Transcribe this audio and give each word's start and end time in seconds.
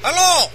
Hello! 0.00 0.48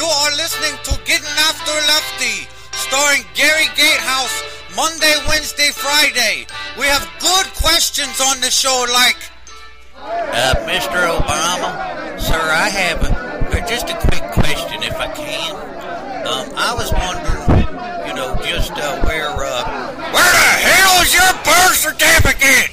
You 0.00 0.08
are 0.08 0.32
listening 0.40 0.72
to 0.88 0.96
Getting 1.04 1.28
After 1.44 1.76
Lefty, 1.92 2.48
starring 2.72 3.20
Gary 3.36 3.68
Gatehouse, 3.76 4.32
Monday, 4.72 5.12
Wednesday, 5.28 5.68
Friday. 5.76 6.48
We 6.80 6.88
have 6.88 7.04
good 7.20 7.52
questions 7.60 8.16
on 8.16 8.40
the 8.40 8.48
show 8.48 8.88
like. 8.88 9.20
Uh, 9.92 10.56
Mr. 10.64 11.04
Obama, 11.04 12.16
sir, 12.16 12.40
I 12.40 12.72
have 12.72 13.04
a, 13.04 13.60
just 13.68 13.92
a 13.92 13.96
quick 14.08 14.24
question 14.32 14.80
if 14.80 14.96
I 14.96 15.12
can. 15.12 15.52
Um, 16.24 16.48
I 16.56 16.72
was 16.72 16.88
wondering, 16.88 17.68
you 18.08 18.16
know, 18.16 18.40
just 18.40 18.72
uh, 18.72 19.04
where, 19.04 19.36
uh, 19.36 19.92
where 20.16 20.32
the 20.32 20.48
hell 20.64 21.04
is 21.04 21.12
your 21.12 21.32
birth 21.44 21.76
certificate? 21.76 22.72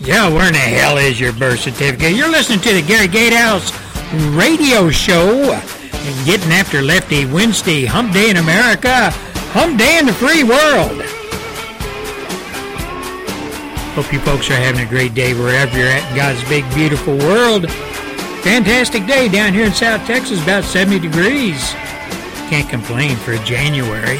Yeah, 0.00 0.32
where 0.32 0.46
in 0.46 0.54
the 0.54 0.64
hell 0.64 0.96
is 0.96 1.20
your 1.20 1.34
birth 1.34 1.60
certificate? 1.60 2.16
You're 2.16 2.32
listening 2.32 2.60
to 2.60 2.72
the 2.72 2.80
Gary 2.80 3.06
Gatehouse 3.06 3.68
radio 4.12 4.90
show 4.90 5.52
and 5.52 6.26
getting 6.26 6.50
after 6.52 6.82
Lefty 6.82 7.26
Wednesday, 7.26 7.84
Hump 7.84 8.12
Day 8.12 8.30
in 8.30 8.38
America, 8.38 9.10
Hump 9.52 9.78
Day 9.78 9.98
in 9.98 10.06
the 10.06 10.12
free 10.12 10.42
world. 10.42 11.02
Hope 13.94 14.12
you 14.12 14.20
folks 14.20 14.50
are 14.50 14.54
having 14.54 14.84
a 14.84 14.88
great 14.88 15.14
day 15.14 15.34
wherever 15.34 15.76
you're 15.76 15.88
at 15.88 16.08
in 16.10 16.16
God's 16.16 16.42
big, 16.48 16.64
beautiful 16.74 17.16
world. 17.18 17.70
Fantastic 18.42 19.06
day 19.06 19.28
down 19.28 19.52
here 19.52 19.66
in 19.66 19.72
South 19.72 20.04
Texas, 20.06 20.42
about 20.42 20.64
70 20.64 20.98
degrees. 20.98 21.72
Can't 22.48 22.68
complain 22.68 23.16
for 23.16 23.36
January. 23.38 24.18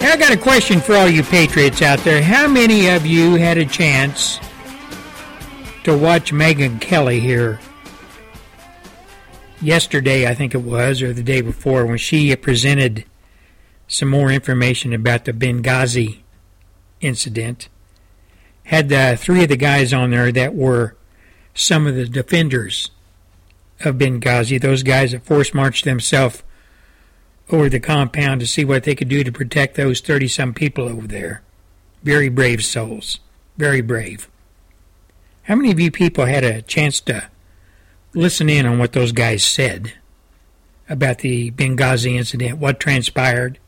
I 0.00 0.16
got 0.16 0.32
a 0.32 0.36
question 0.36 0.80
for 0.80 0.94
all 0.94 1.08
you 1.08 1.22
patriots 1.22 1.82
out 1.82 2.00
there. 2.00 2.22
How 2.22 2.46
many 2.46 2.88
of 2.88 3.06
you 3.06 3.36
had 3.36 3.58
a 3.58 3.64
chance 3.64 4.40
to 5.84 5.96
watch 5.96 6.32
Megyn 6.32 6.80
Kelly 6.80 7.20
here 7.20 7.58
yesterday, 9.60 10.26
I 10.26 10.34
think 10.34 10.54
it 10.54 10.62
was, 10.62 11.02
or 11.02 11.12
the 11.12 11.22
day 11.22 11.40
before, 11.40 11.86
when 11.86 11.98
she 11.98 12.34
presented 12.36 13.04
some 13.88 14.08
more 14.08 14.30
information 14.30 14.92
about 14.92 15.24
the 15.24 15.32
Benghazi 15.32 16.20
incident. 17.00 17.68
Had 18.64 18.92
uh, 18.92 19.16
three 19.16 19.42
of 19.42 19.48
the 19.48 19.56
guys 19.56 19.92
on 19.92 20.10
there 20.10 20.30
that 20.30 20.54
were 20.54 20.96
some 21.54 21.86
of 21.86 21.94
the 21.94 22.06
defenders 22.06 22.90
of 23.80 23.96
Benghazi, 23.96 24.60
those 24.60 24.82
guys 24.82 25.12
that 25.12 25.24
force 25.24 25.52
marched 25.52 25.84
themselves 25.84 26.42
over 27.50 27.68
the 27.68 27.80
compound 27.80 28.40
to 28.40 28.46
see 28.46 28.64
what 28.64 28.84
they 28.84 28.94
could 28.94 29.08
do 29.08 29.24
to 29.24 29.32
protect 29.32 29.76
those 29.76 30.00
30 30.00 30.28
some 30.28 30.54
people 30.54 30.88
over 30.88 31.06
there. 31.06 31.42
Very 32.02 32.28
brave 32.28 32.64
souls. 32.64 33.18
Very 33.56 33.80
brave. 33.80 34.30
How 35.50 35.56
many 35.56 35.72
of 35.72 35.80
you 35.80 35.90
people 35.90 36.26
had 36.26 36.44
a 36.44 36.62
chance 36.62 37.00
to 37.00 37.28
listen 38.14 38.48
in 38.48 38.66
on 38.66 38.78
what 38.78 38.92
those 38.92 39.10
guys 39.10 39.42
said 39.42 39.94
about 40.88 41.18
the 41.18 41.50
Benghazi 41.50 42.16
incident, 42.16 42.58
what 42.58 42.78
transpired, 42.78 43.58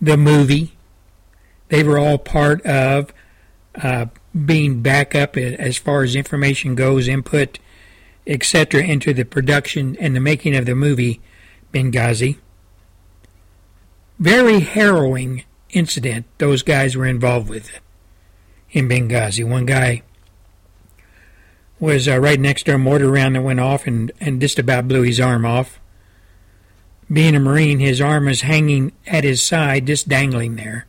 the 0.00 0.16
movie? 0.16 0.76
They 1.68 1.82
were 1.82 1.98
all 1.98 2.16
part 2.16 2.64
of 2.64 3.12
uh, 3.74 4.06
being 4.46 4.82
backup 4.82 5.36
as 5.36 5.78
far 5.78 6.04
as 6.04 6.14
information 6.14 6.76
goes, 6.76 7.08
input, 7.08 7.58
etc., 8.24 8.84
into 8.84 9.12
the 9.12 9.24
production 9.24 9.96
and 9.98 10.14
the 10.14 10.20
making 10.20 10.54
of 10.54 10.64
the 10.64 10.76
movie 10.76 11.20
Benghazi. 11.72 12.36
Very 14.20 14.60
harrowing 14.60 15.42
incident 15.70 16.26
those 16.38 16.62
guys 16.62 16.96
were 16.96 17.04
involved 17.04 17.48
with 17.48 17.80
in 18.70 18.88
Benghazi. 18.88 19.44
One 19.44 19.66
guy 19.66 20.04
was 21.80 22.08
uh, 22.08 22.18
right 22.18 22.40
next 22.40 22.64
to 22.64 22.74
a 22.74 22.78
mortar 22.78 23.10
round 23.10 23.34
that 23.34 23.42
went 23.42 23.60
off 23.60 23.86
and, 23.86 24.12
and 24.20 24.40
just 24.40 24.58
about 24.58 24.88
blew 24.88 25.02
his 25.02 25.20
arm 25.20 25.44
off. 25.44 25.80
Being 27.12 27.34
a 27.34 27.40
Marine, 27.40 27.80
his 27.80 28.00
arm 28.00 28.26
was 28.26 28.42
hanging 28.42 28.92
at 29.06 29.24
his 29.24 29.42
side, 29.42 29.86
just 29.86 30.08
dangling 30.08 30.56
there. 30.56 30.86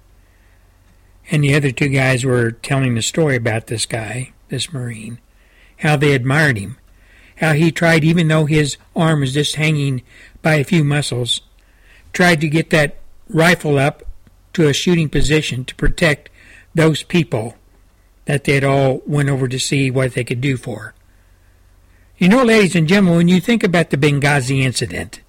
And 1.29 1.43
the 1.43 1.55
other 1.55 1.71
two 1.71 1.89
guys 1.89 2.23
were 2.23 2.51
telling 2.51 2.95
the 2.95 3.01
story 3.01 3.35
about 3.35 3.67
this 3.67 3.85
guy, 3.85 4.31
this 4.49 4.71
Marine, 4.71 5.19
how 5.77 5.97
they 5.97 6.13
admired 6.13 6.57
him, 6.57 6.77
how 7.37 7.53
he 7.53 7.71
tried, 7.71 8.03
even 8.03 8.27
though 8.27 8.45
his 8.45 8.77
arm 8.95 9.21
was 9.21 9.33
just 9.33 9.55
hanging 9.55 10.03
by 10.41 10.55
a 10.55 10.63
few 10.63 10.83
muscles, 10.83 11.41
tried 12.13 12.39
to 12.41 12.47
get 12.47 12.69
that 12.69 12.97
rifle 13.27 13.77
up 13.77 14.03
to 14.53 14.67
a 14.67 14.73
shooting 14.73 15.09
position 15.09 15.65
to 15.65 15.75
protect 15.75 16.29
those 16.73 17.03
people 17.03 17.55
that 18.25 18.43
they'd 18.43 18.63
all 18.63 19.01
went 19.05 19.29
over 19.29 19.47
to 19.47 19.59
see 19.59 19.89
what 19.89 20.13
they 20.13 20.23
could 20.23 20.41
do 20.41 20.57
for. 20.57 20.93
You 22.17 22.29
know, 22.29 22.43
ladies 22.43 22.75
and 22.75 22.87
gentlemen, 22.87 23.17
when 23.17 23.27
you 23.27 23.41
think 23.41 23.63
about 23.63 23.89
the 23.89 23.97
Benghazi 23.97 24.61
incident, 24.61 25.21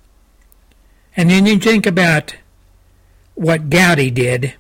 and 1.17 1.31
then 1.31 1.47
you 1.47 1.59
think 1.59 1.87
about 1.87 2.37
what 3.35 3.71
Gowdy 3.71 4.11
did 4.11 4.55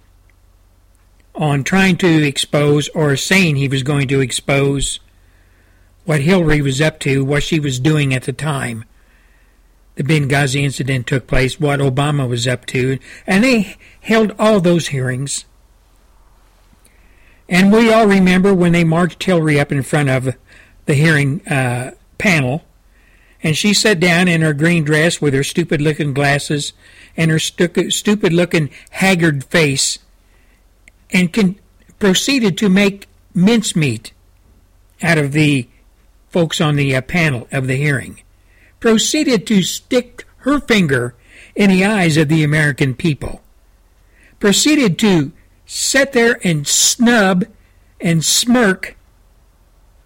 on 1.35 1.65
trying 1.65 1.97
to 1.99 2.27
expose 2.27 2.89
or 2.91 3.17
saying 3.17 3.57
he 3.57 3.69
was 3.69 3.83
going 3.83 4.09
to 4.09 4.21
expose 4.21 5.01
what 6.05 6.21
Hillary 6.21 6.63
was 6.63 6.81
up 6.81 6.99
to, 7.01 7.25
what 7.25 7.43
she 7.43 7.61
was 7.61 7.79
doing 7.79 8.15
at 8.15 8.25
the 8.25 8.33
time. 8.33 8.85
The 9.97 10.03
Benghazi 10.03 10.63
incident 10.63 11.07
took 11.07 11.27
place, 11.27 11.59
what 11.59 11.81
Obama 11.81 12.29
was 12.29 12.47
up 12.47 12.67
to, 12.67 12.99
and 13.27 13.45
they 13.45 13.77
held 14.01 14.35
all 14.39 14.61
those 14.61 14.89
hearings. 14.89 15.45
And 17.49 17.73
we 17.73 17.93
all 17.93 18.07
remember 18.07 18.53
when 18.53 18.73
they 18.73 18.85
marched 18.85 19.23
Hillary 19.23 19.61
up 19.61 19.71
in 19.71 19.83
front 19.83 20.09
of 20.09 20.35
the 20.87 20.95
hearing 20.95 21.47
uh, 21.47 21.93
panel, 22.19 22.65
and 23.43 23.57
she 23.57 23.73
sat 23.73 24.01
down 24.01 24.27
in 24.27 24.43
her 24.43 24.53
green 24.53 24.85
dress 24.85 25.21
with 25.21 25.35
her 25.35 25.45
stupid 25.45 25.81
looking 25.81 26.13
glasses 26.13 26.73
and 27.17 27.31
her 27.31 27.39
stu- 27.39 27.91
stupid 27.91 28.33
looking 28.33 28.71
haggard 28.91 29.45
face, 29.45 29.99
and 31.11 31.33
con- 31.33 31.57
proceeded 31.99 32.59
to 32.59 32.69
make 32.69 33.07
mincemeat 33.35 34.13
out 35.03 35.19
of 35.19 35.33
the 35.33 35.69
folks 36.29 36.61
on 36.61 36.77
the 36.77 36.95
uh, 36.95 37.01
panel 37.01 37.47
of 37.53 37.67
the 37.67 37.77
hearing. 37.77 38.23
Proceeded 38.81 39.47
to 39.47 39.63
stick 39.63 40.25
her 40.39 40.61
finger 40.61 41.15
in 41.55 41.71
the 41.71 41.85
eyes 41.85 42.17
of 42.17 42.29
the 42.29 42.43
American 42.43 42.95
people. 42.95 43.41
Proceeded 44.39 44.99
to 44.99 45.33
sit 45.67 46.13
there 46.13 46.39
and 46.45 46.67
snub 46.67 47.45
and 48.01 48.25
smirk 48.25 48.97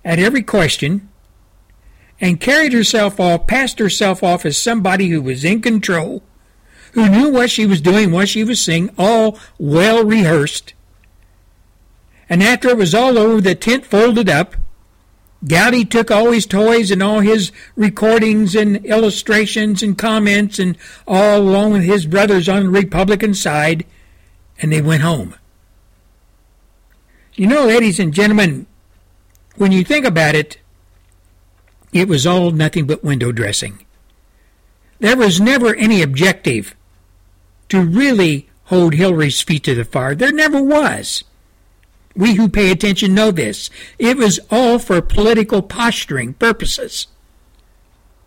at 0.04 0.18
every 0.18 0.42
question 0.42 1.08
and 2.20 2.40
carried 2.40 2.72
herself 2.72 3.20
off, 3.20 3.46
passed 3.46 3.78
herself 3.78 4.22
off 4.22 4.44
as 4.44 4.56
somebody 4.56 5.08
who 5.08 5.22
was 5.22 5.44
in 5.44 5.60
control, 5.62 6.22
who 6.92 7.08
knew 7.08 7.30
what 7.30 7.50
she 7.50 7.66
was 7.66 7.80
doing, 7.80 8.10
what 8.10 8.28
she 8.28 8.42
was 8.42 8.60
saying, 8.60 8.90
all 8.98 9.38
well 9.58 10.04
rehearsed. 10.04 10.74
And 12.28 12.42
after 12.42 12.68
it 12.68 12.76
was 12.76 12.94
all 12.94 13.18
over, 13.18 13.40
the 13.40 13.54
tent 13.54 13.84
folded 13.84 14.28
up. 14.28 14.56
Gowdy 15.46 15.84
took 15.86 16.10
all 16.10 16.32
his 16.32 16.44
toys 16.44 16.90
and 16.90 17.02
all 17.02 17.20
his 17.20 17.50
recordings 17.74 18.54
and 18.54 18.84
illustrations 18.84 19.82
and 19.82 19.96
comments 19.96 20.58
and 20.58 20.76
all 21.06 21.38
along 21.40 21.72
with 21.72 21.82
his 21.82 22.04
brothers 22.04 22.48
on 22.48 22.64
the 22.64 22.68
Republican 22.68 23.32
side, 23.32 23.86
and 24.60 24.70
they 24.70 24.82
went 24.82 25.02
home. 25.02 25.34
You 27.40 27.46
know, 27.46 27.64
ladies 27.64 27.98
and 27.98 28.12
gentlemen, 28.12 28.66
when 29.56 29.72
you 29.72 29.82
think 29.82 30.04
about 30.04 30.34
it, 30.34 30.58
it 31.90 32.06
was 32.06 32.26
all 32.26 32.50
nothing 32.50 32.86
but 32.86 33.02
window 33.02 33.32
dressing. 33.32 33.86
There 34.98 35.16
was 35.16 35.40
never 35.40 35.74
any 35.74 36.02
objective 36.02 36.76
to 37.70 37.80
really 37.80 38.50
hold 38.64 38.92
Hillary's 38.92 39.40
feet 39.40 39.64
to 39.64 39.74
the 39.74 39.86
fire. 39.86 40.14
There 40.14 40.32
never 40.32 40.62
was. 40.62 41.24
We 42.14 42.34
who 42.34 42.46
pay 42.46 42.70
attention 42.70 43.14
know 43.14 43.30
this. 43.30 43.70
It 43.98 44.18
was 44.18 44.38
all 44.50 44.78
for 44.78 45.00
political 45.00 45.62
posturing 45.62 46.34
purposes. 46.34 47.06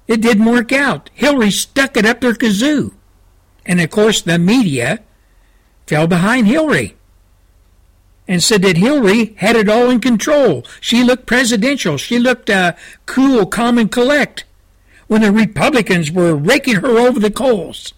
It 0.07 0.21
didn't 0.21 0.45
work 0.45 0.71
out. 0.71 1.11
Hillary 1.13 1.51
stuck 1.51 1.97
it 1.97 2.05
up 2.07 2.21
their 2.21 2.33
kazoo. 2.33 2.93
And 3.63 3.79
of 3.79 3.91
course, 3.91 4.23
the 4.23 4.39
media 4.39 5.03
fell 5.85 6.07
behind 6.07 6.47
Hillary 6.47 6.95
and 8.27 8.41
said 8.41 8.61
that 8.61 8.77
Hillary 8.77 9.33
had 9.37 9.55
it 9.55 9.69
all 9.69 9.89
in 9.89 9.99
control. 9.99 10.65
She 10.79 11.03
looked 11.03 11.25
presidential. 11.25 11.97
She 11.97 12.19
looked 12.19 12.49
uh, 12.49 12.73
cool, 13.05 13.45
calm, 13.45 13.77
and 13.77 13.91
collect 13.91 14.45
when 15.07 15.21
the 15.21 15.31
Republicans 15.31 16.11
were 16.11 16.33
raking 16.35 16.75
her 16.75 16.97
over 16.97 17.19
the 17.19 17.31
coals. 17.31 17.93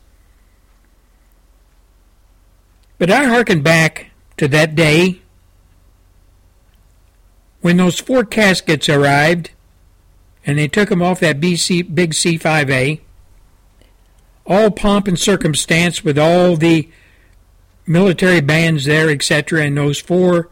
But 2.98 3.12
I 3.12 3.26
hearken 3.26 3.62
back 3.62 4.12
to 4.38 4.48
that 4.48 4.76
day 4.76 5.22
when 7.62 7.78
those 7.78 8.00
four 8.00 8.24
caskets 8.24 8.90
arrived 8.90 9.52
and 10.46 10.58
they 10.58 10.68
took 10.68 10.90
them 10.90 11.02
off 11.02 11.20
that 11.20 11.40
BC, 11.40 11.94
big 11.94 12.12
C5A, 12.12 13.02
all 14.46 14.72
pomp 14.72 15.08
and 15.08 15.20
circumstance 15.20 16.04
with 16.04 16.20
all 16.20 16.56
the 16.56 16.90
military 17.88 18.42
bands 18.42 18.86
there, 18.86 19.10
etc., 19.10 19.64
and 19.64 19.78
those 19.78 20.00
four 20.00 20.50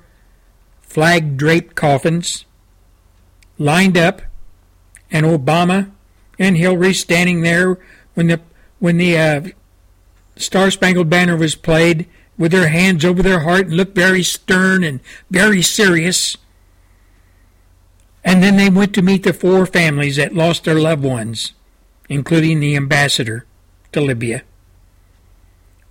flag 0.81 1.37
draped 1.37 1.75
coffins 1.75 2.45
lined 3.57 3.97
up 3.97 4.21
and 5.11 5.25
Obama 5.25 5.91
and 6.37 6.57
Hillary 6.57 6.93
standing 6.93 7.41
there 7.41 7.79
when 8.13 8.27
the 8.27 8.39
when 8.79 8.97
the 8.97 9.17
uh, 9.17 9.41
Star 10.35 10.69
Spangled 10.69 11.09
Banner 11.09 11.37
was 11.37 11.55
played 11.55 12.07
with 12.37 12.51
their 12.51 12.67
hands 12.67 13.05
over 13.05 13.21
their 13.21 13.41
heart 13.41 13.67
and 13.67 13.77
looked 13.77 13.95
very 13.95 14.23
stern 14.23 14.83
and 14.83 14.99
very 15.29 15.61
serious. 15.61 16.35
And 18.23 18.41
then 18.41 18.57
they 18.57 18.69
went 18.69 18.93
to 18.95 19.01
meet 19.01 19.23
the 19.23 19.33
four 19.33 19.65
families 19.65 20.15
that 20.15 20.33
lost 20.33 20.63
their 20.63 20.79
loved 20.79 21.03
ones, 21.03 21.53
including 22.09 22.59
the 22.59 22.75
ambassador 22.75 23.45
to 23.91 24.01
Libya. 24.01 24.43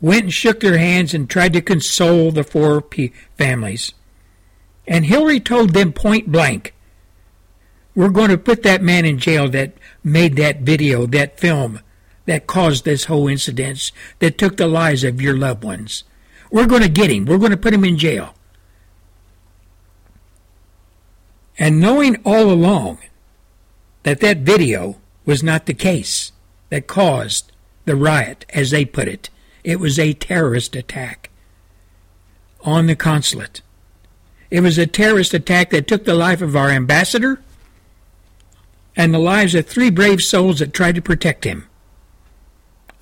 Went 0.03 0.25
and 0.25 0.33
shook 0.33 0.61
their 0.61 0.77
hands 0.77 1.15
and 1.15 1.31
tried 1.31 1.55
to 1.55 1.63
console 1.63 2.31
the 2.33 2.45
four 2.45 2.83
p- 2.83 3.13
families. 3.39 3.95
And 4.87 5.07
Hillary 5.07 5.41
told 5.41 5.71
them 5.71 5.93
point 5.93 6.31
blank, 6.31 6.75
we're 7.95 8.11
going 8.11 8.31
to 8.31 8.37
put 8.37 8.65
that 8.65 8.83
man 8.83 9.05
in 9.05 9.19
jail 9.19 9.49
that 9.51 9.75
made 10.03 10.37
that 10.37 10.63
video, 10.63 11.07
that 11.07 11.39
film, 11.39 11.81
that 12.27 12.47
caused 12.47 12.85
this 12.85 13.05
whole 13.05 13.29
incident, 13.29 13.93
that 14.19 14.39
took 14.39 14.57
the 14.57 14.67
lives 14.67 15.05
of 15.05 15.23
your 15.23 15.37
loved 15.37 15.63
ones. 15.63 16.05
We're 16.51 16.67
going 16.67 16.83
to 16.83 16.89
get 16.89 17.11
him. 17.11 17.25
We're 17.25 17.39
going 17.39 17.53
to 17.53 17.57
put 17.57 17.75
him 17.75 17.85
in 17.85 17.97
jail. 17.97 18.35
And 21.59 21.81
knowing 21.81 22.17
all 22.25 22.51
along 22.51 22.99
that 24.03 24.21
that 24.21 24.39
video 24.39 24.97
was 25.25 25.45
not 25.45 25.67
the 25.67 25.75
case 25.75 26.33
that 26.71 26.89
caused 26.89 27.53
the 27.85 27.95
riot, 27.95 28.45
as 28.51 28.73
they 28.73 28.85
put 28.85 29.07
it, 29.07 29.31
it 29.65 29.81
was 29.81 29.99
a 29.99 30.13
terrorist 30.13 30.75
attack 30.77 31.31
on 32.65 32.87
the 32.87 32.97
consulate. 32.97 33.63
It 34.51 34.61
was 34.61 34.79
a 34.79 34.87
terrorist 34.87 35.35
attack 35.35 35.71
that 35.71 35.87
took 35.87 36.05
the 36.05 36.15
life 36.15 36.43
of 36.43 36.57
our 36.57 36.71
ambassador 36.71 37.41
and 38.97 39.13
the 39.13 39.19
lives 39.19 39.55
of 39.55 39.67
three 39.67 39.91
brave 39.91 40.23
souls 40.23 40.59
that 40.59 40.75
tried 40.75 40.95
to 40.97 41.03
protect 41.03 41.45
him. 41.45 41.67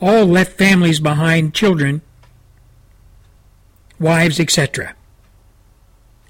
All 0.01 0.25
left 0.25 0.57
families 0.57 1.01
behind, 1.01 1.55
children, 1.55 2.03
wives, 3.99 4.39
etc. 4.39 4.95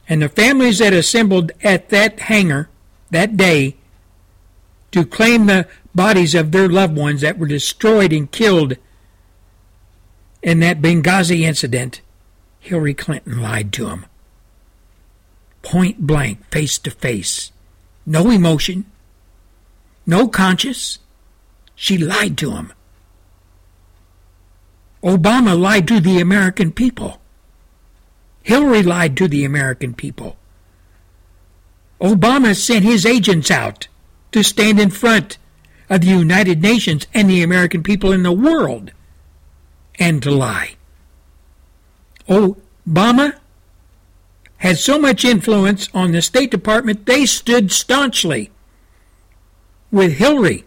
And 0.09 0.23
the 0.23 0.29
families 0.29 0.79
that 0.79 0.93
assembled 0.93 1.53
at 1.63 1.91
that 1.91 2.21
hangar 2.21 2.69
that 3.11 3.37
day 3.37 3.77
to 4.93 5.05
claim 5.05 5.47
the 5.47 5.69
bodies 5.95 6.35
of 6.35 6.51
their 6.51 6.69
loved 6.69 6.97
ones 6.97 7.21
that 7.21 7.39
were 7.39 7.47
destroyed 7.47 8.13
and 8.13 8.31
killed 8.31 8.77
in 10.43 10.61
that 10.61 10.81
Benghazi 10.81 11.41
incident, 11.41 12.01
Hillary 12.59 12.95
Clinton 12.95 13.41
lied 13.41 13.73
to 13.75 13.89
him. 13.89 14.07
Point 15.63 16.07
blank, 16.07 16.45
face 16.51 16.79
to 16.79 16.91
face. 16.91 17.53
No 18.07 18.31
emotion, 18.31 18.87
no 20.07 20.29
conscience. 20.29 20.99
She 21.75 21.99
lied 21.99 22.37
to 22.39 22.53
him. 22.53 22.73
Obama 25.03 25.59
lied 25.59 25.89
to 25.89 26.01
the 26.01 26.21
American 26.21 26.73
people. 26.73 27.21
Hillary 28.43 28.83
lied 28.83 29.17
to 29.17 29.29
the 29.29 29.45
American 29.45 29.95
people. 29.95 30.37
Obama 32.01 32.57
sent 32.57 32.85
his 32.85 33.05
agents 33.05 33.51
out 33.51 33.89
to 34.33 34.43
stand 34.43 34.81
in 34.81 34.91
front 34.91 35.39
of 35.89 36.01
the 36.01 36.07
United 36.07 36.63
Nations 36.63 37.07
and 37.13 37.29
the 37.29 37.43
American 37.43 37.83
people 37.83 38.13
in 38.13 38.23
the 38.23 38.33
world 38.33 38.93
and 40.01 40.23
to 40.23 40.31
lie. 40.31 40.75
Oh, 42.29 42.57
Obama 42.89 43.35
had 44.57 44.79
so 44.79 44.99
much 44.99 45.25
influence 45.25 45.89
on 45.95 46.13
the 46.13 46.23
State 46.23 46.51
Department, 46.51 47.07
they 47.07 47.25
stood 47.27 47.71
staunchly 47.71 48.51
with 49.93 50.15
Hillary 50.15 50.65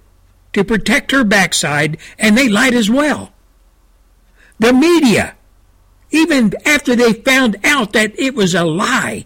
to 0.54 0.64
protect 0.64 1.12
her 1.12 1.24
backside, 1.24 1.98
and 2.18 2.38
they 2.38 2.48
lied 2.48 2.74
as 2.74 2.90
well. 2.90 3.34
The 4.60 4.74
media, 4.74 5.36
even 6.12 6.54
after 6.66 6.96
they 6.96 7.14
found 7.14 7.58
out 7.64 7.94
that 7.94 8.18
it 8.20 8.36
was 8.36 8.54
a 8.54 8.64
lie 8.64 9.26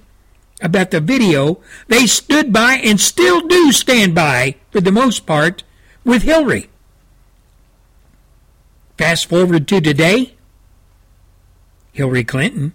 about 0.62 0.92
the 0.92 1.02
video, 1.02 1.60
they 1.88 2.08
stood 2.08 2.52
by 2.52 2.74
and 2.76 3.00
still 3.00 3.48
do 3.48 3.72
stand 3.72 4.16
by, 4.16 4.56
for 4.72 4.82
the 4.82 4.92
most 4.92 5.26
part, 5.26 5.64
with 6.04 6.24
Hillary. 6.24 6.70
Fast 8.98 9.28
forward 9.28 9.68
to 9.68 9.80
today, 9.80 10.34
Hillary 11.92 12.24
Clinton 12.24 12.74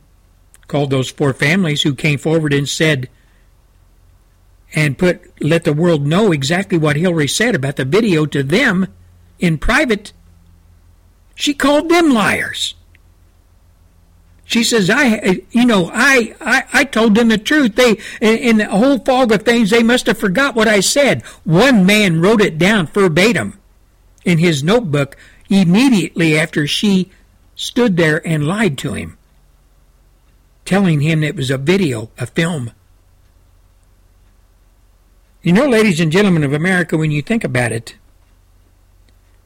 called 0.68 0.90
those 0.90 1.10
four 1.10 1.32
families 1.34 1.82
who 1.82 1.94
came 1.94 2.18
forward 2.18 2.52
and 2.52 2.68
said, 2.68 3.08
and 4.74 4.96
put 4.96 5.42
let 5.42 5.64
the 5.64 5.72
world 5.72 6.06
know 6.06 6.32
exactly 6.32 6.78
what 6.78 6.96
Hillary 6.96 7.28
said 7.28 7.54
about 7.54 7.76
the 7.76 7.84
video 7.84 8.24
to 8.26 8.42
them 8.42 8.86
in 9.38 9.58
private. 9.58 10.12
She 11.34 11.52
called 11.52 11.88
them 11.88 12.10
liars. 12.10 12.74
She 14.44 14.64
says, 14.64 14.88
"I, 14.90 15.42
you 15.50 15.66
know, 15.66 15.90
I, 15.92 16.34
I, 16.40 16.64
I 16.72 16.84
told 16.84 17.14
them 17.14 17.28
the 17.28 17.38
truth. 17.38 17.74
They, 17.74 17.98
in 18.20 18.58
the 18.58 18.68
whole 18.68 18.98
fog 18.98 19.32
of 19.32 19.42
things, 19.42 19.70
they 19.70 19.82
must 19.82 20.06
have 20.06 20.18
forgot 20.18 20.54
what 20.54 20.68
I 20.68 20.80
said. 20.80 21.22
One 21.44 21.84
man 21.84 22.20
wrote 22.20 22.40
it 22.40 22.58
down 22.58 22.86
verbatim 22.86 23.58
in 24.24 24.38
his 24.38 24.62
notebook 24.62 25.16
immediately 25.48 26.38
after 26.38 26.66
she 26.66 27.10
stood 27.54 27.96
there 27.96 28.26
and 28.26 28.46
lied 28.46 28.78
to 28.78 28.94
him, 28.94 29.18
telling 30.64 31.00
him 31.00 31.22
it 31.22 31.36
was 31.36 31.50
a 31.50 31.58
video, 31.58 32.10
a 32.18 32.26
film." 32.26 32.72
You 35.42 35.52
know, 35.52 35.66
ladies 35.66 35.98
and 35.98 36.12
gentlemen 36.12 36.44
of 36.44 36.52
America, 36.52 36.96
when 36.96 37.10
you 37.10 37.20
think 37.20 37.42
about 37.42 37.72
it, 37.72 37.96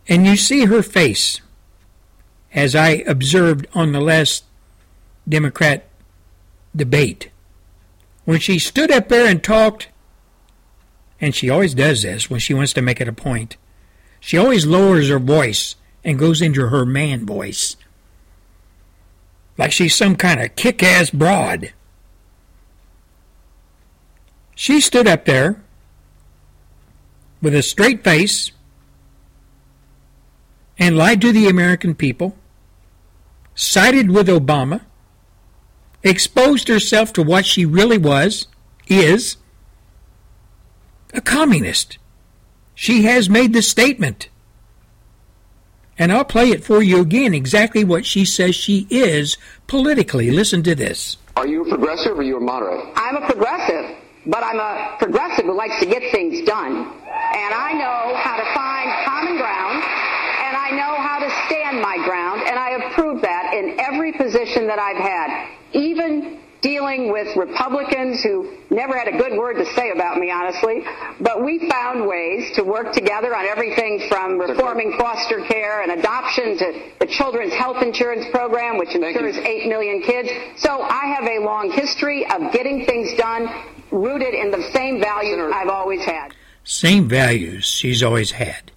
and 0.09 0.27
you 0.27 0.37
see 0.37 0.67
her 0.67 0.83
face, 0.83 1.41
as 2.53 2.75
I 2.75 3.05
observed 3.07 3.67
on 3.75 3.93
the 3.93 4.01
last 4.01 4.45
Democrat 5.29 5.89
debate, 6.75 7.31
when 8.25 8.41
she 8.41 8.59
stood 8.59 8.91
up 8.91 9.09
there 9.09 9.27
and 9.27 9.43
talked, 9.43 9.89
and 11.21 11.35
she 11.35 11.49
always 11.49 11.75
does 11.75 12.03
this 12.03 12.29
when 12.29 12.41
she 12.41 12.55
wants 12.55 12.75
to 12.75 12.83
make 12.83 13.01
it 13.01 13.09
a 13.09 13.13
point, 13.13 13.57
she 14.21 14.37
always 14.37 14.67
lowers 14.67 15.09
her 15.09 15.19
voice 15.19 15.77
and 16.07 16.21
goes 16.21 16.41
into 16.41 16.69
her 16.69 16.87
man 16.87 17.27
voice. 17.27 17.77
Like 19.59 19.73
she's 19.73 19.95
some 19.95 20.15
kind 20.15 20.41
of 20.41 20.55
kick 20.55 20.83
ass 20.83 21.11
broad. 21.11 21.73
She 24.55 24.81
stood 24.81 25.09
up 25.09 25.25
there 25.25 25.63
with 27.43 27.55
a 27.55 27.63
straight 27.63 28.05
face 28.05 28.53
and 30.79 30.97
lied 30.97 31.21
to 31.23 31.33
the 31.33 31.49
American 31.49 31.95
people, 31.95 32.37
sided 33.57 34.11
with 34.11 34.29
Obama, 34.29 34.83
exposed 36.05 36.69
herself 36.69 37.13
to 37.15 37.23
what 37.23 37.45
she 37.45 37.67
really 37.67 37.99
was, 37.99 38.47
is, 38.87 39.39
a 41.13 41.21
communist. 41.21 41.99
She 42.75 43.03
has 43.03 43.29
made 43.29 43.53
the 43.53 43.63
statement. 43.63 44.29
And 45.99 46.13
I'll 46.13 46.25
play 46.25 46.51
it 46.51 46.65
for 46.65 46.83
you 46.83 47.01
again, 47.01 47.35
exactly 47.35 47.85
what 47.85 48.05
she 48.05 48.25
says 48.25 48.55
she 48.55 48.87
is 48.91 49.37
politically. 49.67 50.31
Listen 50.31 50.63
to 50.65 50.75
this. 50.75 51.17
Are 51.37 51.47
you 51.47 51.65
a 51.65 51.69
progressive 51.69 52.13
or 52.13 52.21
are 52.21 52.23
you 52.23 52.37
a 52.37 52.41
moderate? 52.41 52.85
I'm 52.95 53.17
a 53.17 53.27
progressive, 53.27 53.97
but 54.27 54.43
I'm 54.43 54.61
a 54.61 54.97
progressive 54.99 55.45
who 55.47 55.57
likes 55.57 55.79
to 55.81 55.87
get 55.87 56.11
things 56.13 56.47
done 56.47 56.93
and 57.37 57.53
I 57.53 57.73
know 57.73 58.17
how 58.17 58.37
to 58.37 58.47
find 58.55 58.89
common 59.05 59.37
ground, 59.37 59.83
and 59.83 60.57
I 60.57 60.71
know 60.73 60.97
how 60.97 61.19
to 61.21 61.29
stand 61.47 61.83
my 61.83 61.97
ground, 62.05 62.43
and 62.47 62.59
I 62.59 62.71
have 62.71 62.93
proved 62.93 63.23
that 63.23 63.53
in 63.53 63.79
every 63.79 64.13
position 64.13 64.67
that 64.67 64.79
I've 64.79 64.97
had, 64.97 65.49
even 65.73 66.39
dealing 66.67 67.13
with 67.13 67.37
Republicans 67.37 68.23
who 68.25 68.59
never 68.71 68.99
had 68.99 69.07
a 69.07 69.17
good 69.17 69.39
word 69.39 69.55
to 69.55 69.67
say 69.75 69.91
about 69.91 70.19
me, 70.19 70.33
honestly. 70.33 70.83
But 71.21 71.45
we 71.45 71.71
found 71.71 72.07
ways 72.07 72.51
to 72.57 72.65
work 72.65 72.93
together 72.93 73.37
on 73.37 73.47
everything 73.47 74.09
from 74.09 74.39
reforming 74.39 74.97
foster 74.99 75.41
care 75.43 75.83
and 75.83 75.93
adoption 75.93 76.59
to 76.59 76.93
the 76.99 77.07
Children's 77.07 77.53
Health 77.53 77.83
Insurance 77.83 78.27
Program, 78.33 78.79
which 78.79 78.95
insures 78.97 79.37
8 79.37 79.69
million 79.69 80.03
kids. 80.03 80.29
So 80.57 80.83
I 80.83 81.07
have 81.15 81.25
a 81.25 81.39
long 81.39 81.71
history 81.71 82.27
of 82.27 82.53
getting 82.53 82.85
things 82.85 83.15
done 83.15 83.49
rooted 83.93 84.35
in 84.35 84.51
the 84.51 84.63
same 84.73 85.01
values 85.01 85.53
I've 85.55 85.69
always 85.69 86.05
had 86.05 86.35
same 86.67 87.09
values 87.09 87.65
she's 87.65 88.03
always 88.03 88.33
had. 88.33 88.73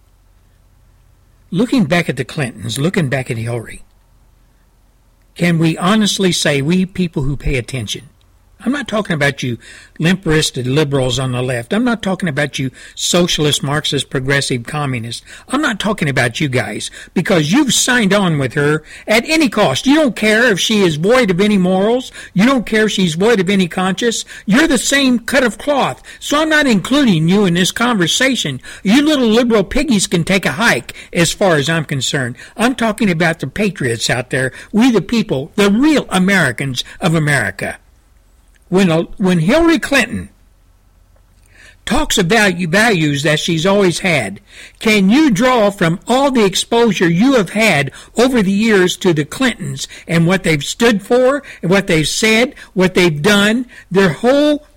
Looking 1.50 1.86
back 1.86 2.08
at 2.08 2.18
the 2.18 2.24
Clintons, 2.24 2.78
looking 2.78 3.10
back 3.10 3.32
at 3.32 3.38
Hillary, 3.38 3.82
can 5.40 5.58
we 5.58 5.78
honestly 5.78 6.34
say, 6.34 6.62
we 6.62 6.86
people 6.86 7.24
who 7.24 7.38
pay 7.38 7.56
attention, 7.56 8.10
I'm 8.62 8.74
not 8.74 8.90
talking 8.90 9.14
about 9.14 9.42
you 9.42 9.58
limp 10.00 10.26
wristed 10.26 10.68
liberals 10.68 11.18
on 11.18 11.32
the 11.32 11.42
left. 11.42 11.72
I'm 11.72 11.86
not 11.86 12.04
talking 12.04 12.28
about 12.28 12.60
you 12.60 12.72
socialist, 12.94 13.64
Marxist, 13.64 14.10
progressive 14.10 14.64
communists. 14.64 15.26
I'm 15.48 15.62
not 15.62 15.80
talking 15.80 16.10
about 16.10 16.42
you 16.42 16.50
guys 16.50 16.92
because 17.14 17.54
you've 17.54 17.74
signed 17.74 18.12
on 18.12 18.38
with 18.38 18.56
her 18.56 18.84
at 19.08 19.24
any 19.24 19.48
cost. 19.48 19.88
You 19.88 19.96
don't 19.96 20.16
care 20.18 20.52
if 20.52 20.60
she 20.60 20.82
is 20.82 20.98
void 20.98 21.32
of 21.32 21.40
any 21.40 21.58
morals. 21.58 22.12
You 22.34 22.46
don't 22.46 22.66
care 22.66 22.88
if 22.88 22.92
she's 22.92 23.16
void 23.16 23.40
of 23.40 23.50
any 23.50 23.70
conscience. 23.70 24.26
You're 24.46 24.68
the 24.68 24.78
same 24.78 25.20
cut 25.20 25.46
of 25.46 25.58
cloth. 25.58 26.04
So 26.20 26.42
I'm 26.42 26.50
not 26.50 26.68
including 26.68 27.30
you 27.30 27.46
in 27.46 27.54
this 27.54 27.72
conversation. 27.72 28.60
You 28.84 29.04
little 29.04 29.30
liberal 29.30 29.64
piggies 29.64 30.06
can 30.06 30.26
take 30.26 30.46
a 30.46 30.52
hike 30.52 30.94
as 31.14 31.32
far 31.32 31.56
as 31.56 31.70
I'm 31.70 31.86
concerned. 31.86 32.36
I'm 32.58 32.76
talking 32.76 33.10
about 33.10 33.40
the 33.40 33.48
patriots 33.48 34.10
out 34.10 34.32
there. 34.32 34.52
We 34.74 34.92
the 34.92 35.02
people, 35.02 35.54
the 35.56 35.72
real 35.72 36.06
Americans 36.10 36.84
of 37.00 37.16
America 37.16 37.80
when, 38.70 38.92
uh, 38.92 39.04
when 39.18 39.40
Hillary 39.40 39.80
Clinton 39.80 40.30
talks 41.90 42.20
about 42.20 42.54
values 42.54 43.24
that 43.24 43.40
she's 43.40 43.66
always 43.66 44.00
had, 44.00 44.40
can 44.78 45.10
you 45.10 45.32
draw 45.32 45.72
from 45.72 46.00
all 46.08 46.30
the 46.30 46.46
exposure 46.46 47.10
you 47.10 47.34
have 47.34 47.50
had 47.50 47.92
over 48.16 48.44
the 48.44 48.52
years 48.52 48.96
to 48.96 49.12
the 49.12 49.26
Clintons 49.26 49.88
and 50.08 50.28
what 50.28 50.44
they've 50.44 50.64
stood 50.64 51.02
for, 51.02 51.42
and 51.64 51.72
what 51.72 51.88
they've 51.88 52.08
said, 52.08 52.54
what 52.76 52.94
they've 52.94 53.24
done, 53.24 53.66
their 53.90 54.14
whole 54.14 54.68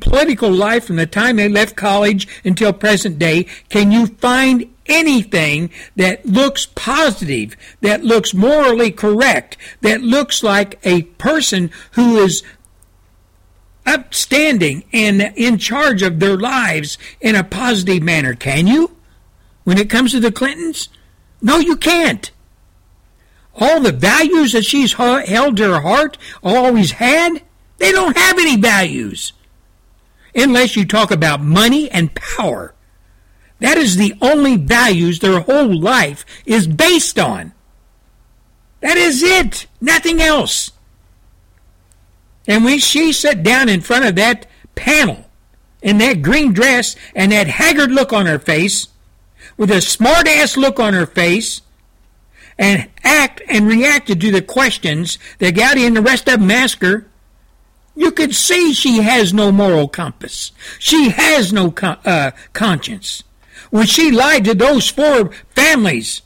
political 0.00 0.50
life 0.50 0.84
from 0.84 0.96
the 0.96 1.06
time 1.06 1.36
they 1.36 1.48
left 1.48 1.74
college 1.74 2.28
until 2.44 2.72
present 2.72 3.18
day, 3.18 3.42
can 3.68 3.90
you 3.90 4.06
find 4.06 4.72
anything 4.86 5.70
that 5.96 6.24
looks 6.24 6.66
positive, 6.66 7.56
that 7.80 8.04
looks 8.04 8.32
morally 8.32 8.92
correct, 8.92 9.56
that 9.80 10.02
looks 10.02 10.44
like 10.44 10.78
a 10.84 11.02
person 11.02 11.70
who 11.92 12.18
is 12.18 12.44
upstanding 13.86 14.84
and 14.92 15.20
in 15.36 15.58
charge 15.58 16.02
of 16.02 16.20
their 16.20 16.36
lives 16.36 16.98
in 17.20 17.34
a 17.34 17.44
positive 17.44 18.02
manner. 18.02 18.34
Can 18.34 18.66
you? 18.66 18.96
When 19.64 19.78
it 19.78 19.90
comes 19.90 20.12
to 20.12 20.20
the 20.20 20.32
Clintons? 20.32 20.88
No, 21.40 21.58
you 21.58 21.76
can't. 21.76 22.30
All 23.56 23.80
the 23.80 23.92
values 23.92 24.52
that 24.52 24.64
she's 24.64 24.94
held 24.94 25.56
to 25.56 25.72
her 25.72 25.80
heart, 25.80 26.18
always 26.42 26.92
had, 26.92 27.42
they 27.78 27.92
don't 27.92 28.16
have 28.16 28.38
any 28.38 28.56
values. 28.56 29.32
Unless 30.34 30.76
you 30.76 30.84
talk 30.84 31.10
about 31.10 31.40
money 31.40 31.90
and 31.90 32.14
power. 32.14 32.74
That 33.60 33.78
is 33.78 33.96
the 33.96 34.14
only 34.20 34.56
values 34.56 35.20
their 35.20 35.40
whole 35.40 35.78
life 35.80 36.26
is 36.44 36.66
based 36.66 37.18
on. 37.18 37.52
That 38.80 38.96
is 38.98 39.22
it. 39.22 39.66
Nothing 39.80 40.20
else. 40.20 40.72
And 42.46 42.64
when 42.64 42.78
she 42.78 43.12
sat 43.12 43.42
down 43.42 43.68
in 43.68 43.80
front 43.80 44.04
of 44.04 44.16
that 44.16 44.46
panel 44.74 45.24
in 45.82 45.98
that 45.98 46.22
green 46.22 46.52
dress 46.52 46.96
and 47.14 47.32
that 47.32 47.46
haggard 47.46 47.90
look 47.90 48.12
on 48.12 48.26
her 48.26 48.38
face, 48.38 48.88
with 49.56 49.70
a 49.70 49.80
smart 49.80 50.26
ass 50.26 50.56
look 50.56 50.80
on 50.80 50.94
her 50.94 51.06
face, 51.06 51.60
and 52.58 52.88
act 53.02 53.42
and 53.48 53.66
reacted 53.66 54.20
to 54.20 54.30
the 54.30 54.42
questions 54.42 55.18
that 55.38 55.56
Gowdy 55.56 55.84
and 55.84 55.96
the 55.96 56.02
rest 56.02 56.28
of 56.28 56.40
them 56.40 56.50
asked 56.50 56.82
her, 56.82 57.06
you 57.96 58.10
could 58.10 58.34
see 58.34 58.72
she 58.72 58.98
has 59.02 59.32
no 59.32 59.52
moral 59.52 59.88
compass. 59.88 60.52
She 60.78 61.10
has 61.10 61.52
no 61.52 61.70
con- 61.70 61.98
uh, 62.04 62.32
conscience. 62.52 63.22
When 63.70 63.86
she 63.86 64.10
lied 64.10 64.44
to 64.44 64.54
those 64.54 64.88
four 64.88 65.30
families, 65.50 66.22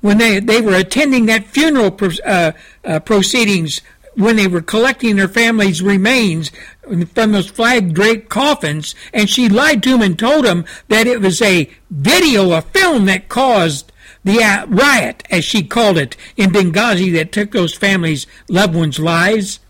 when 0.00 0.18
they, 0.18 0.40
they 0.40 0.60
were 0.60 0.74
attending 0.74 1.26
that 1.26 1.46
funeral 1.46 1.90
pro- 1.90 2.10
uh, 2.24 2.52
uh, 2.84 3.00
proceedings 3.00 3.80
when 4.20 4.36
they 4.36 4.46
were 4.46 4.60
collecting 4.60 5.16
their 5.16 5.28
family's 5.28 5.82
remains 5.82 6.50
from 6.82 7.32
those 7.32 7.48
flag 7.48 7.94
draped 7.94 8.28
coffins, 8.28 8.94
and 9.12 9.30
she 9.30 9.48
lied 9.48 9.82
to 9.82 9.94
him 9.94 10.02
and 10.02 10.18
told 10.18 10.44
him 10.44 10.64
that 10.88 11.06
it 11.06 11.20
was 11.20 11.40
a 11.40 11.70
video, 11.90 12.52
a 12.52 12.62
film 12.62 13.06
that 13.06 13.28
caused 13.28 13.90
the 14.22 14.66
riot, 14.68 15.22
as 15.30 15.44
she 15.44 15.62
called 15.62 15.96
it, 15.96 16.16
in 16.36 16.50
Benghazi 16.50 17.12
that 17.14 17.32
took 17.32 17.52
those 17.52 17.74
families' 17.74 18.26
loved 18.48 18.74
ones' 18.74 18.98
lives. 18.98 19.60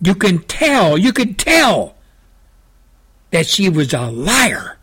You 0.00 0.14
can 0.14 0.40
tell, 0.40 0.96
you 0.96 1.12
could 1.12 1.38
tell 1.38 1.96
that 3.30 3.46
she 3.46 3.68
was 3.68 3.92
a 3.92 4.10
liar. 4.10 4.78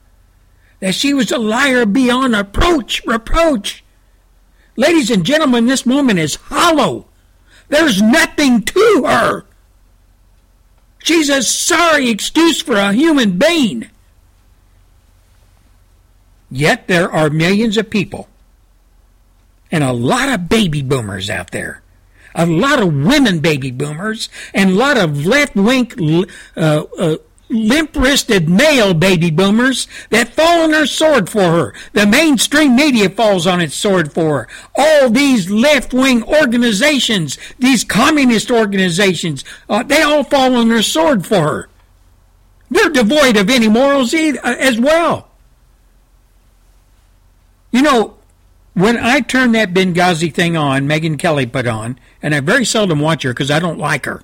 That 0.82 0.96
she 0.96 1.14
was 1.14 1.32
a 1.32 1.38
liar 1.38 1.86
beyond 1.86 2.36
approach, 2.36 3.06
reproach. 3.06 3.84
Ladies 4.76 5.10
and 5.10 5.26
gentlemen, 5.26 5.68
this 5.68 5.86
woman 5.86 6.18
is 6.18 6.36
hollow. 6.36 7.09
There's 7.70 8.02
nothing 8.02 8.64
to 8.64 9.04
her. 9.08 9.46
She's 11.00 11.30
a 11.30 11.42
sorry 11.42 12.10
excuse 12.10 12.62
for 12.62 12.76
a 12.76 12.94
human 12.94 13.38
being. 13.38 13.90
Yet 16.52 16.88
there 16.88 17.10
are 17.10 17.30
millions 17.30 17.78
of 17.78 17.90
people 17.90 18.28
and 19.72 19.84
a 19.84 19.94
lot 19.94 20.30
of 20.30 20.50
baby 20.50 20.82
boomers 20.82 21.30
out 21.30 21.52
there. 21.52 21.82
A 22.36 22.46
lot 22.46 22.82
of 22.82 22.94
women 22.94 23.40
baby 23.40 23.72
boomers 23.72 24.30
and 24.54 24.72
a 24.72 24.74
lot 24.74 24.98
of 24.98 25.26
left 25.26 25.56
wing 25.56 25.92
uh, 26.56 26.84
uh, 26.98 27.18
limp 27.50 27.96
wristed 27.96 28.48
male 28.48 28.94
baby 28.94 29.32
boomers 29.32 29.88
that 30.10 30.34
fall 30.34 30.64
on 30.64 30.72
their 30.72 30.86
sword 30.86 31.30
for 31.30 31.42
her. 31.42 31.74
The 31.94 32.06
mainstream 32.06 32.76
media 32.76 33.10
falls 33.10 33.48
on 33.48 33.60
its 33.60 33.76
sword 33.76 34.14
for 34.14 34.42
her. 34.42 34.48
All 34.78 35.10
these 35.10 35.50
left 35.50 35.94
wing 35.94 36.24
organizations, 36.24 37.38
these 37.58 37.84
communist 37.84 38.52
organizations, 38.52 39.44
uh, 39.68 39.84
they 39.84 40.02
all 40.02 40.24
fall 40.24 40.56
on 40.56 40.70
their 40.70 40.84
sword 40.84 41.26
for 41.26 41.42
her. 41.42 41.70
They're 42.70 42.90
devoid 42.90 43.36
of 43.36 43.50
any 43.50 43.68
morals 43.68 44.14
either, 44.14 44.40
uh, 44.44 44.56
as 44.56 44.80
well. 44.80 45.30
You 47.72 47.82
know, 47.82 48.18
when 48.74 48.98
I 48.98 49.22
turn 49.22 49.52
that 49.54 49.74
Benghazi 49.74 50.34
thing 50.34 50.56
on, 50.56 50.88
Megyn 50.88 51.18
Kelly 51.18 51.46
put 51.46 51.68
on, 51.68 52.00
and 52.22 52.34
I 52.34 52.40
very 52.40 52.66
seldom 52.66 53.00
watch 53.00 53.24
her 53.24 53.32
because 53.32 53.52
I 53.52 53.60
don't 53.60 53.80
like 53.80 54.06
her. 54.06 54.24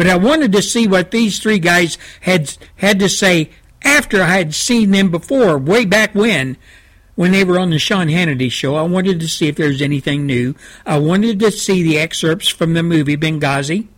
But 0.00 0.08
I 0.08 0.16
wanted 0.16 0.52
to 0.52 0.62
see 0.62 0.86
what 0.86 1.10
these 1.10 1.40
three 1.40 1.58
guys 1.58 1.98
had 2.22 2.56
had 2.76 2.98
to 3.00 3.08
say 3.10 3.50
after 3.82 4.22
I 4.22 4.28
had 4.28 4.54
seen 4.54 4.92
them 4.92 5.10
before, 5.10 5.58
way 5.58 5.84
back 5.84 6.14
when, 6.14 6.56
when 7.16 7.32
they 7.32 7.44
were 7.44 7.58
on 7.58 7.68
the 7.68 7.78
Sean 7.78 8.06
Hannity 8.06 8.50
show. 8.50 8.76
I 8.76 8.82
wanted 8.84 9.20
to 9.20 9.28
see 9.28 9.48
if 9.48 9.56
there 9.56 9.68
was 9.68 9.82
anything 9.82 10.24
new. 10.24 10.54
I 10.86 10.96
wanted 10.96 11.38
to 11.40 11.50
see 11.50 11.82
the 11.82 11.98
excerpts 11.98 12.48
from 12.48 12.72
the 12.72 12.82
movie 12.82 13.18
Benghazi. 13.18 13.88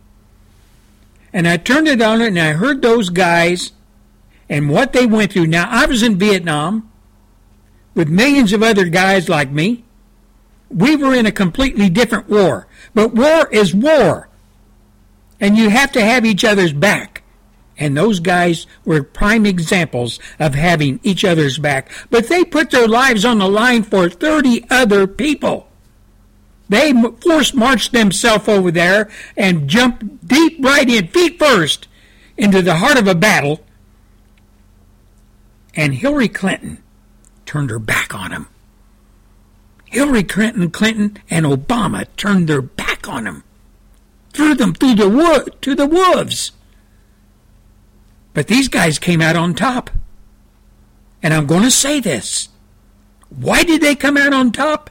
And 1.31 1.47
I 1.47 1.55
turned 1.55 1.87
it 1.87 2.01
on 2.01 2.19
and 2.19 2.37
I 2.37 2.51
heard 2.51 2.81
those 2.81 3.07
guys 3.07 3.71
and 4.49 4.69
what 4.69 4.91
they 4.91 5.05
went 5.05 5.31
through. 5.31 5.47
Now, 5.47 5.69
I 5.69 5.85
was 5.85 6.03
in 6.03 6.19
Vietnam 6.19 6.91
with 7.95 8.09
millions 8.09 8.51
of 8.51 8.61
other 8.61 8.89
guys 8.89 9.29
like 9.29 9.51
me. 9.51 9.85
We 10.69 10.97
were 10.97 11.15
in 11.15 11.25
a 11.25 11.31
completely 11.31 11.87
different 11.87 12.27
war. 12.27 12.67
But 12.93 13.13
war 13.13 13.47
is 13.53 13.73
war 13.73 14.27
and 15.43 15.57
you 15.57 15.69
have 15.69 15.91
to 15.91 16.01
have 16.01 16.25
each 16.25 16.45
other's 16.45 16.71
back. 16.71 17.21
And 17.77 17.97
those 17.97 18.21
guys 18.21 18.65
were 18.85 19.03
prime 19.03 19.45
examples 19.45 20.17
of 20.39 20.55
having 20.55 21.01
each 21.03 21.25
other's 21.25 21.57
back. 21.57 21.91
But 22.09 22.29
they 22.29 22.45
put 22.45 22.71
their 22.71 22.87
lives 22.87 23.25
on 23.25 23.39
the 23.39 23.49
line 23.49 23.83
for 23.83 24.09
30 24.09 24.65
other 24.69 25.05
people. 25.05 25.67
They 26.69 26.93
force 27.21 27.53
marched 27.53 27.91
themselves 27.91 28.47
over 28.47 28.71
there 28.71 29.11
and 29.35 29.67
jumped 29.67 30.25
deep 30.25 30.63
right 30.63 30.89
in, 30.89 31.07
feet 31.07 31.37
first, 31.37 31.89
into 32.37 32.61
the 32.61 32.75
heart 32.75 32.97
of 32.97 33.09
a 33.09 33.15
battle. 33.15 33.65
And 35.75 35.95
Hillary 35.95 36.29
Clinton 36.29 36.81
turned 37.45 37.69
her 37.69 37.79
back 37.79 38.15
on 38.15 38.31
him. 38.31 38.47
Hillary 39.87 40.23
Clinton, 40.23 40.71
Clinton, 40.71 41.17
and 41.29 41.45
Obama 41.45 42.07
turned 42.15 42.47
their 42.47 42.61
back 42.61 43.09
on 43.09 43.27
him 43.27 43.43
threw 44.33 44.55
them 44.55 44.73
through 44.73 44.95
the 44.95 45.09
wood 45.09 45.55
to 45.61 45.75
the 45.75 45.85
wolves. 45.85 46.51
But 48.33 48.47
these 48.47 48.67
guys 48.67 48.99
came 48.99 49.21
out 49.21 49.35
on 49.35 49.53
top. 49.53 49.89
And 51.21 51.33
I'm 51.33 51.45
going 51.45 51.63
to 51.63 51.71
say 51.71 51.99
this. 51.99 52.49
Why 53.29 53.63
did 53.63 53.81
they 53.81 53.95
come 53.95 54.17
out 54.17 54.33
on 54.33 54.51
top? 54.51 54.89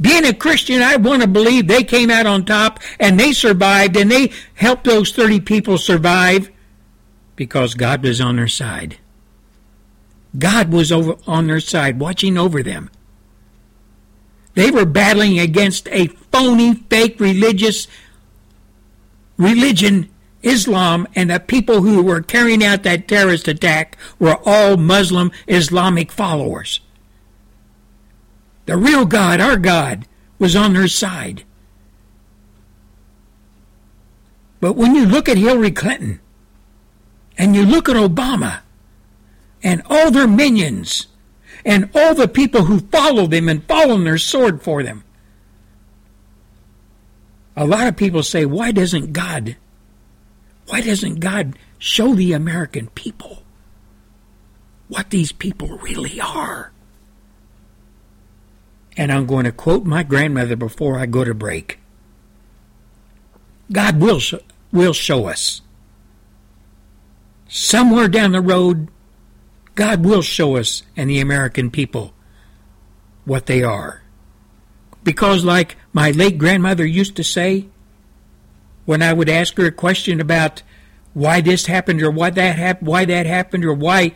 Being 0.00 0.24
a 0.24 0.34
Christian, 0.34 0.82
I 0.82 0.96
want 0.96 1.22
to 1.22 1.28
believe 1.28 1.66
they 1.66 1.84
came 1.84 2.10
out 2.10 2.26
on 2.26 2.44
top 2.44 2.80
and 2.98 3.18
they 3.18 3.32
survived 3.32 3.96
and 3.96 4.10
they 4.10 4.32
helped 4.54 4.84
those 4.84 5.12
30 5.12 5.40
people 5.40 5.78
survive 5.78 6.50
because 7.36 7.74
God 7.74 8.02
was 8.02 8.20
on 8.20 8.36
their 8.36 8.48
side. 8.48 8.98
God 10.36 10.72
was 10.72 10.90
over 10.90 11.16
on 11.26 11.46
their 11.46 11.60
side, 11.60 12.00
watching 12.00 12.36
over 12.36 12.62
them. 12.62 12.90
They 14.54 14.70
were 14.70 14.84
battling 14.84 15.38
against 15.38 15.88
a 15.88 16.08
phony, 16.08 16.74
fake 16.74 17.20
religious 17.20 17.86
religion, 19.36 20.10
Islam, 20.42 21.06
and 21.14 21.30
the 21.30 21.40
people 21.40 21.82
who 21.82 22.02
were 22.02 22.20
carrying 22.20 22.62
out 22.62 22.82
that 22.82 23.08
terrorist 23.08 23.48
attack 23.48 23.96
were 24.18 24.38
all 24.44 24.76
Muslim 24.76 25.30
Islamic 25.46 26.12
followers. 26.12 26.80
The 28.66 28.76
real 28.76 29.04
God, 29.04 29.40
our 29.40 29.56
God, 29.56 30.06
was 30.38 30.56
on 30.56 30.72
their 30.72 30.88
side. 30.88 31.44
But 34.60 34.76
when 34.76 34.94
you 34.94 35.04
look 35.04 35.28
at 35.28 35.36
Hillary 35.36 35.70
Clinton 35.70 36.20
and 37.36 37.54
you 37.54 37.64
look 37.64 37.88
at 37.88 37.96
Obama 37.96 38.60
and 39.62 39.82
all 39.86 40.10
their 40.10 40.26
minions 40.26 41.08
and 41.66 41.90
all 41.94 42.14
the 42.14 42.28
people 42.28 42.64
who 42.64 42.80
follow 42.80 43.26
them 43.26 43.48
and 43.48 43.64
fall 43.64 43.90
on 43.90 44.04
their 44.04 44.18
sword 44.18 44.62
for 44.62 44.82
them, 44.82 45.03
a 47.56 47.66
lot 47.66 47.86
of 47.86 47.96
people 47.96 48.22
say, 48.22 48.44
why 48.44 48.72
doesn't 48.72 49.12
God, 49.12 49.56
why 50.66 50.80
doesn't 50.80 51.20
God 51.20 51.58
show 51.78 52.14
the 52.14 52.32
American 52.32 52.88
people 52.88 53.42
what 54.88 55.10
these 55.10 55.32
people 55.32 55.78
really 55.78 56.20
are? 56.20 56.72
And 58.96 59.12
I'm 59.12 59.26
going 59.26 59.44
to 59.44 59.52
quote 59.52 59.84
my 59.84 60.02
grandmother 60.02 60.56
before 60.56 60.98
I 60.98 61.06
go 61.06 61.24
to 61.24 61.34
break. 61.34 61.80
God 63.72 64.00
will, 64.00 64.20
sh- 64.20 64.34
will 64.72 64.92
show 64.92 65.26
us. 65.26 65.62
Somewhere 67.48 68.08
down 68.08 68.32
the 68.32 68.40
road, 68.40 68.88
God 69.74 70.04
will 70.04 70.22
show 70.22 70.56
us 70.56 70.82
and 70.96 71.10
the 71.10 71.20
American 71.20 71.70
people 71.70 72.14
what 73.24 73.46
they 73.46 73.62
are. 73.62 74.02
Because, 75.02 75.44
like 75.44 75.76
my 75.94 76.10
late 76.10 76.36
grandmother 76.36 76.84
used 76.84 77.16
to 77.16 77.24
say, 77.24 77.66
when 78.84 79.00
I 79.00 79.12
would 79.14 79.28
ask 79.30 79.56
her 79.56 79.66
a 79.66 79.72
question 79.72 80.20
about 80.20 80.62
why 81.14 81.40
this 81.40 81.66
happened 81.66 82.02
or 82.02 82.10
why 82.10 82.30
that 82.30 82.56
happened, 82.56 82.88
why 82.88 83.04
that 83.04 83.26
happened, 83.26 83.64
or 83.64 83.72
why 83.72 84.12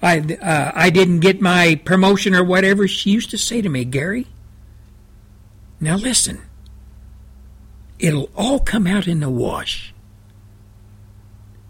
I 0.00 0.20
uh, 0.20 0.72
I 0.74 0.88
didn't 0.88 1.20
get 1.20 1.40
my 1.40 1.80
promotion 1.84 2.34
or 2.34 2.44
whatever, 2.44 2.86
she 2.86 3.10
used 3.10 3.30
to 3.30 3.38
say 3.38 3.60
to 3.60 3.68
me, 3.68 3.84
Gary, 3.84 4.28
now 5.80 5.96
listen, 5.96 6.42
it'll 7.98 8.30
all 8.36 8.60
come 8.60 8.86
out 8.86 9.08
in 9.08 9.18
the 9.18 9.28
wash. 9.28 9.92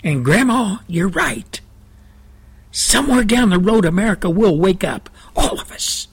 And 0.04 0.24
Grandma, 0.24 0.78
you're 0.86 1.08
right. 1.08 1.60
Somewhere 2.70 3.24
down 3.24 3.48
the 3.48 3.58
road, 3.58 3.86
America 3.86 4.28
will 4.28 4.58
wake 4.58 4.84
up, 4.84 5.08
all 5.34 5.58
of 5.58 5.72
us, 5.72 6.08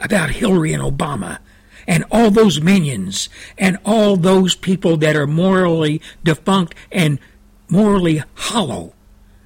about 0.00 0.30
Hillary 0.30 0.72
and 0.72 0.82
Obama 0.82 1.38
and 1.86 2.04
all 2.10 2.30
those 2.30 2.60
minions 2.60 3.28
and 3.58 3.78
all 3.84 4.16
those 4.16 4.54
people 4.54 4.96
that 4.98 5.16
are 5.16 5.26
morally 5.26 6.00
defunct 6.22 6.74
and 6.90 7.18
morally 7.68 8.22
hollow 8.34 8.92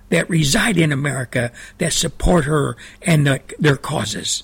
that 0.09 0.28
reside 0.28 0.76
in 0.76 0.92
America 0.92 1.52
that 1.78 1.92
support 1.92 2.45
her 2.45 2.76
and 3.02 3.26
the, 3.26 3.40
their 3.59 3.76
causes. 3.76 4.42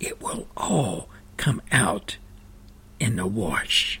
It 0.00 0.22
will 0.22 0.46
all 0.56 1.08
come 1.36 1.62
out 1.72 2.16
in 3.00 3.16
the 3.16 3.26
wash. 3.26 4.00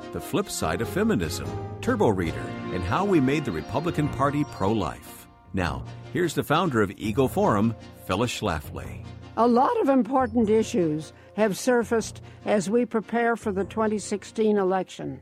The 0.11 0.21
Flip 0.21 0.49
Side 0.49 0.81
of 0.81 0.89
Feminism, 0.89 1.47
Turbo 1.81 2.09
Reader, 2.09 2.45
and 2.73 2.83
How 2.83 3.05
We 3.05 3.19
Made 3.19 3.45
the 3.45 3.51
Republican 3.51 4.09
Party 4.09 4.43
Pro 4.43 4.71
Life. 4.71 5.27
Now, 5.53 5.85
here's 6.11 6.33
the 6.33 6.43
founder 6.43 6.81
of 6.81 6.91
Eagle 6.97 7.27
Forum, 7.27 7.75
Phyllis 8.05 8.39
Schlafly. 8.39 9.05
A 9.37 9.47
lot 9.47 9.79
of 9.81 9.89
important 9.89 10.49
issues 10.49 11.13
have 11.35 11.57
surfaced 11.57 12.21
as 12.45 12.69
we 12.69 12.85
prepare 12.85 13.35
for 13.35 13.51
the 13.51 13.63
2016 13.63 14.57
election. 14.57 15.19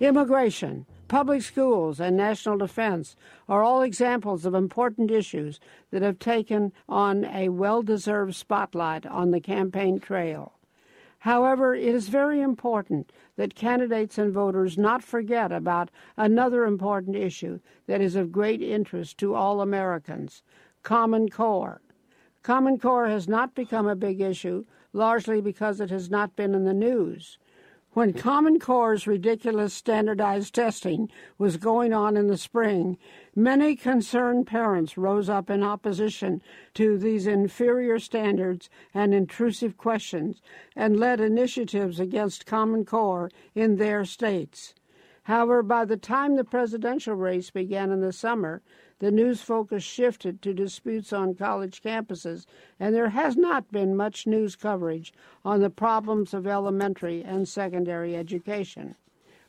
Immigration, 0.00 0.86
Public 1.08 1.40
schools 1.40 2.00
and 2.00 2.18
national 2.18 2.58
defense 2.58 3.16
are 3.48 3.62
all 3.62 3.80
examples 3.80 4.44
of 4.44 4.54
important 4.54 5.10
issues 5.10 5.58
that 5.90 6.02
have 6.02 6.18
taken 6.18 6.70
on 6.86 7.24
a 7.24 7.48
well 7.48 7.82
deserved 7.82 8.34
spotlight 8.34 9.06
on 9.06 9.30
the 9.30 9.40
campaign 9.40 10.00
trail. 10.00 10.57
However, 11.22 11.74
it 11.74 11.94
is 11.94 12.08
very 12.08 12.40
important 12.40 13.12
that 13.36 13.56
candidates 13.56 14.18
and 14.18 14.32
voters 14.32 14.78
not 14.78 15.02
forget 15.02 15.50
about 15.50 15.90
another 16.16 16.64
important 16.64 17.16
issue 17.16 17.58
that 17.86 18.00
is 18.00 18.14
of 18.14 18.30
great 18.30 18.62
interest 18.62 19.18
to 19.18 19.34
all 19.34 19.60
Americans 19.60 20.42
Common 20.82 21.28
Core. 21.28 21.80
Common 22.42 22.78
Core 22.78 23.08
has 23.08 23.28
not 23.28 23.54
become 23.54 23.88
a 23.88 23.96
big 23.96 24.20
issue, 24.20 24.64
largely 24.92 25.40
because 25.40 25.80
it 25.80 25.90
has 25.90 26.08
not 26.08 26.36
been 26.36 26.54
in 26.54 26.64
the 26.64 26.72
news. 26.72 27.38
When 27.92 28.12
Common 28.12 28.60
Core's 28.60 29.06
ridiculous 29.06 29.74
standardized 29.74 30.54
testing 30.54 31.10
was 31.36 31.56
going 31.56 31.92
on 31.92 32.16
in 32.16 32.28
the 32.28 32.36
spring, 32.36 32.96
many 33.38 33.76
concerned 33.76 34.48
parents 34.48 34.98
rose 34.98 35.28
up 35.28 35.48
in 35.48 35.62
opposition 35.62 36.42
to 36.74 36.98
these 36.98 37.24
inferior 37.24 38.00
standards 38.00 38.68
and 38.92 39.14
intrusive 39.14 39.76
questions 39.76 40.42
and 40.74 40.98
led 40.98 41.20
initiatives 41.20 42.00
against 42.00 42.46
Common 42.46 42.84
Core 42.84 43.30
in 43.54 43.76
their 43.76 44.04
states. 44.04 44.74
However, 45.22 45.62
by 45.62 45.84
the 45.84 45.96
time 45.96 46.34
the 46.34 46.42
presidential 46.42 47.14
race 47.14 47.50
began 47.50 47.92
in 47.92 48.00
the 48.00 48.12
summer, 48.12 48.60
the 48.98 49.12
news 49.12 49.40
focus 49.40 49.84
shifted 49.84 50.42
to 50.42 50.52
disputes 50.52 51.12
on 51.12 51.36
college 51.36 51.80
campuses, 51.80 52.44
and 52.80 52.92
there 52.92 53.10
has 53.10 53.36
not 53.36 53.70
been 53.70 53.94
much 53.94 54.26
news 54.26 54.56
coverage 54.56 55.12
on 55.44 55.60
the 55.60 55.70
problems 55.70 56.34
of 56.34 56.46
elementary 56.46 57.22
and 57.22 57.46
secondary 57.46 58.16
education. 58.16 58.96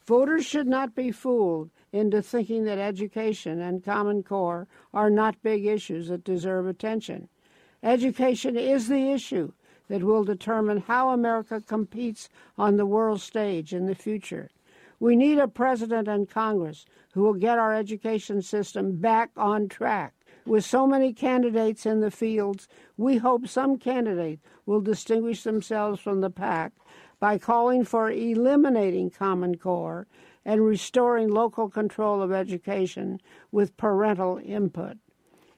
Voters 0.06 0.46
should 0.46 0.68
not 0.68 0.94
be 0.94 1.12
fooled 1.12 1.72
into 1.92 2.22
thinking 2.22 2.66
that 2.66 2.78
education 2.78 3.60
and 3.60 3.84
Common 3.84 4.24
Core 4.24 4.68
are 4.94 5.10
not 5.10 5.42
big 5.42 5.66
issues 5.66 6.08
that 6.10 6.24
deserve 6.24 6.68
attention. 6.68 7.30
Education 7.82 8.58
is 8.58 8.88
the 8.88 9.12
issue 9.12 9.52
that 9.88 10.04
will 10.04 10.24
determine 10.24 10.82
how 10.82 11.10
America 11.10 11.62
competes 11.62 12.30
on 12.58 12.78
the 12.78 12.86
world 12.86 13.22
stage 13.22 13.74
in 13.74 13.86
the 13.86 13.96
future. 13.96 14.50
We 15.00 15.16
need 15.16 15.40
a 15.40 15.48
president 15.48 16.08
and 16.08 16.30
Congress 16.30 16.86
who 17.14 17.24
will 17.24 17.34
get 17.34 17.58
our 17.58 17.74
education 17.74 18.42
system 18.42 18.98
back 18.98 19.32
on 19.38 19.68
track. 19.70 20.14
With 20.46 20.66
so 20.66 20.86
many 20.86 21.14
candidates 21.14 21.86
in 21.86 22.02
the 22.02 22.12
fields, 22.12 22.68
we 22.98 23.18
hope 23.18 23.48
some 23.48 23.78
candidate 23.78 24.40
will 24.66 24.82
distinguish 24.82 25.44
themselves 25.44 26.00
from 26.00 26.22
the 26.22 26.30
pack 26.30 26.74
by 27.20 27.38
calling 27.38 27.84
for 27.84 28.10
eliminating 28.12 29.10
Common 29.10 29.58
Core 29.58 30.08
and 30.50 30.66
restoring 30.66 31.30
local 31.30 31.70
control 31.70 32.24
of 32.24 32.32
education 32.32 33.22
with 33.52 33.78
parental 33.78 34.40
input. 34.44 34.98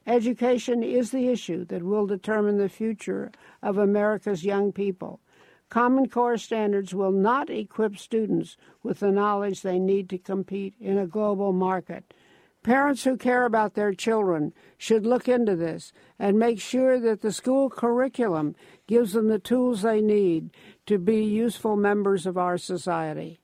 Education 0.06 0.84
is 0.84 1.12
the 1.12 1.30
issue 1.30 1.64
that 1.64 1.82
will 1.82 2.06
determine 2.06 2.58
the 2.58 2.68
future 2.68 3.32
of 3.64 3.78
America's 3.78 4.44
young 4.44 4.74
people. 4.74 5.22
Common 5.70 6.10
Core 6.10 6.36
standards 6.36 6.94
will 6.94 7.14
not 7.14 7.50
equip 7.50 7.98
students 7.98 8.58
with 8.84 9.00
the 9.00 9.14
knowledge 9.14 9.62
they 9.62 9.80
need 9.80 10.10
to 10.10 10.18
compete 10.18 10.76
in 10.78 10.98
a 10.98 11.08
global 11.08 11.54
market. 11.54 12.14
Parents 12.62 13.06
who 13.06 13.16
care 13.16 13.46
about 13.46 13.76
their 13.76 13.94
children 13.94 14.52
should 14.78 15.06
look 15.06 15.30
into 15.30 15.56
this 15.56 15.94
and 16.20 16.38
make 16.38 16.60
sure 16.60 17.00
that 17.00 17.22
the 17.22 17.32
school 17.32 17.70
curriculum 17.70 18.58
gives 18.88 19.14
them 19.14 19.30
the 19.30 19.40
tools 19.40 19.84
they 19.84 20.02
need 20.02 20.52
to 20.86 20.98
be 20.98 21.24
useful 21.24 21.78
members 21.78 22.26
of 22.26 22.38
our 22.38 22.58
society. 22.58 23.41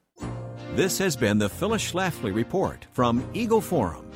This 0.78 0.96
has 0.98 1.16
been 1.16 1.38
the 1.38 1.48
Phyllis 1.48 1.90
Schlafly 1.90 2.32
Report 2.32 2.86
from 2.92 3.28
Eagle 3.34 3.60
Forum. 3.60 4.08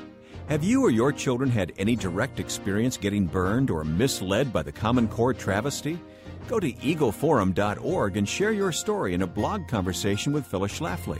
Have 0.48 0.62
you 0.62 0.84
or 0.84 0.90
your 0.90 1.10
children 1.10 1.50
had 1.50 1.72
any 1.76 1.96
direct 1.96 2.38
experience 2.38 2.96
getting 2.96 3.26
burned 3.26 3.68
or 3.68 3.82
misled 3.82 4.52
by 4.52 4.62
the 4.62 4.70
Common 4.70 5.08
Core 5.08 5.34
travesty? 5.34 5.98
Go 6.46 6.60
to 6.60 6.72
eagleforum.org 6.72 8.16
and 8.16 8.28
share 8.28 8.52
your 8.52 8.70
story 8.70 9.12
in 9.12 9.22
a 9.22 9.26
blog 9.26 9.66
conversation 9.66 10.32
with 10.32 10.46
Phyllis 10.46 10.78
Schlafly. 10.78 11.18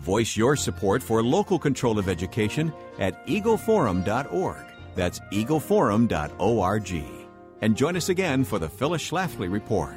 Voice 0.00 0.36
your 0.36 0.54
support 0.54 1.02
for 1.02 1.22
local 1.22 1.58
control 1.58 1.98
of 1.98 2.10
education 2.10 2.70
at 2.98 3.26
eagleforum.org. 3.26 4.66
That's 4.94 5.18
eagleforum.org. 5.32 7.04
And 7.62 7.74
join 7.74 7.96
us 7.96 8.10
again 8.10 8.44
for 8.44 8.58
the 8.58 8.68
Phyllis 8.68 9.10
Schlafly 9.10 9.50
Report. 9.50 9.96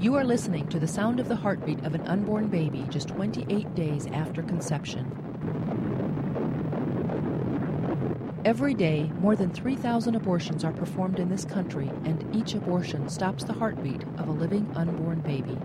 You 0.00 0.14
are 0.14 0.22
listening 0.22 0.68
to 0.68 0.78
the 0.78 0.86
sound 0.86 1.18
of 1.18 1.26
the 1.26 1.34
heartbeat 1.34 1.84
of 1.84 1.92
an 1.92 2.06
unborn 2.06 2.46
baby 2.46 2.86
just 2.88 3.08
28 3.08 3.74
days 3.74 4.06
after 4.12 4.44
conception. 4.44 5.10
Every 8.44 8.74
day, 8.74 9.10
more 9.18 9.34
than 9.34 9.50
3,000 9.50 10.14
abortions 10.14 10.62
are 10.62 10.70
performed 10.70 11.18
in 11.18 11.28
this 11.28 11.44
country, 11.44 11.90
and 12.04 12.24
each 12.32 12.54
abortion 12.54 13.08
stops 13.08 13.42
the 13.42 13.54
heartbeat 13.54 14.04
of 14.18 14.28
a 14.28 14.32
living 14.32 14.70
unborn 14.76 15.18
baby. 15.18 15.58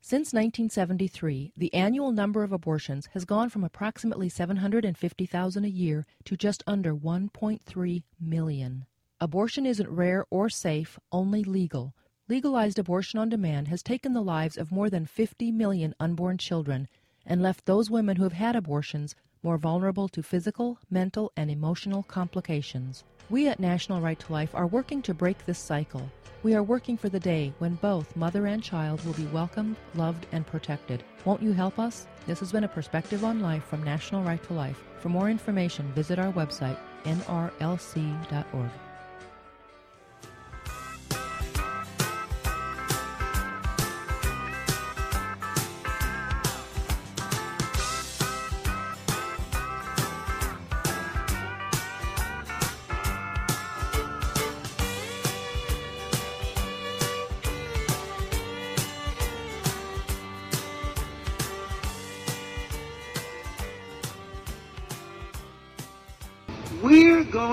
Since 0.00 0.32
1973, 0.32 1.52
the 1.56 1.74
annual 1.74 2.12
number 2.12 2.44
of 2.44 2.52
abortions 2.52 3.08
has 3.12 3.24
gone 3.24 3.50
from 3.50 3.64
approximately 3.64 4.28
750,000 4.28 5.64
a 5.64 5.68
year 5.68 6.06
to 6.26 6.36
just 6.36 6.62
under 6.64 6.94
1.3 6.94 8.04
million. 8.20 8.86
Abortion 9.20 9.66
isn't 9.66 9.90
rare 9.90 10.26
or 10.30 10.48
safe, 10.48 11.00
only 11.10 11.42
legal. 11.42 11.92
Legalized 12.26 12.78
abortion 12.78 13.18
on 13.18 13.28
demand 13.28 13.68
has 13.68 13.82
taken 13.82 14.14
the 14.14 14.22
lives 14.22 14.56
of 14.56 14.72
more 14.72 14.88
than 14.88 15.04
50 15.04 15.52
million 15.52 15.94
unborn 16.00 16.38
children 16.38 16.88
and 17.26 17.42
left 17.42 17.66
those 17.66 17.90
women 17.90 18.16
who 18.16 18.22
have 18.22 18.32
had 18.32 18.56
abortions 18.56 19.14
more 19.42 19.58
vulnerable 19.58 20.08
to 20.08 20.22
physical, 20.22 20.78
mental, 20.88 21.32
and 21.36 21.50
emotional 21.50 22.02
complications. 22.02 23.04
We 23.28 23.46
at 23.48 23.60
National 23.60 24.00
Right 24.00 24.18
to 24.18 24.32
Life 24.32 24.54
are 24.54 24.66
working 24.66 25.02
to 25.02 25.12
break 25.12 25.44
this 25.44 25.58
cycle. 25.58 26.10
We 26.42 26.54
are 26.54 26.62
working 26.62 26.96
for 26.96 27.10
the 27.10 27.20
day 27.20 27.52
when 27.58 27.74
both 27.74 28.16
mother 28.16 28.46
and 28.46 28.62
child 28.62 29.04
will 29.04 29.12
be 29.12 29.26
welcomed, 29.26 29.76
loved, 29.94 30.26
and 30.32 30.46
protected. 30.46 31.04
Won't 31.26 31.42
you 31.42 31.52
help 31.52 31.78
us? 31.78 32.06
This 32.26 32.40
has 32.40 32.52
been 32.52 32.64
a 32.64 32.68
perspective 32.68 33.22
on 33.22 33.40
life 33.40 33.64
from 33.64 33.82
National 33.82 34.22
Right 34.22 34.42
to 34.44 34.54
Life. 34.54 34.82
For 34.98 35.10
more 35.10 35.28
information, 35.28 35.92
visit 35.92 36.18
our 36.18 36.32
website, 36.32 36.78
nrlc.org. 37.04 38.70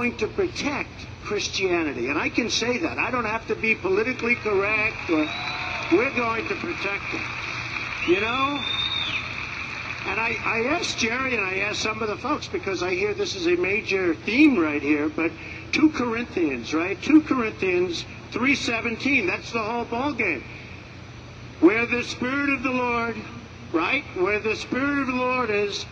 going 0.02 0.18
to 0.18 0.28
protect 0.30 0.90
Christianity, 1.24 2.10
and 2.10 2.18
I 2.18 2.30
can 2.30 2.50
say 2.50 2.80
that. 2.80 2.98
I 2.98 3.12
don't 3.12 3.26
have 3.26 3.46
to 3.50 3.56
be 3.56 3.76
politically 3.76 4.34
correct, 4.34 4.98
or 5.12 5.30
we're 5.92 6.16
going 6.16 6.48
to 6.48 6.56
protect 6.56 7.04
it. 7.14 7.22
You 8.10 8.20
know? 8.20 8.60
And 10.08 10.20
I, 10.20 10.36
I 10.44 10.64
asked 10.72 10.98
Jerry 10.98 11.36
and 11.36 11.46
I 11.46 11.60
asked 11.60 11.82
some 11.82 12.02
of 12.02 12.08
the 12.08 12.18
folks 12.18 12.48
because 12.48 12.82
I 12.82 12.96
hear 12.96 13.14
this 13.14 13.36
is 13.36 13.46
a 13.46 13.56
major 13.56 14.16
theme 14.16 14.58
right 14.58 14.82
here, 14.82 15.08
but 15.08 15.32
2 15.74 15.92
Corinthians, 15.92 16.74
right? 16.74 17.00
2 17.00 17.22
Corinthians 17.22 18.04
3.17, 18.32 19.28
that's 19.28 19.52
the 19.52 19.62
whole 19.62 19.86
ball 19.86 20.14
game. 20.14 20.44
Where 21.60 21.86
the 21.86 22.04
Spirit 22.04 22.50
of 22.50 22.64
the 22.64 22.72
Lord, 22.72 23.16
right? 23.72 24.04
Where 24.16 24.40
the 24.40 24.56
Spirit 24.56 25.02
of 25.02 25.08
the 25.08 25.14
Lord 25.14 25.52
is, 25.52 25.86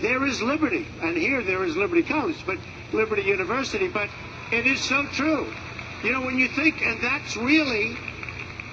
there 0.00 0.24
is 0.26 0.40
liberty. 0.42 0.86
And 1.02 1.16
here 1.16 1.42
there 1.42 1.64
is 1.64 1.76
Liberty 1.76 2.02
College, 2.02 2.44
but 2.46 2.58
Liberty 2.92 3.22
University, 3.22 3.88
but 3.88 4.08
it 4.52 4.66
is 4.66 4.80
so 4.80 5.06
true. 5.12 5.52
You 6.02 6.12
know, 6.12 6.22
when 6.22 6.38
you 6.38 6.48
think, 6.48 6.82
and 6.82 7.00
that's 7.00 7.36
really, 7.36 7.96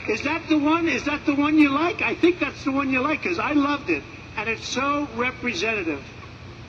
is 0.07 0.23
that 0.23 0.47
the 0.49 0.57
one? 0.57 0.87
Is 0.87 1.05
that 1.05 1.25
the 1.25 1.35
one 1.35 1.57
you 1.57 1.69
like? 1.69 2.01
I 2.01 2.15
think 2.15 2.39
that's 2.39 2.63
the 2.63 2.71
one 2.71 2.89
you 2.89 3.01
like 3.01 3.21
because 3.21 3.39
I 3.39 3.51
loved 3.51 3.89
it. 3.89 4.03
And 4.37 4.49
it's 4.49 4.67
so 4.67 5.07
representative 5.15 6.03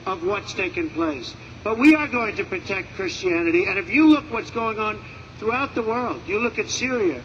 of 0.05 0.23
what's 0.23 0.53
taken 0.53 0.89
place. 0.89 1.33
But 1.63 1.77
we 1.77 1.95
are 1.95 2.07
going 2.07 2.35
to 2.37 2.43
protect 2.43 2.93
Christianity. 2.95 3.65
And 3.65 3.77
if 3.77 3.89
you 3.89 4.07
look 4.07 4.31
what's 4.31 4.51
going 4.51 4.79
on 4.79 5.03
throughout 5.37 5.75
the 5.75 5.81
world, 5.81 6.21
you 6.27 6.39
look 6.39 6.59
at 6.59 6.69
Syria, 6.69 7.21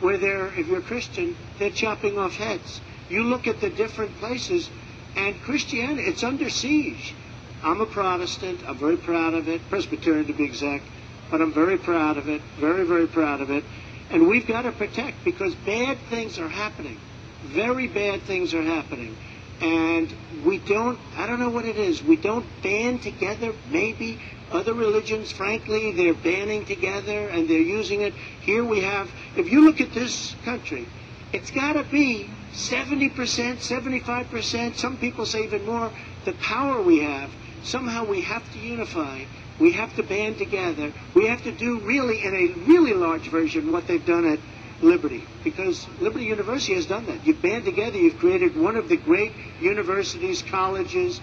where 0.00 0.18
they're, 0.18 0.48
if 0.58 0.66
you're 0.66 0.80
Christian, 0.80 1.36
they're 1.58 1.70
chopping 1.70 2.18
off 2.18 2.34
heads. 2.34 2.80
You 3.08 3.24
look 3.24 3.46
at 3.46 3.60
the 3.60 3.70
different 3.70 4.16
places, 4.16 4.68
and 5.16 5.40
Christianity, 5.42 6.02
it's 6.02 6.24
under 6.24 6.50
siege. 6.50 7.14
I'm 7.62 7.80
a 7.80 7.86
Protestant. 7.86 8.60
I'm 8.66 8.76
very 8.76 8.96
proud 8.96 9.34
of 9.34 9.48
it, 9.48 9.60
Presbyterian 9.70 10.26
to 10.26 10.32
be 10.32 10.44
exact, 10.44 10.84
but 11.30 11.40
I'm 11.40 11.52
very 11.52 11.78
proud 11.78 12.18
of 12.18 12.28
it, 12.28 12.42
very, 12.58 12.84
very 12.84 13.06
proud 13.06 13.40
of 13.40 13.50
it. 13.50 13.64
And 14.10 14.28
we've 14.28 14.46
got 14.46 14.62
to 14.62 14.72
protect 14.72 15.24
because 15.24 15.54
bad 15.54 15.98
things 16.10 16.38
are 16.38 16.48
happening. 16.48 16.98
Very 17.42 17.88
bad 17.88 18.22
things 18.22 18.54
are 18.54 18.62
happening. 18.62 19.16
And 19.60 20.12
we 20.44 20.58
don't, 20.58 20.98
I 21.16 21.26
don't 21.26 21.40
know 21.40 21.48
what 21.48 21.64
it 21.64 21.76
is, 21.76 22.02
we 22.02 22.16
don't 22.16 22.46
band 22.62 23.02
together, 23.02 23.52
maybe. 23.70 24.20
Other 24.52 24.74
religions, 24.74 25.32
frankly, 25.32 25.92
they're 25.92 26.12
banding 26.12 26.66
together 26.66 27.28
and 27.28 27.48
they're 27.48 27.58
using 27.58 28.02
it. 28.02 28.12
Here 28.42 28.62
we 28.62 28.80
have, 28.80 29.10
if 29.36 29.50
you 29.50 29.64
look 29.64 29.80
at 29.80 29.92
this 29.94 30.34
country, 30.44 30.86
it's 31.32 31.50
got 31.50 31.72
to 31.74 31.82
be 31.84 32.28
70%, 32.54 33.10
75%, 33.14 34.76
some 34.76 34.96
people 34.96 35.26
say 35.26 35.44
even 35.44 35.66
more, 35.66 35.90
the 36.24 36.32
power 36.34 36.80
we 36.80 37.00
have. 37.00 37.30
Somehow 37.64 38.04
we 38.04 38.20
have 38.22 38.50
to 38.52 38.58
unify. 38.58 39.24
We 39.58 39.72
have 39.72 39.94
to 39.96 40.02
band 40.02 40.38
together. 40.38 40.92
We 41.14 41.26
have 41.26 41.42
to 41.44 41.52
do 41.52 41.80
really, 41.80 42.22
in 42.22 42.34
a 42.34 42.68
really 42.68 42.92
large 42.92 43.28
version, 43.28 43.72
what 43.72 43.86
they've 43.86 44.04
done 44.04 44.26
at 44.26 44.38
Liberty. 44.82 45.24
Because 45.42 45.86
Liberty 46.00 46.26
University 46.26 46.74
has 46.74 46.86
done 46.86 47.06
that. 47.06 47.26
You've 47.26 47.42
band 47.42 47.64
together. 47.64 47.98
You've 47.98 48.18
created 48.18 48.56
one 48.56 48.76
of 48.76 48.88
the 48.88 48.96
great 48.96 49.32
universities, 49.60 50.42
colleges, 50.42 51.20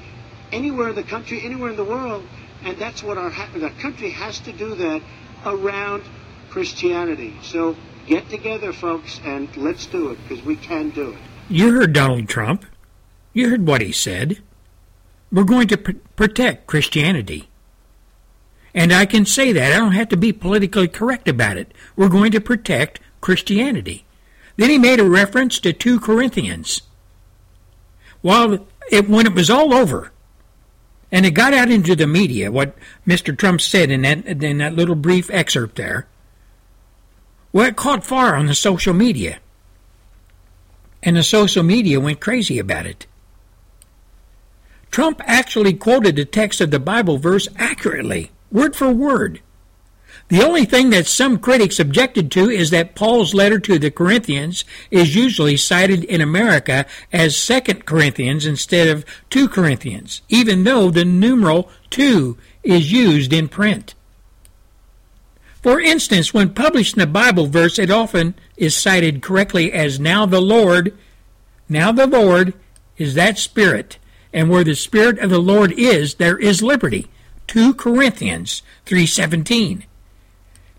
anywhere 0.51 0.89
in 0.89 0.95
the 0.95 1.03
country, 1.03 1.41
anywhere 1.43 1.69
in 1.69 1.77
the 1.77 1.83
world. 1.83 2.25
And 2.63 2.77
that's 2.77 3.01
what 3.01 3.17
our 3.17 3.31
the 3.53 3.71
country 3.79 4.11
has 4.11 4.39
to 4.41 4.51
do 4.51 4.75
that 4.75 5.01
around 5.45 6.03
Christianity. 6.49 7.35
So 7.43 7.75
get 8.11 8.29
together, 8.29 8.73
folks, 8.73 9.21
and 9.23 9.55
let's 9.55 9.85
do 9.85 10.11
it 10.11 10.19
because 10.27 10.43
we 10.43 10.57
can 10.57 10.89
do 10.89 11.11
it. 11.11 11.17
You 11.49 11.71
heard 11.71 11.93
Donald 11.93 12.27
Trump. 12.27 12.65
You 13.31 13.49
heard 13.49 13.65
what 13.65 13.81
he 13.81 13.93
said. 13.93 14.39
We're 15.31 15.45
going 15.45 15.69
to 15.69 15.77
pr- 15.77 15.91
protect 16.17 16.67
Christianity. 16.67 17.47
And 18.73 18.91
I 18.91 19.05
can 19.05 19.25
say 19.25 19.53
that. 19.53 19.71
I 19.71 19.77
don't 19.77 19.93
have 19.93 20.09
to 20.09 20.17
be 20.17 20.33
politically 20.33 20.89
correct 20.89 21.29
about 21.29 21.55
it. 21.55 21.73
We're 21.95 22.09
going 22.09 22.33
to 22.33 22.41
protect 22.41 22.99
Christianity. 23.21 24.03
Then 24.57 24.69
he 24.69 24.77
made 24.77 24.99
a 24.99 25.09
reference 25.09 25.57
to 25.59 25.71
2 25.71 26.01
Corinthians. 26.01 26.81
While 28.21 28.67
it, 28.91 29.07
when 29.07 29.25
it 29.25 29.33
was 29.33 29.49
all 29.49 29.73
over, 29.73 30.11
and 31.13 31.25
it 31.25 31.31
got 31.31 31.53
out 31.53 31.71
into 31.71 31.95
the 31.95 32.07
media, 32.07 32.51
what 32.51 32.75
Mr. 33.07 33.37
Trump 33.37 33.61
said 33.61 33.89
in 33.89 34.01
that, 34.01 34.25
in 34.25 34.57
that 34.57 34.75
little 34.75 34.95
brief 34.95 35.29
excerpt 35.31 35.77
there, 35.77 36.07
well, 37.53 37.67
it 37.67 37.75
caught 37.75 38.03
fire 38.03 38.35
on 38.35 38.45
the 38.45 38.55
social 38.55 38.93
media. 38.93 39.39
And 41.03 41.15
the 41.15 41.23
social 41.23 41.63
media 41.63 41.99
went 41.99 42.19
crazy 42.19 42.59
about 42.59 42.85
it. 42.85 43.07
Trump 44.91 45.21
actually 45.25 45.73
quoted 45.73 46.15
the 46.15 46.25
text 46.25 46.61
of 46.61 46.71
the 46.71 46.79
Bible 46.79 47.17
verse 47.17 47.47
accurately, 47.55 48.31
word 48.51 48.75
for 48.75 48.91
word. 48.91 49.41
The 50.27 50.43
only 50.43 50.65
thing 50.65 50.91
that 50.91 51.07
some 51.07 51.39
critics 51.39 51.79
objected 51.79 52.31
to 52.31 52.49
is 52.49 52.69
that 52.69 52.95
Paul's 52.95 53.33
letter 53.33 53.59
to 53.59 53.79
the 53.79 53.91
Corinthians 53.91 54.63
is 54.89 55.15
usually 55.15 55.57
cited 55.57 56.03
in 56.05 56.21
America 56.21 56.85
as 57.11 57.45
2 57.45 57.61
Corinthians 57.85 58.45
instead 58.45 58.87
of 58.87 59.05
2 59.29 59.49
Corinthians, 59.49 60.21
even 60.29 60.63
though 60.63 60.89
the 60.89 61.03
numeral 61.03 61.69
2 61.89 62.37
is 62.63 62.91
used 62.91 63.33
in 63.33 63.49
print. 63.49 63.93
For 65.61 65.79
instance, 65.79 66.33
when 66.33 66.53
published 66.53 66.95
in 66.95 67.01
a 67.01 67.07
Bible 67.07 67.45
verse, 67.45 67.77
it 67.77 67.91
often 67.91 68.33
is 68.57 68.75
cited 68.75 69.21
correctly 69.21 69.71
as 69.71 69.99
now 69.99 70.25
the 70.25 70.41
Lord, 70.41 70.97
now 71.69 71.91
the 71.91 72.07
Lord 72.07 72.53
is 72.97 73.13
that 73.13 73.37
Spirit 73.37 73.97
and 74.33 74.49
where 74.49 74.63
the 74.63 74.75
spirit 74.75 75.19
of 75.19 75.29
the 75.29 75.39
Lord 75.39 75.73
is, 75.73 76.15
there 76.15 76.37
is 76.37 76.63
liberty. 76.63 77.07
2 77.47 77.73
Corinthians 77.73 78.61
3:17. 78.85 79.83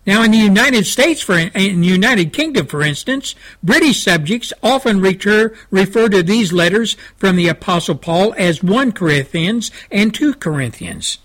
Now, 0.05 0.21
in 0.23 0.31
the 0.31 0.37
United 0.37 0.85
States, 0.85 1.21
for 1.21 1.37
in 1.37 1.79
the 1.79 1.87
United 1.87 2.33
Kingdom, 2.33 2.67
for 2.67 2.81
instance, 2.81 3.35
British 3.61 4.03
subjects 4.03 4.51
often 4.61 4.99
refer, 4.99 5.53
refer 5.71 6.09
to 6.09 6.21
these 6.21 6.51
letters 6.51 6.97
from 7.15 7.37
the 7.37 7.47
Apostle 7.47 7.95
Paul 7.95 8.33
as 8.37 8.61
1 8.61 8.91
Corinthians 8.91 9.71
and 9.89 10.13
2 10.13 10.33
Corinthians. 10.33 11.19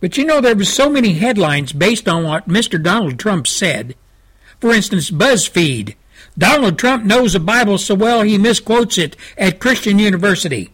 But 0.00 0.16
you 0.16 0.24
know, 0.24 0.40
there 0.40 0.54
were 0.54 0.64
so 0.64 0.90
many 0.90 1.14
headlines 1.14 1.72
based 1.72 2.08
on 2.08 2.24
what 2.24 2.48
Mr. 2.48 2.82
Donald 2.82 3.18
Trump 3.18 3.46
said. 3.46 3.94
For 4.60 4.72
instance, 4.72 5.10
BuzzFeed. 5.10 5.94
Donald 6.38 6.78
Trump 6.78 7.04
knows 7.04 7.32
the 7.32 7.40
Bible 7.40 7.78
so 7.78 7.94
well 7.94 8.22
he 8.22 8.36
misquotes 8.36 8.98
it 8.98 9.16
at 9.38 9.58
Christian 9.58 9.98
University. 9.98 10.70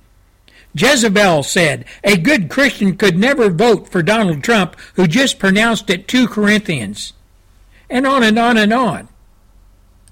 Jezebel 0.75 1.43
said, 1.43 1.85
A 2.03 2.17
good 2.17 2.49
Christian 2.49 2.97
could 2.97 3.19
never 3.19 3.51
vote 3.51 3.89
for 3.89 4.03
Donald 4.03 4.43
Trump, 4.43 4.77
who 4.95 5.07
just 5.07 5.39
pronounced 5.39 5.91
it 5.91 6.09
2 6.09 6.29
Corinthians. 6.29 7.13
And 7.91 8.07
on 8.07 8.23
and 8.23 8.39
on 8.39 8.57
and 8.57 8.73
on. 8.73 9.09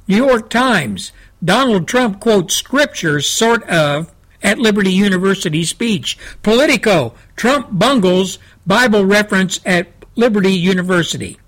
New 0.07 0.27
York 0.27 0.51
Times, 0.51 1.13
Donald 1.43 1.89
Trump 1.89 2.21
quotes 2.21 2.55
scriptures 2.55 3.29
sort 3.29 3.63
of 3.69 4.13
at 4.43 4.59
Liberty 4.59 4.93
University 4.93 5.65
speech. 5.65 6.19
Politico, 6.43 7.15
Trump 7.37 7.69
bungles 7.71 8.39
Bible 8.67 9.05
reference 9.05 9.61
at 9.65 9.89
Liberty 10.17 10.53
University. 10.53 11.39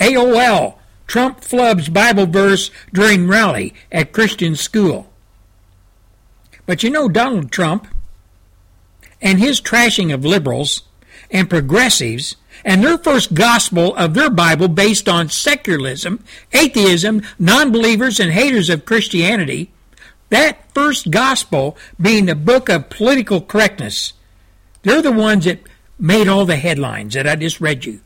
AOL, 0.00 0.74
Trump 1.06 1.40
flubs 1.40 1.92
Bible 1.92 2.26
verse 2.26 2.70
during 2.92 3.28
rally 3.28 3.74
at 3.92 4.12
Christian 4.12 4.56
school. 4.56 5.10
But 6.66 6.82
you 6.82 6.90
know, 6.90 7.08
Donald 7.08 7.50
Trump 7.50 7.86
and 9.20 9.38
his 9.38 9.60
trashing 9.60 10.12
of 10.12 10.24
liberals 10.24 10.82
and 11.30 11.50
progressives 11.50 12.36
and 12.64 12.82
their 12.82 12.98
first 12.98 13.34
gospel 13.34 13.94
of 13.96 14.14
their 14.14 14.30
Bible 14.30 14.68
based 14.68 15.08
on 15.08 15.28
secularism, 15.28 16.24
atheism, 16.52 17.22
non 17.38 17.72
believers, 17.72 18.20
and 18.20 18.32
haters 18.32 18.70
of 18.70 18.84
Christianity, 18.84 19.70
that 20.34 20.72
first 20.74 21.10
gospel 21.10 21.76
being 22.00 22.26
the 22.26 22.34
book 22.34 22.68
of 22.68 22.90
political 22.90 23.40
correctness, 23.40 24.12
they're 24.82 25.02
the 25.02 25.12
ones 25.12 25.44
that 25.44 25.60
made 25.98 26.28
all 26.28 26.44
the 26.44 26.56
headlines 26.56 27.14
that 27.14 27.26
I 27.26 27.36
just 27.36 27.60
read 27.60 27.84
you. 27.84 28.00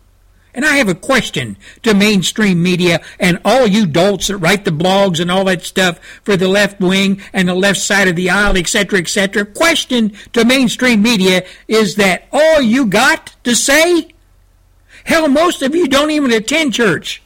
And 0.55 0.64
I 0.64 0.77
have 0.77 0.88
a 0.88 0.95
question 0.95 1.57
to 1.83 1.95
mainstream 1.95 2.62
media 2.62 3.01
and 3.21 3.41
all 3.45 3.67
you 3.67 3.87
dolts 3.87 4.29
that 4.29 4.38
write 4.38 4.64
the 4.64 4.71
blogs 4.71 5.21
and 5.21 5.31
all 5.31 5.45
that 5.45 5.62
stuff 5.62 6.01
for 6.25 6.37
the 6.37 6.49
left 6.49 6.81
wing 6.81 7.23
and 7.33 7.49
the 7.49 7.55
left 7.55 7.79
side 7.79 8.09
of 8.09 8.17
the 8.17 8.31
aisle, 8.31 8.57
etc., 8.57 8.99
etc. 8.99 9.45
Question 9.45 10.12
to 10.33 10.45
mainstream 10.45 11.03
media 11.03 11.45
is 11.69 11.97
that 11.97 12.27
all 12.33 12.61
you 12.61 12.87
got 12.87 13.37
to 13.45 13.55
say? 13.55 14.09
Hell, 15.05 15.29
most 15.29 15.62
of 15.62 15.75
you 15.75 15.87
don't 15.87 16.11
even 16.11 16.33
attend 16.33 16.75
church. 16.75 17.23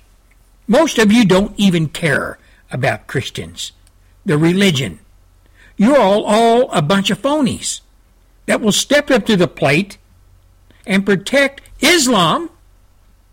Most 0.67 0.99
of 0.99 1.13
you 1.13 1.25
don't 1.25 1.55
even 1.57 1.89
care 1.89 2.39
about 2.71 3.07
Christians, 3.07 3.73
the 4.25 4.39
religion. 4.39 4.99
You're 5.77 5.99
all, 5.99 6.25
all 6.25 6.71
a 6.71 6.83
bunch 6.83 7.11
of 7.11 7.21
phonies 7.21 7.81
that 8.47 8.61
will 8.61 8.73
step 8.73 9.11
up 9.11 9.27
to 9.27 9.37
the 9.37 9.49
plate 9.49 9.99
and 10.87 11.07
protect 11.07 11.61
Islam 11.81 12.51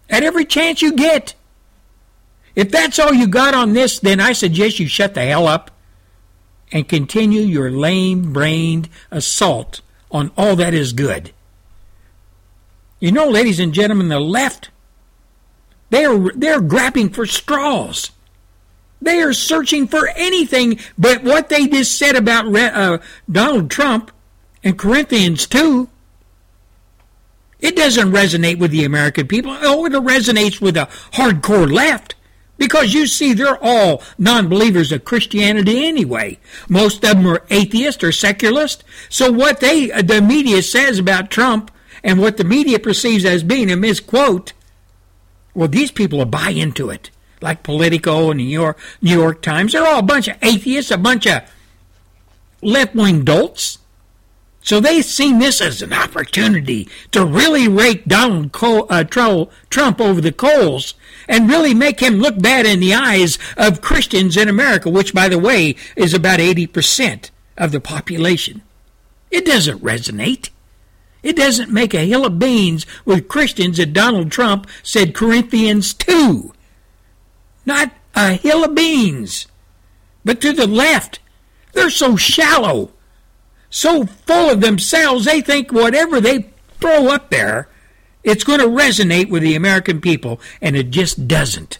at 0.09 0.23
every 0.23 0.45
chance 0.45 0.81
you 0.81 0.93
get. 0.93 1.35
If 2.55 2.71
that's 2.71 2.99
all 2.99 3.13
you 3.13 3.27
got 3.27 3.53
on 3.53 3.73
this, 3.73 3.99
then 3.99 4.19
I 4.19 4.33
suggest 4.33 4.79
you 4.79 4.87
shut 4.87 5.13
the 5.13 5.21
hell 5.25 5.47
up 5.47 5.71
and 6.71 6.87
continue 6.87 7.41
your 7.41 7.71
lame 7.71 8.33
brained 8.33 8.89
assault 9.11 9.81
on 10.11 10.31
all 10.37 10.55
that 10.55 10.73
is 10.73 10.93
good. 10.93 11.31
You 12.99 13.11
know, 13.11 13.29
ladies 13.29 13.59
and 13.59 13.73
gentlemen, 13.73 14.09
the 14.09 14.19
left, 14.19 14.69
they're, 15.89 16.31
they're 16.35 16.61
grabbing 16.61 17.09
for 17.09 17.25
straws. 17.25 18.11
They 19.01 19.21
are 19.21 19.33
searching 19.33 19.87
for 19.87 20.09
anything 20.15 20.79
but 20.97 21.23
what 21.23 21.49
they 21.49 21.67
just 21.67 21.97
said 21.97 22.15
about 22.15 22.53
uh, 22.53 22.99
Donald 23.31 23.71
Trump 23.71 24.11
and 24.63 24.77
Corinthians 24.77 25.47
2. 25.47 25.89
It 27.59 27.75
doesn't 27.75 28.11
resonate 28.11 28.59
with 28.59 28.71
the 28.71 28.85
American 28.85 29.27
people. 29.27 29.55
Oh, 29.61 29.85
it 29.85 29.91
resonates 29.93 30.61
with 30.61 30.75
the 30.75 30.87
hardcore 31.11 31.71
left. 31.71 32.15
Because 32.57 32.93
you 32.93 33.07
see, 33.07 33.33
they're 33.33 33.57
all 33.61 34.03
non 34.17 34.49
believers 34.49 34.91
of 34.91 35.05
Christianity 35.05 35.87
anyway. 35.87 36.39
Most 36.67 37.03
of 37.05 37.17
them 37.17 37.27
are 37.27 37.45
atheist 37.49 38.03
or 38.03 38.11
secularist. 38.11 38.83
So 39.07 39.31
what 39.31 39.61
they, 39.61 39.87
the 39.87 40.21
media 40.21 40.61
says 40.61 40.99
about 40.99 41.31
Trump 41.31 41.71
and 42.03 42.19
what 42.19 42.35
the 42.35 42.43
media 42.43 42.77
perceives 42.79 43.23
as 43.23 43.43
being 43.43 43.71
a 43.71 43.77
misquote, 43.77 44.51
well, 45.53 45.69
these 45.69 45.91
people 45.91 46.19
will 46.19 46.25
buy 46.25 46.49
into 46.49 46.89
it. 46.89 47.09
Like 47.41 47.63
Politico 47.63 48.31
and 48.31 48.37
New 48.37 48.43
York, 48.43 48.77
New 49.01 49.17
York 49.17 49.41
Times. 49.41 49.73
They're 49.73 49.87
all 49.87 49.99
a 49.99 50.03
bunch 50.03 50.27
of 50.27 50.37
atheists, 50.41 50.91
a 50.91 50.97
bunch 50.97 51.25
of 51.25 51.43
left 52.61 52.95
wing 52.95 53.23
dolts. 53.23 53.79
So 54.61 54.79
they've 54.79 55.05
seen 55.05 55.39
this 55.39 55.61
as 55.61 55.81
an 55.81 55.93
opportunity 55.93 56.89
to 57.11 57.25
really 57.25 57.67
rake 57.67 58.05
Donald 58.05 58.51
Cole, 58.51 58.85
uh, 58.89 59.03
Trump 59.03 60.01
over 60.01 60.21
the 60.21 60.31
coals 60.31 60.93
and 61.27 61.49
really 61.49 61.73
make 61.73 62.01
him 62.01 62.15
look 62.15 62.39
bad 62.39 62.65
in 62.65 62.79
the 62.79 62.93
eyes 62.93 63.39
of 63.55 63.81
Christians 63.81 64.35
in 64.35 64.49
America, 64.49 64.89
which, 64.89 65.13
by 65.13 65.29
the 65.29 65.39
way, 65.39 65.75
is 65.95 66.13
about 66.13 66.39
80% 66.39 67.31
of 67.57 67.71
the 67.71 67.79
population. 67.79 68.61
It 69.31 69.45
doesn't 69.45 69.83
resonate. 69.83 70.49
It 71.21 71.35
doesn't 71.35 71.71
make 71.71 71.93
a 71.93 72.05
hill 72.05 72.25
of 72.25 72.39
beans 72.39 72.85
with 73.05 73.27
Christians 73.27 73.77
that 73.77 73.93
Donald 73.93 74.31
Trump 74.31 74.67
said 74.83 75.13
Corinthians 75.13 75.93
2. 75.93 76.53
Not 77.69 77.91
a 78.15 78.33
hill 78.33 78.65
of 78.65 78.75
beans. 78.75 79.47
But 80.25 80.41
to 80.41 80.51
the 80.51 80.67
left, 80.67 81.19
they're 81.73 81.89
so 81.89 82.17
shallow 82.17 82.91
so 83.69 84.05
full 84.05 84.49
of 84.49 84.61
themselves, 84.61 85.25
they 85.25 85.41
think 85.41 85.71
whatever 85.71 86.19
they 86.19 86.49
throw 86.79 87.07
up 87.07 87.29
there, 87.29 87.69
it's 88.23 88.43
going 88.43 88.59
to 88.59 88.67
resonate 88.67 89.29
with 89.29 89.43
the 89.43 89.55
American 89.55 90.01
people, 90.01 90.41
and 90.61 90.75
it 90.75 90.89
just 90.89 91.27
doesn't. 91.27 91.77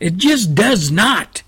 It 0.00 0.16
just 0.16 0.54
does 0.54 0.90
not. 0.90 1.42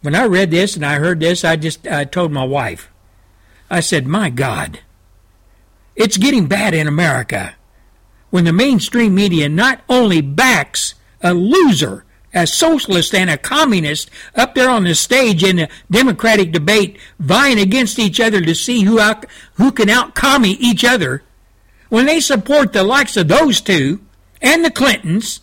When 0.00 0.14
I 0.14 0.24
read 0.24 0.50
this 0.50 0.76
and 0.76 0.84
I 0.84 0.96
heard 0.96 1.20
this, 1.20 1.44
I 1.44 1.56
just 1.56 1.86
I 1.86 2.04
told 2.04 2.32
my 2.32 2.44
wife, 2.44 2.90
I 3.70 3.80
said, 3.80 4.06
My 4.06 4.30
God, 4.30 4.80
it's 5.96 6.18
getting 6.18 6.46
bad 6.46 6.74
in 6.74 6.86
America 6.86 7.54
when 8.30 8.44
the 8.44 8.52
mainstream 8.52 9.14
media 9.14 9.48
not 9.48 9.80
only 9.88 10.20
backs 10.20 10.94
a 11.24 11.34
loser 11.34 12.04
a 12.34 12.46
socialist 12.46 13.14
and 13.14 13.30
a 13.30 13.38
communist 13.38 14.10
up 14.34 14.54
there 14.54 14.68
on 14.68 14.84
the 14.84 14.94
stage 14.94 15.44
in 15.44 15.60
a 15.60 15.68
democratic 15.90 16.50
debate 16.50 16.98
vying 17.18 17.58
against 17.58 17.98
each 17.98 18.20
other 18.20 18.40
to 18.40 18.54
see 18.54 18.82
who 18.82 18.98
out, 18.98 19.24
who 19.54 19.70
can 19.70 19.88
out 19.88 20.14
commie 20.14 20.54
each 20.54 20.84
other. 20.84 21.22
When 21.88 22.06
they 22.06 22.20
support 22.20 22.72
the 22.72 22.82
likes 22.82 23.16
of 23.16 23.28
those 23.28 23.60
two 23.60 24.00
and 24.42 24.64
the 24.64 24.70
Clintons 24.70 25.40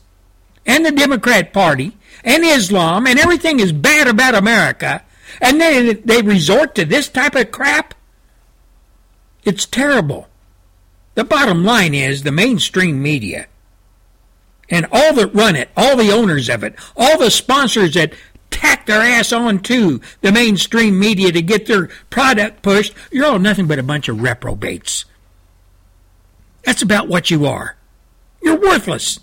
and 0.65 0.85
the 0.85 0.91
Democrat 0.91 1.53
Party 1.53 1.97
and 2.25 2.43
Islam 2.43 3.07
and 3.07 3.17
everything 3.17 3.59
is 3.59 3.71
bad 3.71 4.07
about 4.07 4.35
America 4.35 5.01
and 5.39 5.61
then 5.61 6.01
they 6.03 6.21
resort 6.21 6.75
to 6.75 6.83
this 6.83 7.07
type 7.07 7.35
of 7.35 7.51
crap 7.51 7.93
it's 9.43 9.65
terrible. 9.65 10.27
The 11.15 11.23
bottom 11.23 11.65
line 11.65 11.95
is 11.95 12.21
the 12.21 12.31
mainstream 12.31 13.01
media 13.01 13.47
and 14.71 14.87
all 14.91 15.13
that 15.13 15.35
run 15.35 15.55
it, 15.55 15.69
all 15.75 15.97
the 15.97 16.11
owners 16.11 16.49
of 16.49 16.63
it, 16.63 16.73
all 16.95 17.19
the 17.19 17.29
sponsors 17.29 17.93
that 17.93 18.13
tack 18.49 18.85
their 18.85 19.01
ass 19.01 19.31
on 19.31 19.59
to 19.59 20.01
the 20.21 20.31
mainstream 20.31 20.97
media 20.97 21.31
to 21.31 21.41
get 21.41 21.67
their 21.67 21.89
product 22.09 22.63
pushed, 22.63 22.93
you're 23.11 23.25
all 23.25 23.37
nothing 23.37 23.67
but 23.67 23.77
a 23.77 23.83
bunch 23.83 24.07
of 24.07 24.21
reprobates. 24.21 25.05
That's 26.63 26.81
about 26.81 27.07
what 27.07 27.29
you 27.29 27.45
are. 27.45 27.75
You're 28.41 28.59
worthless. 28.59 29.19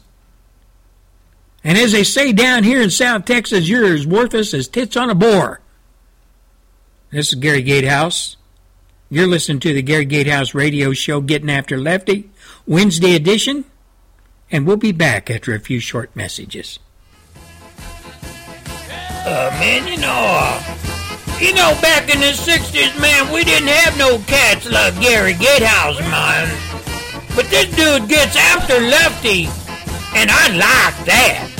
And 1.64 1.78
as 1.78 1.92
they 1.92 2.04
say 2.04 2.32
down 2.32 2.62
here 2.62 2.80
in 2.80 2.90
South 2.90 3.24
Texas, 3.24 3.68
you're 3.68 3.92
as 3.92 4.06
worthless 4.06 4.54
as 4.54 4.68
tits 4.68 4.96
on 4.96 5.10
a 5.10 5.14
boar. 5.14 5.60
This 7.10 7.28
is 7.28 7.34
Gary 7.34 7.62
Gatehouse. 7.62 8.36
You're 9.10 9.26
listening 9.26 9.60
to 9.60 9.72
the 9.72 9.82
Gary 9.82 10.04
Gatehouse 10.04 10.54
radio 10.54 10.92
show, 10.92 11.20
Getting 11.22 11.50
After 11.50 11.78
Lefty, 11.78 12.30
Wednesday 12.66 13.14
edition 13.14 13.64
and 14.50 14.66
we'll 14.66 14.76
be 14.76 14.92
back 14.92 15.30
after 15.30 15.54
a 15.54 15.60
few 15.60 15.80
short 15.80 16.14
messages. 16.16 16.78
Uh, 19.24 19.50
man, 19.60 19.86
you 19.86 19.98
know, 19.98 20.08
uh, 20.08 20.78
you 21.40 21.52
know, 21.54 21.76
back 21.82 22.12
in 22.12 22.20
the 22.20 22.32
60s, 22.32 23.00
man, 23.00 23.32
we 23.32 23.44
didn't 23.44 23.68
have 23.68 23.96
no 23.98 24.18
cats 24.26 24.70
like 24.70 24.98
Gary 25.00 25.34
Gatehouse, 25.34 26.00
man. 26.00 26.48
But 27.36 27.46
this 27.50 27.66
dude 27.76 28.08
gets 28.08 28.36
after 28.36 28.80
Lefty, 28.80 29.44
and 30.16 30.30
I 30.30 30.48
like 30.48 31.04
that. 31.04 31.57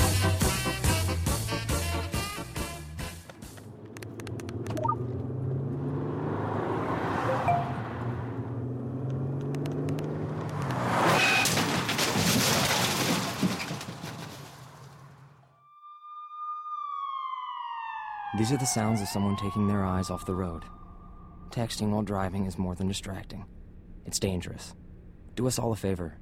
These 18.39 18.53
are 18.53 18.57
the 18.57 18.67
sounds 18.67 19.03
of 19.03 19.09
someone 19.09 19.37
taking 19.37 19.67
their 19.67 19.85
eyes 19.85 20.11
off 20.11 20.25
the 20.25 20.33
road. 20.33 20.63
Texting 21.51 21.91
while 21.91 22.03
driving 22.03 22.47
is 22.47 22.57
more 22.57 22.77
than 22.77 22.87
distracting. 22.87 23.45
It's 24.07 24.21
dangerous. 24.21 24.77
Do 25.35 25.49
us 25.49 25.59
all 25.59 25.73
a 25.73 25.77
favor. 25.77 26.19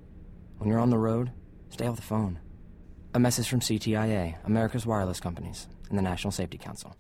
When 0.56 0.70
you're 0.70 0.80
on 0.80 0.88
the 0.88 0.96
road, 0.96 1.30
stay 1.68 1.86
off 1.86 1.96
the 1.96 2.02
phone. 2.02 2.38
A 3.12 3.18
message 3.18 3.50
from 3.50 3.60
CTIA, 3.60 4.36
America's 4.46 4.86
Wireless 4.86 5.20
Companies, 5.20 5.68
and 5.90 5.98
the 5.98 6.02
National 6.02 6.30
Safety 6.30 6.56
Council. 6.56 6.96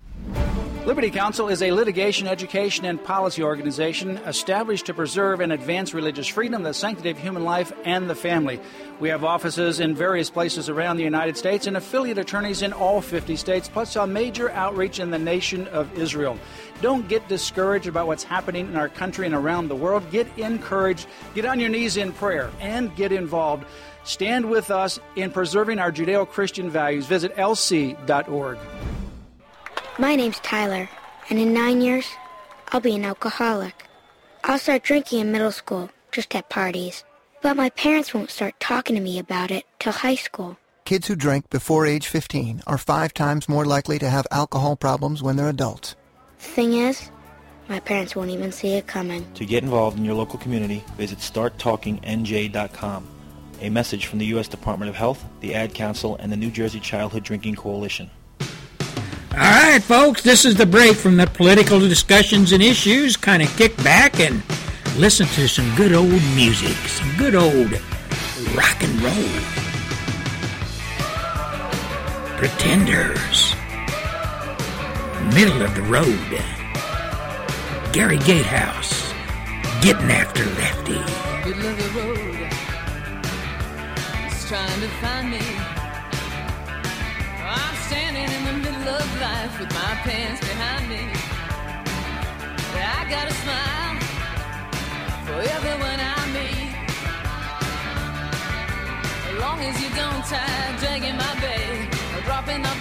Liberty 0.86 1.10
Counsel 1.10 1.48
is 1.48 1.62
a 1.62 1.72
litigation, 1.72 2.28
education, 2.28 2.84
and 2.84 3.02
policy 3.02 3.42
organization 3.42 4.18
established 4.18 4.86
to 4.86 4.94
preserve 4.94 5.40
and 5.40 5.52
advance 5.52 5.92
religious 5.92 6.28
freedom, 6.28 6.62
the 6.62 6.72
sanctity 6.72 7.10
of 7.10 7.18
human 7.18 7.42
life, 7.42 7.72
and 7.84 8.08
the 8.08 8.14
family. 8.14 8.60
We 9.00 9.08
have 9.08 9.24
offices 9.24 9.80
in 9.80 9.96
various 9.96 10.30
places 10.30 10.68
around 10.68 10.98
the 10.98 11.02
United 11.02 11.36
States 11.36 11.66
and 11.66 11.76
affiliate 11.76 12.18
attorneys 12.18 12.62
in 12.62 12.72
all 12.72 13.00
50 13.00 13.34
states, 13.34 13.68
plus 13.68 13.96
a 13.96 14.06
major 14.06 14.48
outreach 14.52 15.00
in 15.00 15.10
the 15.10 15.18
nation 15.18 15.66
of 15.68 15.92
Israel. 15.98 16.38
Don't 16.82 17.08
get 17.08 17.26
discouraged 17.26 17.88
about 17.88 18.06
what's 18.06 18.22
happening 18.22 18.68
in 18.68 18.76
our 18.76 18.88
country 18.88 19.26
and 19.26 19.34
around 19.34 19.66
the 19.66 19.74
world. 19.74 20.08
Get 20.12 20.28
encouraged, 20.38 21.08
get 21.34 21.44
on 21.44 21.58
your 21.58 21.68
knees 21.68 21.96
in 21.96 22.12
prayer, 22.12 22.48
and 22.60 22.94
get 22.94 23.10
involved. 23.10 23.64
Stand 24.04 24.48
with 24.48 24.70
us 24.70 25.00
in 25.16 25.32
preserving 25.32 25.80
our 25.80 25.90
Judeo 25.90 26.28
Christian 26.28 26.70
values. 26.70 27.06
Visit 27.06 27.34
lc.org. 27.34 28.58
My 29.98 30.14
name's 30.14 30.40
Tyler, 30.40 30.90
and 31.30 31.38
in 31.38 31.54
nine 31.54 31.80
years, 31.80 32.06
I'll 32.68 32.82
be 32.82 32.94
an 32.94 33.06
alcoholic. 33.06 33.86
I'll 34.44 34.58
start 34.58 34.82
drinking 34.82 35.20
in 35.20 35.32
middle 35.32 35.50
school, 35.50 35.88
just 36.12 36.34
at 36.36 36.50
parties. 36.50 37.02
But 37.40 37.56
my 37.56 37.70
parents 37.70 38.12
won't 38.12 38.28
start 38.30 38.60
talking 38.60 38.94
to 38.96 39.00
me 39.00 39.18
about 39.18 39.50
it 39.50 39.64
till 39.78 39.92
high 39.92 40.16
school. 40.16 40.58
Kids 40.84 41.06
who 41.06 41.16
drink 41.16 41.48
before 41.48 41.86
age 41.86 42.08
15 42.08 42.62
are 42.66 42.76
five 42.76 43.14
times 43.14 43.48
more 43.48 43.64
likely 43.64 43.98
to 43.98 44.10
have 44.10 44.26
alcohol 44.30 44.76
problems 44.76 45.22
when 45.22 45.36
they're 45.36 45.48
adults. 45.48 45.96
The 46.40 46.44
thing 46.44 46.74
is, 46.74 47.10
my 47.66 47.80
parents 47.80 48.14
won't 48.14 48.28
even 48.28 48.52
see 48.52 48.74
it 48.74 48.86
coming. 48.86 49.26
To 49.32 49.46
get 49.46 49.64
involved 49.64 49.96
in 49.96 50.04
your 50.04 50.14
local 50.14 50.38
community, 50.38 50.84
visit 50.98 51.20
starttalkingnj.com. 51.20 53.08
A 53.62 53.70
message 53.70 54.04
from 54.04 54.18
the 54.18 54.26
U.S. 54.26 54.46
Department 54.46 54.90
of 54.90 54.94
Health, 54.94 55.24
the 55.40 55.54
Ad 55.54 55.72
Council, 55.72 56.16
and 56.16 56.30
the 56.30 56.36
New 56.36 56.50
Jersey 56.50 56.80
Childhood 56.80 57.24
Drinking 57.24 57.54
Coalition. 57.54 58.10
All 59.36 59.42
right, 59.42 59.82
folks, 59.82 60.22
this 60.22 60.46
is 60.46 60.54
the 60.54 60.64
break 60.64 60.96
from 60.96 61.18
the 61.18 61.26
political 61.26 61.78
discussions 61.78 62.52
and 62.52 62.62
issues. 62.62 63.18
Kind 63.18 63.42
of 63.42 63.54
kick 63.58 63.76
back 63.84 64.18
and 64.18 64.42
listen 64.96 65.26
to 65.26 65.46
some 65.46 65.74
good 65.76 65.92
old 65.92 66.08
music, 66.34 66.74
some 66.88 67.14
good 67.18 67.34
old 67.34 67.70
rock 68.56 68.82
and 68.82 69.02
roll. 69.02 69.12
Pretenders. 72.38 73.52
Middle 75.34 75.60
of 75.60 75.74
the 75.74 75.82
road. 75.82 76.18
Gary 77.92 78.18
Gatehouse. 78.20 79.12
Getting 79.82 80.10
after 80.10 80.46
Lefty. 80.46 80.94
Middle 81.46 81.66
of 81.66 81.76
the 81.76 81.90
road. 82.00 82.52
He's 84.30 84.48
trying 84.48 84.80
to 84.80 84.88
find 85.02 85.30
me. 85.30 85.40
I'm 87.44 87.76
standing 87.86 88.34
in 88.34 88.45
life 89.26 89.54
with 89.60 89.72
my 89.82 89.94
pants 90.06 90.40
behind 90.50 90.84
me. 90.92 91.02
I 92.98 93.00
got 93.14 93.26
a 93.32 93.36
smile 93.42 93.94
for 95.26 95.38
everyone 95.56 95.98
I 96.14 96.18
meet. 96.36 96.72
As 99.28 99.36
long 99.44 99.58
as 99.68 99.74
you 99.82 99.90
don't 100.00 100.22
tie 100.32 100.70
dragging 100.80 101.18
my 101.24 101.34
bag 101.44 101.76
or 102.14 102.20
dropping 102.28 102.62
the 102.68 102.74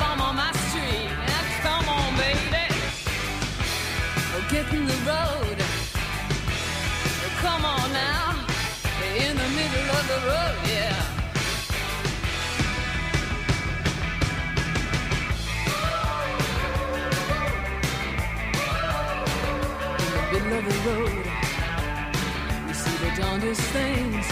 darndest 23.55 23.71
things. 23.71 24.27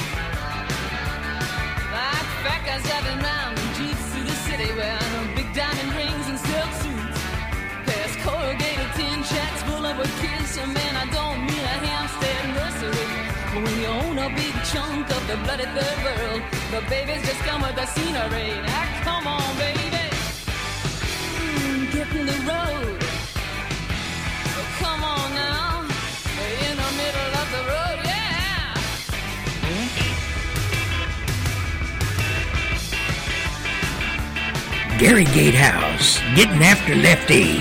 Like 1.92 2.30
fat 2.44 2.62
guys 2.66 2.84
driving 2.84 3.20
around 3.24 3.60
in 3.60 3.68
jeeps 3.78 4.06
through 4.12 4.24
the 4.24 4.38
city 4.48 4.70
wearing 4.76 5.36
big 5.36 5.54
diamond 5.54 5.92
rings 5.96 6.28
and 6.28 6.40
silk 6.40 6.72
suits. 6.82 7.20
Past 7.88 8.16
corrugated 8.20 8.90
tin 8.96 9.24
shacks 9.24 9.64
full 9.64 9.86
of 9.86 9.98
kids. 10.22 10.50
So 10.56 10.66
man, 10.66 10.96
I 10.96 11.06
don't 11.12 11.40
mean 11.46 11.64
a 11.64 11.78
Hampstead 11.86 12.44
nursery. 12.58 13.08
But 13.54 13.64
when 13.64 13.76
you 13.82 13.88
own 13.88 14.18
a 14.18 14.30
big 14.36 14.56
chunk 14.72 15.10
of 15.10 15.28
the 15.28 15.38
bloody 15.44 15.68
third 15.76 15.98
world, 16.04 16.42
the 16.72 16.82
babies 16.90 17.22
just 17.28 17.42
come 17.48 17.62
with 17.62 17.76
the 17.76 17.86
scenery. 17.86 18.62
Now 18.66 18.86
come 19.04 19.28
on, 19.28 19.58
baby. 19.58 20.06
Mm, 21.40 21.92
get 21.94 22.10
in 22.16 22.26
the 22.26 22.40
road. 22.52 22.98
Oh, 24.58 24.68
come 24.80 25.04
on 25.04 25.34
now 25.36 25.84
in 26.68 26.76
the 26.78 26.92
middle 27.02 27.32
of 27.42 27.48
the 27.56 27.64
road, 27.72 27.93
Gary 35.04 35.26
Gatehouse, 35.26 36.22
getting 36.34 36.63
after 36.63 36.96
Lefty. 36.96 37.60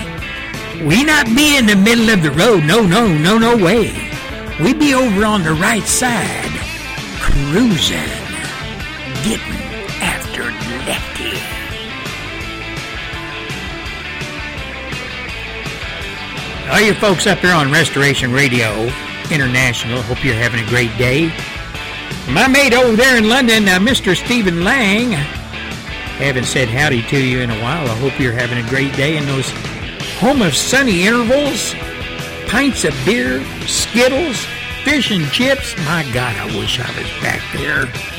We 0.81 1.03
not 1.03 1.25
be 1.25 1.57
in 1.57 1.65
the 1.65 1.75
middle 1.75 2.09
of 2.09 2.23
the 2.23 2.31
road, 2.31 2.63
no, 2.63 2.85
no, 2.85 3.05
no, 3.05 3.37
no 3.37 3.57
way. 3.57 3.91
We 4.61 4.73
be 4.73 4.93
over 4.93 5.25
on 5.25 5.43
the 5.43 5.51
right 5.51 5.83
side, 5.83 6.51
cruising, 7.19 7.99
getting 9.25 9.59
after 9.99 10.43
Lefty. 10.87 11.37
All 16.71 16.79
you 16.79 16.93
folks 16.93 17.27
up 17.27 17.41
there 17.41 17.53
on 17.53 17.73
Restoration 17.73 18.31
Radio 18.31 18.85
International, 19.29 20.01
hope 20.03 20.23
you're 20.23 20.33
having 20.33 20.63
a 20.63 20.69
great 20.69 20.97
day. 20.97 21.27
My 22.31 22.47
mate 22.47 22.73
over 22.73 22.95
there 22.95 23.17
in 23.17 23.27
London, 23.27 23.67
uh, 23.67 23.79
Mr. 23.79 24.15
Stephen 24.15 24.63
Lang, 24.63 25.42
haven't 26.17 26.45
said 26.45 26.67
howdy 26.67 27.01
to 27.03 27.19
you 27.23 27.39
in 27.39 27.49
a 27.49 27.61
while. 27.61 27.89
I 27.89 27.95
hope 27.95 28.19
you're 28.19 28.33
having 28.33 28.63
a 28.63 28.69
great 28.69 28.93
day 28.95 29.17
in 29.17 29.25
those 29.25 29.49
home 30.19 30.41
of 30.41 30.55
sunny 30.55 31.03
intervals, 31.03 31.73
pints 32.47 32.85
of 32.85 32.93
beer, 33.05 33.43
Skittles, 33.67 34.45
fish 34.83 35.11
and 35.11 35.29
chips. 35.31 35.75
My 35.85 36.03
God, 36.13 36.35
I 36.35 36.45
wish 36.57 36.79
I 36.79 36.87
was 36.97 37.09
back 37.21 37.41
there. 37.53 38.12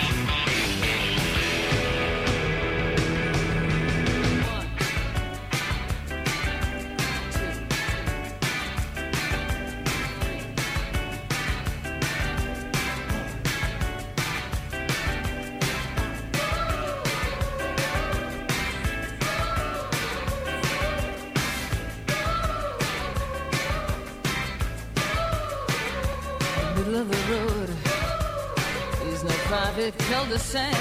No 29.85 29.91
private 29.91 30.13
cul-de-sac. 30.13 30.75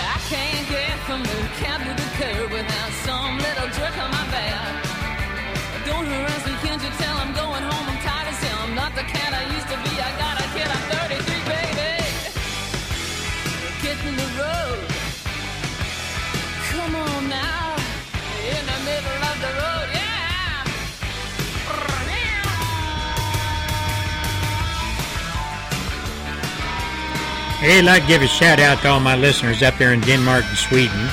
I 0.00 0.18
can't 0.28 0.68
get 0.68 0.98
from 1.06 1.22
the 1.22 1.48
cab 1.58 1.80
to 1.80 2.02
the 2.02 2.08
curb 2.16 2.52
without 2.52 2.77
Hey, 27.60 27.80
I'd 27.80 27.84
like 27.84 28.02
to 28.02 28.08
give 28.08 28.22
a 28.22 28.28
shout 28.28 28.60
out 28.60 28.82
to 28.82 28.88
all 28.88 29.00
my 29.00 29.16
listeners 29.16 29.64
up 29.64 29.76
there 29.78 29.92
in 29.92 30.00
Denmark 30.00 30.44
and 30.46 30.56
Sweden. 30.56 31.08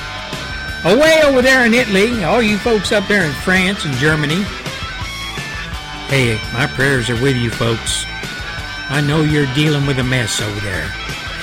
Away 0.86 1.22
over 1.24 1.42
there 1.42 1.66
in 1.66 1.74
Italy, 1.74 2.24
all 2.24 2.40
you 2.40 2.60
folks 2.60 2.92
up 2.92 3.08
there 3.08 3.26
in 3.26 3.34
France 3.42 3.84
and 3.84 3.96
Germany. 3.96 4.44
Hey, 6.06 6.40
my 6.54 6.68
prayers 6.68 7.10
are 7.10 7.20
with 7.20 7.36
you 7.36 7.50
folks. 7.50 8.06
I 8.90 9.02
know 9.02 9.24
you're 9.24 9.52
dealing 9.56 9.88
with 9.88 9.98
a 9.98 10.04
mess 10.04 10.40
over 10.40 10.60
there. 10.60 10.88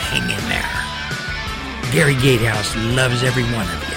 Hang 0.07 0.23
in 0.23 0.49
there. 0.49 1.93
Gary 1.93 2.15
Gatehouse 2.15 2.77
loves 2.95 3.25
every 3.25 3.43
one 3.53 3.69
of 3.69 3.89
you. 3.89 3.92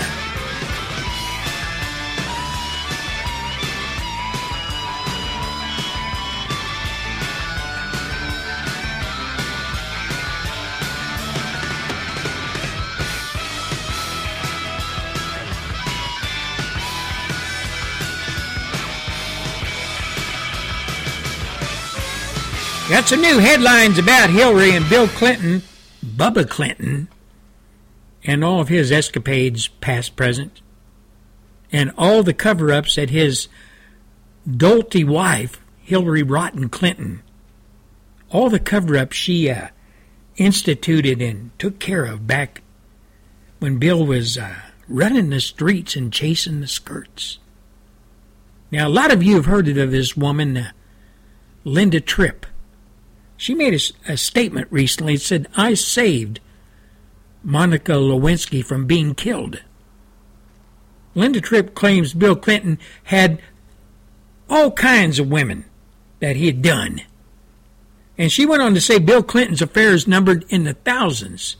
Some 23.06 23.22
new 23.22 23.38
headlines 23.38 23.99
about 23.99 24.32
Hillary 24.32 24.72
and 24.72 24.89
Bill 24.89 25.08
Clinton, 25.08 25.62
Bubba 26.03 26.49
Clinton, 26.49 27.08
and 28.24 28.43
all 28.43 28.62
of 28.62 28.68
his 28.68 28.91
escapades, 28.91 29.68
past, 29.68 30.16
present, 30.16 30.62
and 31.72 31.93
all 31.99 32.24
the 32.24 32.34
cover 32.34 32.72
ups 32.72 32.95
that 32.95 33.12
his 33.12 33.47
dolty 34.49 35.08
wife, 35.08 35.62
Hillary 35.84 36.24
Rotten 36.24 36.68
Clinton, 36.68 37.22
all 38.32 38.49
the 38.49 38.60
cover 38.60 38.97
ups 38.97 39.16
she 39.16 39.51
uh, 39.51 39.68
instituted 40.38 41.22
and 41.22 41.51
took 41.60 41.78
care 41.78 42.06
of 42.06 42.26
back 42.26 42.64
when 43.60 43.78
Bill 43.78 44.03
was 44.03 44.36
uh, 44.36 44.56
running 44.88 45.30
the 45.30 45.39
streets 45.39 45.95
and 45.95 46.12
chasing 46.12 46.60
the 46.60 46.68
skirts. 46.68 47.38
Now, 48.72 48.88
a 48.88 48.89
lot 48.89 49.14
of 49.14 49.22
you 49.22 49.36
have 49.36 49.45
heard 49.45 49.68
of 49.68 49.91
this 49.91 50.18
woman, 50.18 50.58
uh, 50.58 50.72
Linda 51.64 52.01
Tripp. 52.01 52.47
She 53.38 53.53
made 53.53 53.73
a, 53.73 54.13
a 54.13 54.17
statement 54.17 54.67
recently. 54.71 55.15
It 55.15 55.21
said, 55.21 55.47
I 55.55 55.73
saved 55.73 56.39
Monica 57.43 57.93
Lewinsky 57.93 58.63
from 58.63 58.86
being 58.86 59.13
killed. 59.13 59.61
Linda 61.13 61.39
Tripp 61.39 61.75
claims 61.75 62.13
Bill 62.13 62.36
Clinton 62.36 62.77
had 63.05 63.41
all 64.49 64.71
kinds 64.71 65.19
of 65.19 65.29
women 65.29 65.65
that 66.19 66.36
he 66.36 66.47
had 66.47 66.61
done. 66.61 67.01
And 68.17 68.31
she 68.31 68.45
went 68.45 68.61
on 68.61 68.73
to 68.73 68.81
say 68.81 68.99
Bill 68.99 69.23
Clinton's 69.23 69.61
affairs 69.61 70.07
numbered 70.07 70.45
in 70.49 70.63
the 70.63 70.73
thousands. 70.73 71.57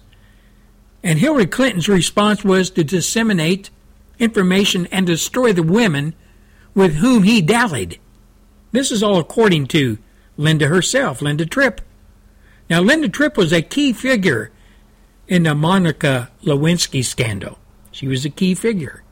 And 1.04 1.20
Hillary 1.20 1.46
Clinton's 1.46 1.90
response 1.90 2.44
was 2.44 2.70
to 2.72 2.84
disseminate 2.84 3.70
information 4.18 4.88
and 4.88 5.06
destroy 5.06 5.54
the 5.54 5.64
women 5.64 6.16
with 6.74 6.96
whom 6.96 7.24
he 7.24 7.42
dallied. 7.42 8.00
This 8.72 8.92
is 8.92 9.04
all 9.04 9.20
according 9.20 9.68
to 9.68 9.98
Linda 10.38 10.68
herself, 10.68 11.22
Linda 11.22 11.46
Tripp. 11.46 11.82
Now, 12.70 12.82
Linda 12.82 13.08
Tripp 13.10 13.38
was 13.38 13.54
a 13.54 13.62
key 13.62 13.94
figure 13.94 14.52
in 15.28 15.44
the 15.44 15.56
Monica 15.56 16.32
Lewinsky 16.44 17.04
scandal. 17.04 17.58
She 17.92 18.08
was 18.08 18.26
a 18.26 18.30
key 18.30 18.56
figure. 18.56 19.04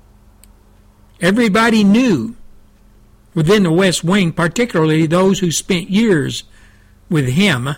Everybody 1.21 1.83
knew 1.83 2.35
within 3.33 3.63
the 3.63 3.71
West 3.71 4.03
Wing, 4.03 4.31
particularly 4.31 5.05
those 5.05 5.39
who 5.39 5.51
spent 5.51 5.89
years 5.89 6.43
with 7.09 7.29
him, 7.29 7.75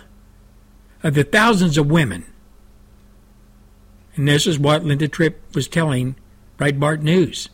of 1.02 1.14
the 1.14 1.24
thousands 1.24 1.78
of 1.78 1.90
women. 1.90 2.24
And 4.16 4.26
this 4.26 4.46
is 4.46 4.58
what 4.58 4.84
Linda 4.84 5.08
Tripp 5.08 5.54
was 5.54 5.68
telling 5.68 6.16
Breitbart 6.58 7.02
News. 7.02 7.48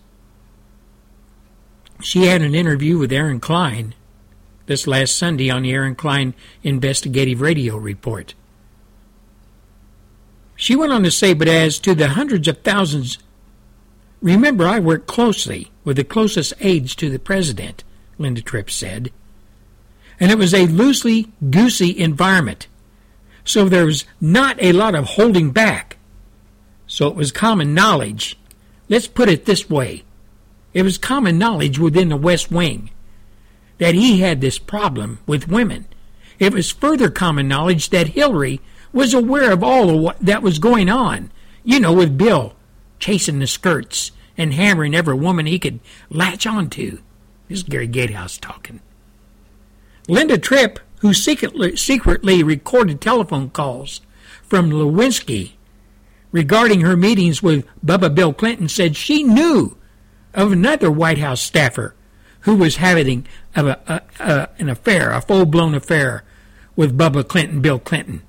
She 2.01 2.27
had 2.27 2.41
an 2.41 2.55
interview 2.55 2.99
with 2.99 3.13
Aaron 3.13 3.41
Klein 3.41 3.95
this 4.67 4.87
last 4.87 5.17
Sunday 5.17 5.51
on 5.51 5.63
the 5.63 5.73
Aaron 5.73 5.95
Klein 5.95 6.35
Investigative 6.63 7.41
Radio 7.41 7.77
Report. 7.77 8.35
She 10.57 10.77
went 10.77 10.93
on 10.93 11.03
to 11.03 11.11
say, 11.11 11.35
but 11.35 11.49
as 11.49 11.79
to 11.81 11.95
the 11.95 12.09
hundreds 12.09 12.47
of 12.47 12.59
thousands, 12.59 13.19
remember 14.21 14.67
I 14.67 14.79
work 14.79 15.07
closely 15.07 15.73
with 15.85 15.97
the 15.97 16.05
closest 16.05 16.55
aides 16.61 16.95
to 16.97 17.11
the 17.11 17.19
president, 17.19 17.83
Linda 18.19 18.43
Tripp 18.43 18.71
said. 18.71 19.11
And 20.21 20.31
it 20.31 20.39
was 20.39 20.55
a 20.55 20.67
loosely 20.67 21.33
goosey 21.51 21.99
environment. 21.99 22.69
So 23.45 23.69
there 23.69 23.87
was 23.87 24.05
not 24.21 24.57
a 24.63 24.73
lot 24.73 24.95
of 24.95 25.05
holding 25.07 25.51
back. 25.51 25.97
So 26.87 27.09
it 27.09 27.17
was 27.17 27.33
common 27.33 27.75
knowledge. 27.75 28.39
Let's 28.89 29.09
put 29.09 29.29
it 29.29 29.47
this 29.47 29.69
way. 29.69 30.05
It 30.75 30.83
was 30.83 30.97
common 30.97 31.39
knowledge 31.39 31.79
within 31.79 32.09
the 32.09 32.17
West 32.17 32.53
Wing 32.53 32.91
that 33.83 33.97
he 33.97 34.21
had 34.21 34.41
this 34.41 34.61
problem 34.61 35.19
with 35.27 35.49
women. 35.49 35.85
It 36.39 36.55
was 36.55 36.71
further 36.71 37.11
common 37.11 37.49
knowledge 37.49 37.91
that 37.91 38.11
Hillary 38.11 38.61
was 38.93 39.13
aware 39.13 39.51
of 39.51 39.65
all 39.65 39.91
of 39.91 40.01
what 40.01 40.21
that 40.21 40.41
was 40.41 40.61
going 40.61 40.89
on. 40.89 41.33
You 41.65 41.81
know, 41.81 41.93
with 41.93 42.17
Bill 42.17 42.55
chasing 43.01 43.41
the 43.41 43.49
skirts 43.49 44.13
and 44.39 44.55
hammering 44.55 44.95
every 44.95 45.17
woman 45.17 45.47
he 45.47 45.59
could 45.59 45.81
latch 46.11 46.47
onto. 46.47 46.99
This 47.49 47.59
is 47.59 47.63
Gary 47.65 47.89
Gatehouse 47.89 48.39
talking. 48.39 48.79
Linda 50.07 50.39
Tripp, 50.39 50.79
who 51.01 51.13
secretly, 51.13 51.75
secretly 51.75 52.45
recorded 52.45 53.01
telephone 53.01 53.51
calls 53.51 54.01
from 54.45 54.71
Lewinsky 54.71 55.55
regarding 56.31 56.83
her 56.83 56.97
meetings 56.97 57.43
with 57.43 57.67
Bubba 57.85 58.15
Bill 58.15 58.33
Clinton, 58.33 58.69
said 58.69 58.95
she 58.95 59.25
knew 59.25 59.77
of 60.35 60.53
another 60.53 60.89
White 60.89 61.19
House 61.19 61.41
staffer 61.41 61.97
who 62.43 62.57
was 62.57 62.77
having 62.77 63.27
a, 63.55 63.67
a, 63.87 64.03
a, 64.21 64.49
an 64.59 64.69
affair, 64.69 65.11
a 65.11 65.21
full 65.21 65.47
blown 65.47 65.75
affair 65.75 66.25
with 66.77 66.97
Bubba 66.97 67.27
Clinton, 67.27 67.61
Bill 67.61 67.79
Clinton. 67.79 68.23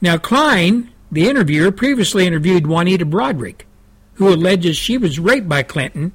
Now, 0.00 0.18
Klein, 0.18 0.90
the 1.10 1.28
interviewer, 1.28 1.70
previously 1.70 2.26
interviewed 2.26 2.66
Juanita 2.66 3.06
Broaddrick, 3.06 3.62
who 4.14 4.28
alleges 4.28 4.76
she 4.76 4.98
was 4.98 5.18
raped 5.18 5.48
by 5.48 5.62
Clinton 5.62 6.12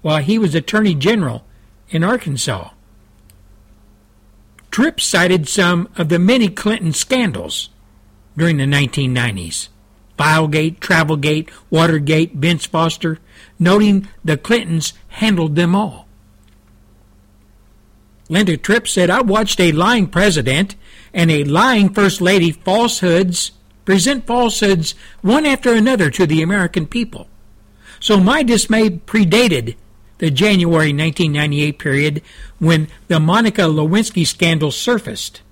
while 0.00 0.22
he 0.22 0.38
was 0.38 0.54
Attorney 0.54 0.94
General 0.94 1.44
in 1.90 2.04
Arkansas. 2.04 2.70
Tripp 4.70 5.00
cited 5.00 5.48
some 5.48 5.88
of 5.96 6.08
the 6.08 6.18
many 6.18 6.48
Clinton 6.48 6.92
scandals 6.92 7.68
during 8.36 8.56
the 8.56 8.64
1990s 8.64 9.68
Filegate, 10.18 10.78
Travelgate, 10.78 11.50
Watergate, 11.70 12.34
Vince 12.34 12.66
Foster, 12.66 13.18
noting 13.58 14.08
the 14.24 14.36
Clintons 14.36 14.92
handled 15.08 15.56
them 15.56 15.74
all. 15.74 16.06
Linda 18.32 18.56
Tripp 18.56 18.88
said, 18.88 19.10
I 19.10 19.20
watched 19.20 19.60
a 19.60 19.72
lying 19.72 20.06
president 20.06 20.74
and 21.12 21.30
a 21.30 21.44
lying 21.44 21.92
First 21.92 22.22
Lady 22.22 22.50
falsehoods 22.50 23.52
present 23.84 24.26
falsehoods 24.26 24.94
one 25.20 25.44
after 25.44 25.74
another 25.74 26.08
to 26.10 26.24
the 26.24 26.40
American 26.40 26.86
people. 26.86 27.28
So 28.00 28.18
my 28.18 28.42
dismay 28.42 28.88
predated 28.88 29.76
the 30.16 30.30
January 30.30 30.94
1998 30.94 31.78
period 31.78 32.22
when 32.58 32.88
the 33.08 33.20
Monica 33.20 33.62
Lewinsky 33.62 34.26
scandal 34.26 34.70
surfaced. 34.70 35.42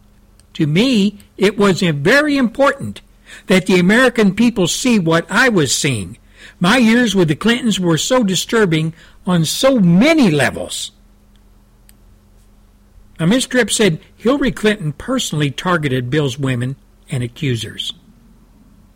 To 0.55 0.67
me, 0.67 1.19
it 1.37 1.59
was 1.59 1.83
very 1.83 2.39
important 2.39 3.03
that 3.49 3.67
the 3.67 3.79
American 3.79 4.35
people 4.35 4.67
see 4.67 4.99
what 4.99 5.31
I 5.31 5.51
was 5.51 5.77
seeing. 5.77 6.17
My 6.59 6.79
years 6.79 7.15
with 7.15 7.29
the 7.29 7.37
Clintons 7.37 7.79
were 7.79 7.99
so 7.99 8.25
disturbing 8.25 8.95
on 9.27 9.45
so 9.45 9.79
many 9.81 10.31
levels. 10.31 10.93
Now, 13.21 13.27
Ms. 13.27 13.47
Tripp 13.47 13.71
said 13.71 14.01
Hillary 14.17 14.51
Clinton 14.51 14.95
personally 14.95 15.51
targeted 15.51 16.09
Bill's 16.09 16.39
women 16.39 16.77
and 17.11 17.23
accusers. 17.23 17.93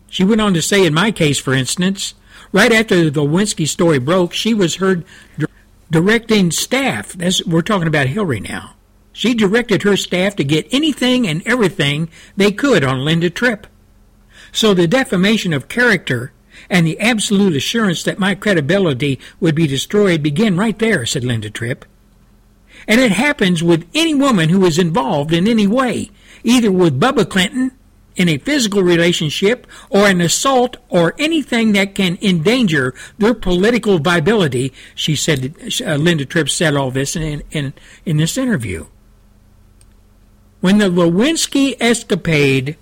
She 0.09 0.23
went 0.23 0.41
on 0.41 0.55
to 0.55 0.63
say, 0.63 0.83
in 0.83 0.95
my 0.95 1.11
case, 1.11 1.39
for 1.39 1.53
instance, 1.53 2.15
right 2.51 2.71
after 2.71 3.11
the 3.11 3.21
Lewinsky 3.21 3.67
story 3.67 3.99
broke, 3.99 4.33
she 4.33 4.55
was 4.55 4.77
heard 4.77 5.05
directing 5.91 6.49
staff. 6.49 7.13
That's, 7.13 7.45
we're 7.45 7.61
talking 7.61 7.87
about 7.87 8.07
Hillary 8.07 8.39
now. 8.39 8.73
She 9.13 9.35
directed 9.35 9.83
her 9.83 9.95
staff 9.95 10.35
to 10.37 10.43
get 10.43 10.73
anything 10.73 11.27
and 11.27 11.45
everything 11.45 12.09
they 12.35 12.51
could 12.51 12.83
on 12.83 13.05
Linda 13.05 13.29
Tripp. 13.29 13.67
So 14.51 14.73
the 14.73 14.87
defamation 14.87 15.53
of 15.53 15.67
character 15.67 16.33
and 16.67 16.87
the 16.87 16.99
absolute 16.99 17.55
assurance 17.55 18.01
that 18.03 18.17
my 18.17 18.33
credibility 18.33 19.19
would 19.39 19.53
be 19.53 19.67
destroyed 19.67 20.23
begin 20.23 20.57
right 20.57 20.79
there, 20.79 21.05
said 21.05 21.23
Linda 21.23 21.51
Tripp. 21.51 21.85
And 22.87 22.99
it 22.99 23.11
happens 23.11 23.63
with 23.63 23.89
any 23.93 24.13
woman 24.13 24.49
who 24.49 24.65
is 24.65 24.77
involved 24.77 25.33
in 25.33 25.47
any 25.47 25.67
way, 25.67 26.11
either 26.43 26.71
with 26.71 26.99
Bubba 26.99 27.27
Clinton 27.29 27.71
in 28.15 28.29
a 28.29 28.37
physical 28.37 28.81
relationship 28.81 29.67
or 29.89 30.07
an 30.07 30.21
assault 30.21 30.77
or 30.89 31.13
anything 31.19 31.73
that 31.73 31.95
can 31.95 32.17
endanger 32.21 32.93
their 33.17 33.33
political 33.33 33.99
viability. 33.99 34.71
She 34.93 35.15
said, 35.15 35.55
uh, 35.85 35.95
Linda 35.95 36.25
Tripp 36.25 36.49
said 36.49 36.75
all 36.75 36.91
this 36.91 37.15
in, 37.15 37.43
in, 37.51 37.73
in 38.05 38.17
this 38.17 38.37
interview. 38.37 38.87
When 40.61 40.77
the 40.77 40.89
Lewinsky 40.89 41.75
escapade 41.79 42.77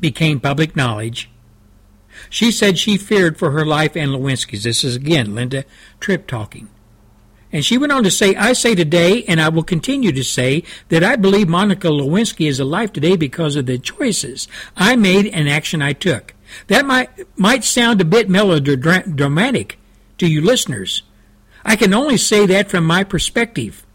became 0.00 0.40
public 0.40 0.76
knowledge, 0.76 1.30
she 2.30 2.52
said 2.52 2.78
she 2.78 2.96
feared 2.96 3.38
for 3.38 3.50
her 3.50 3.66
life 3.66 3.96
and 3.96 4.12
Lewinsky's. 4.12 4.64
This 4.64 4.84
is 4.84 4.96
again 4.96 5.34
Linda 5.34 5.64
Tripp 6.00 6.26
talking. 6.26 6.68
And 7.54 7.64
she 7.64 7.78
went 7.78 7.92
on 7.92 8.02
to 8.02 8.10
say, 8.10 8.34
I 8.34 8.52
say 8.52 8.74
today, 8.74 9.22
and 9.28 9.40
I 9.40 9.48
will 9.48 9.62
continue 9.62 10.10
to 10.10 10.24
say, 10.24 10.64
that 10.88 11.04
I 11.04 11.14
believe 11.14 11.48
Monica 11.48 11.86
Lewinsky 11.86 12.48
is 12.48 12.58
alive 12.58 12.92
today 12.92 13.14
because 13.14 13.54
of 13.54 13.66
the 13.66 13.78
choices 13.78 14.48
I 14.76 14.96
made 14.96 15.28
and 15.28 15.48
action 15.48 15.80
I 15.80 15.92
took. 15.92 16.34
That 16.66 16.84
might, 16.84 17.10
might 17.38 17.62
sound 17.62 18.00
a 18.00 18.04
bit 18.04 18.28
melodramatic 18.28 19.78
to 20.18 20.26
you 20.26 20.40
listeners. 20.40 21.04
I 21.64 21.76
can 21.76 21.94
only 21.94 22.16
say 22.16 22.44
that 22.46 22.70
from 22.70 22.84
my 22.86 23.04
perspective. 23.04 23.86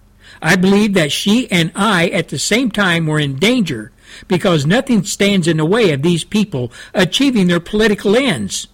I 0.41 0.55
believe 0.55 0.93
that 0.93 1.11
she 1.11 1.51
and 1.51 1.73
I 1.75 2.07
at 2.07 2.29
the 2.29 2.39
same 2.39 2.71
time 2.71 3.07
were 3.07 3.19
in 3.19 3.39
danger 3.39 3.91
because 4.29 4.65
nothing 4.65 5.03
stands 5.03 5.49
in 5.49 5.57
the 5.57 5.65
way 5.65 5.91
of 5.91 6.01
these 6.01 6.23
people 6.23 6.71
achieving 6.93 7.47
their 7.47 7.59
political 7.59 8.15
ends. 8.15 8.69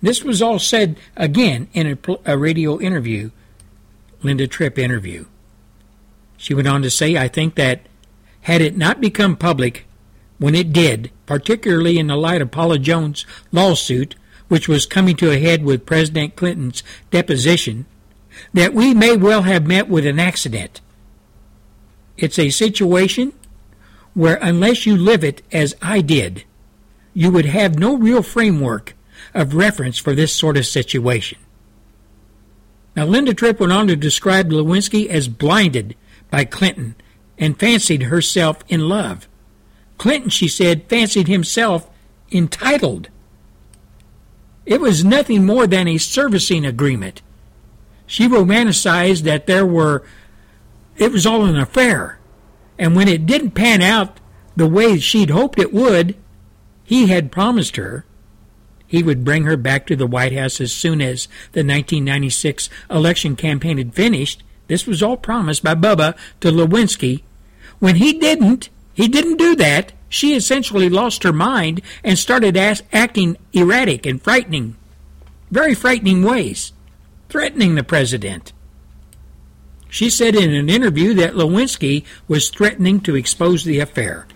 This 0.00 0.24
was 0.24 0.40
all 0.40 0.58
said 0.58 0.98
again 1.14 1.68
in 1.74 1.86
a, 1.86 1.98
a 2.24 2.38
radio 2.38 2.80
interview 2.80 3.30
Linda 4.24 4.46
Tripp 4.46 4.78
interview. 4.78 5.26
She 6.36 6.54
went 6.54 6.66
on 6.66 6.82
to 6.82 6.90
say, 6.90 7.16
I 7.16 7.28
think 7.28 7.54
that 7.54 7.86
Had 8.42 8.60
it 8.60 8.76
not 8.76 9.00
become 9.00 9.36
public 9.36 9.86
when 10.38 10.54
it 10.54 10.72
did, 10.72 11.10
particularly 11.26 11.98
in 11.98 12.08
the 12.08 12.16
light 12.16 12.42
of 12.42 12.50
Paula 12.50 12.78
Jones' 12.78 13.24
lawsuit, 13.52 14.16
which 14.48 14.68
was 14.68 14.84
coming 14.84 15.16
to 15.16 15.30
a 15.30 15.38
head 15.38 15.64
with 15.64 15.86
President 15.86 16.36
Clinton's 16.36 16.82
deposition, 17.10 17.86
that 18.52 18.74
we 18.74 18.92
may 18.92 19.16
well 19.16 19.42
have 19.42 19.66
met 19.66 19.88
with 19.88 20.04
an 20.04 20.18
accident. 20.18 20.80
It's 22.16 22.38
a 22.38 22.50
situation 22.50 23.32
where, 24.12 24.38
unless 24.42 24.86
you 24.86 24.96
live 24.96 25.24
it 25.24 25.42
as 25.50 25.74
I 25.80 26.00
did, 26.00 26.44
you 27.14 27.30
would 27.30 27.46
have 27.46 27.78
no 27.78 27.96
real 27.96 28.22
framework 28.22 28.94
of 29.32 29.54
reference 29.54 29.98
for 29.98 30.14
this 30.14 30.34
sort 30.34 30.56
of 30.56 30.66
situation. 30.66 31.38
Now, 32.96 33.06
Linda 33.06 33.34
Tripp 33.34 33.60
went 33.60 33.72
on 33.72 33.88
to 33.88 33.96
describe 33.96 34.50
Lewinsky 34.50 35.08
as 35.08 35.28
blinded 35.28 35.96
by 36.30 36.44
Clinton 36.44 36.94
and 37.38 37.58
fancied 37.58 38.04
herself 38.04 38.58
in 38.68 38.88
love. 38.88 39.28
Clinton, 39.98 40.30
she 40.30 40.48
said, 40.48 40.88
fancied 40.88 41.28
himself 41.28 41.90
entitled. 42.30 43.08
It 44.66 44.80
was 44.80 45.04
nothing 45.04 45.44
more 45.44 45.66
than 45.66 45.88
a 45.88 45.98
servicing 45.98 46.64
agreement. 46.64 47.20
She 48.06 48.28
romanticized 48.28 49.22
that 49.22 49.46
there 49.46 49.66
were, 49.66 50.04
it 50.96 51.12
was 51.12 51.26
all 51.26 51.44
an 51.44 51.58
affair. 51.58 52.18
And 52.78 52.94
when 52.94 53.08
it 53.08 53.26
didn't 53.26 53.52
pan 53.52 53.82
out 53.82 54.20
the 54.56 54.68
way 54.68 54.98
she'd 54.98 55.30
hoped 55.30 55.58
it 55.58 55.72
would, 55.72 56.16
he 56.84 57.08
had 57.08 57.32
promised 57.32 57.76
her 57.76 58.04
he 58.94 59.02
would 59.02 59.24
bring 59.24 59.42
her 59.42 59.56
back 59.56 59.88
to 59.88 59.96
the 59.96 60.06
White 60.06 60.32
House 60.32 60.60
as 60.60 60.72
soon 60.72 61.00
as 61.02 61.26
the 61.50 61.64
1996 61.64 62.70
election 62.88 63.34
campaign 63.34 63.76
had 63.76 63.92
finished. 63.92 64.44
This 64.68 64.86
was 64.86 65.02
all 65.02 65.16
promised 65.16 65.64
by 65.64 65.74
Bubba 65.74 66.16
to 66.38 66.52
Lewinsky. 66.52 67.24
When 67.80 67.96
he 67.96 68.12
didn't, 68.12 68.68
he 68.92 69.08
didn't 69.08 69.38
do 69.38 69.56
that. 69.56 69.90
She 70.08 70.36
essentially 70.36 70.88
lost 70.88 71.24
her 71.24 71.32
mind 71.32 71.80
and 72.04 72.16
started 72.16 72.56
acting 72.56 73.36
erratic 73.52 74.06
and 74.06 74.22
frightening, 74.22 74.76
very 75.50 75.74
frightening 75.74 76.22
ways, 76.22 76.72
threatening 77.28 77.74
the 77.74 77.82
president. 77.82 78.52
She 79.88 80.08
said 80.08 80.36
in 80.36 80.54
an 80.54 80.70
interview 80.70 81.14
that 81.14 81.34
Lewinsky 81.34 82.04
was 82.28 82.48
threatening 82.48 83.00
to 83.00 83.16
expose 83.16 83.64
the 83.64 83.80
affair 83.80 84.28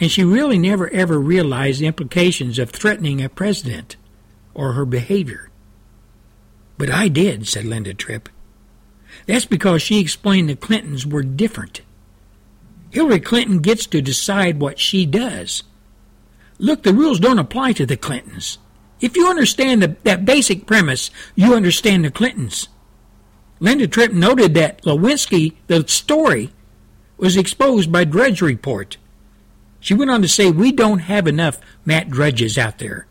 and 0.00 0.10
she 0.10 0.24
really 0.24 0.58
never 0.58 0.88
ever 0.90 1.18
realized 1.18 1.80
the 1.80 1.86
implications 1.86 2.58
of 2.58 2.70
threatening 2.70 3.22
a 3.22 3.28
president 3.28 3.96
or 4.54 4.72
her 4.72 4.84
behavior. 4.84 5.50
But 6.78 6.90
I 6.90 7.08
did, 7.08 7.46
said 7.46 7.64
Linda 7.64 7.94
Tripp. 7.94 8.28
That's 9.26 9.46
because 9.46 9.82
she 9.82 10.00
explained 10.00 10.48
the 10.48 10.56
Clintons 10.56 11.06
were 11.06 11.22
different. 11.22 11.80
Hillary 12.90 13.20
Clinton 13.20 13.60
gets 13.60 13.86
to 13.86 14.02
decide 14.02 14.60
what 14.60 14.78
she 14.78 15.06
does. 15.06 15.62
Look, 16.58 16.82
the 16.82 16.94
rules 16.94 17.20
don't 17.20 17.38
apply 17.38 17.72
to 17.72 17.86
the 17.86 17.96
Clintons. 17.96 18.58
If 19.00 19.16
you 19.16 19.28
understand 19.28 19.82
the, 19.82 19.96
that 20.04 20.24
basic 20.24 20.66
premise, 20.66 21.10
you 21.34 21.54
understand 21.54 22.04
the 22.04 22.10
Clintons. 22.10 22.68
Linda 23.60 23.86
Tripp 23.86 24.12
noted 24.12 24.54
that 24.54 24.82
Lewinsky, 24.82 25.54
the 25.66 25.86
story, 25.88 26.52
was 27.16 27.36
exposed 27.36 27.90
by 27.90 28.04
Drudge 28.04 28.42
Report. 28.42 28.96
She 29.86 29.94
went 29.94 30.10
on 30.10 30.20
to 30.22 30.26
say, 30.26 30.50
We 30.50 30.72
don't 30.72 30.98
have 30.98 31.28
enough 31.28 31.60
Matt 31.84 32.10
Drudges 32.10 32.58
out 32.58 32.78
there. 32.78 33.06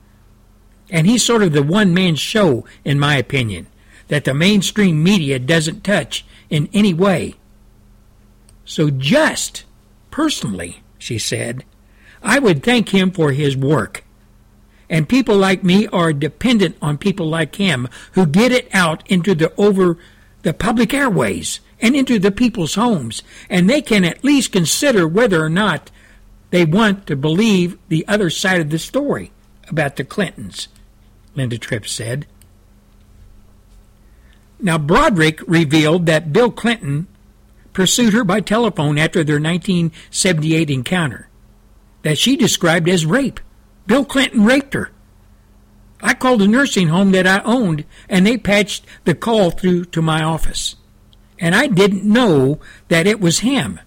And 0.89 1.07
he's 1.07 1.23
sort 1.23 1.41
of 1.41 1.53
the 1.53 1.63
one 1.63 1.93
man 1.93 2.15
show, 2.15 2.65
in 2.84 2.99
my 2.99 3.15
opinion, 3.15 3.67
that 4.09 4.26
the 4.26 4.34
mainstream 4.34 5.01
media 5.01 5.39
doesn't 5.39 5.86
touch 5.86 6.26
in 6.49 6.67
any 6.73 6.93
way. 6.93 7.36
So, 8.65 8.89
just 8.89 9.63
personally, 10.11 10.84
she 10.97 11.17
said, 11.17 11.63
I 12.21 12.39
would 12.39 12.61
thank 12.61 12.89
him 12.89 13.09
for 13.09 13.32
his 13.32 13.55
work. 13.55 14.03
And 14.89 15.07
people 15.07 15.38
like 15.38 15.63
me 15.63 15.88
are 15.88 16.11
dependent 16.11 16.76
on 16.82 16.97
people 16.97 17.30
like 17.30 17.55
him 17.55 17.88
who 18.15 18.26
get 18.26 18.51
it 18.51 18.67
out 18.73 19.09
into 19.09 19.34
the 19.34 19.53
over 19.55 19.97
the 20.41 20.53
public 20.53 20.93
airways 20.93 21.61
and 21.80 21.95
into 21.95 22.19
the 22.19 22.32
people's 22.32 22.76
homes, 22.76 23.23
and 23.49 23.69
they 23.69 23.82
can 23.82 24.03
at 24.03 24.26
least 24.26 24.51
consider 24.51 25.07
whether 25.07 25.41
or 25.41 25.49
not 25.49 25.89
they 26.56 26.64
want 26.64 27.06
to 27.06 27.18
believe 27.18 27.78
the 27.89 28.08
other 28.08 28.30
side 28.30 28.62
of 28.62 28.70
the 28.70 28.80
story 28.80 29.34
about 29.68 29.97
the 29.97 30.06
Clintons, 30.06 30.70
Linda 31.36 31.58
Tripp 31.58 31.86
said. 31.86 32.26
Now, 34.62 34.78
Broaddrick 34.78 35.43
revealed 35.47 36.06
that 36.06 36.32
Bill 36.32 36.49
Clinton 36.49 37.08
pursued 37.74 38.14
her 38.14 38.24
by 38.24 38.39
telephone 38.39 38.97
after 38.97 39.22
their 39.22 39.36
1978 39.36 40.70
encounter, 40.70 41.28
that 42.03 42.18
she 42.18 42.38
described 42.38 42.88
as 42.88 43.06
rape. 43.06 43.41
Bill 43.86 44.06
Clinton 44.06 44.45
raped 44.45 44.74
her. 44.76 44.91
I 46.01 46.14
called 46.14 46.41
a 46.41 46.47
nursing 46.47 46.88
home 46.88 47.12
that 47.12 47.28
I 47.28 47.39
owned, 47.39 47.84
and 48.08 48.26
they 48.26 48.38
patched 48.38 48.86
the 49.03 49.14
call 49.14 49.51
through 49.51 49.86
to 49.86 50.01
my 50.01 50.24
office. 50.24 50.78
And 51.38 51.53
I 51.53 51.68
didn't 51.68 52.06
know 52.06 52.62
that 52.88 53.08
it 53.08 53.20
was 53.20 53.39
him 53.39 53.82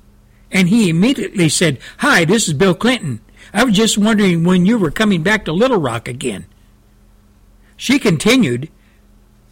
and 0.50 0.68
he 0.68 0.88
immediately 0.88 1.48
said, 1.48 1.78
Hi, 1.98 2.24
this 2.24 2.48
is 2.48 2.54
Bill 2.54 2.74
Clinton. 2.74 3.20
I 3.52 3.64
was 3.64 3.74
just 3.74 3.98
wondering 3.98 4.44
when 4.44 4.66
you 4.66 4.78
were 4.78 4.90
coming 4.90 5.22
back 5.22 5.44
to 5.44 5.52
Little 5.52 5.80
Rock 5.80 6.08
again. 6.08 6.46
She 7.76 7.98
continued, 7.98 8.70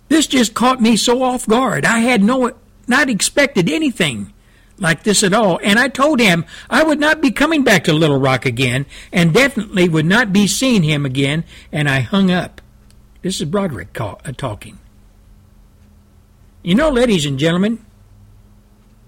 This 0.09 0.27
just 0.27 0.55
caught 0.55 0.81
me 0.81 0.97
so 0.97 1.23
off 1.23 1.47
guard. 1.47 1.85
I 1.85 2.01
had 2.01 2.23
no 2.23 2.53
not 2.89 3.11
expected 3.11 3.69
anything 3.69 4.33
like 4.79 5.03
this 5.03 5.23
at 5.23 5.33
all, 5.33 5.59
and 5.63 5.79
I 5.79 5.89
told 5.89 6.21
him 6.21 6.45
I 6.69 6.83
would 6.83 7.01
not 7.01 7.21
be 7.21 7.31
coming 7.31 7.65
back 7.65 7.85
to 7.85 7.93
Little 7.93 8.21
Rock 8.21 8.45
again, 8.45 8.87
and 9.13 9.33
definitely 9.33 9.89
would 9.89 10.07
not 10.07 10.33
be 10.33 10.47
seeing 10.47 10.83
him 10.83 11.07
again, 11.07 11.45
and 11.73 11.89
I 11.89 12.01
hung 12.01 12.31
up. 12.31 12.61
This 13.23 13.41
is 13.41 13.49
Broaddrick 13.49 13.93
call, 13.93 14.21
uh, 14.25 14.33
talking. 14.33 14.79
You 16.63 16.75
know, 16.75 16.91
ladies 16.91 17.25
and 17.25 17.39
gentlemen, 17.39 17.85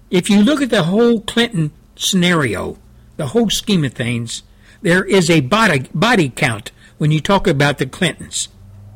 if 0.09 0.29
you 0.29 0.41
look 0.41 0.61
at 0.61 0.69
the 0.69 0.83
whole 0.83 1.21
Clinton 1.21 1.71
scenario, 1.99 2.77
the 3.17 3.27
whole 3.27 3.49
scheme 3.49 3.85
of 3.85 3.93
things, 3.93 4.41
there 4.81 5.03
is 5.03 5.29
a 5.29 5.41
body, 5.41 5.87
body 5.93 6.29
count 6.29 6.71
when 6.97 7.11
you 7.11 7.19
talk 7.19 7.45
about 7.45 7.77
the 7.77 7.85
Clintons. 7.85 8.47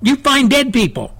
You 0.01 0.15
find 0.15 0.49
dead 0.49 0.73
people. 0.73 1.15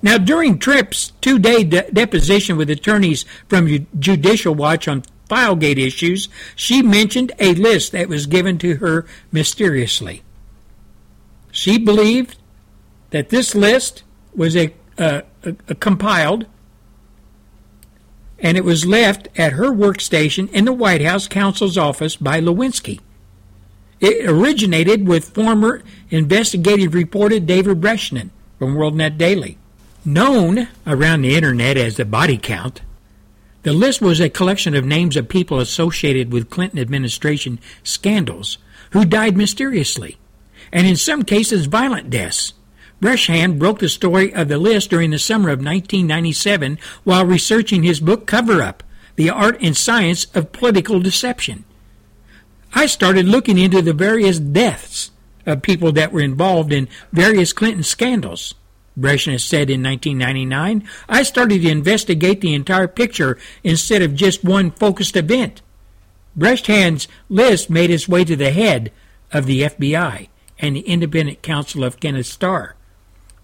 Now, 0.00 0.16
during 0.16 0.58
Tripp's 0.58 1.12
two 1.20 1.38
day 1.38 1.64
de- 1.64 1.90
deposition 1.90 2.56
with 2.56 2.70
attorneys 2.70 3.24
from 3.48 3.86
Judicial 3.98 4.54
Watch 4.54 4.86
on 4.86 5.02
Filegate 5.28 5.78
issues, 5.78 6.28
she 6.54 6.82
mentioned 6.82 7.32
a 7.40 7.54
list 7.54 7.92
that 7.92 8.08
was 8.08 8.26
given 8.26 8.58
to 8.58 8.76
her 8.76 9.06
mysteriously. 9.32 10.22
She 11.50 11.78
believed 11.78 12.36
that 13.10 13.30
this 13.30 13.54
list 13.54 14.04
was 14.34 14.56
a, 14.56 14.72
uh, 14.96 15.22
a, 15.42 15.56
a 15.68 15.74
compiled 15.74 16.46
and 18.38 18.56
it 18.56 18.64
was 18.64 18.86
left 18.86 19.28
at 19.36 19.54
her 19.54 19.70
workstation 19.70 20.50
in 20.52 20.64
the 20.64 20.72
White 20.72 21.02
House 21.02 21.26
counsel's 21.26 21.76
office 21.76 22.16
by 22.16 22.40
Lewinsky. 22.40 23.00
It 24.00 24.28
originated 24.28 25.08
with 25.08 25.34
former 25.34 25.82
investigative 26.10 26.94
reporter 26.94 27.40
David 27.40 27.80
Bresnahan 27.80 28.30
from 28.58 28.76
WorldNet 28.76 29.18
Daily. 29.18 29.58
Known 30.04 30.68
around 30.86 31.22
the 31.22 31.34
internet 31.34 31.76
as 31.76 31.96
the 31.96 32.04
body 32.04 32.38
count, 32.38 32.80
the 33.64 33.72
list 33.72 34.00
was 34.00 34.20
a 34.20 34.30
collection 34.30 34.74
of 34.74 34.84
names 34.84 35.16
of 35.16 35.28
people 35.28 35.58
associated 35.58 36.32
with 36.32 36.48
Clinton 36.48 36.78
administration 36.78 37.58
scandals 37.82 38.58
who 38.92 39.04
died 39.04 39.36
mysteriously, 39.36 40.16
and 40.72 40.86
in 40.86 40.96
some 40.96 41.24
cases 41.24 41.66
violent 41.66 42.08
deaths. 42.08 42.54
Bresnahan 43.00 43.58
broke 43.58 43.78
the 43.78 43.88
story 43.88 44.34
of 44.34 44.48
the 44.48 44.58
list 44.58 44.90
during 44.90 45.10
the 45.10 45.18
summer 45.18 45.50
of 45.50 45.58
1997 45.58 46.78
while 47.04 47.24
researching 47.24 47.84
his 47.84 48.00
book 48.00 48.26
Cover 48.26 48.60
Up 48.60 48.82
The 49.14 49.30
Art 49.30 49.56
and 49.60 49.76
Science 49.76 50.26
of 50.34 50.52
Political 50.52 51.00
Deception. 51.00 51.64
I 52.74 52.86
started 52.86 53.26
looking 53.26 53.56
into 53.56 53.82
the 53.82 53.92
various 53.92 54.40
deaths 54.40 55.12
of 55.46 55.62
people 55.62 55.92
that 55.92 56.12
were 56.12 56.20
involved 56.20 56.72
in 56.72 56.88
various 57.12 57.52
Clinton 57.52 57.84
scandals. 57.84 58.54
Bresnahan 58.96 59.38
said 59.38 59.70
in 59.70 59.82
1999, 59.82 60.88
I 61.08 61.22
started 61.22 61.62
to 61.62 61.70
investigate 61.70 62.40
the 62.40 62.52
entire 62.52 62.88
picture 62.88 63.38
instead 63.62 64.02
of 64.02 64.16
just 64.16 64.42
one 64.42 64.72
focused 64.72 65.16
event. 65.16 65.62
Bresnahan's 66.34 67.06
list 67.28 67.70
made 67.70 67.90
its 67.90 68.08
way 68.08 68.24
to 68.24 68.34
the 68.34 68.50
head 68.50 68.90
of 69.32 69.46
the 69.46 69.62
FBI 69.62 70.28
and 70.58 70.74
the 70.74 70.80
independent 70.80 71.42
counsel 71.42 71.84
of 71.84 72.00
Kenneth 72.00 72.26
Starr. 72.26 72.74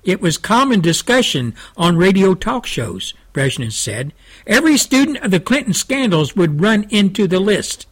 It 0.04 0.20
was 0.20 0.36
common 0.36 0.80
discussion 0.80 1.54
on 1.76 1.96
radio 1.96 2.34
talk 2.34 2.66
shows, 2.66 3.14
Bresnahan 3.32 3.70
said. 3.70 4.12
Every 4.46 4.76
student 4.76 5.18
of 5.18 5.30
the 5.30 5.40
Clinton 5.40 5.72
scandals 5.72 6.36
would 6.36 6.60
run 6.60 6.86
into 6.90 7.26
the 7.26 7.40
list. 7.40 7.86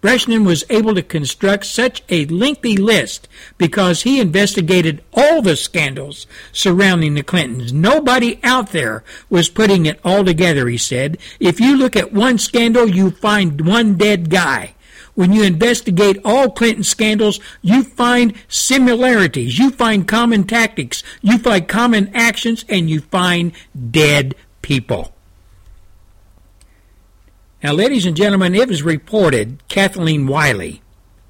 Bresnahan 0.00 0.44
was 0.44 0.64
able 0.70 0.94
to 0.94 1.02
construct 1.02 1.66
such 1.66 2.02
a 2.08 2.26
lengthy 2.26 2.76
list 2.76 3.28
because 3.58 4.02
he 4.02 4.20
investigated 4.20 5.02
all 5.12 5.42
the 5.42 5.56
scandals 5.56 6.28
surrounding 6.52 7.14
the 7.14 7.24
Clintons. 7.24 7.72
Nobody 7.72 8.38
out 8.44 8.70
there 8.70 9.02
was 9.28 9.48
putting 9.48 9.86
it 9.86 9.98
all 10.04 10.24
together, 10.24 10.68
he 10.68 10.78
said. 10.78 11.18
If 11.40 11.58
you 11.58 11.76
look 11.76 11.96
at 11.96 12.12
one 12.12 12.38
scandal, 12.38 12.88
you 12.88 13.10
find 13.10 13.66
one 13.66 13.96
dead 13.96 14.30
guy. 14.30 14.75
When 15.16 15.32
you 15.32 15.42
investigate 15.42 16.18
all 16.24 16.50
Clinton 16.50 16.84
scandals, 16.84 17.40
you 17.62 17.82
find 17.82 18.34
similarities, 18.48 19.58
you 19.58 19.70
find 19.70 20.06
common 20.06 20.44
tactics, 20.44 21.02
you 21.22 21.38
find 21.38 21.66
common 21.66 22.10
actions, 22.14 22.66
and 22.68 22.88
you 22.88 23.00
find 23.00 23.52
dead 23.90 24.34
people. 24.60 25.14
Now, 27.62 27.72
ladies 27.72 28.04
and 28.04 28.14
gentlemen, 28.14 28.54
it 28.54 28.68
was 28.68 28.82
reported 28.82 29.66
Kathleen 29.68 30.26
Willey 30.26 30.82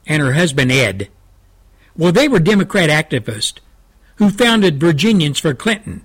and 0.05 0.21
her 0.21 0.33
husband 0.33 0.73
Ed, 0.73 1.09
well, 1.97 2.13
they 2.13 2.27
were 2.27 2.41
Democrat 2.41 2.91
activists 2.91 3.61
who 4.17 4.31
founded 4.31 4.81
Virginians 4.81 5.39
for 5.39 5.55
Clinton 5.55 6.05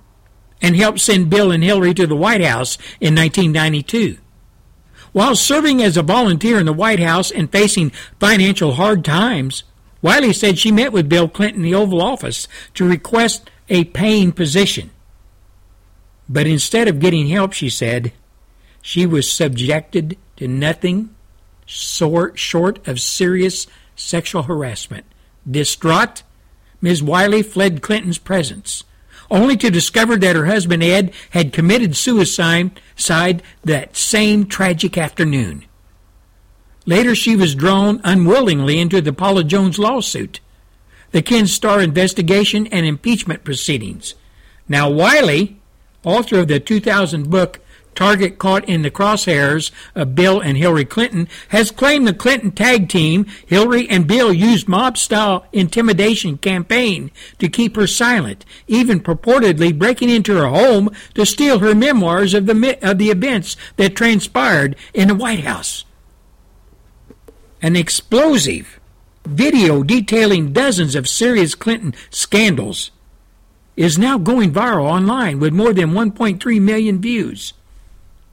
and 0.60 0.76
helped 0.76 1.00
send 1.00 1.30
Bill 1.30 1.50
and 1.50 1.64
Hillary 1.64 1.94
to 1.94 2.06
the 2.06 2.16
White 2.16 2.44
House 2.44 2.78
in 3.00 3.16
1992. 3.16 4.18
While 5.12 5.36
serving 5.36 5.82
as 5.82 5.96
a 5.96 6.02
volunteer 6.02 6.58
in 6.58 6.66
the 6.66 6.72
White 6.72 7.00
House 7.00 7.30
and 7.30 7.50
facing 7.52 7.90
financial 8.18 8.72
hard 8.72 9.04
times, 9.04 9.64
Willey 10.00 10.32
said 10.32 10.58
she 10.58 10.72
met 10.72 10.92
with 10.92 11.08
Bill 11.08 11.28
Clinton 11.28 11.64
in 11.64 11.70
the 11.70 11.76
Oval 11.76 12.00
Office 12.00 12.48
to 12.74 12.88
request 12.88 13.50
a 13.68 13.84
paying 13.84 14.32
position. 14.32 14.90
But 16.28 16.46
instead 16.46 16.88
of 16.88 16.98
getting 16.98 17.28
help, 17.28 17.52
she 17.52 17.68
said, 17.68 18.12
she 18.80 19.06
was 19.06 19.30
subjected 19.30 20.16
to 20.36 20.48
nothing 20.48 21.14
short 21.66 22.88
of 22.88 23.00
serious 23.00 23.66
sexual 23.94 24.44
harassment. 24.44 25.06
Distraught, 25.48 26.22
Ms. 26.80 27.02
Willey 27.02 27.42
fled 27.42 27.82
Clinton's 27.82 28.18
presence 28.18 28.82
only 29.32 29.56
to 29.56 29.70
discover 29.70 30.16
that 30.16 30.36
her 30.36 30.46
husband 30.46 30.82
Ed 30.82 31.12
had 31.30 31.52
committed 31.52 31.96
suicide 31.96 32.70
that 33.64 33.96
same 33.96 34.46
tragic 34.46 34.98
afternoon. 34.98 35.64
Later, 36.84 37.14
she 37.14 37.34
was 37.34 37.54
drawn 37.54 38.00
unwillingly 38.04 38.78
into 38.78 39.00
the 39.00 39.12
Paula 39.12 39.42
Jones 39.42 39.78
lawsuit, 39.78 40.40
the 41.12 41.22
Ken 41.22 41.46
Starr 41.46 41.80
investigation, 41.80 42.66
and 42.68 42.84
impeachment 42.84 43.42
proceedings. 43.42 44.14
Now, 44.68 44.90
Willey, 44.90 45.56
author 46.04 46.40
of 46.40 46.48
the 46.48 46.60
2000 46.60 47.30
book 47.30 47.60
target 47.94 48.38
caught 48.38 48.68
in 48.68 48.82
the 48.82 48.90
crosshairs 48.90 49.70
of 49.94 50.14
Bill 50.14 50.40
and 50.40 50.56
Hillary 50.56 50.84
Clinton, 50.84 51.28
has 51.48 51.70
claimed 51.70 52.06
the 52.06 52.14
Clinton 52.14 52.50
tag 52.50 52.88
team, 52.88 53.26
Hillary 53.46 53.88
and 53.88 54.06
Bill, 54.06 54.32
used 54.32 54.68
mob 54.68 54.96
style 54.98 55.46
intimidation 55.52 56.38
campaign 56.38 57.10
to 57.38 57.48
keep 57.48 57.76
her 57.76 57.86
silent, 57.86 58.44
even 58.66 59.00
purportedly 59.00 59.76
breaking 59.76 60.10
into 60.10 60.36
her 60.36 60.48
home 60.48 60.90
to 61.14 61.26
steal 61.26 61.58
her 61.58 61.74
memoirs 61.74 62.34
of 62.34 62.46
the, 62.46 62.78
of 62.82 62.98
the 62.98 63.10
events 63.10 63.56
that 63.76 63.96
transpired 63.96 64.76
in 64.94 65.08
the 65.08 65.14
White 65.14 65.44
House. 65.44 65.84
An 67.60 67.76
explosive 67.76 68.80
video 69.24 69.82
detailing 69.82 70.52
dozens 70.52 70.94
of 70.94 71.08
serious 71.08 71.54
Clinton 71.54 71.94
scandals 72.10 72.90
is 73.76 73.98
now 73.98 74.18
going 74.18 74.52
viral 74.52 74.84
online 74.84 75.38
with 75.38 75.52
more 75.52 75.72
than 75.72 75.92
1.3 75.92 76.60
million 76.60 77.00
views. 77.00 77.54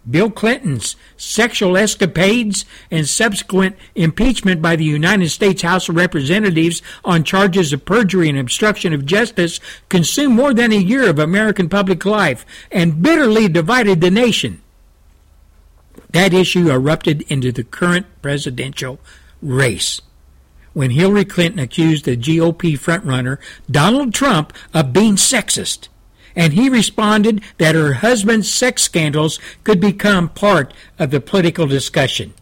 Bill 0.10 0.32
Clinton's 0.32 0.96
sexual 1.18 1.78
escapades 1.78 2.66
and 2.90 3.08
subsequent 3.08 3.76
impeachment 3.96 4.62
by 4.62 4.76
the 4.76 4.86
United 4.86 5.30
States 5.30 5.62
House 5.62 5.90
of 5.90 5.96
Representatives 5.96 6.82
on 7.04 7.24
charges 7.24 7.74
of 7.74 7.86
perjury 7.86 8.30
and 8.30 8.38
obstruction 8.38 8.94
of 8.94 9.06
justice 9.06 9.60
consumed 9.90 10.36
more 10.36 10.54
than 10.54 10.72
a 10.72 10.78
year 10.78 11.10
of 11.10 11.20
American 11.20 11.70
public 11.70 12.06
life 12.06 12.46
and 12.72 13.02
bitterly 13.02 13.48
divided 13.48 14.02
the 14.02 14.12
nation. 14.12 14.62
That 16.12 16.34
issue 16.34 16.72
erupted 16.72 17.22
into 17.24 17.52
the 17.52 17.64
current 17.64 18.08
presidential 18.22 19.00
race 19.42 20.02
when 20.74 20.92
Hillary 20.92 21.26
Clinton 21.26 21.60
accused 21.60 22.06
the 22.06 22.18
GOP 22.18 22.78
frontrunner 22.78 23.38
Donald 23.70 24.14
Trump 24.14 24.54
of 24.74 24.94
being 24.94 25.16
sexist 25.16 25.88
and 26.40 26.54
he 26.54 26.70
responded 26.70 27.44
that 27.58 27.76
her 27.76 27.96
husband's 27.96 28.50
sex 28.50 28.82
scandals 28.82 29.40
could 29.66 29.82
become 29.82 30.30
part 30.30 30.74
of 30.98 31.12
the 31.12 31.20
political 31.20 31.68
discussion. 31.68 32.34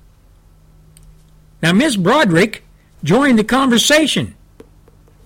Now, 1.63 1.73
Ms. 1.73 1.97
Broaddrick 1.97 2.59
joined 3.03 3.39
the 3.39 3.43
conversation 3.43 4.35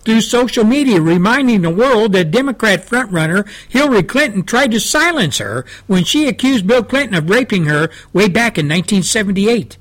through 0.06 0.22
social 0.22 0.64
media, 0.64 1.02
reminding 1.02 1.62
the 1.62 1.70
world 1.70 2.14
that 2.14 2.32
Democrat 2.32 2.86
frontrunner 2.86 3.46
Hillary 3.68 4.04
Clinton 4.04 4.44
tried 4.44 4.72
to 4.72 4.80
silence 4.80 5.40
her 5.40 5.66
when 5.88 6.06
she 6.06 6.30
accused 6.30 6.66
Bill 6.66 6.82
Clinton 6.82 7.16
of 7.16 7.30
raping 7.30 7.66
her 7.66 7.90
way 8.14 8.30
back 8.30 8.58
in 8.58 8.68
1978. 8.68 9.78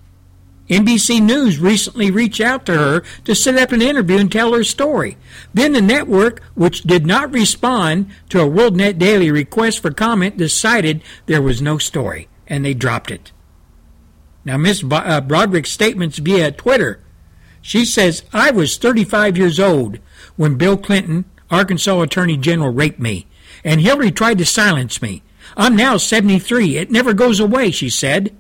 NBC 0.71 1.21
News 1.21 1.59
recently 1.59 2.13
reached 2.13 2.41
out 2.41 2.65
to 2.67 2.79
her 2.79 3.01
to 3.25 3.35
set 3.35 3.57
up 3.57 3.73
an 3.73 3.83
interview 3.83 4.19
and 4.19 4.31
tell 4.31 4.55
her 4.55 4.63
story. 4.63 5.19
Then 5.53 5.73
the 5.73 5.83
network, 5.83 6.41
which 6.55 6.83
did 6.83 7.05
not 7.05 7.33
respond 7.33 8.09
to 8.29 8.41
a 8.41 8.49
WorldNet 8.49 8.97
Daily 8.97 9.33
request 9.33 9.81
for 9.81 9.91
comment, 9.91 10.37
decided 10.37 11.03
there 11.27 11.43
was 11.43 11.61
no 11.61 11.79
story, 11.79 12.29
and 12.47 12.65
they 12.65 12.73
dropped 12.73 13.11
it. 13.11 13.33
Now, 14.45 14.57
Miss 14.57 14.83
uh, 14.83 15.21
Broaddrick's 15.21 15.71
statements 15.71 16.19
via 16.19 16.53
Twitter. 16.53 17.01
She 17.61 17.85
says, 17.85 18.23
I 18.33 18.53
was 18.53 18.79
35 18.79 19.37
years 19.37 19.59
old 19.59 19.99
when 20.37 20.57
Bill 20.57 20.77
Clinton, 20.77 21.25
Arkansas 21.51 22.01
Attorney 22.01 22.37
General, 22.37 22.73
raped 22.73 23.01
me, 23.01 23.27
and 23.65 23.81
Hillary 23.81 24.13
tried 24.13 24.39
to 24.39 24.47
silence 24.47 25.03
me. 25.03 25.23
I'm 25.57 25.75
now 25.75 25.97
73. 25.97 26.77
It 26.77 26.93
never 26.93 27.13
goes 27.13 27.41
away, 27.41 27.73
she 27.73 27.91
said. 27.91 28.35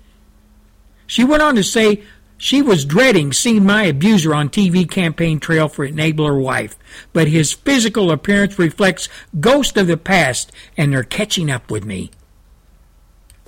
She 1.06 1.24
went 1.24 1.42
on 1.42 1.56
to 1.56 1.64
say, 1.64 2.02
she 2.42 2.62
was 2.62 2.86
dreading 2.86 3.34
seeing 3.34 3.66
my 3.66 3.82
abuser 3.82 4.34
on 4.34 4.48
TV 4.48 4.90
campaign 4.90 5.38
trail 5.38 5.68
for 5.68 5.86
enabler 5.86 6.40
wife, 6.40 6.74
but 7.12 7.28
his 7.28 7.52
physical 7.52 8.10
appearance 8.10 8.58
reflects 8.58 9.10
ghosts 9.38 9.76
of 9.76 9.86
the 9.86 9.98
past, 9.98 10.50
and 10.74 10.90
they're 10.90 11.04
catching 11.04 11.50
up 11.50 11.70
with 11.70 11.84
me. 11.84 12.10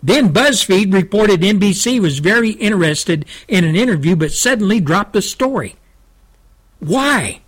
Then 0.03 0.30
BuzzFeed 0.30 0.93
reported 0.93 1.40
NBC 1.40 2.01
was 2.01 2.18
very 2.18 2.51
interested 2.51 3.24
in 3.49 3.64
an 3.64 3.76
interview, 3.76 4.14
but 4.14 4.30
suddenly 4.30 4.78
dropped 4.78 5.14
the 5.14 5.22
story. 5.22 5.76
Why? 6.78 7.40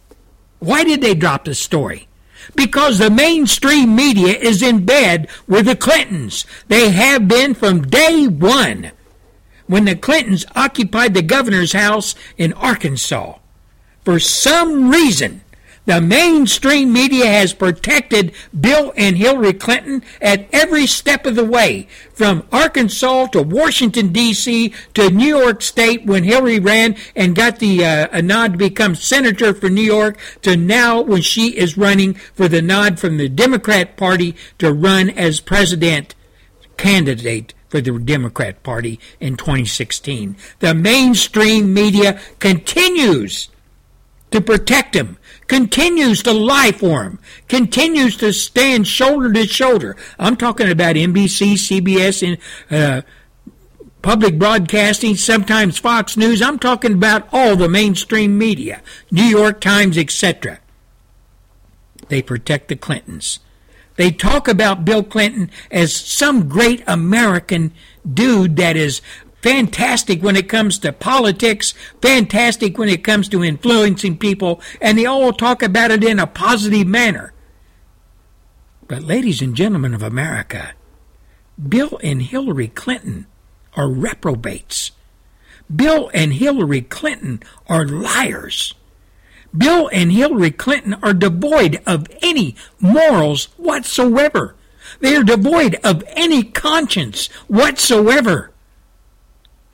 Why 0.61 0.82
did 0.82 1.03
they 1.03 1.14
drop 1.14 1.45
the 1.45 1.55
story? 1.55 2.09
Because 2.55 2.97
the 2.99 3.11
mainstream 3.11 3.95
media 3.95 4.32
is 4.32 4.62
in 4.62 4.86
bed 4.86 5.28
with 5.47 5.66
the 5.66 5.76
Clintons. 5.76 6.47
They 6.68 6.88
have 6.88 7.28
been 7.28 7.53
from 7.53 7.82
day 7.82 8.28
one 8.28 8.92
when 9.66 9.84
the 9.84 9.96
Clintons 9.96 10.44
occupied 10.54 11.14
the 11.14 11.22
governor's 11.22 11.72
house 11.72 12.14
in 12.36 12.52
Arkansas. 12.54 13.38
For 14.04 14.18
some 14.18 14.90
reason, 14.90 15.40
the 15.86 16.00
mainstream 16.00 16.92
media 16.92 17.26
has 17.26 17.52
protected 17.52 18.32
Bill 18.58 18.94
and 18.96 19.18
Hillary 19.18 19.52
Clinton 19.52 20.02
at 20.20 20.48
every 20.50 20.86
step 20.86 21.26
of 21.26 21.34
the 21.34 21.44
way, 21.44 21.88
from 22.14 22.46
Arkansas 22.50 23.26
to 23.28 23.42
Washington, 23.42 24.10
D.C. 24.10 24.72
to 24.94 25.10
New 25.10 25.36
York 25.36 25.60
State 25.60 26.06
when 26.06 26.24
Hillary 26.24 26.58
ran 26.58 26.96
and 27.14 27.36
got 27.36 27.58
the 27.58 27.84
uh, 27.84 28.20
nod 28.22 28.52
to 28.52 28.58
become 28.58 28.94
senator 28.94 29.52
for 29.52 29.68
New 29.68 29.82
York, 29.82 30.18
to 30.40 30.56
now 30.56 31.02
when 31.02 31.20
she 31.20 31.48
is 31.48 31.76
running 31.76 32.14
for 32.14 32.48
the 32.48 32.62
nod 32.62 32.98
from 32.98 33.18
the 33.18 33.28
Democrat 33.28 33.98
Party 33.98 34.34
to 34.58 34.72
run 34.72 35.10
as 35.10 35.40
president 35.40 36.14
candidate 36.78 37.52
for 37.74 37.80
the 37.80 37.98
Democrat 37.98 38.62
Party 38.62 39.00
in 39.18 39.36
2016. 39.36 40.36
The 40.60 40.74
mainstream 40.74 41.74
media 41.74 42.20
continues 42.38 43.48
to 44.30 44.40
protect 44.40 44.94
him, 44.94 45.18
continues 45.48 46.22
to 46.22 46.32
lie 46.32 46.70
for 46.70 47.02
him, 47.02 47.18
continues 47.48 48.16
to 48.18 48.32
stand 48.32 48.86
shoulder 48.86 49.32
to 49.32 49.44
shoulder. 49.48 49.96
I'm 50.20 50.36
talking 50.36 50.70
about 50.70 50.94
NBC, 50.94 51.54
CBS, 51.54 52.22
and 52.22 52.38
uh, 52.70 53.02
public 54.02 54.38
broadcasting, 54.38 55.16
sometimes 55.16 55.76
Fox 55.76 56.16
News. 56.16 56.42
I'm 56.42 56.60
talking 56.60 56.92
about 56.92 57.26
all 57.32 57.56
the 57.56 57.68
mainstream 57.68 58.38
media, 58.38 58.82
New 59.10 59.24
York 59.24 59.60
Times, 59.60 59.98
etc. 59.98 60.60
They 62.06 62.22
protect 62.22 62.68
the 62.68 62.76
Clintons. 62.76 63.40
They 63.97 64.11
talk 64.11 64.49
about 64.49 64.84
Bill 64.84 65.03
Clinton 65.03 65.51
as 65.70 65.95
some 65.95 66.49
great 66.49 66.82
American 66.86 67.72
dude 68.11 68.57
that 68.57 68.76
is 68.76 69.01
fantastic 69.40 70.22
when 70.22 70.36
it 70.36 70.49
comes 70.49 70.78
to 70.78 70.92
politics, 70.92 71.74
fantastic 72.01 72.78
when 72.78 72.88
it 72.88 73.05
comes 73.05 73.28
to 73.28 73.45
influencing 73.45 74.18
people, 74.18 74.61
and 74.80 74.99
they 74.99 75.07
all 75.07 75.32
talk 75.32 75.62
about 75.62 75.90
it 75.90 76.03
in 76.03 76.18
a 76.18 76.26
positive 76.26 76.86
manner. 76.86 77.32
But, 78.88 79.03
ladies 79.03 79.40
and 79.40 79.55
gentlemen 79.55 79.95
of 79.95 80.03
America, 80.03 80.72
Bill 81.68 81.99
and 82.03 82.22
Hillary 82.22 82.68
Clinton 82.68 83.26
are 83.74 83.88
reprobates. 83.88 84.92
Bill 85.74 86.11
and 86.12 86.34
Hillary 86.34 86.82
Clinton 86.82 87.42
are 87.68 87.86
liars. 87.86 88.74
Bill 89.57 89.88
and 89.92 90.11
Hillary 90.11 90.50
Clinton 90.50 90.94
are 90.94 91.14
devoid 91.14 91.80
of 91.86 92.07
any 92.22 92.57
morals 92.80 93.46
whatsoever. 93.57 94.55
They 95.00 95.14
are 95.16 95.22
devoid 95.22 95.76
of 95.84 96.02
any 96.09 96.42
conscience 96.42 97.26
whatsoever. 97.46 98.50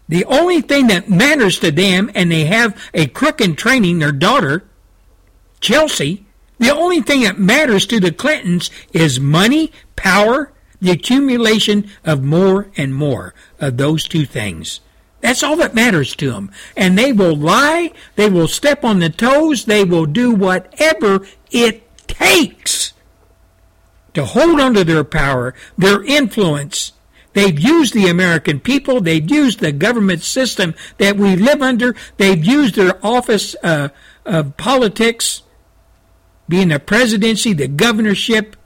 The 0.08 0.24
only 0.24 0.60
thing 0.60 0.88
that 0.88 1.08
matters 1.08 1.58
to 1.60 1.70
them, 1.70 2.10
and 2.14 2.32
they 2.32 2.44
have 2.46 2.76
a 2.92 3.06
crook 3.06 3.40
in 3.40 3.54
training, 3.54 4.00
their 4.00 4.12
daughter, 4.12 4.64
Chelsea, 5.60 6.26
the 6.58 6.74
only 6.74 7.00
thing 7.00 7.22
that 7.22 7.38
matters 7.38 7.86
to 7.86 8.00
the 8.00 8.12
Clintons 8.12 8.70
is 8.92 9.20
money, 9.20 9.72
power, 9.96 10.52
the 10.80 10.90
accumulation 10.90 11.90
of 12.04 12.22
more 12.22 12.70
and 12.76 12.94
more 12.94 13.34
of 13.60 13.76
those 13.76 14.08
two 14.08 14.26
things. 14.26 14.80
That's 15.20 15.42
all 15.42 15.56
that 15.56 15.74
matters 15.74 16.14
to 16.16 16.30
them. 16.30 16.50
And 16.76 16.96
they 16.96 17.12
will 17.12 17.36
lie, 17.36 17.92
they 18.16 18.28
will 18.28 18.48
step 18.48 18.84
on 18.84 19.00
the 19.00 19.10
toes, 19.10 19.64
they 19.64 19.84
will 19.84 20.06
do 20.06 20.32
whatever 20.32 21.26
it 21.50 21.86
takes 22.06 22.94
to 24.14 24.24
hold 24.24 24.60
on 24.60 24.74
to 24.74 24.84
their 24.84 25.04
power, 25.04 25.54
their 25.76 26.02
influence. 26.02 26.92
They've 27.32 27.58
used 27.58 27.94
the 27.94 28.08
American 28.08 28.58
people. 28.58 29.00
They've 29.00 29.30
used 29.30 29.60
the 29.60 29.72
government 29.72 30.22
system 30.22 30.74
that 30.98 31.16
we 31.16 31.36
live 31.36 31.62
under. 31.62 31.94
They've 32.16 32.44
used 32.44 32.74
their 32.74 33.04
office 33.06 33.54
uh, 33.62 33.90
of 34.24 34.56
politics, 34.56 35.42
being 36.48 36.68
the 36.68 36.80
presidency, 36.80 37.52
the 37.52 37.68
governorship, 37.68 38.56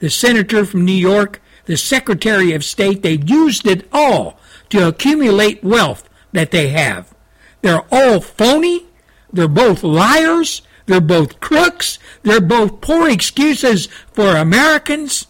the 0.00 0.10
senator 0.10 0.66
from 0.66 0.84
New 0.84 0.92
York, 0.92 1.40
the 1.64 1.76
secretary 1.76 2.52
of 2.52 2.64
state. 2.64 3.02
They've 3.02 3.28
used 3.28 3.66
it 3.66 3.88
all 3.92 4.39
to 4.70 4.88
accumulate 4.88 5.62
wealth 5.62 6.08
that 6.32 6.50
they 6.50 6.68
have. 6.68 7.14
They're 7.62 7.84
all 7.92 8.20
phony. 8.20 8.86
They're 9.32 9.48
both 9.48 9.82
liars. 9.82 10.62
They're 10.86 11.00
both 11.00 11.40
crooks. 11.40 11.98
They're 12.22 12.40
both 12.40 12.80
poor 12.80 13.08
excuses 13.08 13.86
for 14.12 14.36
Americans. 14.36 15.26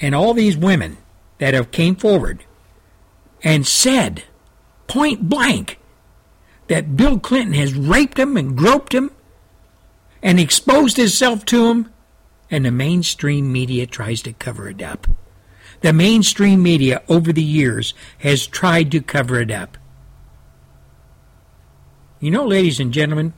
And 0.00 0.14
all 0.14 0.34
these 0.34 0.56
women 0.56 0.98
that 1.38 1.54
have 1.54 1.70
came 1.70 1.96
forward 1.96 2.44
and 3.42 3.66
said 3.66 4.24
point 4.86 5.28
blank 5.28 5.80
that 6.68 6.96
Bill 6.96 7.18
Clinton 7.18 7.54
has 7.54 7.74
raped 7.74 8.18
him 8.18 8.36
and 8.36 8.56
groped 8.56 8.94
him 8.94 9.10
and 10.22 10.40
exposed 10.40 10.96
himself 10.96 11.44
to 11.46 11.66
him, 11.66 11.92
and 12.50 12.64
the 12.64 12.70
mainstream 12.70 13.52
media 13.52 13.86
tries 13.86 14.22
to 14.22 14.32
cover 14.32 14.68
it 14.68 14.82
up. 14.82 15.06
The 15.86 15.92
mainstream 15.92 16.64
media 16.64 17.00
over 17.08 17.32
the 17.32 17.44
years 17.44 17.94
has 18.18 18.48
tried 18.48 18.90
to 18.90 19.00
cover 19.00 19.38
it 19.38 19.52
up. 19.52 19.78
You 22.18 22.32
know, 22.32 22.44
ladies 22.44 22.80
and 22.80 22.92
gentlemen, 22.92 23.34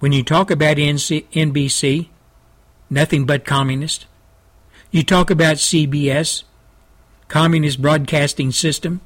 when 0.00 0.10
you 0.10 0.24
talk 0.24 0.50
about 0.50 0.78
NBC, 0.78 2.08
nothing 2.90 3.24
but 3.24 3.44
communist. 3.44 4.06
You 4.90 5.04
talk 5.04 5.30
about 5.30 5.58
CBS, 5.58 6.42
Communist 7.28 7.80
Broadcasting 7.80 8.50
System. 8.50 9.00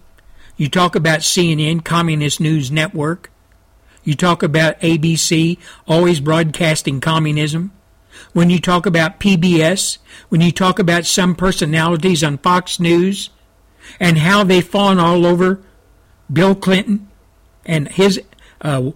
You 0.57 0.71
talk 0.71 0.97
about 0.97 1.21
CNN, 1.21 1.85
Communist 1.85 2.41
News 2.41 2.71
Network. 2.71 3.31
You 4.05 4.15
talk 4.15 4.43
about 4.43 4.81
ABC, 4.81 5.59
always 5.87 6.19
broadcasting 6.21 6.99
communism. 6.99 7.73
When 8.33 8.51
you 8.51 8.61
talk 8.61 8.87
about 8.87 9.21
PBS, 9.21 9.99
when 10.29 10.41
you 10.41 10.53
talk 10.53 10.79
about 10.79 11.07
some 11.07 11.35
personalities 11.35 12.23
on 12.25 12.39
Fox 12.39 12.81
News 12.81 13.31
and 13.99 14.19
how 14.19 14.45
they 14.45 14.61
fawn 14.61 14.99
all 14.99 15.27
over 15.27 15.61
Bill 16.33 16.55
Clinton 16.55 17.09
and 17.65 17.89
his 17.89 18.21
uh, 18.61 18.91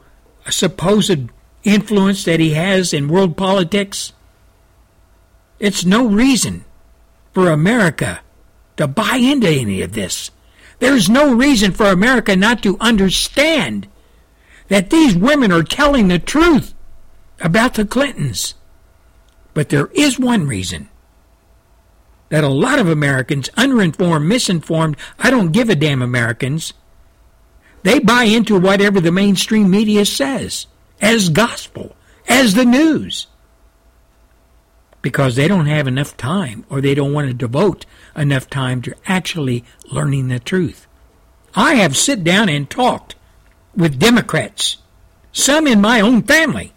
supposed 0.49 1.31
influence 1.65 2.25
that 2.25 2.41
he 2.41 2.55
has 2.55 2.93
in 2.93 3.09
world 3.09 3.37
politics, 3.37 4.13
it's 5.59 5.85
no 5.85 6.07
reason 6.07 6.65
for 7.33 7.51
America 7.51 8.21
to 8.77 8.87
buy 8.87 9.17
into 9.17 9.49
any 9.49 9.83
of 9.83 9.93
this. 9.93 10.31
There's 10.79 11.09
no 11.09 11.35
reason 11.35 11.73
for 11.73 11.87
America 11.87 12.37
not 12.37 12.63
to 12.63 12.77
understand 12.81 13.89
that 14.69 14.91
these 14.91 15.17
women 15.17 15.53
are 15.53 15.63
telling 15.63 16.09
the 16.09 16.19
truth 16.19 16.75
about 17.41 17.75
the 17.75 17.85
Clintons. 17.85 18.55
But 19.57 19.71
there 19.71 19.87
is 19.95 20.19
one 20.19 20.47
reason 20.47 20.91
that 22.29 22.45
a 22.45 22.49
lot 22.49 22.79
of 22.79 22.91
Americans, 22.91 23.49
underinformed, 23.57 24.27
misinformed, 24.27 24.99
I 25.19 25.31
don't 25.31 25.51
give 25.51 25.71
a 25.71 25.75
damn 25.75 26.03
Americans, 26.03 26.75
they 27.83 27.99
buy 27.99 28.25
into 28.25 28.61
whatever 28.61 29.01
the 29.01 29.11
mainstream 29.11 29.71
media 29.71 30.05
says 30.05 30.67
as 31.01 31.31
gospel, 31.31 31.97
as 32.29 32.53
the 32.53 32.67
news. 32.67 33.29
Because 35.01 35.37
they 35.37 35.49
don't 35.49 35.65
have 35.65 35.89
enough 35.89 36.19
time 36.19 36.67
or 36.69 36.83
they 36.83 36.95
don't 36.95 37.15
want 37.15 37.29
to 37.29 37.33
devote 37.33 37.87
enough 38.15 38.51
time 38.51 38.83
to 38.83 38.95
actually 39.07 39.65
learning 39.91 40.29
the 40.29 40.39
truth. 40.39 40.87
I 41.55 41.77
have 41.77 41.97
sit 41.97 42.23
down 42.23 42.51
and 42.51 42.69
talked 42.69 43.15
with 43.75 43.99
Democrats, 43.99 44.77
some 45.33 45.67
in 45.67 45.81
my 45.81 46.03
own 46.03 46.25
family, 46.25 46.75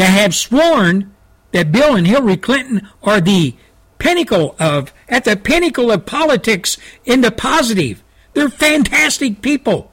that 0.00 0.06
have 0.06 0.34
sworn 0.34 1.14
that 1.52 1.72
Bill 1.72 1.94
and 1.94 2.06
Hillary 2.06 2.38
Clinton 2.38 2.88
are 3.02 3.20
the 3.20 3.54
pinnacle 3.98 4.56
of, 4.58 4.94
at 5.10 5.24
the 5.24 5.36
pinnacle 5.36 5.90
of 5.90 6.06
politics 6.06 6.78
in 7.04 7.20
the 7.20 7.30
positive. 7.30 8.02
They're 8.32 8.48
fantastic 8.48 9.42
people. 9.42 9.92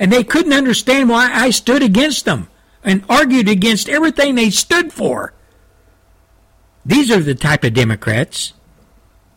And 0.00 0.12
they 0.12 0.24
couldn't 0.24 0.52
understand 0.52 1.08
why 1.08 1.30
I 1.32 1.50
stood 1.50 1.80
against 1.80 2.24
them 2.24 2.48
and 2.82 3.04
argued 3.08 3.48
against 3.48 3.88
everything 3.88 4.34
they 4.34 4.50
stood 4.50 4.92
for. 4.92 5.32
These 6.84 7.12
are 7.12 7.20
the 7.20 7.36
type 7.36 7.62
of 7.62 7.74
Democrats 7.74 8.52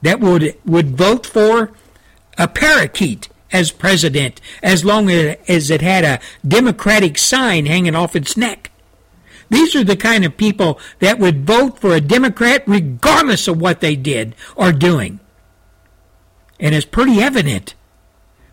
that 0.01 0.19
would 0.19 0.55
would 0.65 0.97
vote 0.97 1.27
for 1.27 1.71
a 2.35 2.47
parakeet 2.47 3.29
as 3.51 3.71
president 3.71 4.41
as 4.63 4.83
long 4.83 5.07
as 5.11 5.69
it 5.69 5.81
had 5.81 6.03
a 6.03 6.19
Democratic 6.47 7.19
sign 7.19 7.67
hanging 7.67 7.93
off 7.93 8.15
its 8.15 8.35
neck. 8.35 8.70
These 9.51 9.75
are 9.75 9.83
the 9.83 9.97
kind 9.97 10.23
of 10.23 10.37
people 10.37 10.79
that 10.99 11.19
would 11.19 11.45
vote 11.45 11.77
for 11.77 11.93
a 11.93 11.99
Democrat 11.99 12.63
regardless 12.65 13.49
of 13.49 13.59
what 13.59 13.81
they 13.81 13.97
did 13.97 14.33
or 14.55 14.71
doing. 14.71 15.19
And 16.57 16.73
it's 16.73 16.85
pretty 16.85 17.21
evident 17.21 17.75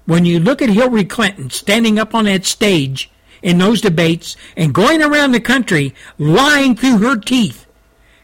when 0.07 0.25
you 0.25 0.41
look 0.41 0.61
at 0.61 0.71
Hillary 0.71 1.05
Clinton 1.05 1.51
standing 1.51 2.01
up 2.01 2.17
on 2.17 2.25
that 2.25 2.45
stage 2.45 3.13
in 3.43 3.59
those 3.59 3.81
debates 3.81 4.37
and 4.57 4.75
going 4.75 5.01
around 5.01 5.31
the 5.31 5.41
country 5.41 5.95
lying 6.19 6.75
through 6.75 6.99
her 6.99 7.17
teeth. 7.17 7.65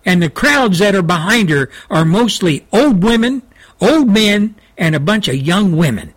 And 0.04 0.20
the 0.20 0.28
crowds 0.28 0.80
that 0.80 0.96
are 0.96 1.02
behind 1.02 1.50
her 1.50 1.70
are 1.88 2.04
mostly 2.04 2.66
old 2.72 3.04
women, 3.04 3.42
old 3.80 4.08
men, 4.08 4.56
and 4.76 4.96
a 4.96 5.00
bunch 5.00 5.28
of 5.28 5.36
young 5.36 5.76
women. 5.76 6.12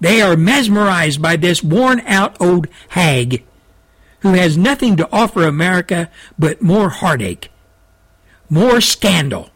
They 0.00 0.22
are 0.22 0.34
mesmerized 0.34 1.20
by 1.20 1.36
this 1.36 1.62
worn 1.62 2.00
out 2.06 2.40
old 2.40 2.68
hag 2.88 3.44
who 4.26 4.32
has 4.32 4.58
nothing 4.58 4.96
to 4.96 5.08
offer 5.12 5.44
America 5.44 6.10
but 6.36 6.60
more 6.60 6.88
heartache, 6.88 7.48
more 8.50 8.80
scandal, 8.80 9.50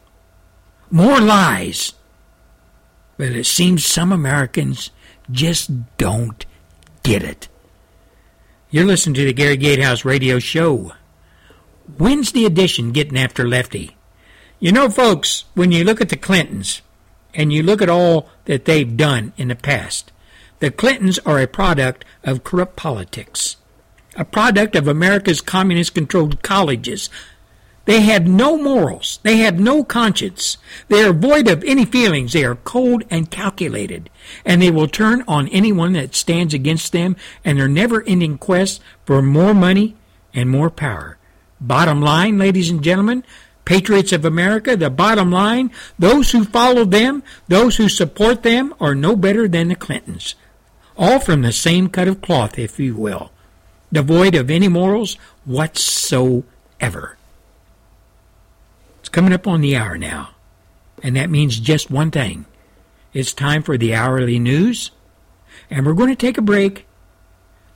more 0.92 1.20
lies. 1.20 1.94
But 3.16 3.32
it 3.32 3.46
seems 3.46 3.84
some 3.84 4.12
Americans 4.12 4.90
just 5.28 5.96
don't 5.96 6.46
get 7.02 7.24
it. 7.24 7.48
You're 8.70 8.86
listening 8.86 9.14
to 9.14 9.24
the 9.24 9.32
Gary 9.32 9.56
Gatehouse 9.56 10.04
Radio 10.04 10.38
Show. 10.38 10.92
Wednesday 11.98 12.44
edition, 12.44 12.92
Getting 12.92 13.18
After 13.18 13.48
Lefty. 13.48 13.96
You 14.60 14.70
know, 14.70 14.88
folks, 14.88 15.46
when 15.54 15.72
you 15.72 15.82
look 15.82 16.00
at 16.00 16.10
the 16.10 16.16
Clintons 16.16 16.80
and 17.34 17.52
you 17.52 17.64
look 17.64 17.82
at 17.82 17.88
all 17.88 18.28
that 18.44 18.66
they've 18.66 18.96
done 18.96 19.32
in 19.36 19.48
the 19.48 19.56
past, 19.56 20.12
the 20.60 20.70
Clintons 20.70 21.18
are 21.20 21.40
a 21.40 21.48
product 21.48 22.04
of 22.22 22.44
corrupt 22.44 22.76
politics 22.76 23.56
a 24.16 24.24
product 24.24 24.74
of 24.76 24.88
America's 24.88 25.40
communist 25.40 25.94
controlled 25.94 26.42
colleges. 26.42 27.10
They 27.84 28.02
have 28.02 28.26
no 28.26 28.56
morals. 28.56 29.18
They 29.22 29.38
have 29.38 29.58
no 29.58 29.82
conscience. 29.82 30.58
They 30.88 31.02
are 31.02 31.12
void 31.12 31.48
of 31.48 31.64
any 31.64 31.84
feelings. 31.84 32.32
They 32.32 32.44
are 32.44 32.56
cold 32.56 33.04
and 33.10 33.30
calculated. 33.30 34.10
And 34.44 34.60
they 34.60 34.70
will 34.70 34.88
turn 34.88 35.24
on 35.26 35.48
anyone 35.48 35.94
that 35.94 36.14
stands 36.14 36.54
against 36.54 36.92
them 36.92 37.16
and 37.44 37.58
their 37.58 37.68
never 37.68 38.02
ending 38.04 38.38
quest 38.38 38.80
for 39.04 39.22
more 39.22 39.54
money 39.54 39.96
and 40.34 40.50
more 40.50 40.70
power. 40.70 41.18
Bottom 41.60 42.00
line, 42.00 42.38
ladies 42.38 42.70
and 42.70 42.82
gentlemen, 42.82 43.24
patriots 43.64 44.12
of 44.12 44.24
America, 44.24 44.76
the 44.76 44.90
bottom 44.90 45.32
line, 45.32 45.70
those 45.98 46.30
who 46.30 46.44
follow 46.44 46.84
them, 46.84 47.22
those 47.48 47.76
who 47.76 47.88
support 47.88 48.42
them, 48.42 48.74
are 48.80 48.94
no 48.94 49.16
better 49.16 49.48
than 49.48 49.68
the 49.68 49.74
Clintons. 49.74 50.34
All 50.96 51.18
from 51.18 51.42
the 51.42 51.52
same 51.52 51.88
cut 51.88 52.08
of 52.08 52.20
cloth, 52.20 52.58
if 52.58 52.78
you 52.78 52.94
will 52.94 53.32
devoid 53.92 54.34
of 54.34 54.50
any 54.50 54.68
morals 54.68 55.16
whatsoever. 55.44 57.16
It's 59.00 59.08
coming 59.08 59.32
up 59.32 59.46
on 59.46 59.60
the 59.60 59.76
hour 59.76 59.98
now, 59.98 60.30
and 61.02 61.16
that 61.16 61.30
means 61.30 61.58
just 61.58 61.90
one 61.90 62.10
thing. 62.10 62.46
It's 63.12 63.32
time 63.32 63.62
for 63.62 63.76
the 63.76 63.94
hourly 63.94 64.38
news, 64.38 64.90
and 65.68 65.84
we're 65.84 65.94
going 65.94 66.10
to 66.10 66.16
take 66.16 66.38
a 66.38 66.42
break 66.42 66.86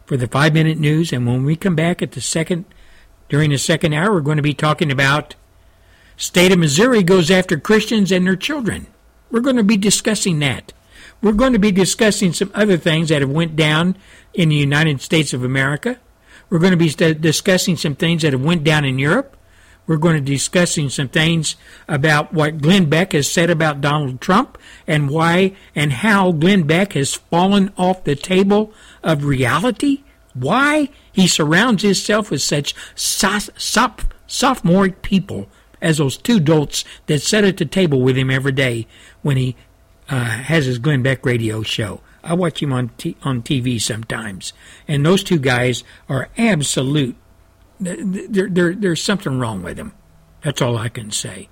for 0.07 0.17
the 0.17 0.29
five 0.29 0.55
minute 0.55 0.79
news, 0.79 1.13
and 1.13 1.27
when 1.27 1.45
we 1.45 1.57
come 1.57 1.75
back 1.75 2.03
at 2.03 2.13
the 2.13 2.21
second, 2.21 2.67
during 3.29 3.51
the 3.51 3.59
second 3.59 3.95
hour, 3.95 4.13
we're 4.13 4.21
going 4.21 4.37
to 4.37 4.43
be 4.43 4.55
talking 4.55 4.93
about 4.93 5.35
state 6.17 6.53
of 6.53 6.59
Missouri 6.59 7.03
goes 7.03 7.31
after 7.31 7.59
Christians 7.59 8.13
and 8.13 8.27
their 8.27 8.37
children. 8.37 8.87
We're 9.31 9.41
going 9.41 9.57
to 9.57 9.65
be 9.65 9.77
discussing 9.77 10.39
that. 10.41 10.73
We're 11.21 11.33
going 11.33 11.55
to 11.55 11.59
be 11.59 11.73
discussing 11.73 12.33
some 12.33 12.51
other 12.55 12.77
things 12.77 13.09
that 13.09 13.23
have 13.23 13.31
went 13.31 13.57
down 13.57 13.97
in 14.35 14.51
the 14.51 14.57
United 14.57 15.01
States 15.01 15.33
of 15.33 15.43
America. 15.43 15.99
We're 16.51 16.59
going 16.59 16.77
to 16.77 16.77
be 16.77 17.15
discussing 17.15 17.77
some 17.77 17.95
things 17.95 18.23
that 18.23 18.33
have 18.33 18.45
went 18.45 18.65
down 18.65 18.85
in 18.85 18.99
Europe. 18.99 19.37
We're 19.87 19.97
going 19.99 20.17
to 20.17 20.23
be 20.23 20.33
discussing 20.33 20.89
some 20.89 21.09
things 21.09 21.57
about 21.89 22.33
what 22.33 22.63
Glenn 22.63 22.89
Beck 22.89 23.13
has 23.13 23.31
said 23.31 23.51
about 23.51 23.83
Donald 23.83 24.21
Trump 24.21 24.57
and 24.87 25.11
why 25.11 25.55
and 25.75 25.93
how 25.93 26.33
Glenn 26.33 26.63
Beck 26.63 26.95
has 26.95 27.15
fallen 27.15 27.73
off 27.77 28.05
the 28.05 28.17
table 28.17 28.73
of 29.03 29.25
reality. 29.25 30.03
Why 30.33 30.89
he 31.13 31.27
surrounds 31.27 31.83
himself 31.83 32.31
with 32.31 32.41
such 32.41 32.75
so- 32.95 33.39
sop- 33.57 34.15
sophomoric 34.27 35.03
people 35.03 35.49
as 35.83 35.99
those 35.99 36.17
two 36.17 36.41
dolts 36.41 36.85
that 37.07 37.21
sit 37.21 37.45
at 37.45 37.59
the 37.59 37.67
table 37.67 38.01
with 38.01 38.17
him 38.17 38.31
every 38.31 38.53
day 38.53 38.87
when 39.21 39.37
he 39.37 39.55
uh, 40.09 40.25
has 40.25 40.65
his 40.65 40.79
Glenn 40.79 41.03
Beck 41.03 41.25
radio 41.27 41.63
show. 41.63 42.01
I 42.25 42.35
watch 42.35 42.63
him 42.63 42.73
on 42.73 42.91
t- 42.97 43.17
on 43.23 43.43
TV 43.43 43.81
sometimes, 43.81 44.53
and 44.89 45.05
those 45.05 45.23
two 45.23 45.39
guys 45.39 45.85
are 46.09 46.31
absolute. 46.39 47.17
There, 47.79 48.49
there, 48.49 48.75
there's 48.75 49.03
something 49.03 49.39
wrong 49.39 49.63
with 49.63 49.77
them. 49.77 49.93
That's 50.43 50.63
all 50.63 50.79
I 50.79 50.89
can 50.89 51.11
say. 51.11 51.49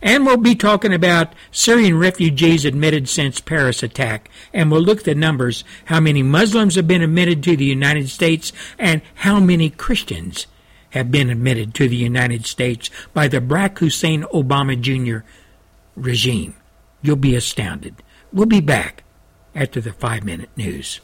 And 0.00 0.24
we'll 0.24 0.36
be 0.36 0.54
talking 0.54 0.92
about 0.92 1.32
Syrian 1.50 1.98
refugees 1.98 2.64
admitted 2.64 3.08
since 3.08 3.40
Paris 3.40 3.82
attack, 3.82 4.30
and 4.52 4.70
we'll 4.70 4.80
look 4.80 4.98
at 4.98 5.04
the 5.04 5.14
numbers: 5.16 5.64
how 5.86 5.98
many 5.98 6.22
Muslims 6.22 6.76
have 6.76 6.86
been 6.86 7.02
admitted 7.02 7.42
to 7.42 7.56
the 7.56 7.64
United 7.64 8.08
States, 8.08 8.52
and 8.78 9.02
how 9.16 9.40
many 9.40 9.68
Christians 9.68 10.46
have 10.90 11.10
been 11.10 11.28
admitted 11.28 11.74
to 11.74 11.88
the 11.88 11.96
United 11.96 12.46
States 12.46 12.88
by 13.12 13.28
the 13.28 13.40
Barack 13.40 13.78
Hussein 13.78 14.22
Obama 14.32 14.80
Jr. 14.80 15.26
regime. 15.96 16.54
You'll 17.02 17.16
be 17.16 17.34
astounded. 17.34 17.96
We'll 18.32 18.46
be 18.46 18.60
back 18.60 19.02
after 19.58 19.80
the 19.80 19.92
five 19.92 20.24
minute 20.24 20.50
news. 20.56 21.00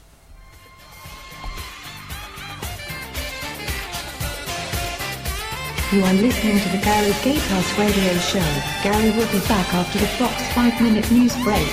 You 5.91 6.01
are 6.01 6.13
listening 6.13 6.59
to 6.59 6.69
the 6.69 6.77
Gary 6.77 7.13
Gatehouse 7.21 7.77
Radio 7.77 8.13
Show. 8.19 8.39
Gary 8.81 9.11
will 9.11 9.31
be 9.31 9.45
back 9.47 9.73
after 9.73 9.99
the 9.99 10.07
Fox 10.07 10.41
5 10.53 10.81
Minute 10.81 11.11
News 11.11 11.35
Break. 11.43 11.67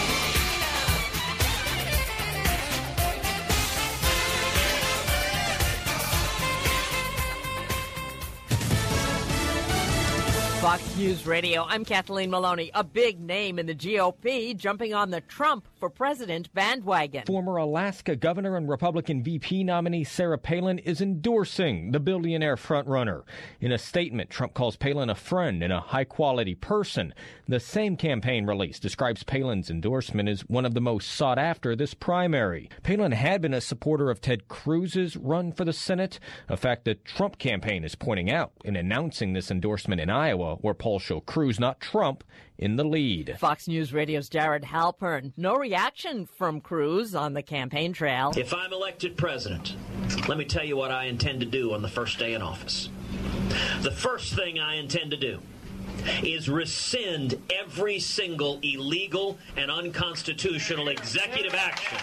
Fox 10.61 10.92
News 11.03 11.27
Radio. 11.27 11.65
I'm 11.69 11.85
Kathleen 11.85 12.31
Maloney. 12.31 12.71
A 12.75 12.85
big 12.85 13.19
name 13.19 13.59
in 13.59 13.67
the 13.67 13.75
GOP 13.75 14.57
jumping 14.57 14.95
on 14.95 15.11
the 15.11 15.21
Trump 15.21 15.67
for 15.81 15.91
president 15.91 16.55
bandwagon. 16.55 17.25
Former 17.27 17.57
Alaska 17.57 18.15
governor 18.15 18.57
and 18.57 18.69
Republican 18.69 19.21
VP 19.21 19.65
nominee 19.65 20.05
Sarah 20.05 20.39
Palin 20.39 20.79
is 20.79 21.01
endorsing 21.01 21.91
the 21.91 21.99
billionaire 21.99 22.55
frontrunner. 22.55 23.25
In 23.61 23.73
a 23.73 23.79
statement, 23.79 24.31
Trump 24.31 24.55
calls 24.55 24.77
Palin 24.77 25.11
a 25.11 25.17
friend 25.17 25.61
and 25.61 25.73
a 25.73 25.81
high 25.81 26.05
quality 26.05 26.55
person. 26.55 27.13
The 27.49 27.59
same 27.59 27.97
campaign 27.97 28.47
release 28.47 28.79
describes 28.79 29.25
Palin's 29.25 29.71
endorsement 29.71 30.29
as 30.29 30.43
one 30.43 30.65
of 30.65 30.75
the 30.75 30.81
most 30.81 31.11
sought 31.11 31.37
after 31.37 31.75
this 31.75 31.95
primary. 31.95 32.71
Palin 32.85 33.11
had 33.11 33.43
been 33.43 33.55
a 33.55 33.61
supporter 33.61 34.09
of 34.09 34.21
Ted 34.21 34.47
Cruz's 34.47 35.17
run 35.17 35.51
for 35.51 35.65
the 35.65 35.73
Senate, 35.73 36.21
a 36.49 36.57
fact 36.57 36.85
the 36.85 36.95
Trump 36.95 37.39
campaign 37.39 37.83
is 37.83 37.97
pointing 37.97 38.31
out 38.31 38.53
in 38.65 38.77
announcing 38.77 39.33
this 39.33 39.51
endorsement 39.51 40.01
in 40.01 40.09
Iowa, 40.09 40.55
where 40.61 40.75
polls 40.75 40.92
show 40.99 41.21
Cruz, 41.21 41.59
not 41.59 41.81
Trump, 41.81 42.25
in 42.59 42.77
the 42.77 42.85
lead. 42.85 43.37
Fox 43.39 43.67
News 43.67 43.93
Radio's 43.93 44.29
Jared 44.29 44.63
Halpern. 44.63 45.33
No 45.37 45.57
reaction 45.57 46.27
from 46.27 46.61
Cruz 46.61 47.15
on 47.15 47.33
the 47.33 47.43
campaign 47.43 47.93
trail. 47.93 48.33
If 48.37 48.55
I'm 48.55 48.73
elected 48.73 49.17
president, 49.17 49.77
let 50.29 50.39
me 50.39 50.45
tell 50.45 50.65
you 50.65 50.77
what 50.77 50.91
I 50.91 51.05
intend 51.05 51.41
to 51.41 51.47
do 51.47 51.73
on 51.73 51.83
the 51.83 51.89
first 51.89 52.19
day 52.19 52.35
in 52.35 52.43
office. 52.43 52.89
The 53.81 53.91
first 53.91 54.35
thing 54.35 54.59
I 54.59 54.77
intend 54.77 55.11
to 55.11 55.17
do 55.17 55.41
is 56.23 56.49
rescind 56.49 57.41
every 57.51 57.99
single 57.99 58.59
illegal 58.63 59.39
and 59.57 59.71
unconstitutional 59.71 60.89
executive 60.89 61.55
action. 61.55 61.99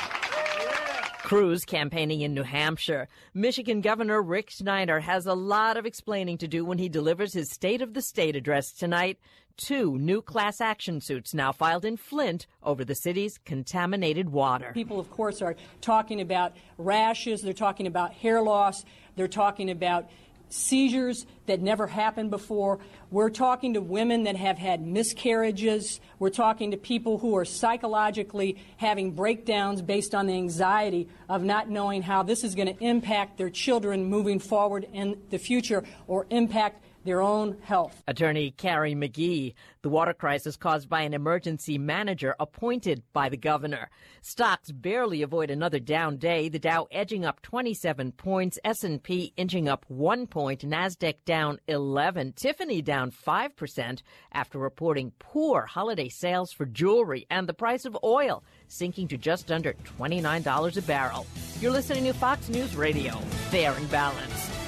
Cruz 1.24 1.64
campaigning 1.64 2.22
in 2.22 2.34
New 2.34 2.44
Hampshire. 2.44 3.08
Michigan 3.34 3.82
Governor 3.82 4.22
Rick 4.22 4.50
Snyder 4.50 5.00
has 5.00 5.28
a 5.28 5.36
lot 5.36 5.78
of 5.78 5.86
explaining 5.86 6.40
to 6.40 6.48
do 6.48 6.66
when 6.66 6.80
he 6.80 6.90
delivers 6.90 7.34
his 7.34 7.52
State 7.52 7.82
of 7.82 7.94
the 7.94 8.02
State 8.02 8.36
address 8.36 8.72
tonight. 8.72 9.20
Two 9.56 9.98
new 10.00 10.22
class 10.22 10.62
action 10.62 11.02
suits 11.02 11.34
now 11.34 11.52
filed 11.52 11.84
in 11.84 11.98
Flint 11.98 12.48
over 12.64 12.86
the 12.86 12.96
city's 12.96 13.38
contaminated 13.38 14.30
water. 14.30 14.72
People, 14.74 15.00
of 15.00 15.12
course, 15.12 15.42
are 15.42 15.56
talking 15.82 16.22
about 16.22 16.56
rashes, 16.78 17.42
they're 17.42 17.54
talking 17.54 17.86
about 17.86 18.14
hair 18.14 18.42
loss, 18.42 18.86
they're 19.16 19.28
talking 19.28 19.70
about 19.70 20.10
seizures 20.50 21.26
that 21.46 21.62
never 21.62 21.88
happened 21.88 22.32
before. 22.32 22.80
We're 23.12 23.30
talking 23.30 23.74
to 23.74 23.82
women 23.82 24.24
that 24.24 24.36
have 24.36 24.58
had 24.58 24.86
miscarriages. 24.86 26.00
We're 26.20 26.30
talking 26.30 26.72
to 26.72 26.78
people 26.78 27.18
who 27.18 27.36
are 27.38 27.46
psychologically 27.46 28.58
having 28.78 29.12
breakdowns 29.12 29.82
based 29.82 30.14
on 30.14 30.28
the 30.28 30.34
anxiety 30.34 31.08
of 31.28 31.44
not 31.44 31.70
knowing 31.70 32.02
how 32.02 32.24
this 32.24 32.44
is 32.44 32.56
going 32.56 32.76
to 32.76 32.84
impact 32.84 33.38
their 33.38 33.50
children 33.50 34.06
moving 34.06 34.40
forward 34.40 34.88
in 34.94 35.20
the 35.30 35.40
future 35.40 35.84
or 36.08 36.26
impact 36.30 36.84
their 37.10 37.22
own 37.24 37.58
health. 37.64 38.04
Attorney 38.08 38.52
Carrie 38.52 38.94
McGee. 38.94 39.56
The 39.82 39.90
water 39.90 40.14
crisis 40.14 40.56
caused 40.56 40.88
by 40.88 41.02
an 41.02 41.16
emergency 41.16 41.80
manager 41.80 42.36
appointed 42.40 43.02
by 43.14 43.30
the 43.30 43.38
governor. 43.38 43.90
Stocks 44.22 44.72
barely 44.72 45.24
avoid 45.24 45.50
another 45.50 45.80
down 45.80 46.18
day. 46.18 46.50
The 46.50 46.60
Dow 46.60 46.88
edging 46.92 47.26
up 47.26 47.42
27 47.42 48.12
points, 48.12 48.60
S&P 48.64 49.34
inching 49.38 49.68
up 49.68 49.86
1 49.88 50.28
point, 50.28 50.62
Nasdaq 50.62 51.16
down 51.26 51.58
11, 51.68 52.34
Tiffany 52.34 52.84
down 52.84 53.10
5% 53.10 54.04
after 54.32 54.60
reporting 54.60 55.12
poor 55.18 55.66
holiday 55.66 56.10
sales 56.10 56.52
for 56.52 56.68
jewelry 56.68 57.26
and 57.32 57.50
the 57.50 57.56
price 57.56 57.86
of 57.86 57.98
oil 58.04 58.44
sinking 58.68 59.08
to 59.08 59.18
just 59.18 59.52
under 59.52 59.74
$29 59.98 60.78
a 60.78 60.82
barrel. 60.84 61.26
You're 61.60 61.72
listening 61.72 62.04
to 62.04 62.14
Fox 62.14 62.50
News 62.50 62.76
Radio. 62.76 63.14
Fair 63.50 63.74
and 63.74 63.90
balanced. 63.90 64.59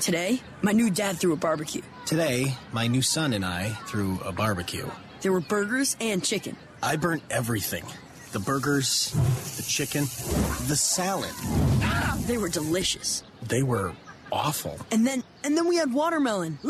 Today, 0.00 0.40
my 0.62 0.72
new 0.72 0.90
dad 0.90 1.18
threw 1.18 1.32
a 1.32 1.36
barbecue. 1.36 1.82
Today, 2.04 2.56
my 2.72 2.86
new 2.86 3.02
son 3.02 3.32
and 3.32 3.44
I 3.44 3.70
threw 3.86 4.20
a 4.24 4.32
barbecue. 4.32 4.88
There 5.22 5.32
were 5.32 5.40
burgers 5.40 5.96
and 6.00 6.22
chicken. 6.22 6.56
I 6.82 6.96
burnt 6.96 7.22
everything 7.30 7.84
the 8.32 8.40
burgers, 8.40 9.12
the 9.56 9.62
chicken, 9.62 10.02
the 10.68 10.76
salad. 10.76 11.32
They 12.26 12.36
were 12.36 12.50
delicious. 12.50 13.22
They 13.42 13.62
were 13.62 13.94
awful. 14.30 14.78
And 14.90 15.06
then, 15.06 15.22
and 15.42 15.56
then 15.56 15.66
we 15.66 15.76
had 15.76 15.92
watermelon. 15.92 16.58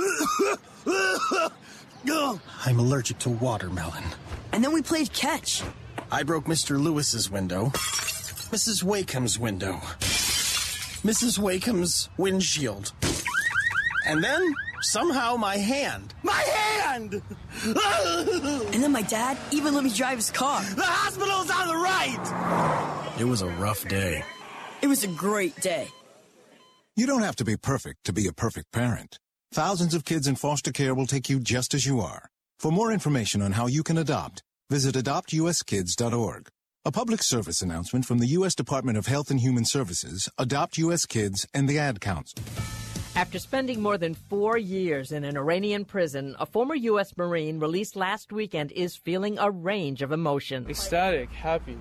I'm 2.64 2.79
allergic 2.79 3.19
to 3.21 3.31
watermelon. 3.31 4.05
And 4.53 4.62
then 4.62 4.73
we 4.73 4.83
played 4.83 5.12
catch. 5.12 5.62
I 6.11 6.23
broke 6.23 6.45
Mr. 6.45 6.81
Lewis's 6.81 7.31
window, 7.31 7.71
Mrs. 8.53 8.85
Wakeham's 8.85 9.39
window, 9.39 9.81
Mrs. 11.07 11.38
Wakeham's 11.38 12.09
windshield. 12.16 12.92
And 14.09 14.24
then, 14.24 14.42
somehow, 14.80 15.36
my 15.36 15.57
hand. 15.57 16.14
My 16.24 16.32
hand! 16.32 17.22
And 18.74 18.82
then 18.82 18.92
my 18.92 19.02
dad 19.02 19.38
even 19.52 19.74
let 19.74 19.84
me 19.84 19.90
drive 19.90 20.18
his 20.18 20.30
car. 20.30 20.62
The 20.62 20.82
hospital's 20.82 21.50
on 21.50 21.68
the 21.68 21.76
right! 21.76 23.20
It 23.20 23.24
was 23.24 23.42
a 23.42 23.48
rough 23.48 23.86
day. 23.86 24.24
It 24.82 24.88
was 24.88 25.04
a 25.04 25.09
great 25.09 25.61
day. 25.61 25.88
You 26.96 27.07
don't 27.07 27.22
have 27.22 27.36
to 27.36 27.44
be 27.44 27.57
perfect 27.57 28.04
to 28.04 28.12
be 28.12 28.26
a 28.26 28.32
perfect 28.32 28.72
parent. 28.72 29.18
Thousands 29.52 29.94
of 29.94 30.04
kids 30.04 30.26
in 30.26 30.34
foster 30.34 30.72
care 30.72 30.94
will 30.94 31.07
take 31.07 31.30
you 31.30 31.38
just 31.38 31.72
as 31.72 31.86
you 31.86 32.00
are. 32.00 32.28
For 32.59 32.72
more 32.72 32.90
information 32.90 33.42
on 33.42 33.52
how 33.52 33.66
you 33.68 33.82
can 33.82 33.98
adopt, 33.98 34.42
visit 34.70 34.96
adoptuskids.org. 34.96 36.48
A 36.87 36.93
public 36.93 37.20
service 37.20 37.62
announcement 37.62 38.05
from 38.05 38.18
the 38.20 38.28
U.S. 38.28 38.55
Department 38.55 38.97
of 38.97 39.09
Health 39.09 39.32
and 39.32 39.41
Human 39.41 39.64
Services, 39.64 40.28
Adopt 40.39 40.78
U.S. 40.78 41.05
Kids, 41.05 41.45
and 41.53 41.68
the 41.68 41.80
Ad 41.80 42.01
Council. 42.01 42.39
After 43.16 43.41
spending 43.41 43.82
more 43.82 43.99
than 43.99 44.14
four 44.14 44.57
years 44.57 45.11
in 45.11 45.24
an 45.24 45.37
Iranian 45.37 45.84
prison, 45.84 46.37
a 46.39 46.47
former 46.47 46.76
U.S. 46.76 47.16
Marine 47.16 47.59
released 47.59 47.97
last 47.97 48.32
weekend 48.32 48.70
is 48.70 48.95
feeling 48.95 49.37
a 49.37 49.51
range 49.51 50.01
of 50.01 50.12
emotions. 50.12 50.68
Ecstatic, 50.68 51.28
happy, 51.30 51.76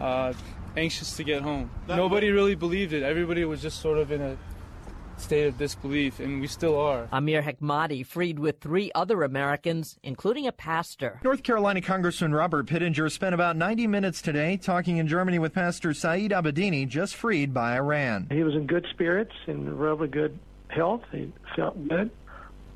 uh, 0.00 0.32
anxious 0.76 1.16
to 1.16 1.22
get 1.22 1.42
home. 1.42 1.70
Nobody 1.86 2.30
really 2.30 2.56
believed 2.56 2.92
it. 2.92 3.04
Everybody 3.04 3.44
was 3.44 3.62
just 3.62 3.80
sort 3.80 3.98
of 3.98 4.10
in 4.10 4.20
a 4.20 4.36
state 5.20 5.46
of 5.46 5.58
disbelief, 5.58 6.20
and 6.20 6.40
we 6.40 6.46
still 6.46 6.78
are. 6.78 7.08
Amir 7.12 7.42
Hekmati 7.42 8.04
freed 8.04 8.38
with 8.38 8.60
three 8.60 8.90
other 8.94 9.22
Americans, 9.22 9.98
including 10.02 10.46
a 10.46 10.52
pastor. 10.52 11.20
North 11.24 11.42
Carolina 11.42 11.80
Congressman 11.80 12.32
Robert 12.32 12.66
Pittenger 12.66 13.08
spent 13.08 13.34
about 13.34 13.56
90 13.56 13.86
minutes 13.86 14.22
today 14.22 14.56
talking 14.56 14.98
in 14.98 15.06
Germany 15.06 15.38
with 15.38 15.52
Pastor 15.52 15.92
Saeed 15.94 16.30
Abedini, 16.30 16.86
just 16.86 17.16
freed 17.16 17.52
by 17.52 17.76
Iran. 17.76 18.26
He 18.30 18.42
was 18.42 18.54
in 18.54 18.66
good 18.66 18.86
spirits 18.90 19.32
and 19.46 19.78
really 19.78 20.08
good 20.08 20.38
health. 20.68 21.02
He 21.12 21.32
felt 21.56 21.88
good. 21.88 22.10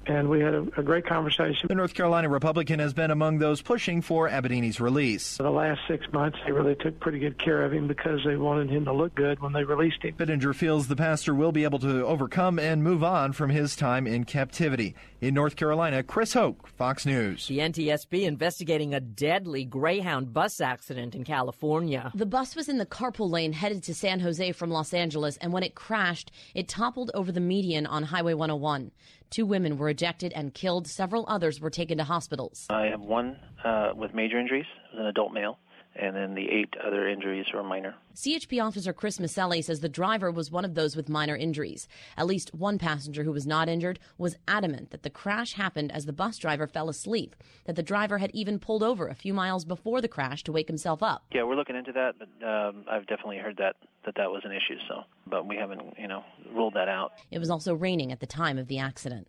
And 0.06 0.28
we 0.28 0.40
had 0.40 0.54
a, 0.54 0.66
a, 0.76 0.82
great 0.82 1.06
conversation. 1.06 1.68
The 1.68 1.74
North 1.74 1.94
Carolina 1.94 2.28
Republican 2.28 2.78
has 2.80 2.92
been 2.92 3.10
among 3.10 3.38
those 3.38 3.62
pushing 3.62 4.02
for 4.02 4.28
Abedini's 4.28 4.80
release. 4.80 5.36
For 5.36 5.42
the 5.44 5.50
last 5.50 5.80
six 5.88 6.10
months, 6.12 6.38
they 6.44 6.52
really 6.52 6.74
took 6.74 6.98
pretty 7.00 7.18
good 7.18 7.38
care 7.38 7.64
of 7.64 7.72
him 7.72 7.86
because 7.86 8.20
they 8.24 8.36
wanted 8.36 8.70
him 8.70 8.84
to 8.86 8.92
look 8.92 9.14
good 9.14 9.40
when 9.40 9.52
they 9.52 9.64
released 9.64 10.02
him. 10.02 10.14
Pittenger 10.14 10.52
feels 10.54 10.88
the 10.88 10.96
pastor 10.96 11.34
will 11.34 11.52
be 11.52 11.64
able 11.64 11.78
to 11.80 12.04
overcome 12.06 12.58
and 12.58 12.82
move 12.82 13.04
on 13.04 13.32
from 13.32 13.50
his 13.50 13.76
time 13.76 14.06
in 14.06 14.24
captivity. 14.24 14.94
In 15.20 15.34
North 15.34 15.54
Carolina, 15.54 16.02
Chris 16.02 16.32
Hoke, 16.32 16.66
Fox 16.66 17.06
News. 17.06 17.46
The 17.46 17.58
NTSB 17.58 18.22
investigating 18.22 18.92
a 18.92 19.00
deadly 19.00 19.64
Greyhound 19.64 20.32
bus 20.32 20.60
accident 20.60 21.14
in 21.14 21.22
California. 21.22 22.10
The 22.14 22.26
bus 22.26 22.56
was 22.56 22.68
in 22.68 22.78
the 22.78 22.86
carpool 22.86 23.30
lane 23.30 23.52
headed 23.52 23.84
to 23.84 23.94
San 23.94 24.18
Jose 24.20 24.50
from 24.52 24.70
Los 24.70 24.92
Angeles, 24.92 25.36
and 25.36 25.52
when 25.52 25.62
it 25.62 25.76
crashed, 25.76 26.32
it 26.54 26.66
toppled 26.66 27.12
over 27.14 27.30
the 27.30 27.40
median 27.40 27.86
on 27.86 28.02
Highway 28.02 28.34
101. 28.34 28.90
Two 29.32 29.46
women 29.46 29.78
were 29.78 29.88
ejected 29.88 30.32
and 30.34 30.52
killed. 30.52 30.86
Several 30.86 31.24
others 31.26 31.60
were 31.60 31.70
taken 31.70 31.98
to 31.98 32.04
hospitals. 32.04 32.66
I 32.70 32.86
have 32.86 33.00
one 33.00 33.36
uh, 33.64 33.92
with 33.96 34.14
major 34.14 34.38
injuries. 34.38 34.66
It 34.92 34.96
was 34.96 35.00
an 35.00 35.06
adult 35.06 35.32
male 35.32 35.58
and 35.94 36.16
then 36.16 36.34
the 36.34 36.48
eight 36.50 36.74
other 36.84 37.08
injuries 37.08 37.46
were 37.52 37.62
minor. 37.62 37.94
CHP 38.14 38.62
officer 38.62 38.92
Chris 38.92 39.18
Maselli 39.18 39.64
says 39.64 39.80
the 39.80 39.88
driver 39.88 40.30
was 40.30 40.50
one 40.50 40.64
of 40.64 40.74
those 40.74 40.96
with 40.96 41.08
minor 41.08 41.36
injuries. 41.36 41.88
At 42.16 42.26
least 42.26 42.54
one 42.54 42.78
passenger 42.78 43.24
who 43.24 43.32
was 43.32 43.46
not 43.46 43.68
injured 43.68 43.98
was 44.18 44.36
adamant 44.46 44.90
that 44.90 45.02
the 45.02 45.10
crash 45.10 45.54
happened 45.54 45.92
as 45.92 46.06
the 46.06 46.12
bus 46.12 46.38
driver 46.38 46.66
fell 46.66 46.88
asleep, 46.88 47.34
that 47.64 47.76
the 47.76 47.82
driver 47.82 48.18
had 48.18 48.30
even 48.32 48.58
pulled 48.58 48.82
over 48.82 49.08
a 49.08 49.14
few 49.14 49.32
miles 49.32 49.64
before 49.64 50.00
the 50.00 50.08
crash 50.08 50.42
to 50.44 50.52
wake 50.52 50.68
himself 50.68 51.02
up. 51.02 51.24
Yeah, 51.32 51.44
we're 51.44 51.56
looking 51.56 51.76
into 51.76 51.92
that, 51.92 52.14
but 52.18 52.46
um, 52.46 52.84
I've 52.90 53.06
definitely 53.06 53.38
heard 53.38 53.56
that 53.58 53.76
that 54.04 54.16
that 54.16 54.30
was 54.30 54.42
an 54.44 54.50
issue, 54.50 54.78
so 54.88 55.04
but 55.26 55.46
we 55.46 55.56
haven't, 55.56 55.80
you 55.98 56.08
know, 56.08 56.24
ruled 56.52 56.74
that 56.74 56.88
out. 56.88 57.12
It 57.30 57.38
was 57.38 57.50
also 57.50 57.74
raining 57.74 58.12
at 58.12 58.20
the 58.20 58.26
time 58.26 58.58
of 58.58 58.68
the 58.68 58.78
accident. 58.78 59.28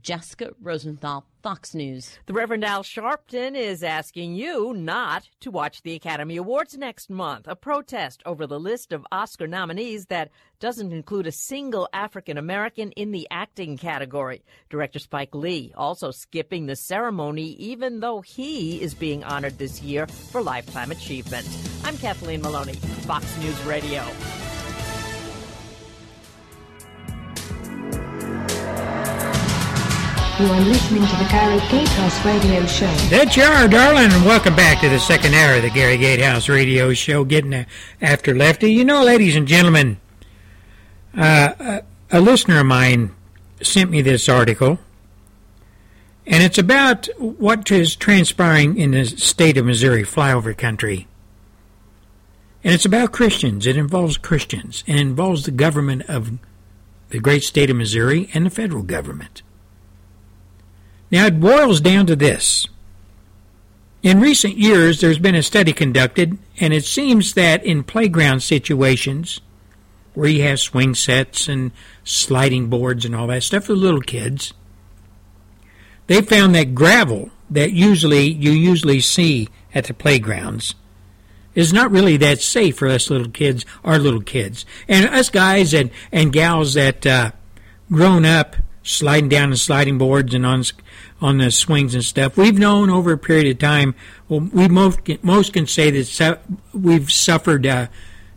Jessica 0.00 0.52
Rosenthal, 0.60 1.26
Fox 1.42 1.74
News. 1.74 2.18
The 2.26 2.32
Reverend 2.32 2.64
Al 2.64 2.82
Sharpton 2.82 3.56
is 3.56 3.82
asking 3.82 4.34
you 4.34 4.72
not 4.72 5.28
to 5.40 5.50
watch 5.50 5.82
the 5.82 5.94
Academy 5.94 6.36
Awards 6.36 6.76
next 6.76 7.10
month, 7.10 7.46
a 7.48 7.56
protest 7.56 8.21
over 8.26 8.46
the 8.46 8.60
list 8.60 8.92
of 8.92 9.06
Oscar 9.12 9.46
nominees 9.46 10.06
that 10.06 10.30
doesn't 10.60 10.92
include 10.92 11.26
a 11.26 11.32
single 11.32 11.88
African 11.92 12.38
American 12.38 12.92
in 12.92 13.12
the 13.12 13.26
acting 13.30 13.76
category. 13.76 14.42
Director 14.70 14.98
Spike 14.98 15.34
Lee 15.34 15.72
also 15.76 16.10
skipping 16.10 16.66
the 16.66 16.76
ceremony, 16.76 17.52
even 17.58 18.00
though 18.00 18.20
he 18.20 18.80
is 18.80 18.94
being 18.94 19.24
honored 19.24 19.58
this 19.58 19.82
year 19.82 20.06
for 20.06 20.42
lifetime 20.42 20.90
achievement. 20.90 21.46
I'm 21.84 21.96
Kathleen 21.98 22.42
Maloney, 22.42 22.74
Fox 22.74 23.36
News 23.38 23.60
Radio. 23.64 24.04
You 30.40 30.46
are 30.46 30.60
listening 30.62 31.06
to 31.06 31.16
the 31.16 31.28
Gary 31.30 31.60
Gatehouse 31.68 32.24
Radio 32.24 32.64
Show. 32.64 32.86
That 33.10 33.36
you 33.36 33.42
are, 33.42 33.68
darling, 33.68 34.10
and 34.10 34.24
welcome 34.24 34.56
back 34.56 34.80
to 34.80 34.88
the 34.88 34.98
second 34.98 35.34
hour 35.34 35.56
of 35.56 35.62
the 35.62 35.68
Gary 35.68 35.98
Gatehouse 35.98 36.48
Radio 36.48 36.94
Show, 36.94 37.24
getting 37.24 37.66
after 38.00 38.34
Lefty. 38.34 38.72
You 38.72 38.86
know, 38.86 39.04
ladies 39.04 39.36
and 39.36 39.46
gentlemen, 39.46 40.00
uh, 41.14 41.52
a, 41.60 41.82
a 42.10 42.20
listener 42.22 42.60
of 42.60 42.66
mine 42.66 43.14
sent 43.60 43.90
me 43.90 44.00
this 44.00 44.26
article, 44.26 44.78
and 46.26 46.42
it's 46.42 46.58
about 46.58 47.08
what 47.18 47.70
is 47.70 47.94
transpiring 47.94 48.78
in 48.78 48.92
the 48.92 49.04
state 49.04 49.58
of 49.58 49.66
Missouri, 49.66 50.02
flyover 50.02 50.56
country. 50.56 51.08
And 52.64 52.72
it's 52.72 52.86
about 52.86 53.12
Christians. 53.12 53.66
It 53.66 53.76
involves 53.76 54.16
Christians, 54.16 54.82
and 54.86 54.96
it 54.98 55.02
involves 55.02 55.44
the 55.44 55.50
government 55.50 56.04
of 56.08 56.38
the 57.10 57.20
great 57.20 57.42
state 57.42 57.68
of 57.68 57.76
Missouri 57.76 58.30
and 58.32 58.46
the 58.46 58.50
federal 58.50 58.82
government. 58.82 59.42
Now, 61.12 61.26
it 61.26 61.38
boils 61.38 61.82
down 61.82 62.06
to 62.06 62.16
this. 62.16 62.66
In 64.02 64.18
recent 64.18 64.56
years, 64.56 65.00
there's 65.00 65.18
been 65.18 65.34
a 65.34 65.42
study 65.42 65.74
conducted, 65.74 66.38
and 66.58 66.72
it 66.72 66.84
seems 66.84 67.34
that 67.34 67.62
in 67.62 67.84
playground 67.84 68.42
situations, 68.42 69.40
where 70.14 70.28
you 70.28 70.42
have 70.42 70.58
swing 70.58 70.94
sets 70.94 71.48
and 71.48 71.70
sliding 72.02 72.68
boards 72.68 73.04
and 73.04 73.14
all 73.14 73.26
that 73.28 73.42
stuff 73.42 73.64
for 73.64 73.74
little 73.74 74.00
kids, 74.00 74.54
they 76.06 76.22
found 76.22 76.54
that 76.54 76.74
gravel 76.74 77.30
that 77.48 77.72
usually 77.72 78.24
you 78.32 78.50
usually 78.50 79.00
see 79.00 79.48
at 79.74 79.84
the 79.84 79.94
playgrounds 79.94 80.74
is 81.54 81.72
not 81.72 81.90
really 81.90 82.16
that 82.16 82.40
safe 82.40 82.78
for 82.78 82.88
us 82.88 83.10
little 83.10 83.30
kids, 83.30 83.64
our 83.84 83.98
little 83.98 84.22
kids, 84.22 84.64
and 84.88 85.06
us 85.06 85.28
guys 85.28 85.74
and 85.74 85.90
and 86.10 86.32
gals 86.32 86.74
that 86.74 87.06
uh, 87.06 87.30
grown 87.90 88.24
up 88.24 88.56
sliding 88.82 89.28
down 89.28 89.50
the 89.50 89.56
sliding 89.56 89.98
boards 89.98 90.34
and 90.34 90.44
on 90.44 90.64
on 91.22 91.38
the 91.38 91.50
swings 91.50 91.94
and 91.94 92.04
stuff. 92.04 92.36
We've 92.36 92.58
known 92.58 92.90
over 92.90 93.12
a 93.12 93.18
period 93.18 93.46
of 93.46 93.58
time. 93.58 93.94
Well, 94.28 94.40
we 94.40 94.68
most 94.68 95.00
most 95.22 95.52
can 95.52 95.66
say 95.66 95.90
that 95.90 96.40
we've 96.74 97.10
suffered 97.10 97.66
uh, 97.66 97.86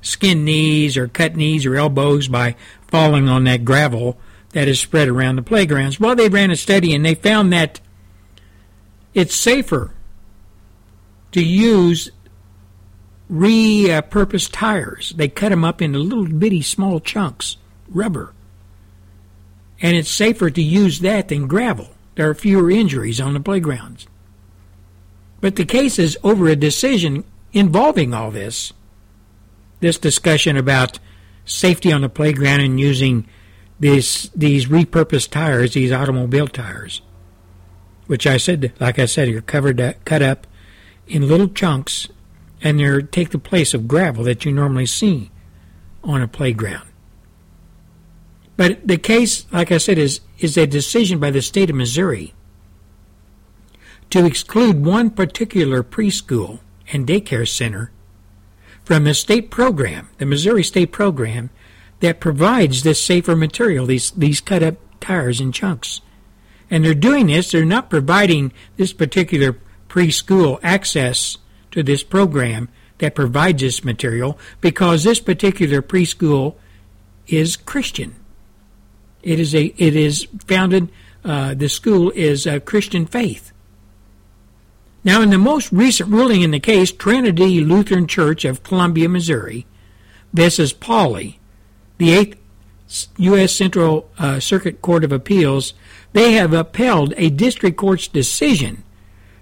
skin 0.01 0.45
knees 0.45 0.95
or 0.95 1.07
cut 1.07 1.35
knees 1.35 1.65
or 1.65 1.75
elbows 1.75 2.27
by 2.27 2.55
falling 2.87 3.27
on 3.27 3.43
that 3.45 3.65
gravel 3.65 4.17
that 4.51 4.67
is 4.67 4.79
spread 4.79 5.07
around 5.07 5.35
the 5.35 5.41
playgrounds. 5.41 5.99
Well, 5.99 6.15
they 6.15 6.29
ran 6.29 6.51
a 6.51 6.55
study 6.55 6.93
and 6.93 7.03
they 7.03 7.15
found 7.15 7.51
that 7.51 7.81
it's 9.13 9.35
safer 9.35 9.91
to 11.31 11.43
use 11.43 12.11
repurposed 13.29 14.51
tires. 14.51 15.13
They 15.17 15.27
cut 15.27 15.49
them 15.49 15.65
up 15.65 15.81
into 15.81 15.97
little 15.99 16.27
bitty 16.27 16.61
small 16.61 16.99
chunks, 16.99 17.57
rubber. 17.89 18.33
And 19.81 19.97
it's 19.97 20.09
safer 20.09 20.49
to 20.49 20.61
use 20.61 20.99
that 20.99 21.29
than 21.29 21.47
gravel. 21.47 21.94
There 22.15 22.29
are 22.29 22.33
fewer 22.33 22.71
injuries 22.71 23.19
on 23.19 23.33
the 23.33 23.39
playgrounds. 23.39 24.07
But 25.41 25.57
the 25.57 25.65
case 25.65 25.99
is 25.99 26.17
over 26.23 26.47
a 26.47 26.55
decision 26.55 27.23
involving 27.53 28.13
all 28.13 28.31
this. 28.31 28.73
This 29.81 29.97
discussion 29.97 30.57
about 30.57 30.99
safety 31.45 31.91
on 31.91 32.01
the 32.01 32.09
playground 32.09 32.61
and 32.61 32.79
using 32.79 33.27
these 33.79 34.29
these 34.35 34.67
repurposed 34.67 35.31
tires, 35.31 35.73
these 35.73 35.91
automobile 35.91 36.47
tires, 36.47 37.01
which 38.07 38.25
I 38.25 38.37
said, 38.37 38.71
like 38.79 38.97
I 38.99 39.05
said, 39.05 39.27
are 39.29 39.41
covered, 39.41 39.79
uh, 39.81 39.93
cut 40.05 40.21
up 40.21 40.47
in 41.07 41.27
little 41.27 41.49
chunks, 41.49 42.07
and 42.61 42.79
they 42.79 43.01
take 43.01 43.31
the 43.31 43.37
place 43.37 43.73
of 43.73 43.87
gravel 43.87 44.23
that 44.23 44.45
you 44.45 44.51
normally 44.51 44.85
see 44.85 45.29
on 46.03 46.21
a 46.21 46.27
playground. 46.27 46.87
But 48.57 48.87
the 48.87 48.97
case, 48.97 49.45
like 49.51 49.71
I 49.71 49.77
said, 49.77 49.97
is, 49.97 50.21
is 50.45 50.57
a 50.57 50.67
decision 50.67 51.19
by 51.19 51.31
the 51.31 51.41
state 51.41 51.69
of 51.69 51.75
Missouri 51.75 52.33
to 54.11 54.25
exclude 54.25 54.85
one 54.85 55.09
particular 55.09 55.83
preschool 55.83 56.59
and 56.93 57.07
daycare 57.07 57.47
center 57.47 57.91
from 58.83 59.03
the 59.03 59.15
state 59.15 59.49
program, 59.49 60.09
the 60.19 60.25
Missouri 60.25 60.63
state 60.63 60.91
program, 60.91 61.49
that 61.99 62.19
provides 62.19 62.83
this 62.83 63.03
safer 63.03 63.35
material, 63.35 63.87
these, 63.87 64.11
these 64.11 64.39
cut 64.39 64.61
up 64.61 64.75
tires 65.01 65.41
in 65.41 65.51
chunks. 65.51 66.01
And 66.69 66.85
they're 66.85 66.93
doing 66.93 67.27
this, 67.27 67.51
they're 67.51 67.65
not 67.65 67.89
providing 67.89 68.53
this 68.77 68.93
particular 68.93 69.57
preschool 69.89 70.59
access 70.61 71.37
to 71.71 71.81
this 71.81 72.03
program 72.03 72.69
that 72.99 73.15
provides 73.15 73.61
this 73.61 73.83
material 73.83 74.37
because 74.61 75.03
this 75.03 75.19
particular 75.19 75.81
preschool 75.81 76.55
is 77.27 77.57
Christian. 77.57 78.15
It 79.25 79.39
is 79.39 79.53
a 79.53 79.73
it 79.75 79.95
is 79.95 80.27
founded. 80.45 80.89
Uh, 81.25 81.55
the 81.55 81.67
school 81.67 82.11
is 82.11 82.45
a 82.45 82.59
Christian 82.59 83.07
faith. 83.07 83.51
Now, 85.03 85.21
in 85.21 85.31
the 85.31 85.39
most 85.39 85.71
recent 85.71 86.09
ruling 86.11 86.43
in 86.43 86.51
the 86.51 86.59
case, 86.59 86.91
Trinity 86.91 87.61
Lutheran 87.61 88.07
Church 88.07 88.45
of 88.45 88.63
Columbia, 88.63 89.09
Missouri, 89.09 89.65
this 90.31 90.59
is 90.59 90.73
Pauley, 90.73 91.37
the 91.97 92.11
Eighth 92.11 92.37
U.S. 93.17 93.51
Central 93.51 94.09
uh, 94.19 94.39
Circuit 94.39 94.81
Court 94.83 95.03
of 95.03 95.11
Appeals, 95.11 95.73
they 96.13 96.33
have 96.33 96.53
upheld 96.53 97.13
a 97.17 97.31
district 97.31 97.77
court's 97.77 98.07
decision 98.07 98.83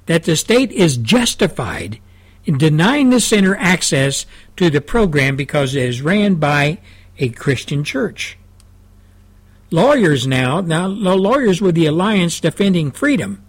that 0.06 0.24
the 0.24 0.38
state 0.38 0.72
is 0.72 0.96
justified 0.96 2.00
in 2.46 2.58
denying 2.58 3.10
the 3.10 3.20
center 3.20 3.56
access 3.58 4.26
to 4.56 4.70
the 4.70 4.82
program 4.82 5.36
because 5.36 5.76
it 5.76 5.84
is 5.84 6.02
ran 6.02 6.36
by 6.36 6.80
a 7.20 7.30
Christian 7.30 7.84
church 7.84 8.38
lawyers 9.74 10.28
now, 10.28 10.62
now 10.62 10.86
lawyers 10.88 11.60
with 11.60 11.74
the 11.74 11.88
Alliance 11.88 12.40
Defending 12.40 12.92
Freedom, 12.92 13.44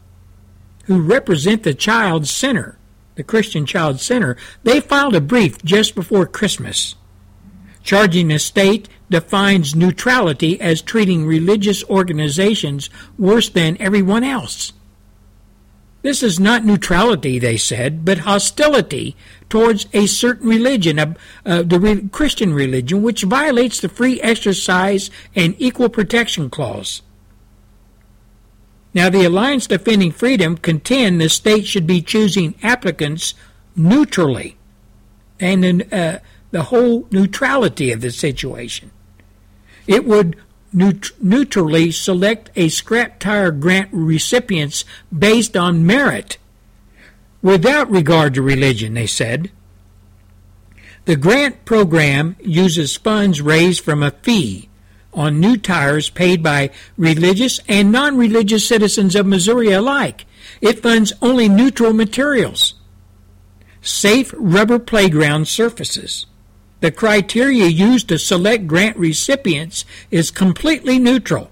who 0.87 1.03
represent 1.03 1.63
the 1.63 1.75
Child 1.75 2.27
Center, 2.27 2.79
the 3.15 3.23
Christian 3.23 3.67
Child 3.67 4.01
Center, 4.01 4.35
they 4.63 4.81
filed 4.81 5.15
a 5.15 5.21
brief 5.21 5.63
just 5.63 5.95
before 5.95 6.25
Christmas, 6.25 6.95
charging 7.83 8.29
the 8.29 8.39
state 8.39 8.89
defines 9.11 9.75
neutrality 9.75 10.59
as 10.63 10.81
treating 10.81 11.27
religious 11.27 11.85
organizations 11.85 12.89
worse 13.19 13.51
than 13.51 13.77
everyone 13.79 14.25
else. 14.25 14.73
This 16.05 16.23
is 16.23 16.39
not 16.39 16.67
neutrality, 16.67 17.39
they 17.39 17.57
said, 17.57 18.05
but 18.05 18.19
hostility 18.19 19.17
towards 19.49 19.87
a 19.95 20.05
certain 20.05 20.47
religion, 20.47 20.99
uh, 20.99 21.63
the 21.63 21.81
re- 21.81 22.09
Christian 22.13 22.53
religion, 22.53 23.03
which 23.03 23.23
violates 23.23 23.81
the 23.81 23.89
free 23.89 24.21
exercise 24.21 25.11
and 25.35 25.55
equal 25.59 25.89
protection 25.89 26.51
clause. 26.51 27.01
Now, 28.93 29.09
the 29.09 29.25
Alliance 29.25 29.67
Defending 29.67 30.13
Freedom 30.13 30.59
contend 30.59 31.23
the 31.23 31.31
state 31.31 31.67
should 31.67 31.87
be 31.87 32.03
choosing 32.03 32.55
applicants 32.63 33.33
neutrally 33.75 34.59
and 35.41 35.91
uh, 35.91 36.19
the 36.51 36.65
whole 36.65 37.09
neutrality 37.13 37.93
of 37.93 38.03
the 38.03 38.11
situation. 38.11 38.91
It 39.87 40.05
would 40.05 40.37
neut- 40.75 41.13
neutrally 41.21 41.91
select 41.91 42.51
a 42.57 42.69
scrap 42.69 43.19
tire 43.19 43.51
grant 43.51 43.89
recipients 43.93 44.85
based 45.17 45.57
on 45.57 45.87
merit 45.87 46.39
without 47.43 47.91
regard 47.91 48.35
to 48.35 48.43
religion, 48.43 48.95
they 48.95 49.07
said. 49.07 49.51
The 51.05 51.17
grant 51.17 51.65
program 51.67 52.37
uses 52.41 52.97
funds 52.97 53.43
raised 53.43 53.85
from 53.85 54.03
a 54.03 54.11
fee 54.11 54.71
on 55.13 55.39
new 55.39 55.57
tires 55.57 56.09
paid 56.11 56.43
by 56.43 56.71
religious 56.97 57.61
and 57.69 57.93
non 57.93 58.17
religious 58.17 58.67
citizens 58.67 59.15
of 59.15 59.27
Missouri 59.27 59.71
alike. 59.71 60.25
It 60.61 60.83
funds 60.83 61.13
only 61.21 61.49
neutral 61.49 61.93
materials, 61.93 62.75
safe 63.83 64.35
rubber 64.37 64.79
playground 64.79 65.47
surfaces. 65.47 66.27
The 66.85 66.93
criteria 66.93 67.65
used 67.65 68.11
to 68.11 68.19
select 68.19 68.67
grant 68.67 68.99
recipients 68.99 69.87
is 70.11 70.31
completely 70.31 70.99
neutral. 70.99 71.51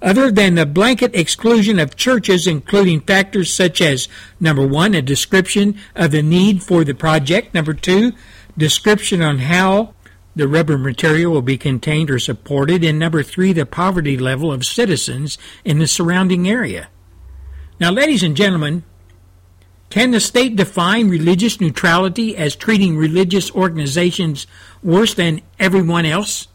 Other 0.00 0.30
than 0.30 0.54
the 0.54 0.64
blanket 0.64 1.12
exclusion 1.12 1.80
of 1.80 1.96
churches, 1.96 2.46
including 2.46 3.00
factors 3.00 3.52
such 3.52 3.80
as 3.80 4.06
number 4.38 4.64
one, 4.64 4.94
a 4.94 5.02
description 5.02 5.76
of 5.96 6.12
the 6.12 6.22
need 6.22 6.62
for 6.62 6.84
the 6.84 6.94
project, 6.94 7.52
number 7.52 7.74
two, 7.74 8.12
description 8.56 9.22
on 9.22 9.40
how 9.40 9.92
the 10.36 10.46
rubber 10.46 10.78
material 10.78 11.32
will 11.32 11.42
be 11.42 11.58
contained 11.58 12.08
or 12.08 12.20
supported, 12.20 12.84
and 12.84 12.96
number 12.96 13.24
three, 13.24 13.52
the 13.52 13.66
poverty 13.66 14.16
level 14.16 14.52
of 14.52 14.64
citizens 14.64 15.36
in 15.64 15.80
the 15.80 15.88
surrounding 15.88 16.48
area. 16.48 16.90
Now, 17.80 17.90
ladies 17.90 18.22
and 18.22 18.36
gentlemen, 18.36 18.84
can 19.90 20.10
the 20.10 20.20
state 20.20 20.56
define 20.56 21.08
religious 21.08 21.60
neutrality 21.60 22.36
as 22.36 22.54
treating 22.54 22.96
religious 22.96 23.50
organizations 23.52 24.46
worse 24.82 25.14
than 25.14 25.40
everyone 25.58 26.04
else? 26.04 26.48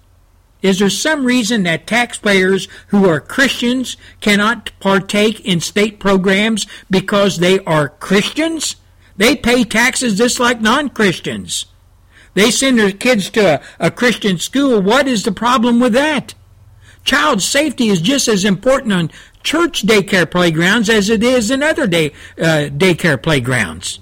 Is 0.61 0.79
there 0.79 0.89
some 0.89 1.25
reason 1.25 1.63
that 1.63 1.87
taxpayers 1.87 2.67
who 2.87 3.09
are 3.09 3.19
Christians 3.19 3.97
cannot 4.21 4.71
partake 4.79 5.41
in 5.41 5.59
state 5.59 5.99
programs 5.99 6.67
because 6.89 7.39
they 7.39 7.59
are 7.65 7.89
Christians? 7.89 8.77
They 9.17 9.35
pay 9.35 9.63
taxes 9.63 10.17
just 10.17 10.39
like 10.39 10.61
non 10.61 10.89
Christians. 10.89 11.65
They 12.33 12.49
send 12.49 12.79
their 12.79 12.91
kids 12.91 13.29
to 13.31 13.55
a, 13.55 13.61
a 13.79 13.91
Christian 13.91 14.37
school. 14.37 14.81
What 14.81 15.07
is 15.07 15.23
the 15.23 15.31
problem 15.31 15.79
with 15.79 15.93
that? 15.93 16.33
Child 17.03 17.41
safety 17.41 17.89
is 17.89 17.99
just 17.99 18.27
as 18.27 18.45
important 18.45 18.93
on 18.93 19.11
church 19.43 19.83
daycare 19.83 20.29
playgrounds 20.29 20.89
as 20.89 21.09
it 21.09 21.23
is 21.23 21.51
in 21.51 21.61
other 21.61 21.85
day, 21.85 22.11
uh, 22.37 22.69
daycare 22.69 23.21
playgrounds. 23.21 23.99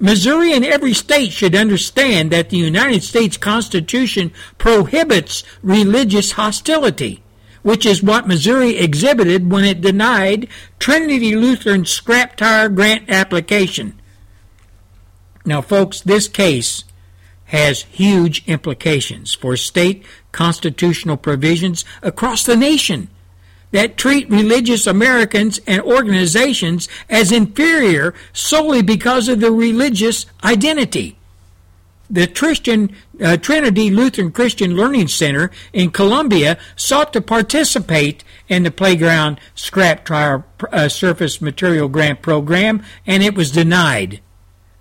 Missouri 0.00 0.54
and 0.54 0.64
every 0.64 0.94
state 0.94 1.30
should 1.30 1.54
understand 1.54 2.30
that 2.30 2.48
the 2.48 2.56
United 2.56 3.02
States 3.02 3.36
Constitution 3.36 4.32
prohibits 4.56 5.44
religious 5.62 6.32
hostility, 6.32 7.22
which 7.62 7.84
is 7.84 8.02
what 8.02 8.26
Missouri 8.26 8.78
exhibited 8.78 9.52
when 9.52 9.64
it 9.64 9.82
denied 9.82 10.48
Trinity 10.78 11.36
Lutheran's 11.36 11.90
scrap 11.90 12.36
tire 12.36 12.70
grant 12.70 13.10
application. 13.10 14.00
Now, 15.44 15.60
folks, 15.60 16.00
this 16.00 16.28
case 16.28 16.84
has 17.46 17.82
huge 17.82 18.46
implications 18.46 19.34
for 19.34 19.54
state 19.56 20.06
constitutional 20.32 21.18
provisions 21.18 21.84
across 22.02 22.44
the 22.44 22.56
nation 22.56 23.08
that 23.72 23.96
treat 23.96 24.28
religious 24.28 24.86
Americans 24.86 25.60
and 25.66 25.82
organizations 25.82 26.88
as 27.08 27.32
inferior 27.32 28.14
solely 28.32 28.82
because 28.82 29.28
of 29.28 29.40
their 29.40 29.52
religious 29.52 30.26
identity. 30.42 31.16
The 32.08 32.26
Christian, 32.26 32.94
uh, 33.22 33.36
Trinity 33.36 33.88
Lutheran 33.88 34.32
Christian 34.32 34.74
Learning 34.74 35.06
Center 35.06 35.52
in 35.72 35.92
Columbia 35.92 36.58
sought 36.74 37.12
to 37.12 37.20
participate 37.20 38.24
in 38.48 38.64
the 38.64 38.72
playground 38.72 39.38
scrap 39.54 40.04
tire 40.04 40.44
uh, 40.72 40.88
surface 40.88 41.40
material 41.40 41.88
grant 41.88 42.20
program, 42.20 42.82
and 43.06 43.22
it 43.22 43.36
was 43.36 43.52
denied. 43.52 44.20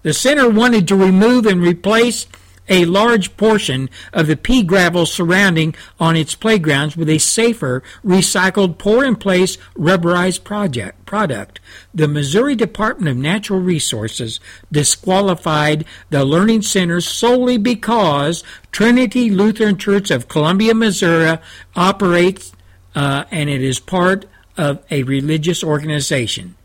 The 0.02 0.14
center 0.14 0.50
wanted 0.50 0.88
to 0.88 0.96
remove 0.96 1.46
and 1.46 1.62
replace 1.62 2.26
a 2.70 2.86
large 2.86 3.36
portion 3.36 3.90
of 4.14 4.28
the 4.28 4.38
pea 4.38 4.64
gravel 4.64 5.06
surrounding 5.06 5.76
on 6.00 6.16
its 6.16 6.36
playgrounds 6.36 6.96
with 6.96 7.10
a 7.10 7.18
safer, 7.18 7.84
recycled, 8.06 8.78
pour-in-place 8.78 9.58
rubberized 9.76 10.44
project, 10.44 11.06
product. 11.06 11.60
The 11.94 12.08
Missouri 12.08 12.56
Department 12.56 13.10
of 13.10 13.18
Natural 13.18 13.60
Resources 13.60 14.40
disqualified 14.72 15.86
the 16.10 16.24
Learning 16.24 16.62
Center 16.62 17.02
solely 17.02 17.58
because 17.58 18.44
Trinity 18.72 19.30
Lutheran 19.30 19.78
Church 19.78 20.12
of 20.12 20.28
Columbia, 20.28 20.74
Missouri 20.74 21.40
operates 21.76 22.54
uh, 22.96 23.26
and 23.32 23.50
it 23.50 23.62
is 23.62 23.80
part 23.80 24.26
of 24.58 24.84
a 24.92 25.04
religious 25.04 25.64
organization. 25.64 26.56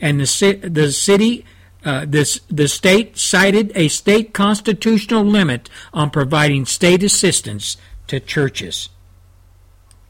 And 0.00 0.20
the, 0.20 0.52
the 0.62 0.90
city 0.90 1.44
uh, 1.84 2.04
this, 2.06 2.40
the 2.48 2.68
state 2.68 3.18
cited 3.18 3.72
a 3.74 3.88
state 3.88 4.32
constitutional 4.32 5.24
limit 5.24 5.68
on 5.92 6.10
providing 6.10 6.64
state 6.64 7.02
assistance 7.02 7.76
to 8.06 8.20
churches. 8.20 8.88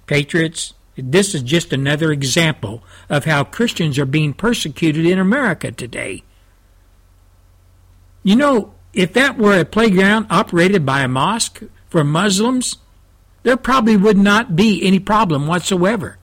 Patriots, 0.06 0.74
this 0.96 1.34
is 1.34 1.42
just 1.42 1.72
another 1.72 2.12
example 2.12 2.82
of 3.08 3.24
how 3.24 3.44
Christians 3.44 3.98
are 3.98 4.06
being 4.06 4.34
persecuted 4.34 5.06
in 5.06 5.18
America 5.18 5.72
today. 5.72 6.22
You 8.22 8.36
know, 8.36 8.74
if 8.92 9.12
that 9.14 9.38
were 9.38 9.58
a 9.58 9.64
playground 9.64 10.26
operated 10.28 10.84
by 10.84 11.00
a 11.00 11.08
mosque 11.08 11.62
for 11.88 12.04
Muslims, 12.04 12.76
there 13.42 13.56
probably 13.56 13.96
would 13.96 14.18
not 14.18 14.54
be 14.54 14.84
any 14.84 14.98
problem 14.98 15.46
whatsoever. 15.46 16.18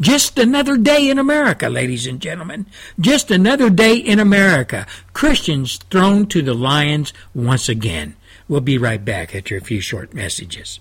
Just 0.00 0.38
another 0.38 0.76
day 0.76 1.08
in 1.08 1.18
America, 1.18 1.68
ladies 1.68 2.06
and 2.06 2.20
gentlemen. 2.20 2.66
Just 2.98 3.30
another 3.30 3.70
day 3.70 3.96
in 3.96 4.18
America. 4.18 4.86
Christians 5.12 5.76
thrown 5.90 6.26
to 6.26 6.42
the 6.42 6.54
lions 6.54 7.12
once 7.34 7.68
again. 7.68 8.16
We'll 8.48 8.60
be 8.60 8.76
right 8.76 9.02
back 9.02 9.34
after 9.34 9.56
a 9.56 9.60
few 9.60 9.80
short 9.80 10.12
messages. 10.12 10.80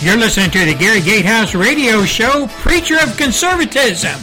You're 0.00 0.16
listening 0.16 0.50
to 0.50 0.64
the 0.64 0.74
Gary 0.74 1.00
Gatehouse 1.00 1.54
Radio 1.54 2.04
Show, 2.04 2.46
Preacher 2.60 2.98
of 3.02 3.16
Conservatism, 3.16 4.20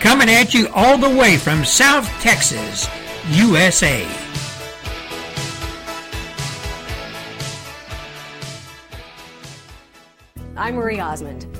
coming 0.00 0.28
at 0.28 0.54
you 0.54 0.68
all 0.74 0.98
the 0.98 1.08
way 1.08 1.36
from 1.36 1.64
South 1.64 2.08
Texas, 2.20 2.88
USA. 3.30 4.04
I'm 10.56 10.74
Marie 10.74 10.98
Osmond. 10.98 11.51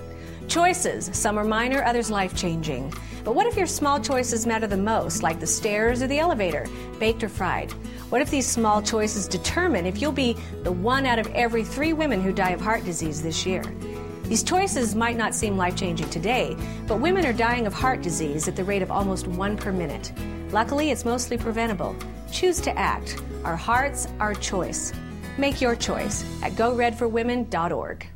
Choices, 0.53 1.09
some 1.14 1.38
are 1.38 1.44
minor, 1.44 1.82
others 1.82 2.11
life 2.11 2.36
changing. 2.36 2.92
But 3.24 3.34
what 3.34 3.46
if 3.46 3.57
your 3.57 3.66
small 3.66 3.98
choices 3.98 4.46
matter 4.46 4.66
the 4.66 4.76
most, 4.76 5.22
like 5.22 5.40
the 5.40 5.46
stairs 5.46 6.03
or 6.03 6.07
the 6.07 6.18
elevator, 6.18 6.66
baked 7.00 7.24
or 7.24 7.30
fried? 7.30 7.72
What 8.11 8.20
if 8.20 8.28
these 8.28 8.46
small 8.46 8.82
choices 8.82 9.26
determine 9.26 9.86
if 9.86 10.03
you'll 10.03 10.12
be 10.12 10.36
the 10.62 10.70
one 10.70 11.07
out 11.07 11.18
of 11.18 11.26
every 11.28 11.64
three 11.64 11.94
women 11.94 12.20
who 12.20 12.34
die 12.34 12.50
of 12.50 12.61
heart 12.61 12.84
disease 12.84 13.22
this 13.22 13.46
year? 13.46 13.64
These 14.24 14.42
choices 14.42 14.94
might 14.94 15.16
not 15.16 15.34
seem 15.34 15.57
life 15.57 15.74
changing 15.74 16.11
today, 16.11 16.55
but 16.86 17.00
women 17.00 17.24
are 17.24 17.32
dying 17.32 17.66
of 17.66 17.72
heart 17.72 18.03
disease 18.03 18.46
at 18.46 18.55
the 18.55 18.62
rate 18.62 18.82
of 18.82 18.90
almost 18.90 19.27
one 19.27 19.56
per 19.56 19.72
minute. 19.72 20.12
Luckily, 20.51 20.90
it's 20.90 21.06
mostly 21.06 21.39
preventable. 21.39 21.97
Choose 22.31 22.60
to 22.60 22.78
act. 22.78 23.22
Our 23.43 23.56
hearts, 23.56 24.06
our 24.20 24.35
choice. 24.35 24.93
Make 25.39 25.62
your 25.62 25.74
choice 25.74 26.27
at 26.43 26.52
goredforwomen.org. 26.52 28.11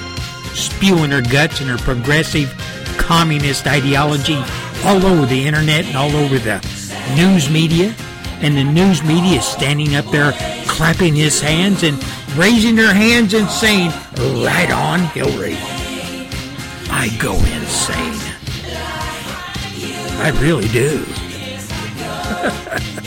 spewing 0.55 1.11
her 1.11 1.21
guts 1.21 1.61
and 1.61 1.69
her 1.69 1.77
progressive 1.77 2.51
communist 2.97 3.67
ideology 3.67 4.43
all 4.85 5.05
over 5.05 5.27
the 5.27 5.47
internet 5.47 5.85
and 5.85 5.99
all 5.99 6.17
over 6.17 6.39
the 6.39 6.78
news 7.15 7.51
media. 7.51 7.95
And 8.41 8.57
the 8.57 8.65
news 8.65 9.03
media 9.03 9.39
is 9.39 9.45
standing 9.45 9.97
up 9.97 10.07
there 10.07 10.33
clapping 10.67 11.15
his 11.15 11.41
hands 11.41 11.83
and 11.83 12.03
raising 12.37 12.77
their 12.77 12.95
hands 12.95 13.35
and 13.35 13.49
saying, 13.49 13.91
Right 14.45 14.71
on, 14.71 15.01
Hillary. 15.01 15.57
I 16.91 17.09
go 17.19 17.35
insane. 17.35 18.21
I 20.21 20.31
really 20.41 20.69
do. 20.69 21.05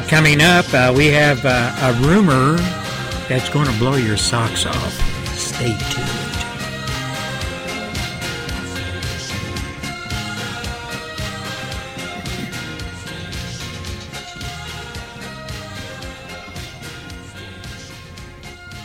lot 0.00 0.08
coming 0.08 0.42
up. 0.42 0.66
Uh, 0.74 0.92
we 0.94 1.06
have 1.06 1.44
uh, 1.44 1.74
a 1.80 1.92
rumor 2.06 2.56
that's 3.28 3.48
going 3.48 3.66
to 3.66 3.78
blow 3.78 3.96
your 3.96 4.16
socks 4.16 4.66
off. 4.66 4.92
Stay 5.28 5.76
tuned. 5.90 6.10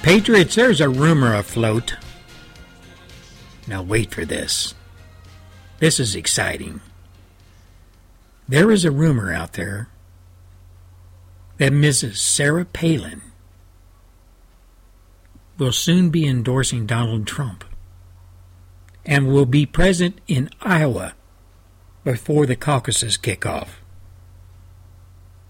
Patriots, 0.02 0.56
there's 0.56 0.82
a 0.82 0.90
rumor 0.90 1.36
afloat. 1.36 1.96
Now, 3.68 3.82
wait 3.82 4.14
for 4.14 4.24
this. 4.24 4.74
This 5.80 6.00
is 6.00 6.16
exciting. 6.16 6.80
There 8.48 8.72
is 8.72 8.86
a 8.86 8.92
rumor 8.92 9.34
out 9.34 9.54
there 9.54 9.90
that 11.62 11.72
Mrs. 11.72 12.18
Sarah 12.18 12.66
Palin 12.66 13.22
will 15.60 15.72
soon 15.72 16.10
be 16.10 16.26
endorsing 16.26 16.88
Donald 16.88 17.28
Trump 17.28 17.64
and 19.06 19.28
will 19.28 19.46
be 19.46 19.68
present 19.68 20.20
in 20.28 20.50
Iowa 20.60 21.14
before 22.04 22.48
the 22.48 22.56
caucuses 22.56 23.16
kick 23.16 23.46
off. 23.46 23.80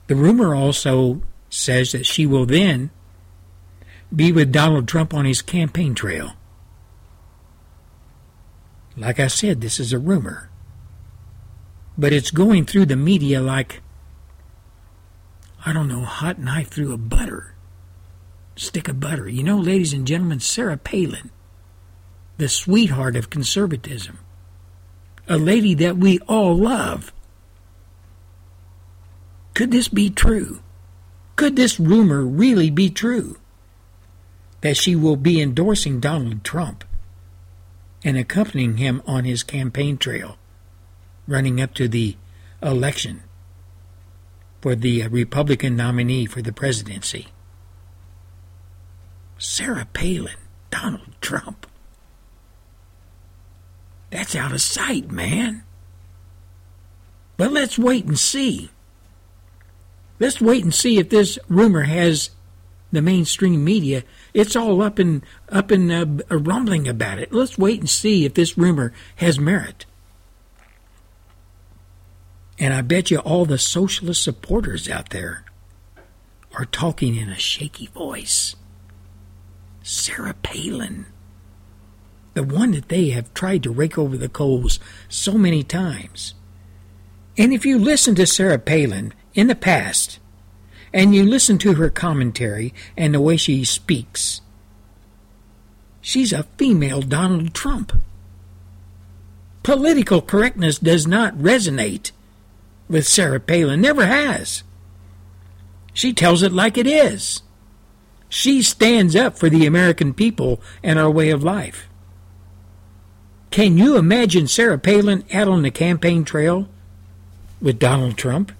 The 0.07 0.17
rumor 0.17 0.53
also 0.53 1.21
says 1.49 1.93
that 1.93 2.05
she 2.05 2.25
will 2.25 2.45
then 2.45 2.91
be 4.13 4.33
with 4.33 4.51
Donald 4.51 4.89
Trump 4.89 5.13
on 5.13 5.23
his 5.23 5.41
campaign 5.41 5.95
trail. 5.95 6.33
Like 8.97 9.17
I 9.17 9.27
said, 9.27 9.61
this 9.61 9.79
is 9.79 9.93
a 9.93 9.97
rumor. 9.97 10.49
But 11.97 12.11
it's 12.11 12.31
going 12.31 12.65
through 12.65 12.87
the 12.87 12.97
media 12.97 13.39
like 13.39 13.81
I 15.65 15.73
don't 15.73 15.87
know, 15.87 16.01
hot 16.01 16.39
knife 16.39 16.69
through 16.69 16.93
a 16.93 16.97
butter. 16.97 17.53
Stick 18.55 18.87
of 18.87 18.99
butter. 18.99 19.29
You 19.29 19.43
know, 19.43 19.57
ladies 19.57 19.93
and 19.93 20.07
gentlemen, 20.07 20.39
Sarah 20.39 20.77
Palin, 20.77 21.29
the 22.37 22.49
sweetheart 22.49 23.15
of 23.15 23.29
conservatism, 23.29 24.19
a 25.27 25.37
lady 25.37 25.73
that 25.75 25.97
we 25.97 26.19
all 26.27 26.55
love. 26.55 27.13
Could 29.53 29.71
this 29.71 29.87
be 29.87 30.09
true? 30.09 30.61
Could 31.35 31.55
this 31.55 31.79
rumor 31.79 32.23
really 32.25 32.69
be 32.69 32.89
true? 32.89 33.37
That 34.61 34.77
she 34.77 34.95
will 34.95 35.15
be 35.15 35.41
endorsing 35.41 35.99
Donald 35.99 36.43
Trump 36.43 36.83
and 38.03 38.17
accompanying 38.17 38.77
him 38.77 39.01
on 39.05 39.25
his 39.25 39.43
campaign 39.43 39.97
trail 39.97 40.37
running 41.27 41.61
up 41.61 41.73
to 41.75 41.87
the 41.87 42.17
election 42.61 43.23
for 44.61 44.75
the 44.75 45.07
Republican 45.07 45.75
nominee 45.75 46.25
for 46.25 46.41
the 46.41 46.53
presidency. 46.53 47.27
Sarah 49.37 49.87
Palin, 49.91 50.37
Donald 50.69 51.15
Trump. 51.19 51.65
That's 54.11 54.35
out 54.35 54.51
of 54.51 54.61
sight, 54.61 55.09
man. 55.09 55.63
But 57.37 57.51
let's 57.51 57.79
wait 57.79 58.05
and 58.05 58.19
see. 58.19 58.69
Let's 60.19 60.39
wait 60.39 60.63
and 60.63 60.73
see 60.73 60.99
if 60.99 61.09
this 61.09 61.39
rumor 61.49 61.83
has 61.83 62.29
the 62.91 63.01
mainstream 63.01 63.63
media. 63.63 64.03
It's 64.33 64.55
all 64.55 64.81
up 64.83 64.99
in 64.99 65.23
up 65.49 65.71
in 65.71 65.89
uh, 65.89 66.05
rumbling 66.29 66.87
about 66.87 67.17
it. 67.17 67.33
Let's 67.33 67.57
wait 67.57 67.79
and 67.79 67.89
see 67.89 68.25
if 68.25 68.35
this 68.35 68.57
rumor 68.57 68.93
has 69.15 69.39
merit. 69.39 69.85
And 72.61 72.75
I 72.75 72.81
bet 72.81 73.09
you 73.09 73.17
all 73.17 73.45
the 73.45 73.57
socialist 73.57 74.23
supporters 74.23 74.87
out 74.87 75.09
there 75.09 75.45
are 76.53 76.65
talking 76.65 77.15
in 77.15 77.27
a 77.27 77.39
shaky 77.39 77.87
voice. 77.87 78.55
Sarah 79.81 80.35
Palin, 80.43 81.07
the 82.35 82.43
one 82.43 82.73
that 82.73 82.87
they 82.87 83.09
have 83.09 83.33
tried 83.33 83.63
to 83.63 83.71
rake 83.71 83.97
over 83.97 84.15
the 84.15 84.29
coals 84.29 84.79
so 85.09 85.39
many 85.39 85.63
times. 85.63 86.35
And 87.35 87.51
if 87.51 87.65
you 87.65 87.79
listen 87.79 88.13
to 88.13 88.27
Sarah 88.27 88.59
Palin 88.59 89.15
in 89.33 89.47
the 89.47 89.55
past, 89.55 90.19
and 90.93 91.15
you 91.15 91.25
listen 91.25 91.57
to 91.57 91.73
her 91.73 91.89
commentary 91.89 92.75
and 92.95 93.15
the 93.15 93.21
way 93.21 93.37
she 93.37 93.63
speaks, 93.63 94.39
she's 95.99 96.31
a 96.31 96.43
female 96.57 97.01
Donald 97.01 97.55
Trump. 97.55 97.91
Political 99.63 100.21
correctness 100.21 100.77
does 100.77 101.07
not 101.07 101.35
resonate 101.35 102.11
with 102.91 103.07
Sarah 103.07 103.39
Palin, 103.39 103.81
never 103.81 104.05
has. 104.05 104.63
She 105.93 106.13
tells 106.13 106.43
it 106.43 106.51
like 106.51 106.77
it 106.77 106.87
is. 106.87 107.41
She 108.29 108.61
stands 108.61 109.15
up 109.15 109.37
for 109.37 109.49
the 109.49 109.65
American 109.65 110.13
people 110.13 110.61
and 110.83 110.99
our 110.99 111.09
way 111.09 111.31
of 111.31 111.43
life. 111.43 111.87
Can 113.49 113.77
you 113.77 113.97
imagine 113.97 114.47
Sarah 114.47 114.77
Palin 114.77 115.25
out 115.33 115.47
on 115.47 115.61
the 115.61 115.71
campaign 115.71 116.23
trail 116.23 116.69
with 117.61 117.79
Donald 117.79 118.17
Trump? 118.17 118.51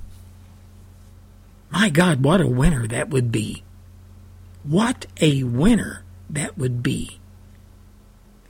My 1.72 1.90
God, 1.90 2.24
what 2.24 2.41
a 2.41 2.48
winner 2.48 2.86
that 2.88 3.10
would 3.10 3.32
be. 3.32 3.64
What 4.64 5.06
a 5.22 5.44
winner 5.44 6.03
that 6.30 6.58
would 6.58 6.84
be. 6.84 7.20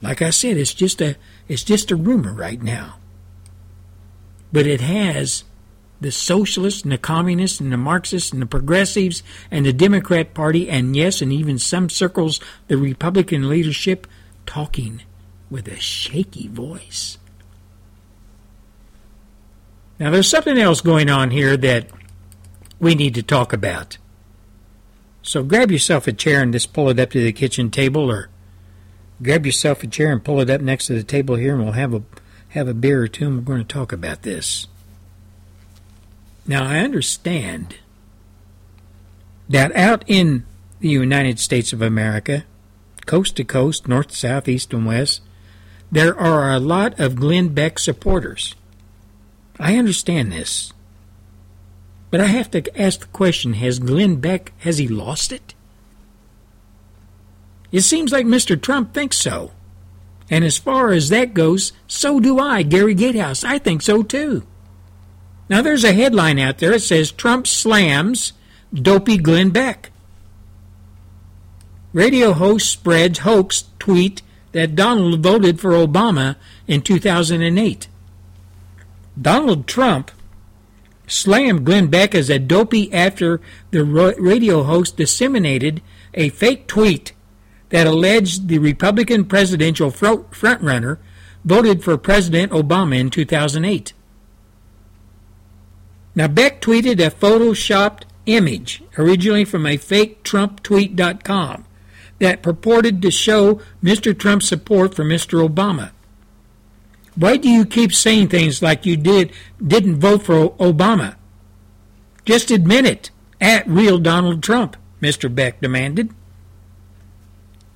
Like 0.00 0.20
I 0.20 0.30
said, 0.30 0.56
it's 0.56 0.74
just 0.74 1.00
a 1.00 1.16
it's 1.46 1.62
just 1.62 1.92
a 1.92 1.96
rumor 1.96 2.32
right 2.32 2.60
now. 2.60 2.96
But 4.52 4.66
it 4.66 4.80
has 4.80 5.44
the 6.02 6.12
socialists 6.12 6.82
and 6.82 6.92
the 6.92 6.98
communists 6.98 7.60
and 7.60 7.72
the 7.72 7.76
Marxists 7.76 8.32
and 8.32 8.42
the 8.42 8.46
progressives 8.46 9.22
and 9.50 9.64
the 9.64 9.72
Democrat 9.72 10.34
Party, 10.34 10.68
and 10.68 10.94
yes, 10.96 11.22
and 11.22 11.32
even 11.32 11.58
some 11.58 11.88
circles, 11.88 12.40
the 12.68 12.76
Republican 12.76 13.48
leadership, 13.48 14.06
talking 14.44 15.02
with 15.50 15.68
a 15.68 15.78
shaky 15.78 16.48
voice. 16.48 17.18
Now, 19.98 20.10
there's 20.10 20.28
something 20.28 20.58
else 20.58 20.80
going 20.80 21.08
on 21.08 21.30
here 21.30 21.56
that 21.56 21.88
we 22.80 22.94
need 22.94 23.14
to 23.14 23.22
talk 23.22 23.52
about. 23.52 23.98
So 25.22 25.44
grab 25.44 25.70
yourself 25.70 26.08
a 26.08 26.12
chair 26.12 26.42
and 26.42 26.52
just 26.52 26.72
pull 26.72 26.88
it 26.88 26.98
up 26.98 27.10
to 27.10 27.22
the 27.22 27.32
kitchen 27.32 27.70
table, 27.70 28.10
or 28.10 28.28
grab 29.22 29.46
yourself 29.46 29.84
a 29.84 29.86
chair 29.86 30.10
and 30.10 30.24
pull 30.24 30.40
it 30.40 30.50
up 30.50 30.60
next 30.60 30.86
to 30.86 30.94
the 30.94 31.04
table 31.04 31.36
here, 31.36 31.54
and 31.54 31.62
we'll 31.62 31.72
have 31.74 31.94
a 31.94 32.02
have 32.48 32.66
a 32.68 32.74
beer 32.74 33.02
or 33.02 33.08
two, 33.08 33.28
and 33.28 33.36
we're 33.38 33.54
going 33.54 33.66
to 33.66 33.72
talk 33.72 33.92
about 33.92 34.22
this. 34.22 34.66
Now, 36.46 36.64
I 36.64 36.78
understand 36.78 37.76
that 39.48 39.74
out 39.76 40.04
in 40.06 40.44
the 40.80 40.88
United 40.88 41.38
States 41.38 41.72
of 41.72 41.80
America, 41.80 42.44
coast 43.06 43.36
to 43.36 43.44
coast, 43.44 43.86
north, 43.86 44.12
south, 44.12 44.48
east, 44.48 44.72
and 44.72 44.86
west, 44.86 45.22
there 45.90 46.18
are 46.18 46.50
a 46.50 46.58
lot 46.58 46.98
of 46.98 47.16
Glenn 47.16 47.48
Beck 47.48 47.78
supporters. 47.78 48.54
I 49.60 49.76
understand 49.76 50.32
this. 50.32 50.72
But 52.10 52.20
I 52.20 52.26
have 52.26 52.50
to 52.52 52.80
ask 52.80 53.00
the 53.00 53.06
question, 53.06 53.54
has 53.54 53.78
Glenn 53.78 54.16
Beck, 54.16 54.52
has 54.58 54.78
he 54.78 54.88
lost 54.88 55.32
it? 55.32 55.54
It 57.70 57.82
seems 57.82 58.12
like 58.12 58.26
Mr. 58.26 58.60
Trump 58.60 58.92
thinks 58.92 59.18
so. 59.18 59.52
And 60.30 60.44
as 60.44 60.58
far 60.58 60.92
as 60.92 61.08
that 61.08 61.34
goes, 61.34 61.72
so 61.86 62.20
do 62.20 62.38
I, 62.38 62.62
Gary 62.62 62.94
Gatehouse. 62.94 63.44
I 63.44 63.58
think 63.58 63.82
so 63.82 64.02
too. 64.02 64.46
Now, 65.52 65.60
there's 65.60 65.84
a 65.84 65.92
headline 65.92 66.38
out 66.38 66.56
there 66.56 66.70
that 66.70 66.80
says 66.80 67.12
Trump 67.12 67.46
slams 67.46 68.32
dopey 68.72 69.18
Glenn 69.18 69.50
Beck. 69.50 69.90
Radio 71.92 72.32
host 72.32 72.70
spreads 72.70 73.18
hoax 73.18 73.64
tweet 73.78 74.22
that 74.52 74.74
Donald 74.74 75.22
voted 75.22 75.60
for 75.60 75.72
Obama 75.72 76.36
in 76.66 76.80
2008. 76.80 77.86
Donald 79.20 79.66
Trump 79.66 80.10
slammed 81.06 81.66
Glenn 81.66 81.88
Beck 81.88 82.14
as 82.14 82.30
a 82.30 82.38
dopey 82.38 82.90
after 82.90 83.38
the 83.72 83.84
radio 83.84 84.62
host 84.62 84.96
disseminated 84.96 85.82
a 86.14 86.30
fake 86.30 86.66
tweet 86.66 87.12
that 87.68 87.86
alleged 87.86 88.48
the 88.48 88.58
Republican 88.58 89.26
presidential 89.26 89.90
frontrunner 89.90 90.96
voted 91.44 91.84
for 91.84 91.98
President 91.98 92.52
Obama 92.52 92.98
in 92.98 93.10
2008. 93.10 93.92
Now, 96.14 96.28
Beck 96.28 96.60
tweeted 96.60 97.04
a 97.04 97.10
photoshopped 97.10 98.02
image, 98.26 98.82
originally 98.98 99.44
from 99.44 99.66
a 99.66 99.76
fake 99.76 100.22
TrumpTweet.com, 100.24 101.64
that 102.18 102.42
purported 102.42 103.02
to 103.02 103.10
show 103.10 103.60
Mr. 103.82 104.16
Trump's 104.16 104.48
support 104.48 104.94
for 104.94 105.04
Mr. 105.04 105.46
Obama. 105.48 105.90
Why 107.14 107.36
do 107.36 107.48
you 107.48 107.64
keep 107.64 107.92
saying 107.92 108.28
things 108.28 108.62
like 108.62 108.86
you 108.86 108.96
did 108.96 109.32
didn't 109.64 110.00
vote 110.00 110.22
for 110.22 110.50
Obama? 110.50 111.16
Just 112.24 112.50
admit 112.50 112.86
it. 112.86 113.10
At 113.40 113.66
real 113.66 113.98
Donald 113.98 114.40
Trump, 114.42 114.76
Mr. 115.00 115.34
Beck 115.34 115.60
demanded. 115.60 116.10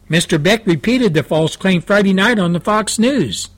Mr. 0.09 0.41
Beck 0.41 0.65
repeated 0.65 1.13
the 1.13 1.25
false 1.25 1.57
claim 1.57 1.81
Friday 1.81 2.13
night 2.13 2.39
on 2.39 2.53
the 2.53 2.61
Fox 2.61 2.99
News. 3.01 3.49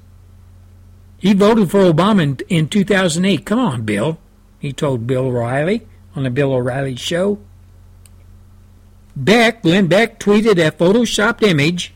He 1.19 1.35
voted 1.35 1.71
for 1.71 1.81
Obama 1.81 2.23
in, 2.23 2.39
in 2.49 2.69
2008. 2.69 3.45
Come 3.45 3.59
on, 3.59 3.83
Bill, 3.83 4.19
he 4.59 4.73
told 4.73 5.07
Bill 5.07 5.27
O'Reilly 5.27 5.87
on 6.15 6.25
the 6.25 6.31
Bill 6.31 6.53
O'Reilly 6.53 6.97
show. 6.97 7.39
Beck, 9.15 9.63
Glenn 9.63 9.87
Beck, 9.89 10.19
tweeted 10.21 10.65
a 10.65 10.71
photoshopped 10.71 11.43
image 11.43 11.93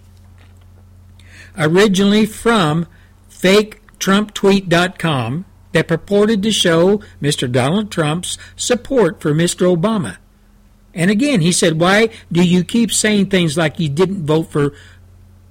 originally 1.57 2.27
from 2.27 2.87
faketrumptweet.com 3.31 5.45
that 5.73 5.89
purported 5.89 6.43
to 6.43 6.53
show 6.53 7.03
Mr. 7.21 7.51
Donald 7.51 7.91
Trump's 7.91 8.39
support 8.57 9.21
for 9.21 9.33
Mr. 9.33 9.75
Obama. 9.75 10.19
And 10.95 11.11
again, 11.11 11.41
he 11.41 11.53
said, 11.53 11.81
"Why 11.81 12.11
do 12.31 12.43
you 12.43 12.65
keep 12.65 12.93
saying 12.93 13.27
things 13.27 13.57
like 13.57 13.81
you 13.81 13.89
didn't 13.89 14.27
vote 14.27 14.51
for 14.51 14.75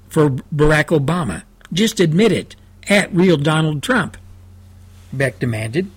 for 0.08 0.30
Barack 0.54 0.88
Obama? 0.88 1.44
Just 1.74 2.00
admit 2.00 2.32
it." 2.32 2.56
At 2.88 3.14
real 3.14 3.38
Donald 3.38 3.82
Trump, 3.82 4.18
Beck 5.14 5.40
demanded. 5.40 5.88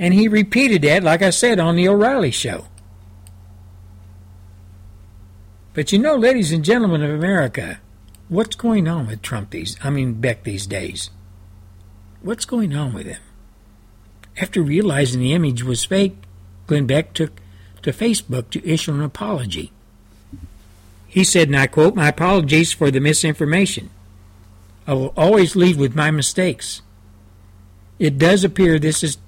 And 0.00 0.14
he 0.14 0.28
repeated 0.28 0.80
that, 0.82 1.04
like 1.04 1.20
I 1.20 1.28
said, 1.28 1.60
on 1.60 1.76
the 1.76 1.86
O'Reilly 1.86 2.30
show. 2.30 2.64
But 5.74 5.92
you 5.92 5.98
know, 5.98 6.16
ladies 6.16 6.52
and 6.52 6.64
gentlemen 6.64 7.02
of 7.02 7.10
America, 7.10 7.80
what's 8.30 8.56
going 8.56 8.88
on 8.88 9.06
with 9.06 9.20
Trump 9.20 9.50
these 9.50 9.76
I 9.84 9.90
mean 9.90 10.14
Beck 10.14 10.42
these 10.42 10.66
days? 10.66 11.10
What's 12.22 12.46
going 12.46 12.74
on 12.74 12.94
with 12.94 13.06
him? 13.06 13.20
After 14.40 14.62
realizing 14.62 15.20
the 15.20 15.34
image 15.34 15.62
was 15.62 15.84
fake, 15.84 16.16
Glenn 16.66 16.86
Beck 16.86 17.12
took 17.12 17.38
to 17.82 17.92
Facebook 17.92 18.48
to 18.50 18.66
issue 18.66 18.92
an 18.92 19.02
apology. 19.02 19.70
He 21.06 21.24
said, 21.24 21.48
and 21.48 21.58
I 21.58 21.66
quote, 21.66 21.94
My 21.94 22.08
apologies 22.08 22.72
for 22.72 22.90
the 22.90 23.00
misinformation. 23.00 23.90
I 24.86 24.94
will 24.94 25.12
always 25.14 25.56
lead 25.56 25.76
with 25.76 25.94
my 25.94 26.10
mistakes. 26.10 26.80
It 27.98 28.16
does 28.16 28.44
appear 28.44 28.78
this 28.78 29.04
is 29.04 29.18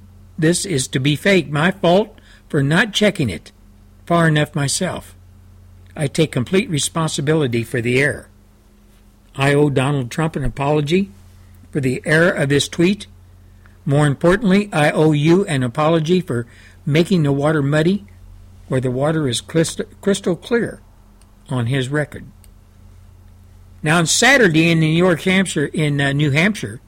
this 0.42 0.64
is 0.66 0.88
to 0.88 1.00
be 1.00 1.16
fake. 1.16 1.50
My 1.50 1.70
fault 1.70 2.18
for 2.48 2.62
not 2.62 2.92
checking 2.92 3.30
it 3.30 3.52
far 4.06 4.28
enough 4.28 4.54
myself. 4.54 5.14
I 5.96 6.06
take 6.06 6.32
complete 6.32 6.68
responsibility 6.68 7.64
for 7.64 7.80
the 7.80 8.00
error. 8.00 8.28
I 9.34 9.54
owe 9.54 9.70
Donald 9.70 10.10
Trump 10.10 10.36
an 10.36 10.44
apology 10.44 11.10
for 11.70 11.80
the 11.80 12.02
error 12.04 12.30
of 12.30 12.48
this 12.48 12.68
tweet. 12.68 13.06
More 13.84 14.06
importantly, 14.06 14.68
I 14.72 14.90
owe 14.90 15.12
you 15.12 15.44
an 15.46 15.62
apology 15.62 16.20
for 16.20 16.46
making 16.84 17.22
the 17.22 17.32
water 17.32 17.62
muddy 17.62 18.06
where 18.68 18.80
the 18.80 18.90
water 18.90 19.28
is 19.28 19.40
crystal 19.40 20.36
clear 20.36 20.80
on 21.48 21.66
his 21.66 21.88
record. 21.88 22.24
Now, 23.82 23.98
on 23.98 24.06
Saturday 24.06 24.70
in 24.70 24.78
New 24.78 24.86
York, 24.86 25.22
Hampshire, 25.22 25.66
in 25.66 26.00
uh, 26.00 26.12
New 26.12 26.30
Hampshire, 26.30 26.80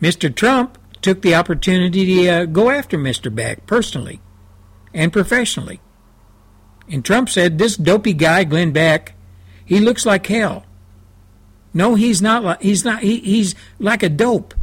Mr. 0.00 0.34
Trump 0.34 0.77
took 1.02 1.22
the 1.22 1.34
opportunity 1.34 2.04
to 2.04 2.28
uh, 2.28 2.44
go 2.44 2.70
after 2.70 2.98
Mr. 2.98 3.34
Beck 3.34 3.66
personally 3.66 4.20
and 4.94 5.12
professionally. 5.12 5.80
And 6.90 7.04
Trump 7.04 7.28
said, 7.28 7.58
"This 7.58 7.76
dopey 7.76 8.12
guy, 8.14 8.44
Glenn 8.44 8.72
Beck, 8.72 9.14
he 9.64 9.80
looks 9.80 10.06
like 10.06 10.26
hell. 10.26 10.64
No, 11.74 11.94
he's 11.94 12.22
not. 12.22 12.44
Like, 12.44 12.62
he's 12.62 12.84
not. 12.84 13.02
He, 13.02 13.18
he's 13.18 13.54
like 13.78 14.02
a 14.02 14.08
dope." 14.08 14.54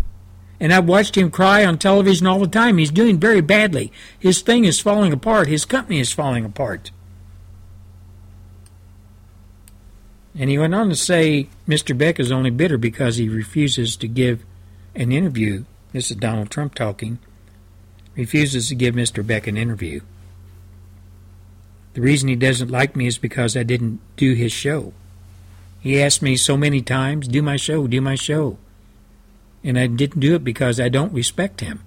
And 0.60 0.74
I've 0.74 0.88
watched 0.88 1.18
him 1.18 1.32
cry 1.32 1.66
on 1.66 1.78
television 1.78 2.28
all 2.28 2.40
the 2.40 2.48
time. 2.48 2.78
He's 2.78 2.92
doing 2.92 3.20
very 3.20 3.42
badly. 3.42 3.92
His 4.18 4.42
thing 4.42 4.64
is 4.66 4.80
falling 4.80 5.12
apart. 5.12 5.48
His 5.48 5.66
company 5.66 6.00
is 6.00 6.14
falling 6.14 6.46
apart. 6.46 6.92
And 10.38 10.50
he 10.50 10.58
went 10.58 10.76
on 10.76 10.90
to 10.90 10.96
say 10.96 11.48
Mr. 11.68 11.98
Beck 11.98 12.20
is 12.20 12.32
only 12.32 12.50
bitter 12.50 12.78
because 12.78 13.18
he 13.18 13.30
refuses 13.30 13.96
to 13.98 14.08
give 14.08 14.46
an 14.96 15.12
interview. 15.12 15.66
This 15.96 16.12
is 16.12 16.18
Donald 16.18 16.52
Trump 16.52 16.76
talking. 16.76 17.20
Refuses 18.18 18.68
to 18.68 18.76
give 18.76 18.96
Mr. 18.96 19.26
Beck 19.26 19.48
an 19.48 19.56
interview. 19.56 20.02
The 21.94 22.02
reason 22.02 22.28
he 22.28 22.36
doesn't 22.36 22.70
like 22.70 22.98
me 22.98 23.08
is 23.08 23.18
because 23.18 23.56
I 23.56 23.64
didn't 23.64 24.02
do 24.18 24.34
his 24.34 24.52
show. 24.52 24.92
He 25.80 26.02
asked 26.02 26.22
me 26.22 26.36
so 26.36 26.58
many 26.58 26.82
times, 26.82 27.30
do 27.30 27.42
my 27.42 27.56
show, 27.56 27.88
do 27.88 28.02
my 28.02 28.16
show. 28.16 28.58
And 29.64 29.80
I 29.80 29.88
didn't 29.88 30.20
do 30.20 30.36
it 30.36 30.44
because 30.44 30.82
I 30.82 30.90
don't 30.90 31.14
respect 31.14 31.62
him. 31.62 31.82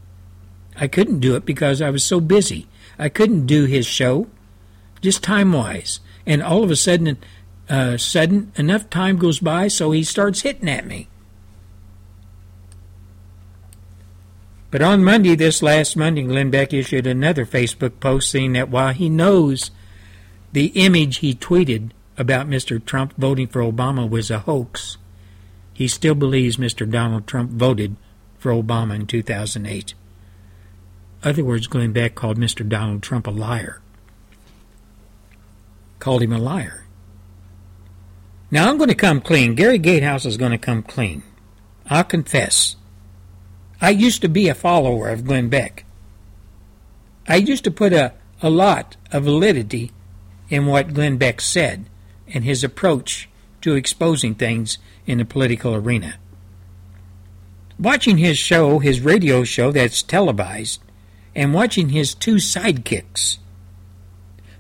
I 0.75 0.89
couldn't 0.89 1.21
do 1.21 1.37
it 1.37 1.45
because 1.45 1.83
I 1.83 1.91
was 1.91 2.03
so 2.03 2.19
busy. 2.19 2.67
I 2.99 3.11
couldn't 3.11 3.45
do 3.45 3.67
his 3.67 3.85
show, 3.85 4.29
just 5.03 5.23
time 5.23 5.53
wise. 5.53 6.01
And 6.25 6.43
all 6.43 6.65
of 6.65 6.71
a 6.71 6.77
sudden, 6.77 7.19
uh, 7.69 7.99
sudden 7.99 8.53
enough 8.57 8.89
time 8.89 9.19
goes 9.19 9.39
by 9.39 9.69
so 9.69 9.91
he 9.91 10.03
starts 10.03 10.41
hitting 10.41 10.71
at 10.71 10.87
me. 10.87 11.09
But 14.71 14.83
on 14.83 15.03
Monday, 15.03 15.35
this 15.35 15.63
last 15.63 15.97
Monday, 15.97 16.23
Glenn 16.23 16.51
Beck 16.51 16.75
issued 16.75 17.07
another 17.07 17.47
Facebook 17.47 18.01
post 18.01 18.31
saying 18.31 18.53
that 18.53 18.69
while 18.69 18.93
he 18.93 19.09
knows 19.09 19.71
the 20.53 20.67
image 20.75 21.19
he 21.19 21.35
tweeted 21.35 21.91
about 22.19 22.49
Mr. 22.49 22.85
Trump 22.85 23.15
voting 23.17 23.47
for 23.47 23.63
Obama 23.63 24.09
was 24.09 24.31
a 24.31 24.41
hoax, 24.41 24.99
he 25.73 25.89
still 25.89 26.15
believes 26.15 26.57
Mr. 26.57 26.91
Donald 26.91 27.27
Trump 27.27 27.53
voted 27.53 27.97
for 28.39 28.53
Obama 28.53 28.95
in 28.95 29.07
2008. 29.07 29.95
Other 31.23 31.45
words, 31.45 31.67
Glenn 31.67 31.93
Beck 31.93 32.15
called 32.15 32.39
Mr. 32.39 32.69
Donald 32.69 33.03
Trump 33.03 33.27
a 33.27 33.31
liar. 33.31 33.81
Called 35.99 36.23
him 36.23 36.33
a 36.33 36.39
liar. 36.39 36.85
Now 38.51 38.69
I'm 38.69 38.77
going 38.77 38.89
to 38.89 38.95
come 38.95 39.21
clean. 39.21 39.55
Gary 39.55 39.79
Gatehouse 39.79 40.25
is 40.25 40.37
going 40.37 40.53
to 40.53 40.59
come 40.59 40.83
clean. 40.83 41.23
I'll 41.87 42.05
confess. 42.05 42.77
I 43.81 43.91
used 43.91 44.23
to 44.23 44.29
be 44.29 44.49
a 44.49 44.55
follower 44.55 45.09
of 45.09 45.25
Glenn 45.25 45.49
Beck. 45.49 45.85
I 47.29 47.37
used 47.37 47.65
to 47.65 47.71
put 47.71 47.93
a, 47.93 48.13
a 48.43 48.51
lot 48.51 48.97
of 49.13 49.25
validity 49.25 49.93
in 50.49 50.67
what 50.67 50.95
Glenn 50.95 51.17
Beck 51.17 51.41
said 51.41 51.85
and 52.27 52.45
his 52.45 52.65
approach 52.65 53.29
to 53.61 53.75
exposing 53.75 54.35
things 54.35 54.79
in 55.07 55.19
the 55.19 55.25
political 55.25 55.75
arena. 55.75 56.17
Watching 57.79 58.19
his 58.19 58.39
show, 58.39 58.81
his 58.81 59.01
radio 59.01 59.45
show 59.45 59.71
that's 59.71 60.03
televised, 60.03 60.81
and 61.35 61.55
watching 61.55 61.91
his 61.91 62.15
two 62.15 62.37
sidekicks, 62.37 63.39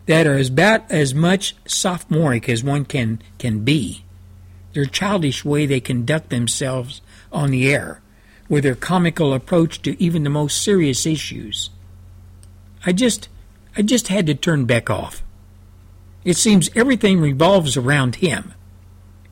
that 0.06 0.26
are 0.26 0.38
about 0.38 0.90
as 0.90 1.14
much 1.14 1.54
sophomoric 1.66 2.48
as 2.48 2.64
one 2.64 2.84
can, 2.84 3.20
can 3.38 3.64
be. 3.64 4.04
Their 4.72 4.86
childish 4.86 5.44
way 5.44 5.66
they 5.66 5.80
conduct 5.80 6.30
themselves 6.30 7.02
on 7.32 7.50
the 7.50 7.70
air, 7.70 8.00
with 8.48 8.64
their 8.64 8.74
comical 8.74 9.34
approach 9.34 9.82
to 9.82 10.02
even 10.02 10.24
the 10.24 10.30
most 10.30 10.62
serious 10.62 11.06
issues. 11.06 11.70
I 12.86 12.92
just, 12.92 13.28
I 13.76 13.82
just 13.82 14.08
had 14.08 14.26
to 14.26 14.34
turn 14.34 14.64
Beck 14.64 14.88
off. 14.88 15.22
It 16.24 16.36
seems 16.36 16.70
everything 16.74 17.20
revolves 17.20 17.76
around 17.76 18.16
him, 18.16 18.54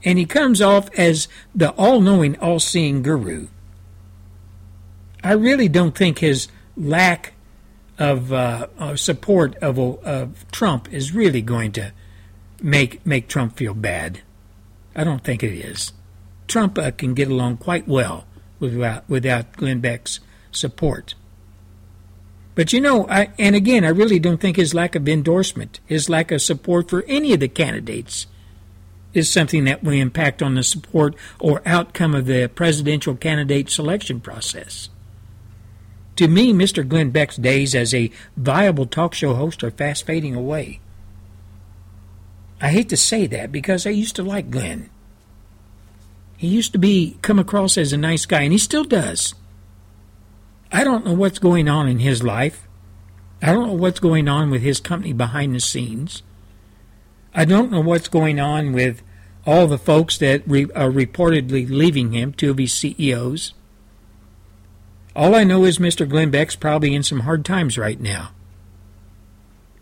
and 0.04 0.18
he 0.18 0.26
comes 0.26 0.60
off 0.60 0.88
as 0.98 1.28
the 1.54 1.70
all-knowing, 1.70 2.38
all-seeing 2.38 3.02
guru. 3.02 3.48
I 5.24 5.32
really 5.32 5.68
don't 5.68 5.96
think 5.96 6.18
his 6.18 6.48
lack 6.76 7.32
of 7.98 8.32
uh, 8.32 8.66
uh, 8.78 8.96
support 8.96 9.56
of, 9.56 9.78
of 9.78 10.50
Trump 10.52 10.92
is 10.92 11.14
really 11.14 11.42
going 11.42 11.72
to 11.72 11.92
make 12.62 13.04
make 13.06 13.28
Trump 13.28 13.56
feel 13.56 13.74
bad. 13.74 14.20
I 14.94 15.04
don't 15.04 15.24
think 15.24 15.42
it 15.42 15.52
is. 15.52 15.92
Trump 16.46 16.78
uh, 16.78 16.90
can 16.90 17.14
get 17.14 17.28
along 17.28 17.56
quite 17.58 17.88
well 17.88 18.26
without 18.58 19.08
without 19.08 19.52
Glenn 19.56 19.80
Beck's 19.80 20.20
support. 20.50 21.14
But 22.54 22.72
you 22.72 22.80
know, 22.80 23.06
I, 23.08 23.28
and 23.38 23.54
again, 23.54 23.84
I 23.84 23.88
really 23.88 24.18
don't 24.18 24.40
think 24.40 24.56
his 24.56 24.72
lack 24.72 24.94
of 24.94 25.08
endorsement, 25.08 25.80
his 25.84 26.08
lack 26.08 26.32
of 26.32 26.40
support 26.40 26.88
for 26.88 27.04
any 27.06 27.34
of 27.34 27.40
the 27.40 27.48
candidates, 27.48 28.26
is 29.12 29.30
something 29.30 29.64
that 29.64 29.84
will 29.84 29.92
impact 29.92 30.42
on 30.42 30.54
the 30.54 30.62
support 30.62 31.14
or 31.38 31.62
outcome 31.66 32.14
of 32.14 32.24
the 32.24 32.48
presidential 32.48 33.14
candidate 33.14 33.68
selection 33.68 34.20
process. 34.20 34.88
To 36.16 36.28
me, 36.28 36.54
Mr. 36.54 36.86
Glenn 36.86 37.10
Beck's 37.10 37.36
days 37.36 37.74
as 37.74 37.92
a 37.92 38.10
viable 38.38 38.86
talk 38.86 39.12
show 39.12 39.34
host 39.34 39.62
are 39.62 39.70
fast 39.70 40.06
fading 40.06 40.34
away. 40.34 40.80
I 42.58 42.68
hate 42.68 42.88
to 42.88 42.96
say 42.96 43.26
that 43.26 43.52
because 43.52 43.86
I 43.86 43.90
used 43.90 44.16
to 44.16 44.22
like 44.22 44.50
Glenn. 44.50 44.88
He 46.36 46.48
used 46.48 46.72
to 46.72 46.78
be 46.78 47.16
come 47.22 47.38
across 47.38 47.78
as 47.78 47.92
a 47.92 47.96
nice 47.96 48.26
guy, 48.26 48.42
and 48.42 48.52
he 48.52 48.58
still 48.58 48.84
does. 48.84 49.34
I 50.70 50.84
don't 50.84 51.04
know 51.04 51.14
what's 51.14 51.38
going 51.38 51.68
on 51.68 51.88
in 51.88 52.00
his 52.00 52.22
life. 52.22 52.66
I 53.42 53.52
don't 53.52 53.68
know 53.68 53.74
what's 53.74 54.00
going 54.00 54.28
on 54.28 54.50
with 54.50 54.62
his 54.62 54.80
company 54.80 55.12
behind 55.12 55.54
the 55.54 55.60
scenes. 55.60 56.22
I 57.34 57.44
don't 57.44 57.70
know 57.70 57.80
what's 57.80 58.08
going 58.08 58.40
on 58.40 58.72
with 58.72 59.02
all 59.46 59.66
the 59.66 59.78
folks 59.78 60.18
that 60.18 60.42
re- 60.46 60.70
are 60.74 60.90
reportedly 60.90 61.68
leaving 61.68 62.12
him, 62.12 62.32
two 62.32 62.50
of 62.50 62.58
his 62.58 62.74
CEOs. 62.74 63.52
All 65.14 65.34
I 65.34 65.44
know 65.44 65.64
is 65.64 65.78
Mr. 65.78 66.08
Glenn 66.08 66.30
Beck's 66.30 66.56
probably 66.56 66.94
in 66.94 67.02
some 67.02 67.20
hard 67.20 67.44
times 67.44 67.78
right 67.78 68.00
now. 68.00 68.32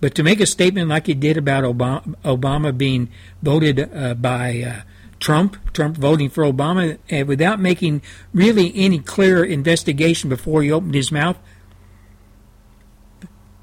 But 0.00 0.14
to 0.16 0.22
make 0.22 0.40
a 0.40 0.46
statement 0.46 0.88
like 0.88 1.06
he 1.06 1.14
did 1.14 1.36
about 1.36 1.64
Obama, 1.64 2.14
Obama 2.24 2.76
being 2.76 3.08
voted 3.42 3.90
uh, 3.92 4.14
by 4.14 4.62
uh, 4.62 4.82
Trump, 5.24 5.56
Trump 5.72 5.96
voting 5.96 6.28
for 6.28 6.44
Obama, 6.44 6.98
uh, 7.10 7.24
without 7.24 7.58
making 7.58 8.02
really 8.34 8.70
any 8.76 8.98
clear 8.98 9.42
investigation 9.42 10.28
before 10.28 10.62
he 10.62 10.70
opened 10.70 10.94
his 10.94 11.10
mouth, 11.10 11.38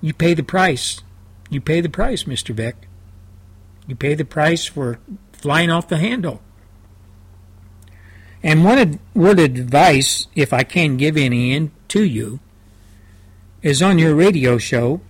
you 0.02 0.12
pay 0.12 0.34
the 0.34 0.42
price. 0.42 1.02
You 1.52 1.62
pay 1.62 1.80
the 1.80 1.88
price, 1.88 2.24
Mr. 2.24 2.56
Beck. 2.56 2.88
You 3.86 3.96
pay 3.96 4.16
the 4.16 4.26
price 4.26 4.66
for 4.66 4.98
flying 5.34 5.70
off 5.70 5.88
the 5.88 5.98
handle. 5.98 6.42
And 8.42 8.66
one 8.66 9.00
word 9.14 9.38
of 9.38 9.46
advice, 9.46 10.26
if 10.34 10.54
I 10.54 10.64
can 10.64 10.98
give 10.98 11.16
any 11.16 11.54
in 11.54 11.70
to 11.90 12.04
you, 12.04 12.40
is 13.62 13.84
on 13.84 14.00
your 14.00 14.16
radio 14.16 14.58
show. 14.58 15.02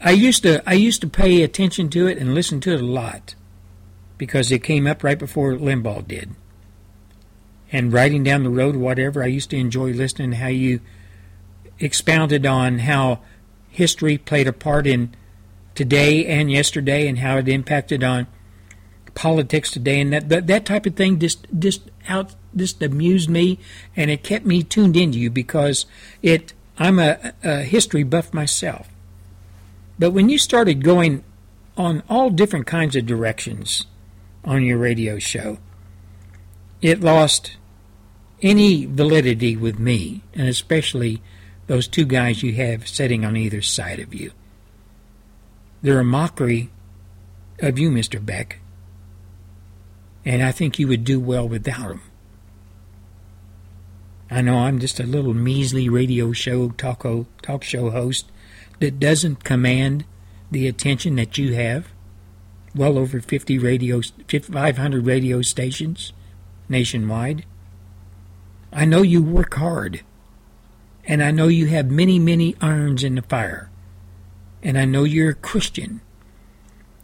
I 0.00 0.12
used 0.12 0.44
to 0.44 0.62
I 0.66 0.72
used 0.72 1.02
to 1.02 1.08
pay 1.08 1.42
attention 1.42 1.90
to 1.90 2.06
it 2.06 2.16
and 2.16 2.34
listen 2.34 2.58
to 2.62 2.72
it 2.72 2.80
a 2.80 2.86
lot 2.86 3.34
because 4.20 4.52
it 4.52 4.62
came 4.62 4.86
up 4.86 5.02
right 5.02 5.18
before 5.18 5.54
Limbaugh 5.54 6.06
did. 6.06 6.32
And 7.72 7.90
riding 7.90 8.22
down 8.22 8.42
the 8.42 8.50
road, 8.50 8.76
whatever, 8.76 9.22
I 9.22 9.28
used 9.28 9.48
to 9.48 9.56
enjoy 9.56 9.92
listening 9.92 10.32
to 10.32 10.36
how 10.36 10.48
you 10.48 10.80
expounded 11.78 12.44
on 12.44 12.80
how 12.80 13.20
history 13.70 14.18
played 14.18 14.46
a 14.46 14.52
part 14.52 14.86
in 14.86 15.16
today 15.74 16.26
and 16.26 16.52
yesterday 16.52 17.08
and 17.08 17.20
how 17.20 17.38
it 17.38 17.48
impacted 17.48 18.04
on 18.04 18.26
politics 19.14 19.70
today 19.70 20.00
and 20.00 20.12
that 20.12 20.28
that, 20.28 20.46
that 20.46 20.66
type 20.66 20.84
of 20.84 20.94
thing 20.94 21.18
just 21.18 21.46
just 21.58 21.90
out 22.06 22.34
just 22.54 22.82
amused 22.82 23.28
me 23.28 23.58
and 23.96 24.10
it 24.10 24.22
kept 24.22 24.44
me 24.44 24.62
tuned 24.62 24.96
into 24.96 25.18
you 25.18 25.30
because 25.30 25.86
it 26.22 26.52
I'm 26.78 26.98
a, 26.98 27.32
a 27.42 27.62
history 27.62 28.02
buff 28.02 28.34
myself. 28.34 28.88
But 29.98 30.10
when 30.10 30.28
you 30.28 30.36
started 30.36 30.84
going 30.84 31.24
on 31.76 32.02
all 32.08 32.28
different 32.28 32.66
kinds 32.66 32.94
of 32.96 33.06
directions 33.06 33.86
on 34.44 34.64
your 34.64 34.78
radio 34.78 35.18
show, 35.18 35.58
it 36.80 37.00
lost 37.00 37.56
any 38.42 38.86
validity 38.86 39.56
with 39.56 39.78
me, 39.78 40.22
and 40.34 40.48
especially 40.48 41.22
those 41.66 41.86
two 41.86 42.04
guys 42.04 42.42
you 42.42 42.54
have 42.54 42.88
sitting 42.88 43.24
on 43.24 43.36
either 43.36 43.62
side 43.62 44.00
of 44.00 44.14
you. 44.14 44.32
They're 45.82 46.00
a 46.00 46.04
mockery 46.04 46.70
of 47.60 47.78
you, 47.78 47.90
Mr. 47.90 48.24
Beck, 48.24 48.60
and 50.24 50.42
I 50.42 50.52
think 50.52 50.78
you 50.78 50.88
would 50.88 51.04
do 51.04 51.20
well 51.20 51.48
without 51.48 51.88
them. 51.88 52.02
I 54.30 54.42
know 54.42 54.58
I'm 54.58 54.78
just 54.78 55.00
a 55.00 55.04
little 55.04 55.34
measly 55.34 55.88
radio 55.88 56.32
show 56.32 56.70
talk, 56.70 57.04
show 57.64 57.90
host 57.90 58.30
that 58.78 59.00
doesn't 59.00 59.44
command 59.44 60.04
the 60.50 60.68
attention 60.68 61.16
that 61.16 61.36
you 61.36 61.54
have. 61.54 61.88
Well 62.74 62.98
over 62.98 63.20
50 63.20 63.58
radio, 63.58 64.00
500 64.00 65.06
radio 65.06 65.42
stations 65.42 66.12
nationwide. 66.68 67.44
I 68.72 68.84
know 68.84 69.02
you 69.02 69.22
work 69.22 69.54
hard, 69.54 70.02
and 71.04 71.22
I 71.22 71.32
know 71.32 71.48
you 71.48 71.66
have 71.66 71.90
many, 71.90 72.18
many 72.18 72.54
irons 72.60 73.02
in 73.02 73.16
the 73.16 73.22
fire, 73.22 73.70
and 74.62 74.78
I 74.78 74.84
know 74.84 75.02
you're 75.02 75.30
a 75.30 75.34
Christian, 75.34 76.00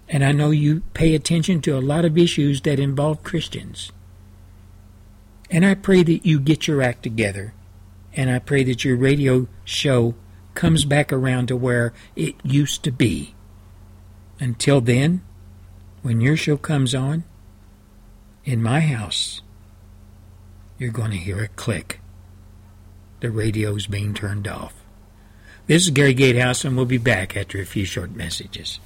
and 0.08 0.24
I 0.24 0.30
know 0.30 0.50
you 0.50 0.82
pay 0.94 1.14
attention 1.14 1.60
to 1.62 1.76
a 1.76 1.80
lot 1.80 2.04
of 2.04 2.16
issues 2.16 2.60
that 2.60 2.78
involve 2.78 3.24
Christians. 3.24 3.90
And 5.50 5.64
I 5.64 5.74
pray 5.74 6.02
that 6.02 6.26
you 6.26 6.40
get 6.40 6.66
your 6.66 6.82
act 6.82 7.02
together. 7.02 7.54
And 8.14 8.30
I 8.30 8.38
pray 8.38 8.64
that 8.64 8.84
your 8.84 8.96
radio 8.96 9.46
show 9.64 10.14
comes 10.54 10.84
back 10.84 11.12
around 11.12 11.48
to 11.48 11.56
where 11.56 11.92
it 12.14 12.34
used 12.42 12.82
to 12.84 12.90
be. 12.90 13.34
Until 14.40 14.80
then, 14.80 15.22
when 16.06 16.20
your 16.20 16.36
show 16.36 16.56
comes 16.56 16.94
on, 16.94 17.24
in 18.44 18.62
my 18.62 18.78
house, 18.78 19.42
you're 20.78 20.92
going 20.92 21.10
to 21.10 21.16
hear 21.16 21.42
a 21.42 21.48
click. 21.48 21.98
The 23.18 23.32
radio's 23.32 23.88
being 23.88 24.14
turned 24.14 24.46
off. 24.46 24.72
This 25.66 25.82
is 25.82 25.90
Gary 25.90 26.14
Gatehouse, 26.14 26.64
and 26.64 26.76
we'll 26.76 26.86
be 26.86 26.96
back 26.96 27.36
after 27.36 27.60
a 27.60 27.66
few 27.66 27.84
short 27.84 28.12
messages. 28.12 28.78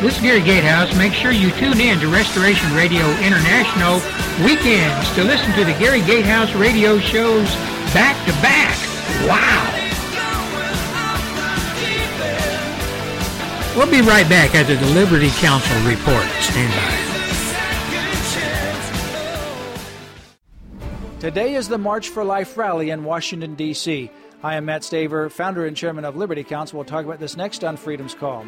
This 0.00 0.16
is 0.16 0.22
Gary 0.22 0.40
Gatehouse. 0.40 0.96
Make 0.96 1.12
sure 1.12 1.32
you 1.32 1.50
tune 1.50 1.78
in 1.78 2.00
to 2.00 2.08
Restoration 2.08 2.74
Radio 2.74 3.04
International 3.20 4.00
weekends 4.42 5.14
to 5.16 5.22
listen 5.22 5.52
to 5.52 5.66
the 5.66 5.78
Gary 5.78 6.00
Gatehouse 6.00 6.54
radio 6.54 6.98
shows 6.98 7.54
back 7.92 8.16
to 8.24 8.32
back. 8.40 8.74
Wow! 9.28 9.75
We'll 13.76 13.90
be 13.90 14.00
right 14.00 14.26
back 14.26 14.54
after 14.54 14.74
the 14.74 14.86
Liberty 14.94 15.28
Counsel 15.32 15.76
report. 15.86 16.24
Stand 16.40 16.72
by. 16.72 17.06
Today 21.20 21.56
is 21.56 21.68
the 21.68 21.76
March 21.76 22.08
for 22.08 22.24
Life 22.24 22.56
rally 22.56 22.88
in 22.88 23.04
Washington, 23.04 23.54
D.C. 23.54 24.10
I 24.42 24.54
am 24.56 24.64
Matt 24.64 24.80
Staver, 24.80 25.30
founder 25.30 25.66
and 25.66 25.76
chairman 25.76 26.06
of 26.06 26.16
Liberty 26.16 26.42
Counsel. 26.42 26.78
We'll 26.78 26.86
talk 26.86 27.04
about 27.04 27.20
this 27.20 27.36
next 27.36 27.64
on 27.64 27.76
Freedom's 27.76 28.14
Call. 28.14 28.46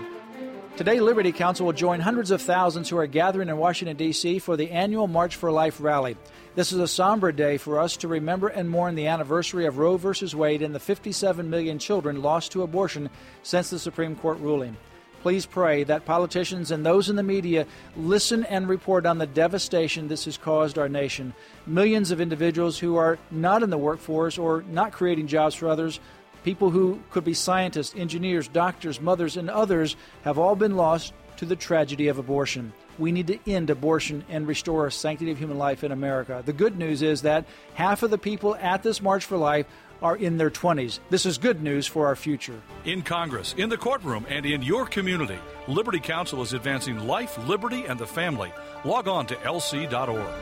Today, 0.78 0.98
Liberty 0.98 1.32
Counsel 1.32 1.66
will 1.66 1.74
join 1.74 2.00
hundreds 2.00 2.30
of 2.30 2.40
thousands 2.40 2.88
who 2.88 2.96
are 2.96 3.06
gathering 3.06 3.50
in 3.50 3.59
Washington, 3.59 3.98
D.C. 3.98 4.38
for 4.38 4.56
the 4.56 4.70
annual 4.70 5.09
March 5.09 5.36
for 5.36 5.52
Life 5.52 5.78
rally. 5.78 6.16
This 6.55 6.72
is 6.72 6.78
a 6.78 6.88
somber 6.88 7.32
day 7.32 7.59
for 7.59 7.80
us 7.80 7.98
to 7.98 8.09
remember 8.09 8.48
and 8.48 8.70
mourn 8.70 8.94
the 8.94 9.09
anniversary 9.09 9.66
of 9.66 9.76
Roe 9.76 9.98
v. 9.98 10.34
Wade 10.34 10.62
and 10.62 10.74
the 10.74 10.80
57 10.80 11.50
million 11.50 11.78
children 11.78 12.22
lost 12.22 12.52
to 12.52 12.62
abortion 12.62 13.10
since 13.42 13.68
the 13.68 13.78
Supreme 13.78 14.16
Court 14.16 14.38
ruling. 14.38 14.74
Please 15.22 15.46
pray 15.46 15.84
that 15.84 16.04
politicians 16.04 16.70
and 16.70 16.86
those 16.86 17.08
in 17.08 17.16
the 17.16 17.22
media 17.22 17.66
listen 17.96 18.44
and 18.44 18.68
report 18.68 19.04
on 19.04 19.18
the 19.18 19.26
devastation 19.26 20.08
this 20.08 20.26
has 20.26 20.38
caused 20.38 20.78
our 20.78 20.88
nation. 20.88 21.34
Millions 21.66 22.10
of 22.10 22.20
individuals 22.20 22.78
who 22.78 22.96
are 22.96 23.18
not 23.30 23.62
in 23.62 23.70
the 23.70 23.78
workforce 23.78 24.38
or 24.38 24.62
not 24.68 24.92
creating 24.92 25.26
jobs 25.26 25.54
for 25.54 25.68
others 25.68 26.00
People 26.44 26.70
who 26.70 27.00
could 27.10 27.24
be 27.24 27.34
scientists, 27.34 27.94
engineers, 27.96 28.48
doctors, 28.48 29.00
mothers, 29.00 29.36
and 29.36 29.50
others 29.50 29.96
have 30.22 30.38
all 30.38 30.54
been 30.54 30.76
lost 30.76 31.12
to 31.36 31.44
the 31.44 31.56
tragedy 31.56 32.08
of 32.08 32.18
abortion. 32.18 32.72
We 32.98 33.12
need 33.12 33.26
to 33.28 33.38
end 33.46 33.70
abortion 33.70 34.24
and 34.28 34.46
restore 34.46 34.90
sanctity 34.90 35.30
of 35.30 35.38
human 35.38 35.58
life 35.58 35.84
in 35.84 35.92
America. 35.92 36.42
The 36.44 36.52
good 36.52 36.78
news 36.78 37.02
is 37.02 37.22
that 37.22 37.44
half 37.74 38.02
of 38.02 38.10
the 38.10 38.18
people 38.18 38.56
at 38.56 38.82
this 38.82 39.02
March 39.02 39.24
for 39.24 39.36
Life 39.36 39.66
are 40.02 40.16
in 40.16 40.36
their 40.36 40.50
20s. 40.50 41.00
This 41.10 41.26
is 41.26 41.38
good 41.38 41.62
news 41.62 41.86
for 41.86 42.06
our 42.06 42.16
future. 42.16 42.60
In 42.84 43.02
Congress, 43.02 43.54
in 43.56 43.68
the 43.68 43.76
courtroom, 43.76 44.26
and 44.28 44.46
in 44.46 44.62
your 44.62 44.86
community, 44.86 45.38
Liberty 45.66 46.00
Counsel 46.00 46.42
is 46.42 46.52
advancing 46.52 47.06
life, 47.06 47.38
liberty, 47.46 47.84
and 47.84 47.98
the 47.98 48.06
family. 48.06 48.52
Log 48.84 49.08
on 49.08 49.26
to 49.26 49.34
lc.org. 49.36 50.34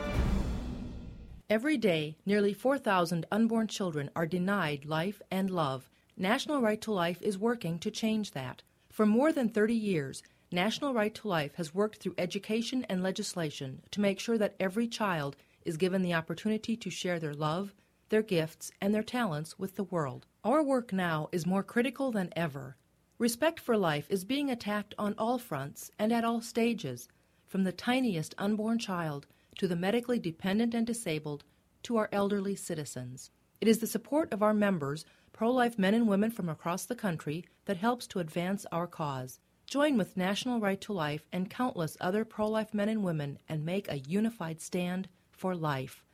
Every 1.49 1.77
day, 1.77 2.17
nearly 2.25 2.53
4,000 2.53 3.25
unborn 3.31 3.67
children 3.67 4.09
are 4.15 4.25
denied 4.25 4.85
life 4.85 5.21
and 5.31 5.49
love. 5.49 5.89
National 6.17 6.61
Right 6.61 6.81
to 6.81 6.91
Life 6.91 7.21
is 7.21 7.37
working 7.37 7.79
to 7.79 7.91
change 7.91 8.31
that. 8.31 8.63
For 8.91 9.05
more 9.05 9.31
than 9.31 9.49
30 9.49 9.73
years, 9.73 10.23
National 10.51 10.93
Right 10.93 11.13
to 11.15 11.27
Life 11.27 11.55
has 11.55 11.73
worked 11.73 11.99
through 11.99 12.15
education 12.17 12.85
and 12.89 13.03
legislation 13.03 13.81
to 13.91 14.01
make 14.01 14.19
sure 14.19 14.37
that 14.37 14.55
every 14.59 14.87
child 14.87 15.37
is 15.63 15.77
given 15.77 16.01
the 16.01 16.13
opportunity 16.13 16.75
to 16.75 16.89
share 16.89 17.19
their 17.19 17.33
love, 17.33 17.73
their 18.09 18.21
gifts, 18.21 18.71
and 18.81 18.93
their 18.93 19.03
talents 19.03 19.59
with 19.59 19.75
the 19.75 19.83
world. 19.83 20.25
Our 20.43 20.63
work 20.63 20.93
now 20.93 21.29
is 21.31 21.45
more 21.45 21.63
critical 21.63 22.11
than 22.11 22.33
ever. 22.35 22.77
Respect 23.19 23.59
for 23.59 23.77
life 23.77 24.07
is 24.09 24.25
being 24.25 24.49
attacked 24.49 24.93
on 24.97 25.15
all 25.17 25.37
fronts 25.37 25.91
and 25.97 26.13
at 26.13 26.23
all 26.23 26.41
stages, 26.41 27.07
from 27.45 27.63
the 27.63 27.71
tiniest 27.71 28.35
unborn 28.37 28.79
child 28.79 29.25
to 29.57 29.67
the 29.67 29.75
medically 29.75 30.19
dependent 30.19 30.73
and 30.73 30.85
disabled, 30.85 31.43
to 31.83 31.97
our 31.97 32.09
elderly 32.11 32.55
citizens. 32.55 33.31
It 33.59 33.67
is 33.67 33.79
the 33.79 33.87
support 33.87 34.31
of 34.31 34.43
our 34.43 34.53
members, 34.53 35.05
pro 35.33 35.51
life 35.51 35.79
men 35.79 35.93
and 35.93 36.07
women 36.07 36.31
from 36.31 36.49
across 36.49 36.85
the 36.85 36.95
country, 36.95 37.45
that 37.65 37.77
helps 37.77 38.07
to 38.07 38.19
advance 38.19 38.65
our 38.71 38.87
cause. 38.87 39.39
Join 39.65 39.97
with 39.97 40.15
National 40.15 40.59
Right 40.59 40.79
to 40.81 40.93
Life 40.93 41.27
and 41.33 41.49
countless 41.49 41.97
other 41.99 42.23
pro 42.23 42.47
life 42.47 42.73
men 42.73 42.87
and 42.87 43.03
women 43.03 43.39
and 43.49 43.65
make 43.65 43.91
a 43.91 43.99
unified 43.99 44.61
stand 44.61 45.09
for 45.31 45.55
life. 45.55 46.05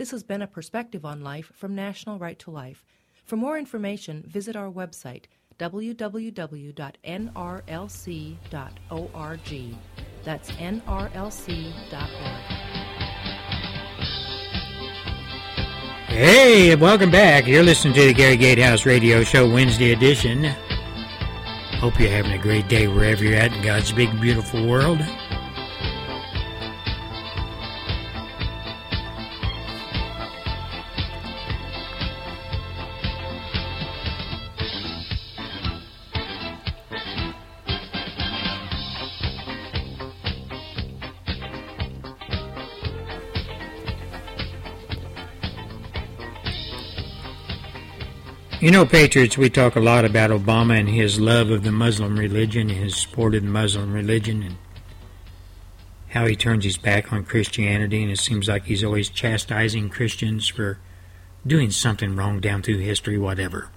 This 0.00 0.12
has 0.12 0.22
been 0.22 0.40
a 0.40 0.46
perspective 0.46 1.04
on 1.04 1.20
life 1.20 1.52
from 1.54 1.74
National 1.74 2.18
Right 2.18 2.38
to 2.38 2.50
Life. 2.50 2.86
For 3.26 3.36
more 3.36 3.58
information, 3.58 4.24
visit 4.26 4.56
our 4.56 4.70
website 4.72 5.24
www.nrlc.org. 5.58 6.34
That's 10.24 10.50
nrlc.org. 10.52 11.74
Hey, 16.06 16.72
and 16.72 16.80
welcome 16.80 17.10
back. 17.10 17.46
You're 17.46 17.62
listening 17.62 17.92
to 17.92 18.06
the 18.06 18.14
Gary 18.14 18.38
Gatehouse 18.38 18.86
Radio 18.86 19.22
Show 19.22 19.52
Wednesday 19.52 19.92
edition. 19.92 20.44
Hope 20.44 22.00
you're 22.00 22.08
having 22.08 22.32
a 22.32 22.38
great 22.38 22.68
day 22.68 22.88
wherever 22.88 23.22
you're 23.22 23.34
at 23.34 23.52
in 23.52 23.60
God's 23.60 23.92
big, 23.92 24.18
beautiful 24.18 24.66
world. 24.66 25.02
You 48.70 48.76
know, 48.76 48.86
Patriots, 48.86 49.36
we 49.36 49.50
talk 49.50 49.74
a 49.74 49.80
lot 49.80 50.04
about 50.04 50.30
Obama 50.30 50.78
and 50.78 50.88
his 50.88 51.18
love 51.18 51.50
of 51.50 51.64
the 51.64 51.72
Muslim 51.72 52.16
religion, 52.16 52.68
his 52.68 52.94
support 52.94 53.34
of 53.34 53.42
the 53.42 53.48
Muslim 53.48 53.92
religion, 53.92 54.44
and 54.44 54.58
how 56.10 56.24
he 56.26 56.36
turns 56.36 56.62
his 56.62 56.76
back 56.76 57.12
on 57.12 57.24
Christianity, 57.24 58.00
and 58.00 58.12
it 58.12 58.20
seems 58.20 58.46
like 58.46 58.66
he's 58.66 58.84
always 58.84 59.08
chastising 59.08 59.88
Christians 59.88 60.46
for 60.46 60.78
doing 61.44 61.72
something 61.72 62.14
wrong 62.14 62.38
down 62.38 62.62
through 62.62 62.78
history, 62.78 63.18
whatever. 63.18 63.70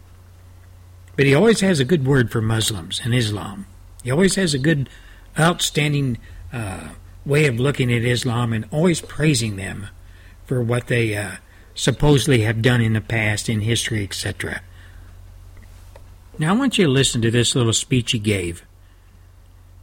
But 1.16 1.26
he 1.26 1.34
always 1.34 1.62
has 1.62 1.80
a 1.80 1.86
good 1.86 2.06
word 2.06 2.32
for 2.32 2.40
Muslims 2.40 3.02
and 3.04 3.16
Islam. 3.16 3.66
He 4.04 4.12
always 4.12 4.36
has 4.36 4.54
a 4.54 4.60
good, 4.60 4.92
outstanding 5.40 6.20
uh, 6.54 6.90
way 7.26 7.48
of 7.48 7.60
looking 7.60 7.92
at 7.92 8.04
Islam 8.04 8.54
and 8.54 8.68
always 8.70 9.02
praising 9.02 9.56
them 9.56 9.88
for 10.46 10.62
what 10.62 10.86
they 10.86 11.18
uh, 11.18 11.38
supposedly 11.74 12.42
have 12.42 12.62
done 12.62 12.80
in 12.80 12.94
the 12.94 13.02
past, 13.02 13.50
in 13.50 13.62
history, 13.62 14.04
etc. 14.04 14.62
Now, 16.40 16.54
I 16.54 16.58
want 16.58 16.78
you 16.78 16.86
to 16.86 16.92
listen 16.92 17.22
to 17.22 17.32
this 17.32 17.56
little 17.56 17.74
speech 17.74 18.12
he 18.12 18.20
gave 18.20 18.66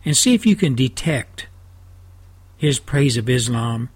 and 0.04 0.16
see 0.16 0.34
if 0.34 0.44
you 0.44 0.56
can 0.56 0.74
detect 0.74 1.46
his 2.56 2.80
praise 2.80 3.16
of 3.16 3.28
Islam 3.28 3.88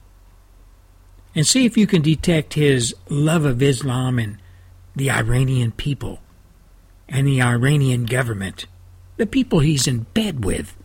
and 1.34 1.46
see 1.46 1.66
if 1.66 1.76
you 1.76 1.86
can 1.86 2.00
detect 2.00 2.54
his 2.54 2.94
love 3.08 3.44
of 3.44 3.62
Islam 3.62 4.18
and 4.18 4.38
the 4.94 5.10
Iranian 5.10 5.72
people 5.72 6.20
and 7.08 7.26
the 7.26 7.42
Iranian 7.42 8.06
government, 8.06 8.66
the 9.16 9.26
people 9.26 9.58
he's 9.58 9.88
in 9.88 10.06
bed 10.14 10.44
with, 10.44 10.76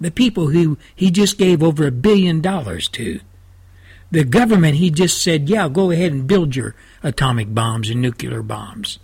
the 0.00 0.12
people 0.12 0.48
who 0.48 0.78
he 0.94 1.10
just 1.10 1.38
gave 1.38 1.62
over 1.62 1.86
a 1.86 1.92
billion 1.92 2.40
dollars 2.40 2.88
to, 2.90 3.20
the 4.10 4.24
government 4.24 4.76
he 4.76 4.90
just 4.90 5.20
said, 5.20 5.48
yeah, 5.48 5.68
go 5.68 5.90
ahead 5.90 6.12
and 6.12 6.28
build 6.28 6.54
your 6.54 6.76
atomic 7.02 7.52
bombs 7.52 7.90
and 7.90 8.00
nuclear 8.00 8.42
bombs. 8.42 9.00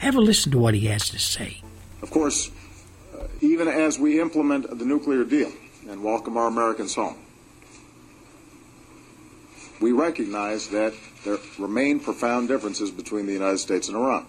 Have 0.00 0.16
a 0.16 0.20
listen 0.20 0.50
to 0.52 0.58
what 0.58 0.72
he 0.72 0.86
has 0.86 1.10
to 1.10 1.18
say. 1.18 1.60
Of 2.00 2.10
course, 2.10 2.50
uh, 3.14 3.26
even 3.42 3.68
as 3.68 3.98
we 3.98 4.18
implement 4.18 4.78
the 4.78 4.86
nuclear 4.86 5.24
deal 5.24 5.52
and 5.90 6.02
welcome 6.02 6.38
our 6.38 6.46
Americans 6.46 6.94
home, 6.94 7.18
we 9.78 9.92
recognize 9.92 10.68
that 10.68 10.94
there 11.26 11.36
remain 11.58 12.00
profound 12.00 12.48
differences 12.48 12.90
between 12.90 13.26
the 13.26 13.34
United 13.34 13.58
States 13.58 13.88
and 13.88 13.96
Iran. 13.98 14.26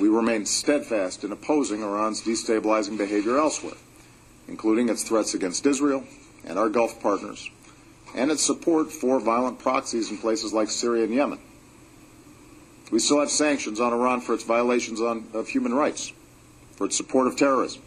We 0.00 0.08
remain 0.08 0.46
steadfast 0.46 1.22
in 1.22 1.30
opposing 1.30 1.82
Iran's 1.82 2.22
destabilizing 2.22 2.96
behavior 2.96 3.36
elsewhere, 3.36 3.76
including 4.48 4.88
its 4.88 5.02
threats 5.02 5.34
against 5.34 5.66
Israel 5.66 6.02
and 6.46 6.58
our 6.58 6.70
Gulf 6.70 6.98
partners, 7.02 7.50
and 8.16 8.30
its 8.30 8.42
support 8.42 8.90
for 8.90 9.20
violent 9.20 9.58
proxies 9.58 10.10
in 10.10 10.16
places 10.16 10.54
like 10.54 10.70
Syria 10.70 11.04
and 11.04 11.12
Yemen. 11.12 11.40
We 12.94 13.00
still 13.00 13.18
have 13.18 13.30
sanctions 13.30 13.80
on 13.80 13.92
Iran 13.92 14.20
for 14.20 14.34
its 14.34 14.44
violations 14.44 15.00
on, 15.00 15.26
of 15.34 15.48
human 15.48 15.74
rights, 15.74 16.12
for 16.76 16.84
its 16.86 16.96
support 16.96 17.26
of 17.26 17.34
terrorism, 17.34 17.82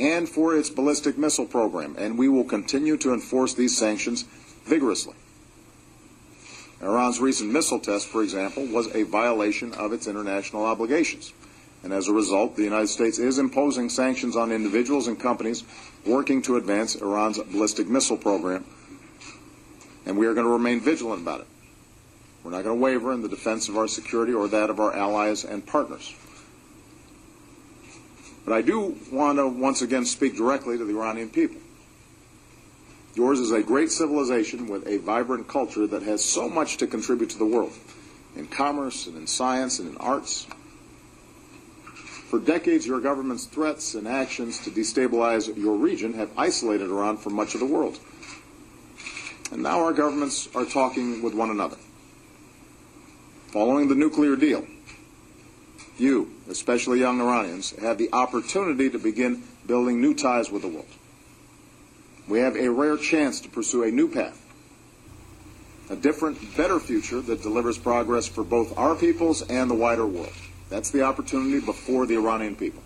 and 0.00 0.28
for 0.28 0.56
its 0.56 0.68
ballistic 0.68 1.16
missile 1.16 1.46
program, 1.46 1.94
and 1.96 2.18
we 2.18 2.28
will 2.28 2.42
continue 2.42 2.96
to 2.96 3.14
enforce 3.14 3.54
these 3.54 3.78
sanctions 3.78 4.24
vigorously. 4.64 5.14
Iran's 6.82 7.20
recent 7.20 7.52
missile 7.52 7.78
test, 7.78 8.08
for 8.08 8.24
example, 8.24 8.66
was 8.66 8.92
a 8.96 9.04
violation 9.04 9.72
of 9.74 9.92
its 9.92 10.08
international 10.08 10.64
obligations. 10.64 11.32
And 11.84 11.92
as 11.92 12.08
a 12.08 12.12
result, 12.12 12.56
the 12.56 12.64
United 12.64 12.88
States 12.88 13.20
is 13.20 13.38
imposing 13.38 13.90
sanctions 13.90 14.34
on 14.34 14.50
individuals 14.50 15.06
and 15.06 15.20
companies 15.20 15.62
working 16.04 16.42
to 16.42 16.56
advance 16.56 16.96
Iran's 16.96 17.38
ballistic 17.38 17.86
missile 17.86 18.16
program. 18.16 18.64
And 20.04 20.18
we 20.18 20.26
are 20.26 20.34
going 20.34 20.46
to 20.46 20.52
remain 20.52 20.80
vigilant 20.80 21.22
about 21.22 21.42
it. 21.42 21.46
We're 22.46 22.52
not 22.52 22.62
going 22.62 22.78
to 22.78 22.80
waver 22.80 23.12
in 23.12 23.22
the 23.22 23.28
defense 23.28 23.68
of 23.68 23.76
our 23.76 23.88
security 23.88 24.32
or 24.32 24.46
that 24.46 24.70
of 24.70 24.78
our 24.78 24.94
allies 24.94 25.42
and 25.42 25.66
partners. 25.66 26.14
But 28.44 28.54
I 28.54 28.62
do 28.62 28.96
want 29.10 29.38
to 29.38 29.48
once 29.48 29.82
again 29.82 30.04
speak 30.04 30.36
directly 30.36 30.78
to 30.78 30.84
the 30.84 30.92
Iranian 30.96 31.28
people. 31.28 31.60
Yours 33.16 33.40
is 33.40 33.50
a 33.50 33.64
great 33.64 33.90
civilization 33.90 34.68
with 34.68 34.86
a 34.86 34.98
vibrant 34.98 35.48
culture 35.48 35.88
that 35.88 36.04
has 36.04 36.24
so 36.24 36.48
much 36.48 36.76
to 36.76 36.86
contribute 36.86 37.30
to 37.30 37.38
the 37.38 37.44
world 37.44 37.72
in 38.36 38.46
commerce 38.46 39.08
and 39.08 39.16
in 39.16 39.26
science 39.26 39.80
and 39.80 39.88
in 39.88 39.96
arts. 39.96 40.46
For 42.30 42.38
decades, 42.38 42.86
your 42.86 43.00
government's 43.00 43.46
threats 43.46 43.96
and 43.96 44.06
actions 44.06 44.60
to 44.60 44.70
destabilize 44.70 45.52
your 45.56 45.76
region 45.76 46.12
have 46.12 46.30
isolated 46.38 46.90
Iran 46.90 47.16
from 47.16 47.34
much 47.34 47.54
of 47.54 47.60
the 47.60 47.66
world. 47.66 47.98
And 49.50 49.64
now 49.64 49.80
our 49.80 49.92
governments 49.92 50.48
are 50.54 50.64
talking 50.64 51.24
with 51.24 51.34
one 51.34 51.50
another 51.50 51.78
following 53.48 53.88
the 53.88 53.94
nuclear 53.94 54.36
deal, 54.36 54.66
you, 55.98 56.30
especially 56.50 57.00
young 57.00 57.20
Iranians, 57.20 57.70
have 57.80 57.98
the 57.98 58.10
opportunity 58.12 58.90
to 58.90 58.98
begin 58.98 59.42
building 59.66 60.00
new 60.00 60.14
ties 60.14 60.50
with 60.50 60.62
the 60.62 60.68
world. 60.68 60.86
We 62.28 62.40
have 62.40 62.56
a 62.56 62.68
rare 62.68 62.96
chance 62.96 63.40
to 63.42 63.48
pursue 63.48 63.84
a 63.84 63.90
new 63.90 64.08
path, 64.08 64.42
a 65.88 65.96
different, 65.96 66.56
better 66.56 66.80
future 66.80 67.20
that 67.20 67.42
delivers 67.42 67.78
progress 67.78 68.26
for 68.26 68.42
both 68.42 68.76
our 68.76 68.94
peoples 68.94 69.42
and 69.42 69.70
the 69.70 69.74
wider 69.74 70.06
world. 70.06 70.32
That's 70.68 70.90
the 70.90 71.02
opportunity 71.02 71.64
before 71.64 72.06
the 72.06 72.16
Iranian 72.16 72.56
people. 72.56 72.82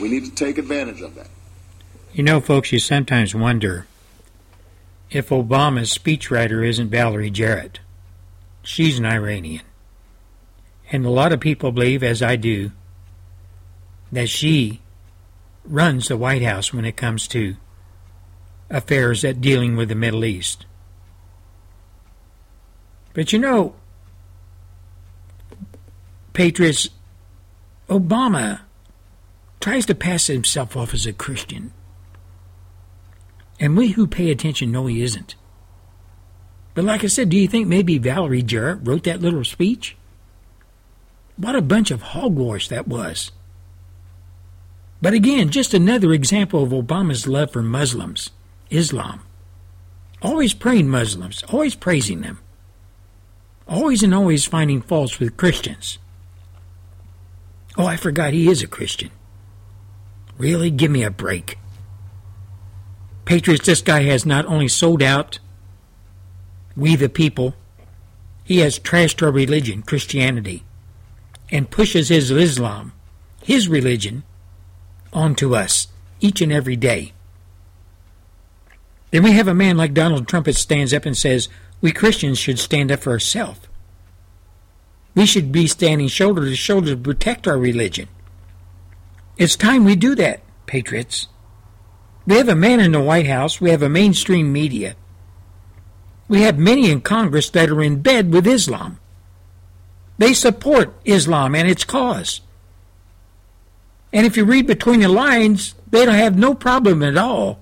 We 0.00 0.08
need 0.08 0.26
to 0.26 0.30
take 0.30 0.58
advantage 0.58 1.00
of 1.00 1.14
that. 1.14 1.28
You 2.12 2.22
know, 2.22 2.40
folks, 2.40 2.72
you 2.72 2.78
sometimes 2.78 3.34
wonder 3.34 3.86
if 5.10 5.30
Obama's 5.30 5.96
speechwriter 5.96 6.66
isn't 6.66 6.90
Valerie 6.90 7.30
Jarrett. 7.30 7.80
She's 8.68 8.98
an 8.98 9.06
Iranian. 9.06 9.62
And 10.92 11.06
a 11.06 11.10
lot 11.10 11.32
of 11.32 11.40
people 11.40 11.72
believe, 11.72 12.02
as 12.02 12.22
I 12.22 12.36
do, 12.36 12.72
that 14.12 14.28
she 14.28 14.82
runs 15.64 16.08
the 16.08 16.18
White 16.18 16.42
House 16.42 16.70
when 16.70 16.84
it 16.84 16.94
comes 16.94 17.26
to 17.28 17.56
affairs 18.68 19.22
that 19.22 19.40
dealing 19.40 19.74
with 19.74 19.88
the 19.88 19.94
Middle 19.94 20.22
East. 20.22 20.66
But 23.14 23.32
you 23.32 23.38
know, 23.38 23.74
Patriots, 26.34 26.90
Obama 27.88 28.60
tries 29.60 29.86
to 29.86 29.94
pass 29.94 30.26
himself 30.26 30.76
off 30.76 30.92
as 30.92 31.06
a 31.06 31.14
Christian. 31.14 31.72
And 33.58 33.78
we 33.78 33.92
who 33.92 34.06
pay 34.06 34.30
attention 34.30 34.70
know 34.70 34.84
he 34.84 35.00
isn't. 35.00 35.36
But 36.78 36.84
like 36.84 37.02
I 37.02 37.08
said, 37.08 37.28
do 37.28 37.36
you 37.36 37.48
think 37.48 37.66
maybe 37.66 37.98
Valerie 37.98 38.40
Jarrett 38.40 38.78
wrote 38.84 39.02
that 39.02 39.20
little 39.20 39.42
speech? 39.42 39.96
What 41.36 41.56
a 41.56 41.60
bunch 41.60 41.90
of 41.90 42.02
hogwash 42.14 42.68
that 42.68 42.86
was. 42.86 43.32
But 45.02 45.12
again, 45.12 45.50
just 45.50 45.74
another 45.74 46.12
example 46.12 46.62
of 46.62 46.70
Obama's 46.70 47.26
love 47.26 47.50
for 47.50 47.64
Muslims, 47.64 48.30
Islam. 48.70 49.22
Always 50.22 50.54
praying 50.54 50.88
Muslims, 50.88 51.42
always 51.48 51.74
praising 51.74 52.20
them. 52.20 52.38
Always 53.66 54.04
and 54.04 54.14
always 54.14 54.46
finding 54.46 54.80
faults 54.80 55.18
with 55.18 55.36
Christians. 55.36 55.98
Oh, 57.76 57.86
I 57.86 57.96
forgot 57.96 58.32
he 58.34 58.48
is 58.48 58.62
a 58.62 58.68
Christian. 58.68 59.10
Really? 60.36 60.70
Give 60.70 60.92
me 60.92 61.02
a 61.02 61.10
break. 61.10 61.58
Patriots, 63.24 63.66
this 63.66 63.82
guy 63.82 64.04
has 64.04 64.24
not 64.24 64.46
only 64.46 64.68
sold 64.68 65.02
out 65.02 65.40
we 66.78 66.94
the 66.94 67.08
people, 67.08 67.54
he 68.44 68.58
has 68.58 68.78
trashed 68.78 69.22
our 69.22 69.32
religion, 69.32 69.82
Christianity, 69.82 70.62
and 71.50 71.70
pushes 71.70 72.08
his 72.08 72.30
Islam, 72.30 72.92
his 73.42 73.68
religion, 73.68 74.22
onto 75.12 75.54
us 75.54 75.88
each 76.20 76.40
and 76.40 76.52
every 76.52 76.76
day. 76.76 77.12
Then 79.10 79.22
we 79.22 79.32
have 79.32 79.48
a 79.48 79.54
man 79.54 79.76
like 79.76 79.92
Donald 79.92 80.28
Trump 80.28 80.46
that 80.46 80.54
stands 80.54 80.94
up 80.94 81.04
and 81.04 81.16
says, 81.16 81.48
we 81.80 81.92
Christians 81.92 82.38
should 82.38 82.58
stand 82.58 82.92
up 82.92 83.00
for 83.00 83.10
ourselves. 83.10 83.60
We 85.14 85.26
should 85.26 85.50
be 85.50 85.66
standing 85.66 86.08
shoulder 86.08 86.44
to 86.44 86.54
shoulder 86.54 86.90
to 86.90 86.96
protect 86.96 87.48
our 87.48 87.58
religion. 87.58 88.08
It's 89.36 89.56
time 89.56 89.84
we 89.84 89.96
do 89.96 90.14
that, 90.14 90.42
patriots. 90.66 91.28
We 92.26 92.36
have 92.36 92.48
a 92.48 92.54
man 92.54 92.78
in 92.78 92.92
the 92.92 93.00
White 93.00 93.26
House, 93.26 93.60
we 93.60 93.70
have 93.70 93.82
a 93.82 93.88
mainstream 93.88 94.52
media. 94.52 94.94
We 96.28 96.42
have 96.42 96.58
many 96.58 96.90
in 96.90 97.00
Congress 97.00 97.48
that 97.50 97.70
are 97.70 97.82
in 97.82 98.02
bed 98.02 98.32
with 98.32 98.46
Islam. 98.46 99.00
They 100.18 100.34
support 100.34 100.94
Islam 101.04 101.54
and 101.54 101.68
its 101.68 101.84
cause. 101.84 102.40
And 104.12 104.26
if 104.26 104.36
you 104.36 104.44
read 104.44 104.66
between 104.66 105.00
the 105.00 105.08
lines, 105.08 105.74
they 105.90 106.04
don't 106.04 106.14
have 106.14 106.38
no 106.38 106.54
problem 106.54 107.02
at 107.02 107.16
all 107.16 107.60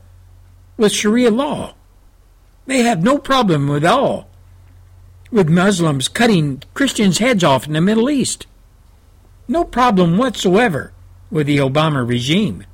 with 0.77 0.93
Sharia 0.93 1.31
law. 1.31 1.75
They 2.67 2.81
have 2.81 3.03
no 3.03 3.19
problem 3.19 3.71
at 3.71 3.85
all 3.85 4.29
with 5.31 5.49
Muslims 5.49 6.09
cutting 6.09 6.63
Christians' 6.75 7.19
heads 7.19 7.45
off 7.45 7.67
in 7.67 7.73
the 7.73 7.81
Middle 7.81 8.11
East. 8.11 8.47
No 9.49 9.65
problem 9.65 10.19
whatsoever 10.19 10.93
with 11.31 11.47
the 11.47 11.59
Obama 11.59 12.07
regime. 12.09 12.65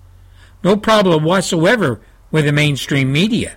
No 0.63 0.77
problem 0.77 1.25
whatsoever 1.25 2.01
with 2.31 2.45
the 2.45 2.53
mainstream 2.53 3.13
media. 3.13 3.57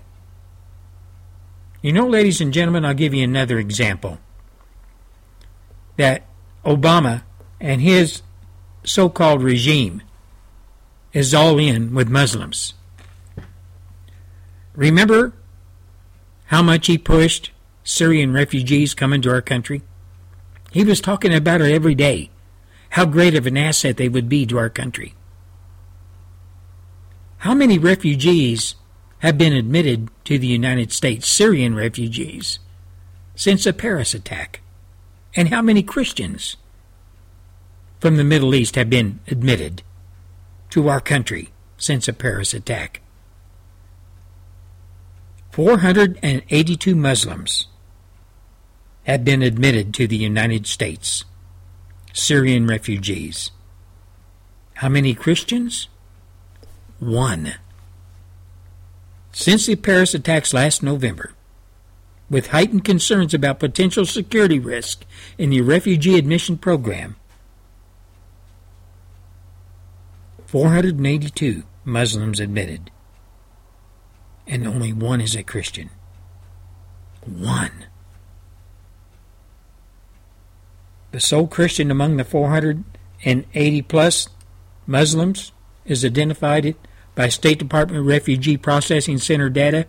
You 1.85 1.93
know, 1.93 2.07
ladies 2.07 2.41
and 2.41 2.51
gentlemen, 2.51 2.83
I'll 2.83 2.95
give 2.95 3.13
you 3.13 3.23
another 3.23 3.59
example. 3.59 4.17
That 5.97 6.23
Obama 6.65 7.21
and 7.61 7.79
his 7.79 8.23
so 8.83 9.07
called 9.07 9.43
regime 9.43 10.01
is 11.13 11.31
all 11.31 11.59
in 11.59 11.93
with 11.93 12.09
Muslims. 12.09 12.73
Remember 14.73 15.33
how 16.45 16.63
much 16.63 16.87
he 16.87 16.97
pushed 16.97 17.51
Syrian 17.83 18.33
refugees 18.33 18.95
coming 18.95 19.21
to 19.21 19.29
our 19.29 19.43
country? 19.43 19.83
He 20.71 20.83
was 20.83 20.99
talking 20.99 21.35
about 21.35 21.61
it 21.61 21.71
every 21.71 21.93
day, 21.93 22.31
how 22.89 23.05
great 23.05 23.35
of 23.35 23.45
an 23.45 23.57
asset 23.57 23.97
they 23.97 24.09
would 24.09 24.27
be 24.27 24.47
to 24.47 24.57
our 24.57 24.71
country. 24.71 25.13
How 27.37 27.53
many 27.53 27.77
refugees 27.77 28.73
have 29.19 29.37
been 29.37 29.53
admitted 29.53 30.09
to 30.25 30.37
the 30.37 30.47
United 30.47 30.91
States, 30.91 31.27
Syrian 31.27 31.75
refugees, 31.75 32.59
since 33.35 33.63
the 33.63 33.73
Paris 33.73 34.13
attack? 34.13 34.61
And 35.35 35.49
how 35.49 35.61
many 35.61 35.83
Christians 35.83 36.55
from 37.99 38.17
the 38.17 38.23
Middle 38.23 38.55
East 38.55 38.75
have 38.75 38.89
been 38.89 39.19
admitted 39.27 39.81
to 40.69 40.87
our 40.87 41.01
country 41.01 41.49
since 41.77 42.05
the 42.05 42.13
Paris 42.13 42.53
attack? 42.53 43.01
482 45.51 46.95
Muslims 46.95 47.67
have 49.05 49.23
been 49.23 49.41
admitted 49.41 49.93
to 49.93 50.07
the 50.07 50.17
United 50.17 50.67
States, 50.67 51.23
Syrian 52.11 52.67
refugees. 52.67 53.51
How 54.75 54.89
many 54.89 55.13
Christians? 55.13 55.87
One. 56.99 57.53
Since 59.37 59.65
the 59.65 59.75
Paris 59.75 60.13
attacks 60.13 60.53
last 60.53 60.81
November, 60.81 61.33
with 62.29 62.47
heightened 62.47 62.85
concerns 62.85 63.33
about 63.33 63.59
potential 63.59 64.05
security 64.05 64.59
risk 64.59 65.03
in 65.37 65.49
the 65.49 65.59
refugee 65.59 66.17
admission 66.17 66.57
program, 66.57 67.17
482 70.45 71.63
Muslims 71.83 72.39
admitted 72.39 72.91
and 74.47 74.65
only 74.65 74.93
one 74.93 75.19
is 75.19 75.35
a 75.35 75.43
Christian. 75.43 75.89
One. 77.25 77.87
The 81.11 81.19
sole 81.19 81.47
Christian 81.47 81.91
among 81.91 82.15
the 82.15 82.23
480 82.23 83.81
plus 83.81 84.29
Muslims 84.87 85.51
is 85.83 86.05
identified 86.05 86.77
by 87.15 87.29
State 87.29 87.59
Department 87.59 88.05
Refugee 88.05 88.57
Processing 88.57 89.17
Center 89.17 89.49
data 89.49 89.87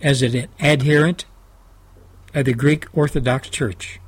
as 0.00 0.22
an 0.22 0.48
adherent 0.60 1.24
of 2.34 2.44
the 2.44 2.52
Greek 2.52 2.86
Orthodox 2.92 3.48
Church. 3.48 4.00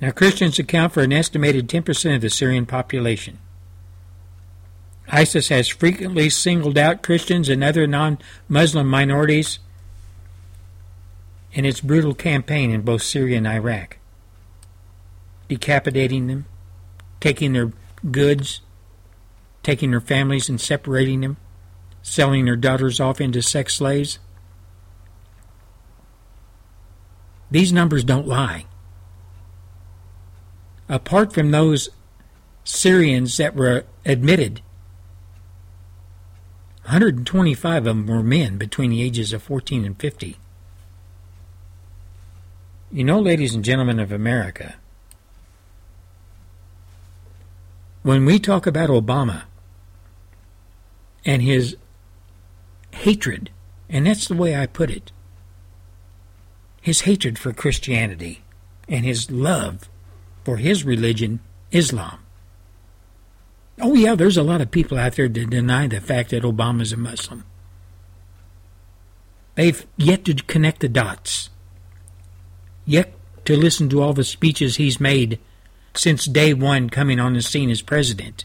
Now, 0.00 0.10
Christians 0.10 0.58
account 0.58 0.92
for 0.92 1.02
an 1.02 1.12
estimated 1.12 1.68
10% 1.68 2.16
of 2.16 2.20
the 2.20 2.30
Syrian 2.30 2.66
population. 2.66 3.38
ISIS 5.08 5.48
has 5.48 5.68
frequently 5.68 6.28
singled 6.28 6.76
out 6.76 7.02
Christians 7.02 7.48
and 7.48 7.62
other 7.62 7.86
non 7.86 8.18
Muslim 8.48 8.88
minorities 8.88 9.60
in 11.52 11.64
its 11.64 11.80
brutal 11.80 12.14
campaign 12.14 12.70
in 12.70 12.82
both 12.82 13.02
Syria 13.02 13.38
and 13.38 13.46
Iraq, 13.46 13.98
decapitating 15.48 16.26
them, 16.26 16.46
taking 17.20 17.52
their 17.52 17.72
goods, 18.10 18.60
taking 19.66 19.90
their 19.90 20.00
families 20.00 20.48
and 20.48 20.60
separating 20.60 21.22
them, 21.22 21.36
selling 22.00 22.44
their 22.44 22.54
daughters 22.54 23.00
off 23.00 23.20
into 23.20 23.42
sex 23.42 23.74
slaves. 23.74 24.20
These 27.50 27.72
numbers 27.72 28.04
don't 28.04 28.28
lie. 28.28 28.66
Apart 30.88 31.32
from 31.32 31.50
those 31.50 31.88
Syrians 32.62 33.36
that 33.38 33.56
were 33.56 33.84
admitted 34.04 34.60
125 36.82 37.78
of 37.78 37.84
them 37.84 38.06
were 38.06 38.22
men 38.22 38.58
between 38.58 38.90
the 38.90 39.02
ages 39.02 39.32
of 39.32 39.42
14 39.42 39.84
and 39.84 39.98
50. 39.98 40.36
You 42.92 43.02
know, 43.02 43.18
ladies 43.18 43.52
and 43.52 43.64
gentlemen 43.64 43.98
of 43.98 44.12
America, 44.12 44.76
when 48.04 48.24
we 48.24 48.38
talk 48.38 48.68
about 48.68 48.90
Obama 48.90 49.42
and 51.26 51.42
his 51.42 51.76
hatred, 52.92 53.50
and 53.90 54.06
that's 54.06 54.28
the 54.28 54.34
way 54.34 54.56
I 54.56 54.66
put 54.66 54.90
it, 54.90 55.12
his 56.80 57.02
hatred 57.02 57.38
for 57.38 57.52
Christianity 57.52 58.42
and 58.88 59.04
his 59.04 59.30
love 59.30 59.90
for 60.44 60.56
his 60.56 60.84
religion, 60.84 61.40
Islam, 61.70 62.20
Oh, 63.80 63.94
yeah, 63.94 64.14
there's 64.14 64.38
a 64.38 64.42
lot 64.42 64.60
of 64.60 64.70
people 64.70 64.98
out 64.98 65.16
there 65.16 65.28
that 65.28 65.50
deny 65.50 65.86
the 65.86 66.00
fact 66.00 66.30
that 66.30 66.44
Obama's 66.44 66.92
a 66.92 66.96
Muslim. 66.96 67.44
They've 69.54 69.86
yet 69.96 70.24
to 70.24 70.34
connect 70.34 70.80
the 70.80 70.88
dots, 70.88 71.50
yet 72.84 73.12
to 73.44 73.56
listen 73.56 73.88
to 73.90 74.02
all 74.02 74.12
the 74.12 74.24
speeches 74.24 74.76
he's 74.76 75.00
made 75.00 75.38
since 75.94 76.24
day 76.26 76.52
one 76.54 76.90
coming 76.90 77.20
on 77.20 77.34
the 77.34 77.42
scene 77.42 77.70
as 77.70 77.82
president, 77.82 78.44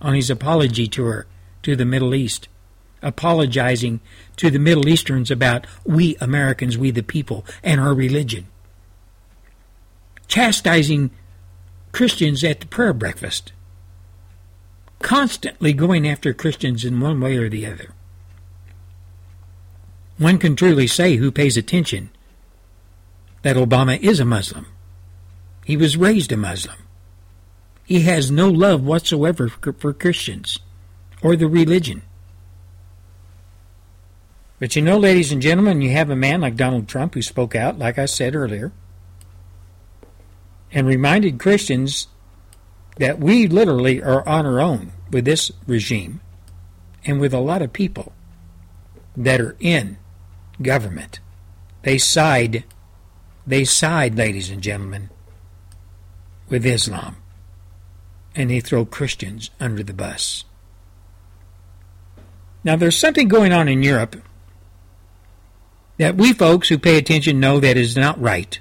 on 0.00 0.14
his 0.14 0.30
apology 0.30 0.86
tour 0.86 1.26
to 1.62 1.76
the 1.76 1.84
Middle 1.84 2.14
East, 2.14 2.48
apologizing 3.02 4.00
to 4.36 4.50
the 4.50 4.58
Middle 4.58 4.88
Easterns 4.88 5.30
about 5.30 5.66
we 5.84 6.16
Americans, 6.16 6.76
we 6.78 6.90
the 6.90 7.02
people, 7.02 7.44
and 7.62 7.80
our 7.80 7.94
religion, 7.94 8.46
chastising 10.28 11.10
Christians 11.92 12.44
at 12.44 12.60
the 12.60 12.66
prayer 12.66 12.92
breakfast 12.92 13.52
constantly 15.00 15.72
going 15.72 16.06
after 16.06 16.32
Christians 16.32 16.84
in 16.84 17.00
one 17.00 17.20
way 17.20 17.36
or 17.36 17.48
the 17.48 17.66
other. 17.66 17.92
One 20.18 20.38
can 20.38 20.54
truly 20.54 20.86
say 20.86 21.16
who 21.16 21.32
pays 21.32 21.56
attention 21.56 22.10
that 23.42 23.56
Obama 23.56 23.98
is 23.98 24.20
a 24.20 24.24
Muslim. 24.24 24.66
He 25.64 25.76
was 25.76 25.96
raised 25.96 26.30
a 26.30 26.36
Muslim. 26.36 26.76
He 27.84 28.02
has 28.02 28.30
no 28.30 28.48
love 28.48 28.84
whatsoever 28.84 29.48
for 29.48 29.92
Christians 29.92 30.58
or 31.22 31.36
the 31.36 31.48
religion. 31.48 32.02
But 34.58 34.76
you 34.76 34.82
know, 34.82 34.98
ladies 34.98 35.32
and 35.32 35.40
gentlemen, 35.40 35.80
you 35.80 35.90
have 35.90 36.10
a 36.10 36.16
man 36.16 36.42
like 36.42 36.54
Donald 36.54 36.86
Trump 36.86 37.14
who 37.14 37.22
spoke 37.22 37.54
out, 37.54 37.78
like 37.78 37.98
I 37.98 38.04
said 38.04 38.34
earlier, 38.34 38.72
and 40.70 40.86
reminded 40.86 41.38
Christians 41.38 42.08
that 42.98 43.18
we 43.18 43.46
literally 43.46 44.02
are 44.02 44.26
on 44.28 44.44
our 44.44 44.60
own 44.60 44.92
with 45.10 45.24
this 45.24 45.50
regime 45.66 46.20
and 47.06 47.18
with 47.18 47.32
a 47.32 47.40
lot 47.40 47.62
of 47.62 47.72
people 47.72 48.12
that 49.16 49.40
are 49.40 49.56
in 49.58 49.96
government. 50.60 51.20
They 51.82 51.96
side, 51.96 52.64
they 53.46 53.64
side, 53.64 54.16
ladies 54.16 54.50
and 54.50 54.62
gentlemen, 54.62 55.08
with 56.50 56.66
Islam. 56.66 57.16
And 58.36 58.50
they 58.50 58.60
throw 58.60 58.84
Christians 58.84 59.50
under 59.58 59.82
the 59.82 59.94
bus. 59.94 60.44
Now, 62.62 62.76
there's 62.76 62.98
something 62.98 63.28
going 63.28 63.52
on 63.52 63.68
in 63.68 63.82
Europe 63.82 64.16
that 65.98 66.16
we 66.16 66.32
folks 66.32 66.68
who 66.68 66.78
pay 66.78 66.96
attention 66.96 67.40
know 67.40 67.60
that 67.60 67.76
is 67.76 67.96
not 67.96 68.20
right. 68.20 68.58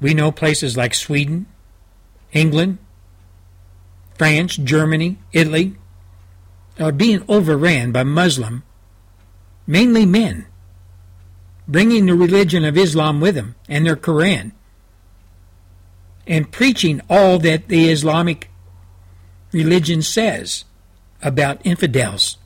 We 0.00 0.14
know 0.14 0.32
places 0.32 0.76
like 0.76 0.94
Sweden, 0.94 1.46
England, 2.32 2.78
France, 4.16 4.56
Germany, 4.56 5.18
Italy 5.32 5.76
are 6.78 6.92
being 6.92 7.24
overran 7.28 7.92
by 7.92 8.02
Muslim, 8.02 8.62
mainly 9.66 10.06
men, 10.06 10.46
bringing 11.68 12.06
the 12.06 12.14
religion 12.14 12.64
of 12.64 12.78
Islam 12.78 13.20
with 13.20 13.34
them 13.34 13.54
and 13.68 13.86
their 13.86 13.96
Quran 13.96 14.52
and 16.26 16.52
preaching 16.52 17.00
all 17.10 17.38
that 17.40 17.68
the 17.68 17.90
Islamic 17.90 18.48
religion 19.52 20.00
says 20.00 20.64
about 21.22 21.60
infidels. 21.64 22.38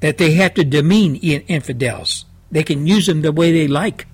That 0.00 0.18
they 0.18 0.32
have 0.32 0.54
to 0.54 0.64
demean 0.64 1.16
infidels. 1.16 2.26
They 2.50 2.62
can 2.62 2.86
use 2.86 3.06
them 3.06 3.22
the 3.22 3.32
way 3.32 3.52
they 3.52 3.66
like. 3.66 4.06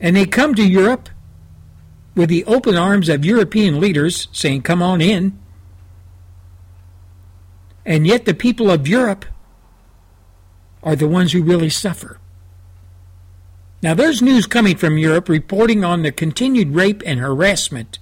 And 0.00 0.16
they 0.16 0.26
come 0.26 0.54
to 0.54 0.66
Europe 0.66 1.08
with 2.14 2.28
the 2.28 2.44
open 2.44 2.76
arms 2.76 3.08
of 3.08 3.24
European 3.24 3.80
leaders 3.80 4.28
saying, 4.32 4.62
Come 4.62 4.82
on 4.82 5.00
in. 5.00 5.38
And 7.84 8.06
yet 8.06 8.24
the 8.24 8.34
people 8.34 8.70
of 8.70 8.88
Europe 8.88 9.24
are 10.82 10.96
the 10.96 11.08
ones 11.08 11.32
who 11.32 11.42
really 11.42 11.70
suffer. 11.70 12.18
Now, 13.82 13.94
there's 13.94 14.22
news 14.22 14.46
coming 14.46 14.76
from 14.76 14.98
Europe 14.98 15.28
reporting 15.28 15.84
on 15.84 16.02
the 16.02 16.10
continued 16.10 16.74
rape 16.74 17.02
and 17.04 17.20
harassment 17.20 17.98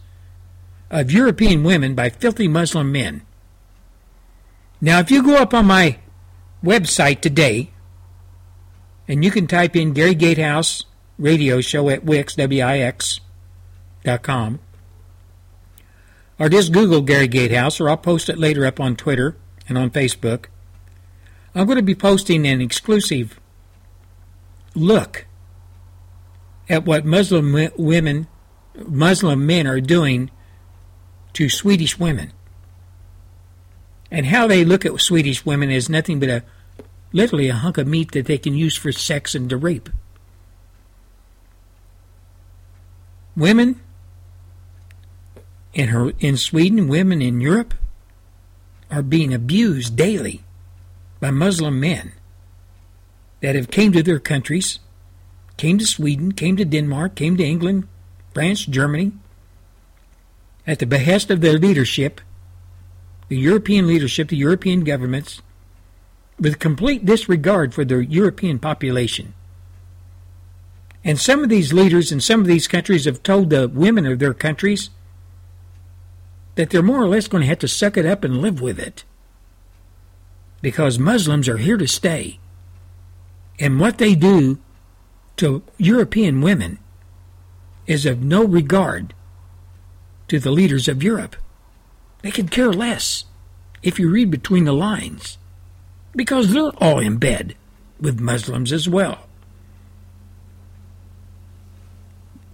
of 0.90 1.10
European 1.10 1.64
women 1.64 1.94
by 1.94 2.08
filthy 2.08 2.48
Muslim 2.48 2.92
men. 2.92 3.22
Now, 4.84 4.98
if 4.98 5.10
you 5.10 5.22
go 5.22 5.36
up 5.36 5.54
on 5.54 5.64
my 5.64 5.96
website 6.62 7.22
today, 7.22 7.70
and 9.08 9.24
you 9.24 9.30
can 9.30 9.46
type 9.46 9.74
in 9.74 9.94
Gary 9.94 10.14
Gatehouse 10.14 10.84
radio 11.18 11.62
show 11.62 11.88
at 11.88 12.04
Wix, 12.04 12.36
or 12.38 12.48
just 16.50 16.72
Google 16.72 17.00
Gary 17.00 17.28
Gatehouse, 17.28 17.80
or 17.80 17.88
I'll 17.88 17.96
post 17.96 18.28
it 18.28 18.36
later 18.36 18.66
up 18.66 18.78
on 18.78 18.94
Twitter 18.94 19.38
and 19.66 19.78
on 19.78 19.88
Facebook. 19.88 20.48
I'm 21.54 21.64
going 21.64 21.78
to 21.78 21.82
be 21.82 21.94
posting 21.94 22.46
an 22.46 22.60
exclusive 22.60 23.40
look 24.74 25.24
at 26.68 26.84
what 26.84 27.06
Muslim 27.06 27.56
women, 27.78 28.26
Muslim 28.86 29.46
men 29.46 29.66
are 29.66 29.80
doing 29.80 30.30
to 31.32 31.48
Swedish 31.48 31.98
women. 31.98 32.34
And 34.14 34.26
how 34.26 34.46
they 34.46 34.64
look 34.64 34.86
at 34.86 35.00
Swedish 35.00 35.44
women 35.44 35.72
is 35.72 35.88
nothing 35.88 36.20
but 36.20 36.28
a 36.28 36.44
literally 37.12 37.48
a 37.48 37.54
hunk 37.54 37.78
of 37.78 37.88
meat 37.88 38.12
that 38.12 38.26
they 38.26 38.38
can 38.38 38.54
use 38.54 38.76
for 38.76 38.92
sex 38.92 39.34
and 39.34 39.50
to 39.50 39.56
rape. 39.56 39.88
Women 43.36 43.80
in 45.72 45.88
her 45.88 46.12
in 46.20 46.36
Sweden, 46.36 46.86
women 46.86 47.20
in 47.20 47.40
Europe 47.40 47.74
are 48.88 49.02
being 49.02 49.34
abused 49.34 49.96
daily 49.96 50.44
by 51.18 51.32
Muslim 51.32 51.80
men 51.80 52.12
that 53.40 53.56
have 53.56 53.68
came 53.68 53.90
to 53.90 54.02
their 54.04 54.20
countries, 54.20 54.78
came 55.56 55.76
to 55.78 55.86
Sweden, 55.86 56.30
came 56.30 56.56
to 56.56 56.64
Denmark, 56.64 57.16
came 57.16 57.36
to 57.36 57.44
England, 57.44 57.88
France, 58.32 58.64
Germany, 58.64 59.10
at 60.68 60.78
the 60.78 60.86
behest 60.86 61.32
of 61.32 61.40
their 61.40 61.58
leadership, 61.58 62.20
the 63.34 63.40
European 63.40 63.88
leadership, 63.88 64.28
the 64.28 64.36
European 64.36 64.84
governments, 64.84 65.42
with 66.38 66.60
complete 66.60 67.04
disregard 67.04 67.74
for 67.74 67.84
the 67.84 68.04
European 68.04 68.60
population. 68.60 69.34
And 71.02 71.18
some 71.18 71.42
of 71.42 71.48
these 71.48 71.72
leaders 71.72 72.12
in 72.12 72.20
some 72.20 72.40
of 72.40 72.46
these 72.46 72.68
countries 72.68 73.06
have 73.06 73.24
told 73.24 73.50
the 73.50 73.66
women 73.66 74.06
of 74.06 74.20
their 74.20 74.34
countries 74.34 74.90
that 76.54 76.70
they're 76.70 76.80
more 76.80 77.02
or 77.02 77.08
less 77.08 77.26
going 77.26 77.40
to 77.40 77.48
have 77.48 77.58
to 77.58 77.66
suck 77.66 77.96
it 77.96 78.06
up 78.06 78.22
and 78.22 78.40
live 78.40 78.60
with 78.60 78.78
it. 78.78 79.02
Because 80.62 80.96
Muslims 80.96 81.48
are 81.48 81.58
here 81.58 81.76
to 81.76 81.88
stay. 81.88 82.38
And 83.58 83.80
what 83.80 83.98
they 83.98 84.14
do 84.14 84.60
to 85.38 85.64
European 85.76 86.40
women 86.40 86.78
is 87.88 88.06
of 88.06 88.22
no 88.22 88.44
regard 88.44 89.12
to 90.28 90.38
the 90.38 90.52
leaders 90.52 90.86
of 90.86 91.02
Europe. 91.02 91.34
They 92.24 92.30
could 92.30 92.50
care 92.50 92.72
less 92.72 93.26
if 93.82 93.98
you 93.98 94.08
read 94.08 94.30
between 94.30 94.64
the 94.64 94.72
lines, 94.72 95.36
because 96.16 96.50
they're 96.50 96.72
all 96.82 96.98
in 96.98 97.18
bed 97.18 97.54
with 98.00 98.18
Muslims 98.18 98.72
as 98.72 98.88
well. 98.88 99.26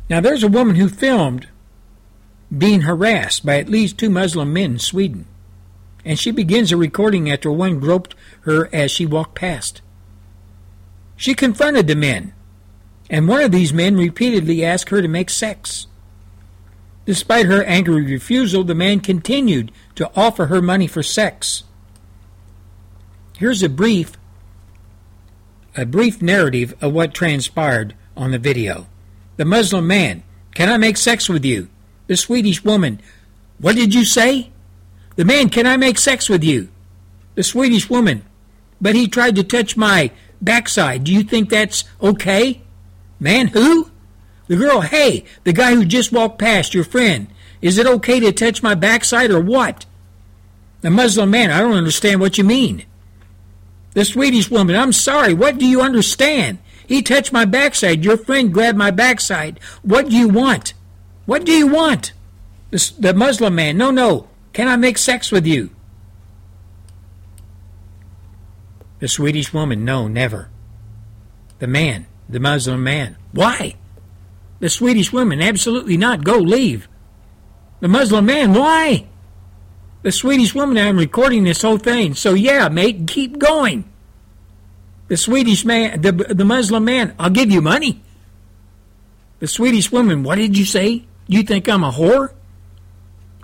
Now, 0.09 0.21
there's 0.21 0.43
a 0.43 0.49
woman 0.49 0.75
who 0.75 0.89
filmed 0.89 1.47
being 2.57 2.81
harassed 2.81 3.47
by 3.47 3.59
at 3.61 3.69
least 3.69 3.97
two 3.97 4.11
Muslim 4.11 4.53
men 4.53 4.73
in 4.73 4.79
Sweden, 4.81 5.27
and 6.05 6.19
she 6.19 6.33
begins 6.33 6.73
a 6.73 6.77
recording 6.77 7.31
after 7.31 7.53
one 7.53 7.79
groped 7.79 8.17
her 8.41 8.69
as 8.75 8.91
she 8.91 9.07
walked 9.07 9.37
past. 9.37 9.83
She 11.15 11.33
confronted 11.33 11.87
the 11.87 11.95
men, 11.95 12.33
and 13.09 13.29
one 13.29 13.43
of 13.43 13.53
these 13.53 13.73
men 13.73 13.97
repeatedly 13.97 14.65
asked 14.65 14.89
her 14.89 15.01
to 15.01 15.07
make 15.07 15.31
sex. 15.31 15.87
Despite 17.07 17.47
her 17.47 17.65
angry 17.65 18.03
refusal, 18.03 18.65
the 18.65 18.75
man 18.75 19.01
continued 19.01 19.73
to 19.95 20.11
offer 20.15 20.47
her 20.47 20.63
money 20.63 20.87
for 20.87 21.03
sex. 21.03 21.65
Here's 23.37 23.63
a 23.63 23.69
brief 23.69 24.17
a 25.77 25.87
brief 25.87 26.21
narrative 26.21 26.75
of 26.81 26.93
what 26.93 27.15
transpired 27.15 27.95
on 28.17 28.33
the 28.33 28.39
video. 28.39 28.87
The 29.37 29.45
Muslim 29.45 29.87
man, 29.87 30.23
can 30.53 30.69
I 30.69 30.77
make 30.77 30.97
sex 30.97 31.29
with 31.29 31.45
you? 31.45 31.69
The 32.09 32.17
Swedish 32.17 32.65
woman, 32.65 33.01
what 33.59 33.77
did 33.77 33.95
you 33.95 34.05
say? 34.05 34.51
The 35.17 35.25
man, 35.25 35.49
can 35.49 35.67
I 35.67 35.77
make 35.77 35.99
sex 35.99 36.29
with 36.29 36.43
you? 36.43 36.69
The 37.35 37.43
Swedish 37.43 37.89
woman, 37.89 38.25
but 38.81 38.95
he 38.95 39.07
tried 39.07 39.37
to 39.37 39.45
touch 39.45 39.77
my 39.77 40.11
backside. 40.43 41.05
Do 41.05 41.13
you 41.13 41.23
think 41.23 41.49
that's 41.49 41.85
okay? 42.03 42.63
Man, 43.19 43.49
who? 43.49 43.91
The 44.51 44.57
girl, 44.57 44.81
hey, 44.81 45.23
the 45.45 45.53
guy 45.53 45.77
who 45.77 45.85
just 45.85 46.11
walked 46.11 46.41
past, 46.41 46.75
your 46.75 46.83
friend, 46.83 47.29
is 47.63 47.79
it 47.79 47.87
okay 47.87 48.19
to 48.19 48.33
touch 48.33 48.65
my 48.65 48.75
backside 48.75 49.31
or 49.31 49.41
what? 49.41 49.87
The 50.81 50.91
Muslim 50.91 51.31
man, 51.31 51.53
I 51.53 51.61
don't 51.61 51.77
understand 51.77 52.21
what 52.21 52.37
you 52.37 52.43
mean. 52.43 52.85
The 53.95 54.05
Swedish 54.05 54.51
woman, 54.51 54.75
I'm 54.75 54.93
sorry, 54.93 55.35
what 55.35 55.59
do 55.59 55.65
you 55.65 55.81
understand? 55.81 56.59
He 56.85 57.01
touched 57.01 57.33
my 57.33 57.45
backside. 57.45 58.05
Your 58.05 58.17
friend 58.17 58.53
grabbed 58.53 58.77
my 58.77 58.91
backside. 58.91 59.61
What 59.83 60.09
do 60.09 60.17
you 60.17 60.27
want? 60.27 60.75
What 61.27 61.45
do 61.45 61.53
you 61.53 61.69
want? 61.69 62.13
The, 62.73 62.93
the 62.99 63.15
Muslim 63.15 63.55
man, 63.55 63.77
no, 63.77 63.93
no. 63.93 64.31
Can 64.53 64.67
I 64.67 64.75
make 64.75 64.99
sex 64.99 65.31
with 65.31 65.47
you? 65.47 65.71
The 68.99 69.07
Swedish 69.07 69.55
woman, 69.55 69.85
no, 69.85 70.09
never. 70.09 70.49
The 71.61 71.69
man, 71.69 72.09
the 72.29 72.41
Muslim 72.41 72.83
man, 72.83 73.17
why? 73.31 73.77
The 74.61 74.69
Swedish 74.69 75.13
woman, 75.13 75.41
absolutely 75.41 75.97
not. 75.97 76.23
Go, 76.23 76.39
leave. 76.39 76.89
The 77.81 77.89
Muslim 77.89 78.27
man, 78.27 78.53
why? 78.53 79.07
The 80.03 80.13
Swedish 80.13 80.55
woman, 80.55 80.79
I'm 80.79 80.99
recording 80.99 81.45
this 81.45 81.63
whole 81.63 81.79
thing. 81.79 82.15
So 82.15 82.35
yeah, 82.35 82.69
mate, 82.69 83.07
keep 83.07 83.39
going. 83.39 83.91
The 85.09 85.17
Swedish 85.17 85.65
man, 85.65 86.03
the, 86.03 86.13
the 86.13 86.45
Muslim 86.45 86.85
man, 86.85 87.15
I'll 87.19 87.31
give 87.31 87.51
you 87.51 87.61
money. 87.61 88.03
The 89.41 89.49
Swedish 89.49 89.91
woman, 89.91 90.23
what 90.23 90.37
did 90.37 90.57
you 90.57 90.65
say? 90.65 91.05
You 91.27 91.43
think 91.43 91.69
I'm 91.69 91.83
a 91.83 91.91
whore? 91.91 92.33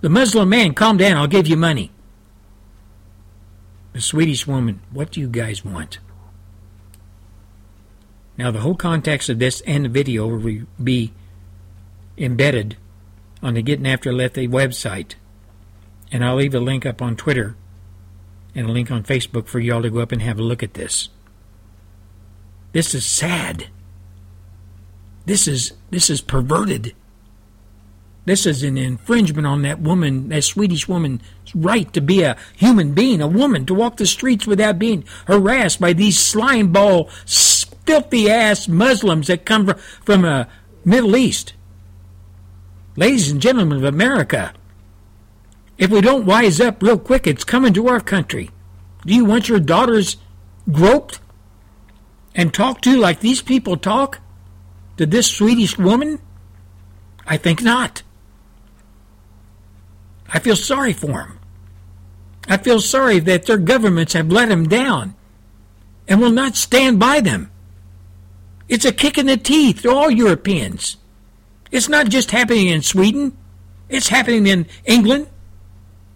The 0.03 0.11
Muslim 0.11 0.51
man, 0.51 0.75
calm 0.75 0.99
down, 0.99 1.17
I'll 1.17 1.27
give 1.27 1.49
you 1.49 1.57
money. 1.57 1.91
The 3.95 4.03
Swedish 4.03 4.47
woman, 4.47 4.81
what 4.93 5.11
do 5.11 5.21
you 5.21 5.29
guys 5.29 5.65
want? 5.65 5.99
Now, 8.39 8.51
the 8.51 8.61
whole 8.61 8.75
context 8.75 9.29
of 9.29 9.39
this 9.39 9.63
and 9.63 9.85
the 9.85 9.89
video 9.89 10.27
will 10.27 10.67
be 10.83 11.13
embedded 12.19 12.77
on 13.43 13.55
the 13.55 13.63
Getting 13.63 13.87
After 13.87 14.13
Lefty 14.13 14.47
website. 14.47 15.15
And 16.13 16.25
I'll 16.25 16.37
leave 16.37 16.55
a 16.55 16.61
link 16.61 16.87
up 16.87 17.01
on 17.01 17.17
Twitter 17.17 17.57
and 18.55 18.69
a 18.69 18.73
link 18.73 18.91
on 18.91 19.05
Facebook 19.05 19.47
for 19.47 19.61
y'all 19.61 19.83
to 19.83 19.91
go 19.91 20.01
up 20.01 20.13
and 20.13 20.23
have 20.23 20.39
a 20.39 20.43
look 20.43 20.63
at 20.63 20.75
this. 20.75 21.09
This 22.73 22.95
is 22.95 23.07
sad. 23.07 23.69
This 25.25 25.49
is 25.49 25.73
this 25.91 26.11
is 26.11 26.21
perverted. 26.21 26.95
This 28.27 28.45
is 28.45 28.63
an 28.63 28.77
infringement 28.77 29.47
on 29.47 29.63
that 29.63 29.81
woman, 29.81 30.29
that 30.31 30.43
Swedish 30.43 30.89
woman's 30.89 31.23
right 31.55 31.93
to 31.93 32.01
be 32.01 32.23
a 32.23 32.37
human 32.57 32.93
being, 32.93 33.23
a 33.23 33.29
woman, 33.29 33.65
to 33.67 33.75
walk 33.75 33.97
the 33.97 34.07
streets 34.07 34.47
without 34.49 34.81
being 34.81 35.05
harassed 35.27 35.81
by 35.81 35.93
these 35.93 36.19
slime 36.19 36.73
ball 36.73 37.09
filthy 37.87 38.31
ass 38.31 38.69
Muslims 38.69 39.29
that 39.29 39.47
come 39.47 39.73
from 40.05 40.23
the 40.23 40.29
uh, 40.29 40.45
Middle 40.85 41.17
East. 41.17 41.55
Ladies 42.97 43.31
and 43.31 43.41
gentlemen 43.41 43.79
of 43.79 43.85
America, 43.85 44.53
if 45.79 45.91
we 45.91 46.01
don't 46.01 46.27
wise 46.27 46.61
up 46.61 46.83
real 46.83 46.99
quick, 46.99 47.27
it's 47.27 47.45
coming 47.45 47.75
to 47.75 47.89
our 47.89 48.01
country. 48.01 48.51
Do 49.05 49.15
you 49.15 49.25
want 49.25 49.49
your 49.49 49.61
daughters 49.61 50.17
groped 50.71 51.21
and 52.35 52.53
talked 52.53 52.85
to 52.85 52.97
like 52.97 53.21
these 53.21 53.43
people 53.43 53.77
talk 53.77 54.21
to 54.97 55.07
this 55.07 55.31
Swedish 55.31 55.79
woman? 55.79 56.19
I 57.27 57.37
think 57.37 57.63
not. 57.63 58.03
I 60.29 60.39
feel 60.39 60.57
sorry 60.57 60.93
for 60.93 61.07
them. 61.07 61.39
I 62.49 62.57
feel 62.57 62.81
sorry 62.81 63.19
that 63.21 63.47
their 63.47 63.59
governments 63.59 64.13
have 64.13 64.31
let 64.31 64.49
them 64.49 64.69
down 64.69 65.15
and 66.09 66.21
will 66.21 66.31
not 66.31 66.57
stand 66.57 66.99
by 66.99 67.21
them. 67.21 67.51
It's 68.69 68.85
a 68.85 68.93
kick 68.93 69.19
in 69.19 69.27
the 69.27 69.37
teeth 69.37 69.83
to 69.83 69.91
all 69.91 70.11
Europeans. 70.11 70.97
It's 71.71 71.89
not 71.89 72.09
just 72.09 72.31
happening 72.31 72.69
in 72.69 72.83
Sweden, 72.83 73.37
it's 73.89 74.09
happening 74.09 74.47
in 74.47 74.67
England, 74.85 75.29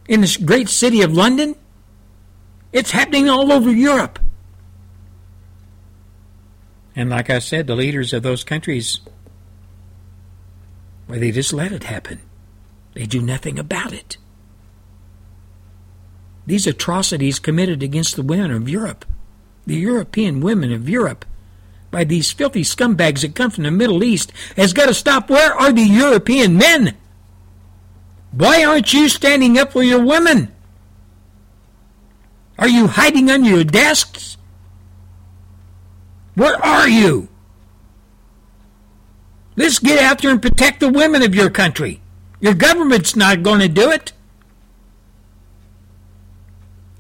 in 0.08 0.20
this 0.20 0.36
great 0.36 0.68
city 0.68 1.02
of 1.02 1.12
London. 1.12 1.54
It's 2.72 2.90
happening 2.90 3.28
all 3.28 3.52
over 3.52 3.70
Europe. 3.70 4.18
And 6.96 7.10
like 7.10 7.30
I 7.30 7.38
said, 7.38 7.66
the 7.66 7.76
leaders 7.76 8.12
of 8.12 8.22
those 8.22 8.44
countries, 8.44 9.00
well, 11.08 11.20
they 11.20 11.30
just 11.30 11.52
let 11.52 11.72
it 11.72 11.84
happen. 11.84 12.20
They 12.94 13.06
do 13.06 13.20
nothing 13.20 13.58
about 13.58 13.92
it. 13.92 14.16
These 16.46 16.66
atrocities 16.66 17.38
committed 17.38 17.82
against 17.82 18.16
the 18.16 18.22
women 18.22 18.50
of 18.50 18.68
Europe, 18.68 19.04
the 19.66 19.76
European 19.76 20.40
women 20.40 20.72
of 20.72 20.88
Europe, 20.88 21.24
by 21.90 22.04
these 22.04 22.30
filthy 22.30 22.62
scumbags 22.62 23.22
that 23.22 23.34
come 23.34 23.50
from 23.50 23.64
the 23.64 23.70
Middle 23.70 24.04
East 24.04 24.32
has 24.56 24.72
got 24.72 24.86
to 24.86 24.94
stop. 24.94 25.28
Where 25.28 25.52
are 25.54 25.72
the 25.72 25.82
European 25.82 26.56
men? 26.56 26.96
Why 28.32 28.64
aren't 28.64 28.92
you 28.92 29.08
standing 29.08 29.58
up 29.58 29.72
for 29.72 29.82
your 29.82 30.04
women? 30.04 30.52
Are 32.58 32.68
you 32.68 32.86
hiding 32.86 33.30
under 33.30 33.48
your 33.48 33.64
desks? 33.64 34.36
Where 36.34 36.56
are 36.64 36.88
you? 36.88 37.28
Let's 39.56 39.78
get 39.78 39.98
out 39.98 40.22
there 40.22 40.30
and 40.30 40.40
protect 40.40 40.80
the 40.80 40.88
women 40.88 41.22
of 41.22 41.34
your 41.34 41.50
country. 41.50 42.00
Your 42.38 42.54
government's 42.54 43.16
not 43.16 43.42
going 43.42 43.60
to 43.60 43.68
do 43.68 43.90
it. 43.90 44.12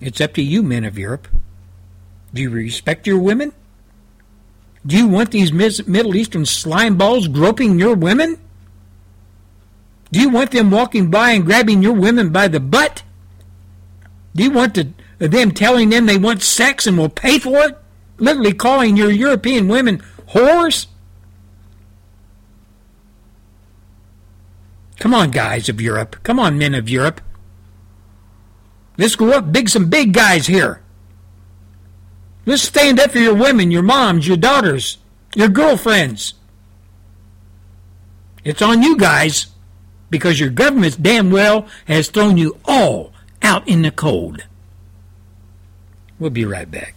It's 0.00 0.20
up 0.20 0.34
to 0.34 0.42
you, 0.42 0.62
men 0.62 0.84
of 0.84 0.98
Europe. 0.98 1.28
Do 2.34 2.42
you 2.42 2.50
respect 2.50 3.06
your 3.06 3.18
women? 3.18 3.52
Do 4.86 4.96
you 4.96 5.08
want 5.08 5.30
these 5.30 5.52
Middle 5.52 6.16
Eastern 6.16 6.46
slime 6.46 6.96
balls 6.96 7.28
groping 7.28 7.78
your 7.78 7.94
women? 7.94 8.38
Do 10.12 10.20
you 10.20 10.30
want 10.30 10.50
them 10.50 10.70
walking 10.70 11.10
by 11.10 11.32
and 11.32 11.44
grabbing 11.44 11.82
your 11.82 11.92
women 11.92 12.30
by 12.30 12.48
the 12.48 12.60
butt? 12.60 13.02
Do 14.34 14.42
you 14.42 14.50
want 14.50 14.74
to, 14.76 14.88
them 15.18 15.52
telling 15.52 15.90
them 15.90 16.06
they 16.06 16.16
want 16.16 16.42
sex 16.42 16.86
and 16.86 16.96
will 16.96 17.08
pay 17.08 17.38
for 17.38 17.58
it? 17.58 17.78
Literally 18.18 18.52
calling 18.52 18.96
your 18.96 19.10
European 19.10 19.68
women 19.68 20.02
whores? 20.28 20.86
Come 24.98 25.14
on, 25.14 25.30
guys 25.30 25.68
of 25.68 25.80
Europe. 25.80 26.16
Come 26.22 26.38
on, 26.38 26.58
men 26.58 26.74
of 26.74 26.88
Europe. 26.88 27.20
Let's 28.98 29.16
grow 29.16 29.32
up 29.32 29.52
big, 29.52 29.68
some 29.68 29.88
big 29.88 30.12
guys 30.12 30.46
here. 30.46 30.82
Let's 32.46 32.62
stand 32.62 32.98
up 32.98 33.10
for 33.10 33.18
your 33.18 33.34
women, 33.34 33.70
your 33.70 33.82
moms, 33.82 34.26
your 34.26 34.36
daughters, 34.36 34.98
your 35.34 35.48
girlfriends. 35.48 36.34
It's 38.44 38.62
on 38.62 38.82
you 38.82 38.96
guys 38.96 39.48
because 40.08 40.40
your 40.40 40.50
government 40.50 41.02
damn 41.02 41.30
well 41.30 41.68
has 41.86 42.08
thrown 42.08 42.36
you 42.36 42.58
all 42.64 43.12
out 43.42 43.66
in 43.68 43.82
the 43.82 43.90
cold. 43.90 44.44
We'll 46.18 46.30
be 46.30 46.44
right 46.44 46.70
back. 46.70 46.94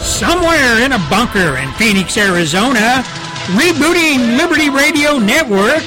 Somewhere 0.00 0.84
in 0.84 0.92
a 0.92 0.98
bunker 1.10 1.56
in 1.58 1.70
Phoenix, 1.72 2.16
Arizona, 2.16 3.02
rebooting 3.54 4.36
Liberty 4.36 4.70
Radio 4.70 5.18
Network 5.18 5.82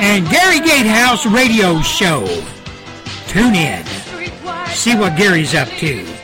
and 0.00 0.28
Gary 0.28 0.60
Gatehouse 0.60 1.26
Radio 1.26 1.80
Show. 1.80 2.26
Tune 3.26 3.54
in. 3.54 3.84
See 4.68 4.94
what 4.94 5.16
Gary's 5.16 5.54
up 5.54 5.68
to. 5.68 6.17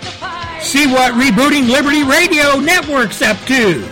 See 0.65 0.86
what 0.86 1.12
Rebooting 1.12 1.70
Liberty 1.70 2.03
Radio 2.03 2.59
Network's 2.59 3.23
up 3.23 3.36
to. 3.47 3.86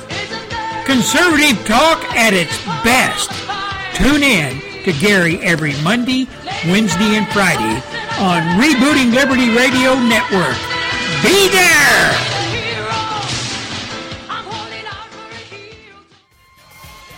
Conservative 0.84 1.64
talk 1.64 2.02
at 2.16 2.32
its 2.32 2.58
best. 2.82 3.30
Tune 3.94 4.22
in 4.22 4.58
to 4.82 4.92
Gary 4.98 5.38
every 5.42 5.80
Monday, 5.82 6.26
Wednesday, 6.66 7.14
and 7.14 7.28
Friday 7.28 7.76
on 8.18 8.42
Rebooting 8.58 9.14
Liberty 9.14 9.54
Radio 9.54 9.94
Network. 9.94 10.56
Be 11.22 11.48
there! 11.52 12.12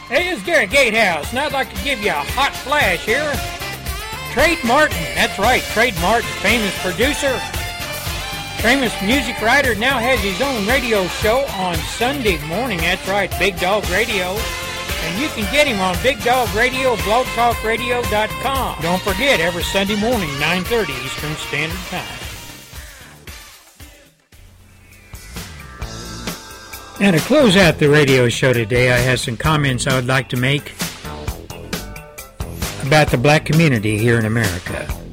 Hey, 0.08 0.30
it's 0.30 0.42
Gary 0.42 0.66
Gatehouse, 0.66 1.30
and 1.30 1.38
I'd 1.38 1.52
like 1.52 1.72
to 1.72 1.84
give 1.84 2.02
you 2.02 2.10
a 2.10 2.26
hot 2.34 2.52
flash 2.52 3.06
here. 3.06 3.32
Trade 4.34 4.58
Martin, 4.64 4.98
that's 5.14 5.38
right, 5.38 5.62
Trade 5.72 5.94
Martin, 6.02 6.28
famous 6.42 6.76
producer, 6.82 7.40
famous 8.64 8.94
music 9.02 9.38
writer, 9.42 9.74
now 9.74 9.98
has 9.98 10.18
his 10.20 10.40
own 10.40 10.66
radio 10.66 11.06
show 11.20 11.44
on 11.58 11.74
Sunday 11.76 12.42
morning. 12.46 12.78
That's 12.78 13.06
right, 13.06 13.30
Big 13.38 13.60
Dog 13.60 13.86
Radio. 13.90 14.24
And 15.04 15.20
you 15.20 15.28
can 15.28 15.44
get 15.52 15.66
him 15.66 15.78
on 15.80 15.94
Big 16.02 16.18
Dog 16.24 16.48
Radio, 16.54 16.96
blogtalkradio.com. 16.96 18.80
Don't 18.80 19.02
forget, 19.02 19.38
every 19.38 19.62
Sunday 19.64 20.00
morning, 20.00 20.30
9.30 20.40 21.04
Eastern 21.04 21.34
Standard 21.34 21.78
Time. 21.90 22.18
And 27.02 27.14
to 27.14 27.22
close 27.26 27.58
out 27.58 27.78
the 27.78 27.90
radio 27.90 28.30
show 28.30 28.54
today, 28.54 28.92
I 28.92 28.96
have 28.96 29.20
some 29.20 29.36
comments 29.36 29.86
I 29.86 29.94
would 29.94 30.06
like 30.06 30.30
to 30.30 30.38
make 30.38 30.72
about 32.86 33.08
the 33.08 33.18
black 33.18 33.44
community 33.44 33.98
here 33.98 34.18
in 34.18 34.24
America. 34.24 35.03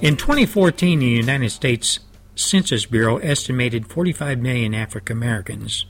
In 0.00 0.16
2014, 0.16 0.98
the 0.98 1.06
United 1.06 1.50
States 1.50 2.00
Census 2.34 2.86
Bureau 2.86 3.18
estimated 3.18 3.86
45 3.86 4.38
million 4.38 4.72
African 4.72 5.18
Americans 5.18 5.84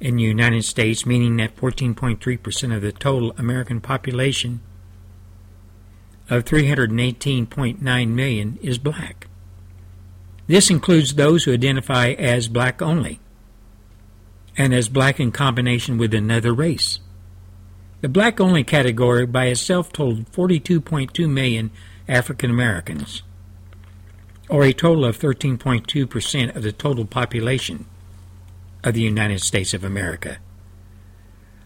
in 0.00 0.16
the 0.16 0.22
United 0.22 0.64
States, 0.64 1.04
meaning 1.04 1.36
that 1.36 1.54
14.3% 1.56 2.74
of 2.74 2.80
the 2.80 2.92
total 2.92 3.34
American 3.36 3.82
population 3.82 4.60
of 6.30 6.46
318.9 6.46 8.08
million 8.08 8.58
is 8.62 8.78
black. 8.78 9.28
This 10.46 10.70
includes 10.70 11.14
those 11.14 11.44
who 11.44 11.52
identify 11.52 12.12
as 12.12 12.48
black 12.48 12.80
only 12.80 13.20
and 14.56 14.72
as 14.72 14.88
black 14.88 15.20
in 15.20 15.32
combination 15.32 15.98
with 15.98 16.14
another 16.14 16.54
race. 16.54 17.00
The 18.00 18.08
black 18.08 18.40
only 18.40 18.64
category 18.64 19.26
by 19.26 19.46
itself 19.46 19.92
totaled 19.92 20.32
42.2 20.32 21.28
million 21.28 21.70
African 22.08 22.50
Americans, 22.50 23.22
or 24.48 24.64
a 24.64 24.72
total 24.72 25.04
of 25.04 25.18
13.2% 25.18 26.54
of 26.54 26.62
the 26.62 26.72
total 26.72 27.04
population 27.04 27.86
of 28.84 28.94
the 28.94 29.00
United 29.00 29.40
States 29.40 29.74
of 29.74 29.82
America. 29.82 30.38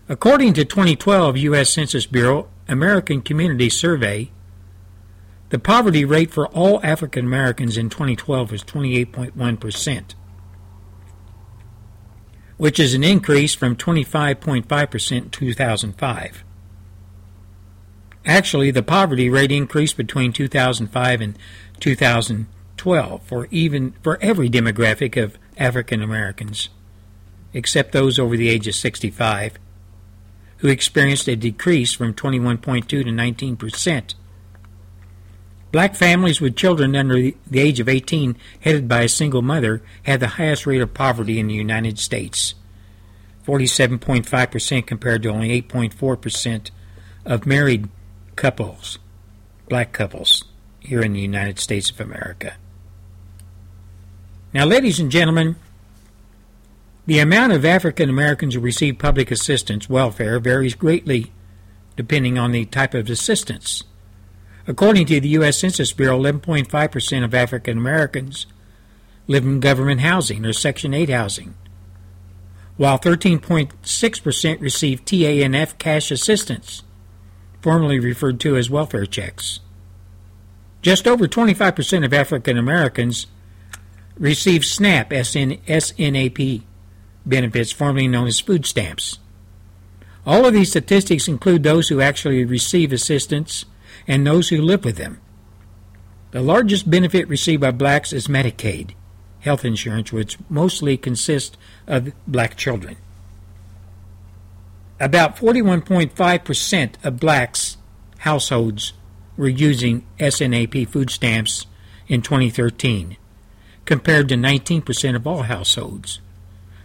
According 0.08 0.54
to 0.54 0.64
2012 0.64 1.36
U.S. 1.36 1.70
Census 1.70 2.06
Bureau 2.06 2.48
American 2.66 3.20
Community 3.20 3.68
Survey, 3.68 4.30
the 5.50 5.58
poverty 5.58 6.04
rate 6.04 6.30
for 6.30 6.46
all 6.48 6.80
African 6.82 7.26
Americans 7.26 7.76
in 7.76 7.90
2012 7.90 8.52
was 8.52 8.64
28.1%, 8.64 10.14
which 12.56 12.80
is 12.80 12.94
an 12.94 13.04
increase 13.04 13.54
from 13.54 13.76
25.5% 13.76 15.16
in 15.16 15.30
2005. 15.30 16.44
Actually, 18.26 18.70
the 18.70 18.82
poverty 18.82 19.30
rate 19.30 19.50
increased 19.50 19.96
between 19.96 20.32
2005 20.32 21.20
and 21.20 21.38
2012 21.80 23.22
for 23.22 23.48
even 23.50 23.92
for 24.02 24.18
every 24.20 24.50
demographic 24.50 25.22
of 25.22 25.38
African 25.56 26.02
Americans, 26.02 26.68
except 27.54 27.92
those 27.92 28.18
over 28.18 28.36
the 28.36 28.48
age 28.48 28.68
of 28.68 28.74
65, 28.74 29.58
who 30.58 30.68
experienced 30.68 31.28
a 31.28 31.36
decrease 31.36 31.94
from 31.94 32.12
21.2 32.12 32.86
to 32.86 33.10
19 33.10 33.56
percent. 33.56 34.14
Black 35.72 35.94
families 35.94 36.40
with 36.40 36.56
children 36.56 36.96
under 36.96 37.14
the 37.14 37.60
age 37.60 37.78
of 37.78 37.88
18 37.88 38.36
headed 38.60 38.88
by 38.88 39.02
a 39.02 39.08
single 39.08 39.40
mother 39.40 39.82
had 40.02 40.18
the 40.20 40.26
highest 40.28 40.66
rate 40.66 40.80
of 40.80 40.92
poverty 40.92 41.38
in 41.38 41.46
the 41.46 41.54
United 41.54 41.98
States, 41.98 42.54
47.5% 43.46 44.86
compared 44.86 45.22
to 45.22 45.28
only 45.28 45.62
8.4% 45.62 46.70
of 47.24 47.46
married 47.46 47.88
couples, 48.36 48.98
black 49.68 49.92
couples, 49.92 50.44
here 50.80 51.02
in 51.02 51.12
the 51.12 51.20
United 51.20 51.58
States 51.58 51.90
of 51.90 52.00
America. 52.00 52.54
Now, 54.52 54.64
ladies 54.64 54.98
and 54.98 55.10
gentlemen, 55.10 55.56
the 57.06 57.18
amount 57.18 57.52
of 57.52 57.64
African 57.64 58.08
Americans 58.08 58.54
who 58.54 58.60
receive 58.60 58.98
public 58.98 59.30
assistance 59.30 59.88
welfare 59.88 60.38
varies 60.40 60.74
greatly 60.74 61.32
depending 61.96 62.38
on 62.38 62.52
the 62.52 62.64
type 62.66 62.94
of 62.94 63.10
assistance. 63.10 63.82
According 64.66 65.06
to 65.06 65.20
the 65.20 65.28
U.S. 65.30 65.58
Census 65.58 65.92
Bureau, 65.92 66.18
11.5% 66.18 67.24
of 67.24 67.34
African 67.34 67.78
Americans 67.78 68.46
live 69.26 69.44
in 69.44 69.60
government 69.60 70.00
housing 70.00 70.44
or 70.44 70.52
Section 70.52 70.94
8 70.94 71.08
housing, 71.10 71.54
while 72.76 72.98
13.6% 72.98 74.60
receive 74.60 75.04
TANF 75.04 75.78
cash 75.78 76.10
assistance, 76.10 76.82
formerly 77.62 77.98
referred 78.00 78.40
to 78.40 78.56
as 78.56 78.70
welfare 78.70 79.06
checks. 79.06 79.60
Just 80.82 81.06
over 81.06 81.28
25% 81.28 82.04
of 82.04 82.14
African 82.14 82.56
Americans 82.56 83.26
receive 84.16 84.64
SNAP 84.64 85.12
SN, 85.12 85.58
SNAP 85.66 86.62
benefits, 87.26 87.72
formerly 87.72 88.08
known 88.08 88.26
as 88.26 88.40
food 88.40 88.64
stamps. 88.64 89.18
All 90.24 90.46
of 90.46 90.54
these 90.54 90.70
statistics 90.70 91.28
include 91.28 91.62
those 91.62 91.88
who 91.88 92.00
actually 92.00 92.44
receive 92.44 92.92
assistance 92.92 93.64
and 94.06 94.26
those 94.26 94.48
who 94.48 94.60
live 94.60 94.84
with 94.84 94.96
them. 94.96 95.20
The 96.30 96.42
largest 96.42 96.90
benefit 96.90 97.28
received 97.28 97.60
by 97.60 97.72
blacks 97.72 98.12
is 98.12 98.28
Medicaid 98.28 98.94
health 99.40 99.64
insurance, 99.64 100.12
which 100.12 100.38
mostly 100.48 100.96
consists 100.96 101.56
of 101.86 102.12
black 102.26 102.56
children. 102.56 102.96
About 105.00 105.36
41.5% 105.36 106.94
of 107.02 107.18
blacks' 107.18 107.78
households 108.18 108.92
were 109.36 109.48
using 109.48 110.06
SNAP 110.20 110.86
food 110.88 111.08
stamps 111.08 111.66
in 112.06 112.20
2013, 112.20 113.16
compared 113.86 114.28
to 114.28 114.34
19% 114.34 115.16
of 115.16 115.26
all 115.26 115.44
households 115.44 116.20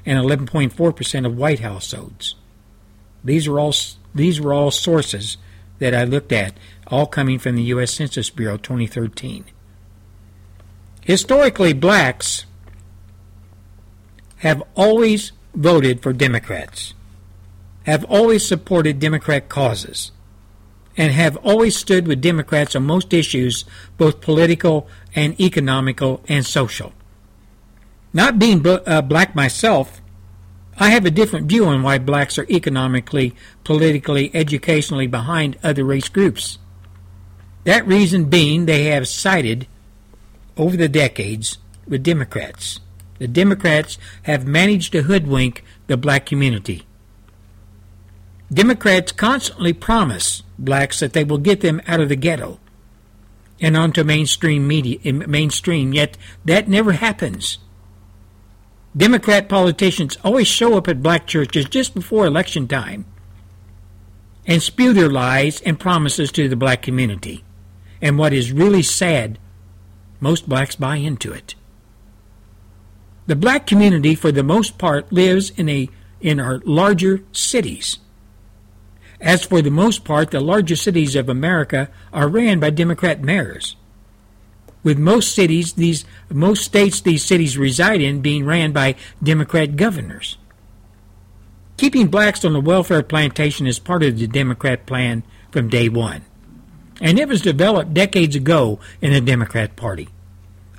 and 0.06 0.18
11.4% 0.18 1.26
of 1.26 1.38
white 1.38 1.60
households. 1.60 2.36
These 3.24 3.48
are 3.48 3.60
all 3.60 3.74
these 4.14 4.40
were 4.40 4.54
all 4.54 4.72
sources 4.72 5.38
that 5.80 5.94
I 5.94 6.06
looked 6.06 6.32
at, 6.32 6.56
all 6.88 7.06
coming 7.06 7.38
from 7.38 7.56
the 7.56 7.64
U.S. 7.64 7.92
Census 7.92 8.30
Bureau 8.30 8.56
2013. 8.56 9.44
Historically, 11.02 11.74
blacks 11.74 12.46
have 14.38 14.64
always 14.76 15.34
voted 15.54 16.02
for 16.02 16.14
Democrats, 16.14 16.95
have 17.86 18.04
always 18.06 18.46
supported 18.46 19.00
Democrat 19.00 19.48
causes, 19.48 20.12
and 20.98 21.12
have 21.12 21.38
always 21.38 21.76
stood 21.76 22.08
with 22.08 22.22
Democrats 22.22 22.76
on 22.76 22.84
most 22.84 23.14
issues, 23.14 23.66
both 23.98 24.22
political 24.22 24.88
and 25.16 25.40
economical 25.40 26.22
and 26.28 26.46
social. 26.46 26.94
Not 28.14 28.40
being 28.40 28.66
uh, 28.66 29.02
black 29.02 29.36
myself, 29.36 30.02
I 30.78 30.90
have 30.90 31.06
a 31.06 31.12
different 31.12 31.48
view 31.48 31.66
on 31.66 31.84
why 31.84 32.00
blacks 32.00 32.38
are 32.38 32.48
economically, 32.50 33.36
politically, 33.64 34.32
educationally 34.34 35.08
behind 35.08 35.58
other 35.64 35.84
race 35.86 36.10
groups. 36.10 36.58
That 37.66 37.88
reason 37.88 38.26
being 38.26 38.66
they 38.66 38.86
have 38.86 39.08
sided 39.08 39.68
over 40.58 40.76
the 40.76 40.90
decades 40.90 41.58
with 41.88 42.04
Democrats. 42.04 42.80
The 43.20 43.28
Democrats 43.28 43.98
have 44.24 44.46
managed 44.46 44.92
to 44.94 45.04
hoodwink 45.04 45.64
the 45.88 45.98
black 45.98 46.26
community. 46.26 46.86
Democrats 48.52 49.12
constantly 49.12 49.74
promise 49.74 50.44
blacks 50.58 51.00
that 51.00 51.14
they 51.14 51.24
will 51.24 51.38
get 51.38 51.62
them 51.62 51.82
out 51.88 52.00
of 52.00 52.10
the 52.10 52.16
ghetto 52.16 52.60
and 53.60 53.76
onto 53.76 54.04
mainstream 54.04 54.68
media 54.68 55.00
mainstream 55.14 55.94
yet 55.94 56.18
that 56.44 56.68
never 56.68 56.94
happens 56.94 57.58
Democrat 58.96 59.50
politicians 59.50 60.18
always 60.24 60.48
show 60.48 60.78
up 60.78 60.88
at 60.88 61.04
black 61.04 61.28
churches 61.28 61.66
just 61.66 61.94
before 61.94 62.26
election 62.26 62.66
time 62.68 63.06
and 64.48 64.64
spew 64.64 64.94
their 64.94 65.10
lies 65.10 65.60
and 65.62 65.80
promises 65.80 66.32
to 66.32 66.48
the 66.48 66.56
black 66.56 66.82
community. 66.82 67.44
And 68.02 68.18
what 68.18 68.32
is 68.32 68.52
really 68.52 68.84
sad, 68.84 69.38
most 70.20 70.48
blacks 70.48 70.76
buy 70.76 70.98
into 70.98 71.34
it. 71.34 71.56
The 73.28 73.36
black 73.36 73.66
community, 73.66 74.16
for 74.16 74.32
the 74.32 74.44
most 74.44 74.78
part, 74.78 75.12
lives 75.12 75.50
in 75.50 75.68
a 75.68 75.90
in 76.22 76.40
our 76.40 76.62
larger 76.66 77.24
cities. 77.32 77.98
As 79.26 79.44
for 79.44 79.62
the 79.62 79.70
most 79.70 80.06
part, 80.06 80.32
the 80.32 80.40
larger 80.40 80.78
cities 80.78 81.18
of 81.18 81.28
America 81.28 81.90
are 82.14 82.30
ran 82.30 82.62
by 82.62 82.70
Democrat 82.70 83.22
mayors 83.22 83.76
with 84.86 85.00
most 85.00 85.34
cities, 85.34 85.74
these 85.74 86.06
most 86.30 86.64
states 86.64 87.02
these 87.02 87.26
cities 87.26 87.58
reside 87.58 88.02
in 88.02 88.22
being 88.22 88.46
ran 88.46 88.72
by 88.72 88.96
Democrat 89.22 89.76
governors. 89.76 90.38
Keeping 91.76 92.08
blacks 92.08 92.46
on 92.46 92.54
the 92.54 92.62
welfare 92.62 93.02
plantation 93.02 93.66
is 93.66 93.80
part 93.80 94.04
of 94.04 94.20
the 94.20 94.28
Democrat 94.28 94.86
plan 94.86 95.24
from 95.52 95.70
day 95.70 95.90
one. 95.90 96.22
And 97.02 97.18
it 97.18 97.28
was 97.28 97.42
developed 97.42 97.96
decades 97.96 98.36
ago 98.36 98.80
in 99.02 99.12
the 99.12 99.20
Democrat 99.20 99.76
Party. 99.76 100.08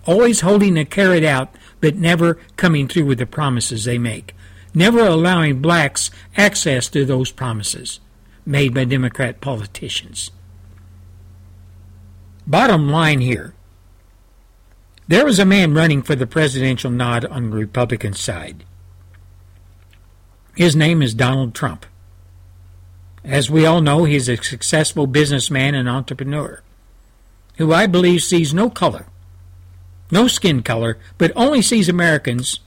Always 0.06 0.40
holding 0.40 0.78
a 0.78 0.84
carrot 0.84 1.24
out, 1.24 1.52
but 1.80 1.96
never 1.96 2.34
coming 2.56 2.86
through 2.86 3.06
with 3.06 3.18
the 3.18 3.26
promises 3.26 3.84
they 3.84 3.98
make. 3.98 4.36
Never 4.72 5.00
allowing 5.00 5.60
blacks 5.60 6.12
access 6.36 6.88
to 6.90 7.04
those 7.04 7.32
promises 7.32 7.98
made 8.46 8.72
by 8.72 8.84
Democrat 8.84 9.40
politicians. 9.40 10.30
Bottom 12.46 12.88
line 12.88 13.20
here 13.20 13.52
there 15.08 15.24
was 15.24 15.38
a 15.38 15.44
man 15.44 15.72
running 15.72 16.02
for 16.02 16.16
the 16.16 16.26
presidential 16.26 16.90
nod 16.90 17.24
on 17.26 17.50
the 17.50 17.56
Republican 17.56 18.12
side. 18.12 18.64
His 20.56 20.74
name 20.74 21.00
is 21.00 21.14
Donald 21.14 21.54
Trump. 21.54 21.86
As 23.22 23.48
we 23.48 23.64
all 23.64 23.80
know, 23.80 24.04
he's 24.04 24.28
a 24.28 24.36
successful 24.36 25.06
businessman 25.06 25.76
and 25.76 25.88
entrepreneur 25.88 26.60
who 27.58 27.72
I 27.72 27.86
believe 27.86 28.22
sees 28.22 28.52
no 28.52 28.68
color, 28.68 29.06
no 30.10 30.26
skin 30.26 30.62
color, 30.62 30.98
but 31.18 31.32
only 31.36 31.62
sees 31.62 31.88
Americans 31.88 32.60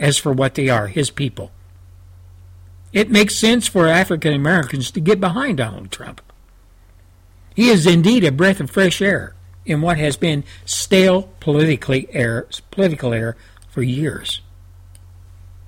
as 0.00 0.18
for 0.18 0.32
what 0.32 0.54
they 0.54 0.68
are, 0.68 0.88
his 0.88 1.10
people. 1.10 1.52
It 2.92 3.10
makes 3.10 3.34
sense 3.34 3.68
for 3.68 3.86
African 3.86 4.32
Americans 4.32 4.90
to 4.92 5.00
get 5.00 5.20
behind 5.20 5.58
Donald 5.58 5.90
Trump. 5.90 6.22
He 7.54 7.68
is 7.68 7.86
indeed 7.86 8.24
a 8.24 8.32
breath 8.32 8.60
of 8.60 8.70
fresh 8.70 9.02
air 9.02 9.34
in 9.66 9.82
what 9.82 9.98
has 9.98 10.16
been 10.16 10.44
stale 10.64 11.24
politically 11.40 12.08
air, 12.12 12.46
political 12.70 13.12
air 13.12 13.36
for 13.68 13.82
years. 13.82 14.40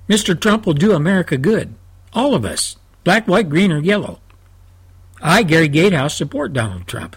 Mr. 0.09 0.39
Trump 0.39 0.65
will 0.65 0.73
do 0.73 0.93
America 0.93 1.37
good. 1.37 1.75
All 2.13 2.33
of 2.33 2.43
us, 2.43 2.77
black, 3.03 3.27
white, 3.27 3.49
green, 3.49 3.71
or 3.71 3.79
yellow. 3.79 4.19
I, 5.21 5.43
Gary 5.43 5.67
Gatehouse, 5.67 6.17
support 6.17 6.53
Donald 6.53 6.87
Trump. 6.87 7.15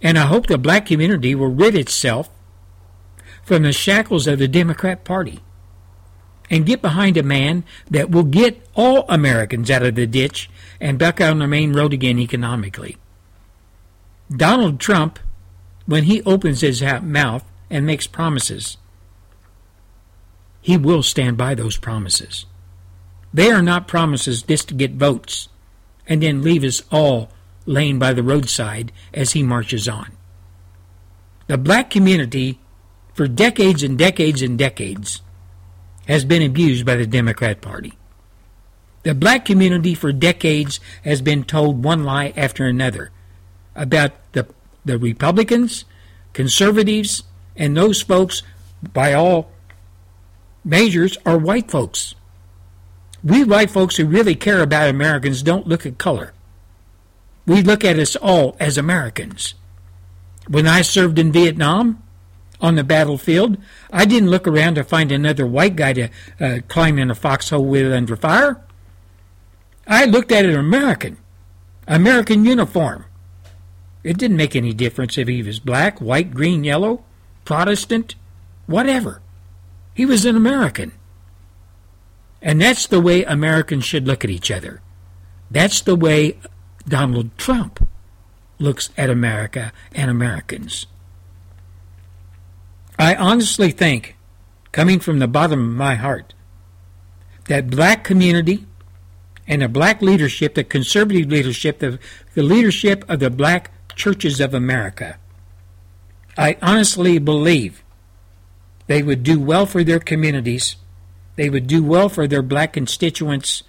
And 0.00 0.18
I 0.18 0.26
hope 0.26 0.46
the 0.46 0.58
black 0.58 0.86
community 0.86 1.34
will 1.34 1.48
rid 1.48 1.74
itself 1.74 2.30
from 3.42 3.62
the 3.62 3.72
shackles 3.72 4.26
of 4.26 4.38
the 4.38 4.48
Democrat 4.48 5.04
Party 5.04 5.40
and 6.50 6.66
get 6.66 6.82
behind 6.82 7.16
a 7.16 7.22
man 7.22 7.64
that 7.90 8.10
will 8.10 8.24
get 8.24 8.66
all 8.74 9.04
Americans 9.08 9.70
out 9.70 9.82
of 9.82 9.94
the 9.94 10.06
ditch 10.06 10.50
and 10.80 10.98
back 10.98 11.20
on 11.20 11.38
the 11.38 11.46
main 11.46 11.72
road 11.72 11.92
again 11.92 12.18
economically. 12.18 12.96
Donald 14.30 14.80
Trump 14.80 15.18
when 15.86 16.04
he 16.04 16.22
opens 16.22 16.60
his 16.60 16.82
mouth 17.02 17.44
and 17.70 17.86
makes 17.86 18.06
promises, 18.06 18.76
he 20.60 20.76
will 20.76 21.02
stand 21.02 21.36
by 21.36 21.54
those 21.54 21.76
promises. 21.76 22.44
They 23.32 23.50
are 23.50 23.62
not 23.62 23.88
promises 23.88 24.42
just 24.42 24.68
to 24.68 24.74
get 24.74 24.92
votes 24.92 25.48
and 26.08 26.22
then 26.22 26.42
leave 26.42 26.64
us 26.64 26.82
all 26.90 27.30
laying 27.66 27.98
by 27.98 28.12
the 28.12 28.22
roadside 28.22 28.92
as 29.14 29.32
he 29.32 29.42
marches 29.42 29.88
on. 29.88 30.12
The 31.46 31.58
black 31.58 31.90
community, 31.90 32.58
for 33.14 33.28
decades 33.28 33.82
and 33.82 33.96
decades 33.96 34.42
and 34.42 34.58
decades, 34.58 35.22
has 36.06 36.24
been 36.24 36.42
abused 36.42 36.86
by 36.86 36.96
the 36.96 37.06
Democrat 37.06 37.60
Party. 37.60 37.94
The 39.02 39.14
black 39.14 39.44
community 39.44 39.94
for 39.94 40.12
decades 40.12 40.80
has 41.04 41.22
been 41.22 41.44
told 41.44 41.84
one 41.84 42.04
lie 42.04 42.32
after 42.36 42.64
another 42.64 43.10
about 43.74 44.12
the 44.32 44.48
the 44.86 44.98
Republicans, 44.98 45.84
conservatives, 46.32 47.24
and 47.56 47.76
those 47.76 48.00
folks, 48.00 48.42
by 48.92 49.12
all 49.12 49.50
measures, 50.64 51.18
are 51.26 51.36
white 51.36 51.70
folks. 51.70 52.14
We 53.22 53.42
white 53.44 53.70
folks 53.70 53.96
who 53.96 54.06
really 54.06 54.36
care 54.36 54.62
about 54.62 54.88
Americans 54.88 55.42
don't 55.42 55.66
look 55.66 55.84
at 55.84 55.98
color. 55.98 56.32
We 57.46 57.62
look 57.62 57.84
at 57.84 57.98
us 57.98 58.16
all 58.16 58.56
as 58.60 58.78
Americans. 58.78 59.54
When 60.48 60.66
I 60.66 60.82
served 60.82 61.18
in 61.18 61.32
Vietnam 61.32 62.02
on 62.60 62.74
the 62.74 62.84
battlefield, 62.84 63.58
I 63.92 64.04
didn't 64.04 64.30
look 64.30 64.46
around 64.46 64.76
to 64.76 64.84
find 64.84 65.12
another 65.12 65.46
white 65.46 65.76
guy 65.76 65.92
to 65.92 66.08
uh, 66.40 66.58
climb 66.68 66.98
in 66.98 67.10
a 67.10 67.14
foxhole 67.14 67.64
with 67.64 67.92
under 67.92 68.16
fire. 68.16 68.60
I 69.86 70.04
looked 70.04 70.32
at 70.32 70.44
an 70.44 70.56
American, 70.56 71.18
American 71.86 72.44
uniform. 72.44 73.04
It 74.02 74.18
didn't 74.18 74.36
make 74.36 74.56
any 74.56 74.72
difference 74.72 75.18
if 75.18 75.28
he 75.28 75.42
was 75.42 75.58
black, 75.58 76.00
white, 76.00 76.32
green, 76.32 76.64
yellow, 76.64 77.04
Protestant, 77.44 78.14
whatever. 78.66 79.20
He 79.94 80.06
was 80.06 80.24
an 80.24 80.36
American. 80.36 80.92
And 82.42 82.60
that's 82.60 82.86
the 82.86 83.00
way 83.00 83.24
Americans 83.24 83.84
should 83.84 84.06
look 84.06 84.24
at 84.24 84.30
each 84.30 84.50
other. 84.50 84.80
That's 85.50 85.80
the 85.80 85.96
way 85.96 86.38
Donald 86.86 87.36
Trump 87.38 87.88
looks 88.58 88.90
at 88.96 89.10
America 89.10 89.72
and 89.92 90.10
Americans. 90.10 90.86
I 93.06 93.14
honestly 93.14 93.70
think 93.70 94.16
coming 94.72 94.98
from 94.98 95.20
the 95.20 95.28
bottom 95.28 95.60
of 95.60 95.76
my 95.76 95.94
heart, 95.94 96.34
that 97.44 97.70
black 97.70 98.02
community 98.02 98.66
and 99.46 99.62
the 99.62 99.68
black 99.68 100.02
leadership, 100.02 100.56
the 100.56 100.64
conservative 100.64 101.30
leadership, 101.30 101.78
the, 101.78 102.00
the 102.34 102.42
leadership 102.42 103.04
of 103.08 103.20
the 103.20 103.30
black 103.30 103.70
churches 103.94 104.40
of 104.40 104.54
America, 104.54 105.20
I 106.36 106.56
honestly 106.60 107.20
believe 107.20 107.84
they 108.88 109.04
would 109.04 109.22
do 109.22 109.38
well 109.38 109.66
for 109.66 109.84
their 109.84 110.00
communities. 110.00 110.74
They 111.36 111.48
would 111.48 111.68
do 111.68 111.84
well 111.84 112.08
for 112.08 112.26
their 112.26 112.42
black 112.42 112.72
constituents, 112.72 113.62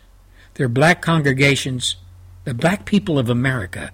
their 0.55 0.67
black 0.67 0.99
congregations, 0.99 1.97
the 2.43 2.55
black 2.55 2.85
people 2.85 3.19
of 3.19 3.29
America, 3.29 3.91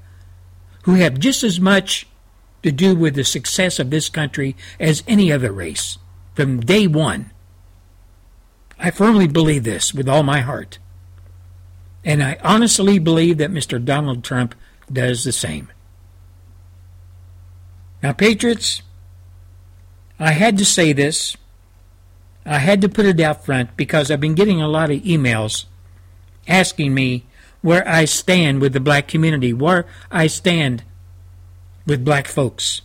who 0.84 0.94
have 0.94 1.20
just 1.20 1.44
as 1.44 1.60
much 1.60 2.07
to 2.64 2.72
do 2.72 2.95
with 2.95 3.15
the 3.15 3.23
success 3.23 3.77
of 3.80 3.90
this 3.90 4.10
country 4.10 4.56
as 4.80 5.03
any 5.07 5.31
other 5.31 5.52
race 5.52 5.98
from 6.34 6.61
day 6.61 6.88
one. 6.88 7.31
I 8.80 8.91
firmly 8.91 9.27
believe 9.27 9.64
this 9.64 9.94
with 9.94 10.10
all 10.10 10.23
my 10.23 10.41
heart. 10.41 10.80
And 12.03 12.22
I 12.23 12.38
honestly 12.44 12.99
believe 12.99 13.38
that 13.38 13.52
Mr. 13.52 13.84
Donald 13.84 14.23
Trump 14.23 14.56
does 14.91 15.23
the 15.23 15.31
same. 15.31 15.72
Now, 18.02 18.11
Patriots, 18.11 18.81
I 20.19 20.31
had 20.31 20.57
to 20.57 20.65
say 20.65 20.91
this. 20.91 21.38
I 22.45 22.57
had 22.57 22.81
to 22.81 22.90
put 22.90 23.06
it 23.06 23.22
out 23.22 23.45
front 23.45 23.77
because 23.77 24.11
I've 24.11 24.19
been 24.19 24.35
getting 24.35 24.61
a 24.61 24.68
lot 24.68 24.91
of 24.91 25.02
emails 25.03 25.65
asking 26.45 26.94
me 26.94 27.26
where 27.61 27.88
I 27.88 28.03
stand 28.03 28.60
with 28.60 28.73
the 28.73 28.81
black 28.81 29.07
community, 29.07 29.53
where 29.53 29.85
I 30.11 30.27
stand 30.27 30.84
with 31.85 32.05
black 32.05 32.27
folks. 32.27 32.81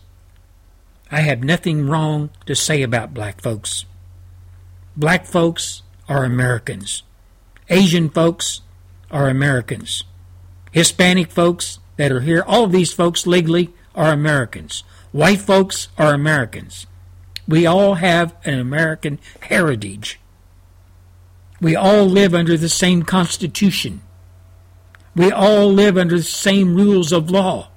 I 1.10 1.20
have 1.20 1.42
nothing 1.42 1.88
wrong 1.88 2.30
to 2.46 2.54
say 2.54 2.82
about 2.82 3.14
black 3.14 3.40
folks. 3.40 3.84
Black 4.96 5.26
folks 5.26 5.82
are 6.08 6.24
Americans. 6.24 7.02
Asian 7.70 8.10
folks 8.10 8.60
are 9.10 9.28
Americans. 9.28 10.04
Hispanic 10.72 11.30
folks 11.30 11.78
that 11.96 12.12
are 12.12 12.20
here, 12.20 12.42
all 12.46 12.64
of 12.64 12.72
these 12.72 12.92
folks 12.92 13.26
legally 13.26 13.70
are 13.94 14.12
Americans. 14.12 14.84
White 15.12 15.40
folks 15.40 15.88
are 15.96 16.12
Americans. 16.12 16.86
We 17.46 17.64
all 17.64 17.94
have 17.94 18.34
an 18.44 18.58
American 18.58 19.18
heritage. 19.40 20.20
We 21.60 21.74
all 21.74 22.04
live 22.04 22.34
under 22.34 22.56
the 22.56 22.68
same 22.68 23.02
Constitution. 23.02 24.02
We 25.16 25.32
all 25.32 25.72
live 25.72 25.96
under 25.96 26.18
the 26.18 26.22
same 26.22 26.74
rules 26.74 27.10
of 27.10 27.30
law. 27.30 27.70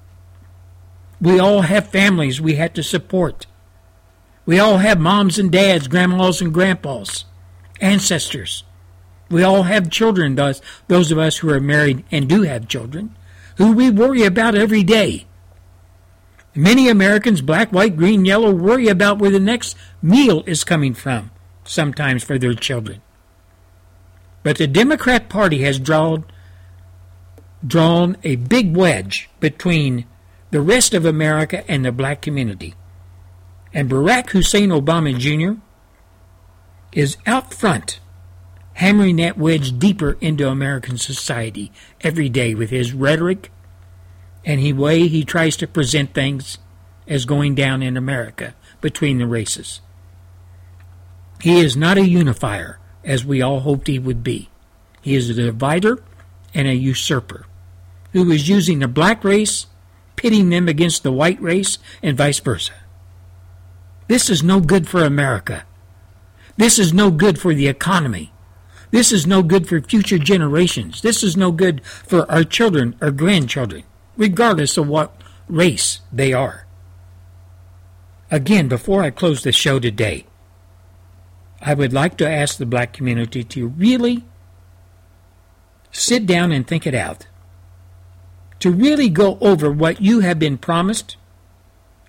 We 1.22 1.39
all 1.39 1.61
have 1.61 1.88
families 1.88 2.41
we 2.41 2.56
have 2.56 2.73
to 2.73 2.84
support. 2.84 3.45
We 4.45 4.60
all 4.60 4.80
have 4.80 4.99
moms 4.99 5.38
and 5.38 5.52
dads, 5.52 5.88
grandmas 5.88 6.41
and 6.41 6.52
grandpas, 6.52 7.26
ancestors. 7.80 8.64
We 9.30 9.43
all 9.43 9.64
have 9.64 9.91
children, 9.91 10.35
those, 10.35 10.61
those 10.88 11.11
of 11.11 11.19
us 11.19 11.38
who 11.38 11.49
are 11.52 11.60
married 11.60 12.03
and 12.11 12.27
do 12.27 12.41
have 12.41 12.68
children, 12.68 13.15
who 13.57 13.72
we 13.72 13.91
worry 13.91 14.23
about 14.23 14.56
every 14.56 14.84
day. 14.84 15.27
Many 16.56 16.89
Americans, 16.89 17.41
black, 17.41 17.72
white, 17.72 17.95
green, 17.95 18.26
yellow, 18.26 18.52
worry 18.52 18.88
about 18.88 19.19
where 19.19 19.31
the 19.31 19.39
next 19.39 19.77
meal 20.02 20.43
is 20.48 20.64
coming 20.64 20.93
from, 20.93 21.31
sometimes 21.64 22.23
for 22.23 22.38
their 22.38 22.56
children. 22.56 23.02
But 24.43 24.57
the 24.57 24.68
Democrat 24.68 25.30
Party 25.30 25.61
has 25.61 25.80
drawn, 25.80 26.26
drawn 27.65 28.18
a 28.23 28.35
big 28.35 28.76
wedge 28.76 29.30
between 29.39 30.06
the 30.52 30.61
rest 30.61 30.94
of 30.94 31.06
America 31.06 31.69
and 31.69 31.84
the 31.84 31.91
black 31.91 32.22
community. 32.22 32.76
And 33.73 33.90
Barack 33.90 34.30
Hussein 34.32 34.69
Obama 34.69 35.18
Jr. 35.18 35.60
is 36.91 37.18
out 37.26 37.53
front, 37.53 37.99
hammering 38.73 39.15
that 39.18 39.38
wedge 39.38 39.80
deeper 39.80 40.18
into 40.22 40.48
American 40.48 40.98
society 40.98 41.72
every 42.02 42.30
day 42.30 42.53
with 42.53 42.69
his 42.69 42.94
rhetoric 42.94 43.52
and 44.44 44.61
the 44.61 44.73
way 44.73 45.07
he 45.07 45.23
tries 45.23 45.56
to 45.57 45.68
present 45.68 46.14
things 46.14 46.57
as 47.07 47.26
going 47.26 47.56
down 47.56 47.82
in 47.82 47.95
America 47.95 48.53
between 48.82 49.19
the 49.19 49.28
races. 49.28 49.82
He 51.41 51.60
is 51.60 51.76
not 51.78 51.98
a 51.98 52.07
unifier, 52.07 52.80
as 53.03 53.26
we 53.26 53.41
all 53.41 53.61
hoped 53.61 53.88
he 53.88 53.99
would 53.99 54.23
be. 54.23 54.49
He 55.02 55.15
is 55.15 55.30
a 55.30 55.34
divider 55.34 56.03
and 56.53 56.68
a 56.68 56.76
usurper 56.76 57.45
who 58.14 58.30
is 58.32 58.49
using 58.49 58.80
the 58.80 58.88
black 58.88 59.23
race, 59.23 59.68
pitting 60.16 60.50
them 60.50 60.68
against 60.68 61.04
the 61.04 61.12
white 61.12 61.42
race, 61.42 61.78
and 62.02 62.18
vice 62.18 62.40
versa. 62.40 62.74
This 64.08 64.30
is 64.30 64.44
no 64.44 64.60
good 64.60 64.88
for 64.88 65.04
America. 65.04 65.66
This 66.58 66.78
is 66.78 66.94
no 66.94 67.12
good 67.12 67.40
for 67.40 67.54
the 67.54 67.68
economy. 67.68 68.34
This 68.92 69.12
is 69.12 69.26
no 69.26 69.42
good 69.42 69.68
for 69.68 69.82
future 69.82 70.20
generations. 70.20 71.02
This 71.02 71.24
is 71.24 71.38
no 71.38 71.52
good 71.52 71.84
for 71.86 72.30
our 72.30 72.44
children 72.44 72.96
or 73.02 73.12
grandchildren 73.12 73.84
regardless 74.18 74.78
of 74.78 74.88
what 74.88 75.16
race 75.48 76.02
they 76.12 76.34
are. 76.34 76.68
Again, 78.30 78.68
before 78.68 79.04
I 79.04 79.10
close 79.10 79.44
the 79.44 79.52
show 79.52 79.80
today, 79.80 80.26
I 81.60 81.74
would 81.74 81.92
like 81.92 82.18
to 82.18 82.30
ask 82.30 82.58
the 82.58 82.66
black 82.66 82.94
community 82.94 83.44
to 83.44 83.68
really 83.68 84.24
sit 85.92 86.26
down 86.26 86.52
and 86.52 86.66
think 86.66 86.88
it 86.88 86.96
out. 86.96 87.28
To 88.62 88.72
really 88.72 89.10
go 89.10 89.38
over 89.42 89.72
what 89.72 90.02
you 90.02 90.20
have 90.22 90.40
been 90.40 90.58
promised, 90.58 91.18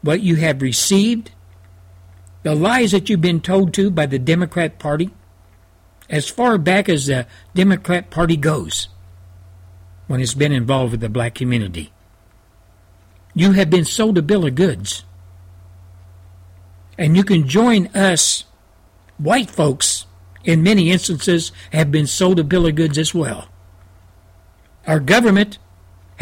what 0.02 0.20
you 0.20 0.36
have 0.36 0.62
received, 0.62 1.30
the 2.42 2.54
lies 2.54 2.92
that 2.92 3.08
you've 3.08 3.20
been 3.20 3.40
told 3.40 3.72
to 3.74 3.90
by 3.90 4.06
the 4.06 4.18
Democrat 4.18 4.78
Party, 4.78 5.10
as 6.10 6.28
far 6.28 6.58
back 6.58 6.88
as 6.88 7.06
the 7.06 7.26
Democrat 7.54 8.10
Party 8.10 8.36
goes 8.36 8.88
when 10.08 10.20
it's 10.20 10.34
been 10.34 10.52
involved 10.52 10.92
with 10.92 11.00
the 11.00 11.08
black 11.08 11.34
community. 11.34 11.90
You 13.34 13.52
have 13.52 13.70
been 13.70 13.86
sold 13.86 14.18
a 14.18 14.22
bill 14.22 14.44
of 14.44 14.54
goods. 14.54 15.04
And 16.98 17.16
you 17.16 17.24
can 17.24 17.48
join 17.48 17.86
us, 17.88 18.44
white 19.16 19.50
folks, 19.50 20.04
in 20.44 20.62
many 20.62 20.90
instances, 20.90 21.50
have 21.72 21.90
been 21.90 22.06
sold 22.06 22.38
a 22.38 22.44
bill 22.44 22.66
of 22.66 22.74
goods 22.74 22.98
as 22.98 23.14
well. 23.14 23.48
Our 24.86 25.00
government 25.00 25.58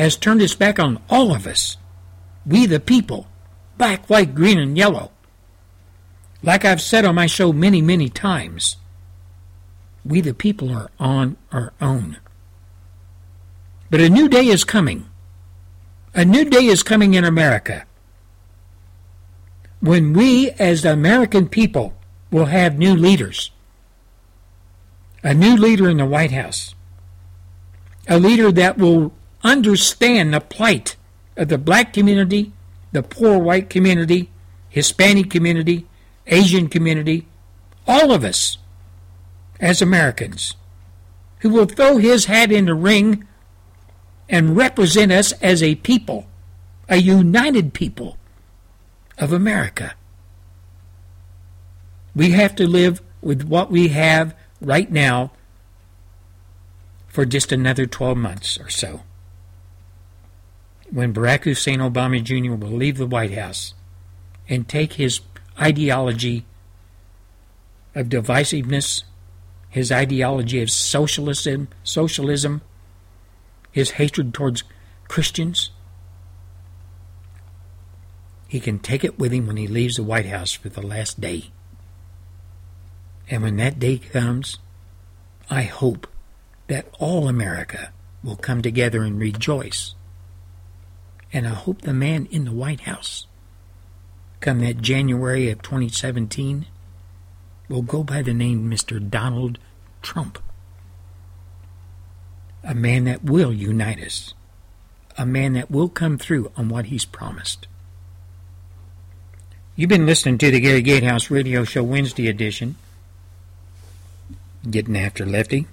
has 0.01 0.17
turned 0.17 0.43
its 0.43 0.55
back 0.55 0.79
on 0.79 1.01
all 1.09 1.35
of 1.35 1.47
us. 1.47 1.77
We 2.47 2.67
the 2.67 2.81
people, 2.81 3.27
black, 3.77 4.09
white, 4.09 4.35
green, 4.35 4.59
and 4.59 4.77
yellow. 4.77 5.11
Like 6.43 6.65
I've 6.65 6.81
said 6.81 7.05
on 7.05 7.15
my 7.15 7.27
show 7.27 7.53
many, 7.53 7.83
many 7.83 8.09
times, 8.09 8.77
we 10.05 10.21
the 10.21 10.35
people 10.35 10.73
are 10.73 10.91
on 10.99 11.37
our 11.53 11.73
own. 11.81 12.19
But 13.91 14.01
a 14.01 14.09
new 14.09 14.29
day 14.29 14.47
is 14.47 14.65
coming. 14.65 15.07
A 16.15 16.25
new 16.25 16.45
day 16.45 16.65
is 16.65 16.83
coming 16.83 17.15
in 17.15 17.25
America 17.25 17.85
when 19.81 20.13
we, 20.13 20.51
as 20.53 20.83
the 20.83 20.93
American 20.93 21.49
people, 21.49 21.95
will 22.31 22.47
have 22.47 22.79
new 22.79 22.95
leaders. 22.95 23.51
A 25.23 25.35
new 25.35 25.57
leader 25.57 25.89
in 25.89 25.97
the 25.97 26.07
White 26.07 26.33
House. 26.33 26.75
A 28.09 28.19
leader 28.19 28.53
that 28.53 28.79
will 28.79 29.13
understand 29.43 30.33
the 30.33 30.41
plight 30.41 30.97
of 31.37 31.49
the 31.49 31.59
black 31.59 31.93
community, 31.93 32.53
the 32.93 33.03
poor 33.03 33.39
white 33.39 33.71
community, 33.71 34.31
Hispanic 34.69 35.31
community, 35.31 35.87
Asian 36.27 36.69
community, 36.69 37.27
all 37.87 38.13
of 38.13 38.25
us 38.25 38.59
as 39.59 39.83
Americans, 39.83 40.55
who 41.41 41.51
will 41.51 41.67
throw 41.67 41.97
his 41.97 42.27
hat 42.27 42.53
in 42.53 42.67
the 42.67 42.75
ring 42.75 43.27
and 44.29 44.57
represent 44.57 45.11
us 45.11 45.33
as 45.43 45.63
a 45.63 45.75
people, 45.77 46.27
a 46.89 46.97
united 46.97 47.75
people 47.75 48.17
of 49.19 49.33
America. 49.33 49.95
We 52.15 52.31
have 52.31 52.55
to 52.57 52.67
live 52.67 53.03
with 53.21 53.43
what 53.43 53.71
we 53.71 53.89
have 53.89 54.35
right 54.61 54.91
now 54.91 55.33
for 57.09 57.25
just 57.25 57.53
another 57.53 57.87
12 57.87 58.17
months 58.17 58.59
or 58.59 58.69
so. 58.71 59.03
When 60.93 61.15
Barack 61.15 61.45
Hussein 61.45 61.79
Obama 61.79 62.23
Jr. 62.23 62.55
will 62.55 62.77
leave 62.77 62.99
the 62.99 63.07
White 63.07 63.33
House 63.33 63.75
and 64.49 64.69
take 64.69 64.95
his 64.95 65.21
ideology 65.61 66.45
of 67.95 68.09
divisiveness, 68.09 69.05
his 69.69 69.93
ideology 69.93 70.61
of 70.63 70.71
socialism, 70.71 71.69
socialism, 71.85 72.63
his 73.71 73.93
hatred 73.93 74.35
towards 74.35 74.65
Christians, 75.07 75.71
he 78.49 78.59
can 78.59 78.81
take 78.81 79.05
it 79.05 79.17
with 79.17 79.31
him 79.31 79.47
when 79.47 79.57
he 79.57 79.69
leaves 79.69 79.95
the 79.95 80.03
White 80.03 80.27
House 80.27 80.53
for 80.53 80.71
the 80.71 80.83
last 80.83 81.21
day. 81.21 81.51
And 83.29 83.45
when 83.45 83.57
that 83.59 83.79
day 83.79 83.99
comes, 83.99 84.59
I 85.49 85.63
hope 85.63 86.09
that 86.67 86.89
all 86.99 87.29
America 87.29 87.93
will 88.25 88.35
come 88.35 88.61
together 88.61 89.03
and 89.05 89.21
rejoice. 89.21 89.95
And 91.33 91.47
I 91.47 91.51
hope 91.51 91.83
the 91.83 91.93
man 91.93 92.27
in 92.31 92.45
the 92.45 92.53
White 92.53 92.81
House, 92.81 93.27
come 94.41 94.61
that 94.61 94.81
January 94.81 95.49
of 95.51 95.63
2017, 95.63 96.67
will 97.69 97.83
go 97.83 98.03
by 98.03 98.21
the 98.21 98.35
name 98.35 98.69
Mr. 98.69 98.99
Donald 99.09 99.59
Trump. 100.03 100.39
A 102.65 102.75
man 102.75 103.05
that 103.05 103.25
will 103.25 103.53
unite 103.53 104.01
us. 104.01 104.35
A 105.17 105.25
man 105.25 105.53
that 105.55 105.71
will 105.71 105.89
come 105.89 106.19
through 106.19 106.51
on 106.57 106.69
what 106.69 106.87
he's 106.87 107.05
promised. 107.05 107.67
You've 109.77 109.89
been 109.89 110.07
listening 110.07 110.37
to 110.39 110.51
the 110.51 110.61
Gary 110.61 110.83
Gatehouse 110.83 111.31
Radio 111.31 111.65
Show 111.65 111.83
Wednesday 111.83 112.29
edition. 112.29 112.77
Getting 114.69 114.97
after 114.97 115.25
Lefty. 115.25 115.67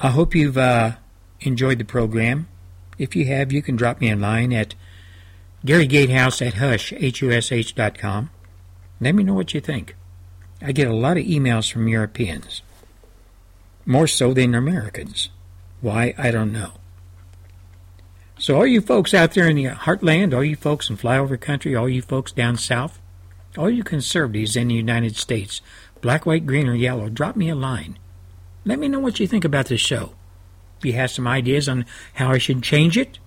I 0.00 0.10
hope 0.10 0.34
you've 0.34 0.58
uh, 0.58 0.92
enjoyed 1.40 1.78
the 1.78 1.84
program. 1.84 2.48
If 2.98 3.14
you 3.14 3.26
have, 3.26 3.52
you 3.52 3.62
can 3.62 3.76
drop 3.76 4.00
me 4.00 4.10
a 4.10 4.16
line 4.16 4.52
at 4.52 4.74
garygatehouse 5.64 6.44
at 6.44 6.54
hush, 6.54 6.92
H-U-S-H 6.92 7.74
dot 7.74 7.96
com. 7.96 8.30
Let 9.00 9.14
me 9.14 9.22
know 9.22 9.34
what 9.34 9.54
you 9.54 9.60
think. 9.60 9.94
I 10.60 10.72
get 10.72 10.88
a 10.88 10.92
lot 10.92 11.16
of 11.16 11.24
emails 11.24 11.70
from 11.70 11.86
Europeans. 11.86 12.62
More 13.86 14.08
so 14.08 14.34
than 14.34 14.54
Americans. 14.54 15.30
Why, 15.80 16.14
I 16.18 16.32
don't 16.32 16.52
know. 16.52 16.72
So 18.38 18.56
all 18.56 18.66
you 18.66 18.80
folks 18.80 19.14
out 19.14 19.34
there 19.34 19.48
in 19.48 19.56
the 19.56 19.66
heartland, 19.66 20.34
all 20.34 20.44
you 20.44 20.56
folks 20.56 20.90
in 20.90 20.96
flyover 20.96 21.40
country, 21.40 21.74
all 21.74 21.88
you 21.88 22.02
folks 22.02 22.32
down 22.32 22.56
south, 22.56 23.00
all 23.56 23.70
you 23.70 23.82
conservatives 23.82 24.56
in 24.56 24.68
the 24.68 24.74
United 24.74 25.16
States, 25.16 25.60
black, 26.00 26.26
white, 26.26 26.46
green, 26.46 26.68
or 26.68 26.74
yellow, 26.74 27.08
drop 27.08 27.34
me 27.36 27.48
a 27.48 27.54
line. 27.54 27.98
Let 28.64 28.78
me 28.78 28.88
know 28.88 29.00
what 29.00 29.18
you 29.18 29.26
think 29.26 29.44
about 29.44 29.66
this 29.66 29.80
show. 29.80 30.12
You 30.84 30.94
have 30.94 31.10
some 31.10 31.26
ideas 31.26 31.68
on 31.68 31.86
how 32.14 32.30
I 32.30 32.38
should 32.38 32.62
change 32.62 32.96
it, 32.96 33.18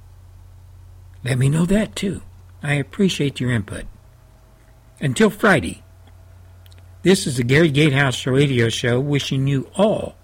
let 1.23 1.37
me 1.37 1.49
know 1.49 1.65
that 1.65 1.95
too. 1.95 2.21
I 2.63 2.73
appreciate 2.73 3.39
your 3.39 3.51
input. 3.51 3.85
Until 4.99 5.29
Friday, 5.29 5.83
this 7.03 7.25
is 7.25 7.37
the 7.37 7.43
Gary 7.43 7.69
Gatehouse 7.69 8.25
Radio 8.25 8.69
Show 8.69 8.99
wishing 8.99 9.47
you 9.47 9.69
all 9.75 10.15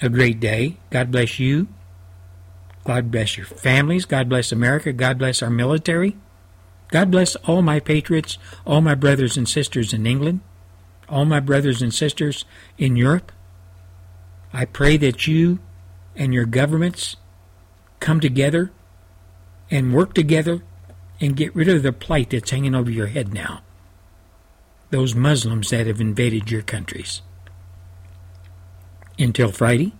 a 0.00 0.08
great 0.08 0.40
day. 0.40 0.76
God 0.90 1.10
bless 1.10 1.38
you 1.38 1.68
God 2.88 3.10
bless 3.10 3.36
your 3.36 3.44
families. 3.44 4.06
God 4.06 4.30
bless 4.30 4.50
America. 4.50 4.94
God 4.94 5.18
bless 5.18 5.42
our 5.42 5.50
military. 5.50 6.16
God 6.88 7.10
bless 7.10 7.36
all 7.36 7.60
my 7.60 7.80
patriots, 7.80 8.38
all 8.66 8.80
my 8.80 8.94
brothers 8.94 9.36
and 9.36 9.46
sisters 9.46 9.92
in 9.92 10.06
England, 10.06 10.40
all 11.06 11.26
my 11.26 11.38
brothers 11.38 11.82
and 11.82 11.92
sisters 11.92 12.46
in 12.78 12.96
Europe. 12.96 13.30
I 14.54 14.64
pray 14.64 14.96
that 14.96 15.26
you 15.26 15.58
and 16.18 16.34
your 16.34 16.44
governments 16.44 17.16
come 18.00 18.20
together 18.20 18.72
and 19.70 19.94
work 19.94 20.12
together 20.12 20.62
and 21.20 21.36
get 21.36 21.54
rid 21.54 21.68
of 21.68 21.82
the 21.82 21.92
plight 21.92 22.30
that's 22.30 22.50
hanging 22.50 22.74
over 22.74 22.90
your 22.90 23.06
head 23.06 23.32
now. 23.32 23.62
Those 24.90 25.14
Muslims 25.14 25.70
that 25.70 25.86
have 25.86 26.00
invaded 26.00 26.50
your 26.50 26.62
countries. 26.62 27.22
Until 29.18 29.52
Friday, 29.52 29.92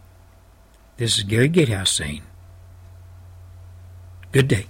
this 0.97 1.19
is 1.19 1.24
Gary 1.24 1.49
Gatehouse 1.49 1.90
saying, 1.90 2.23
Good 4.32 4.49
day. 4.49 4.66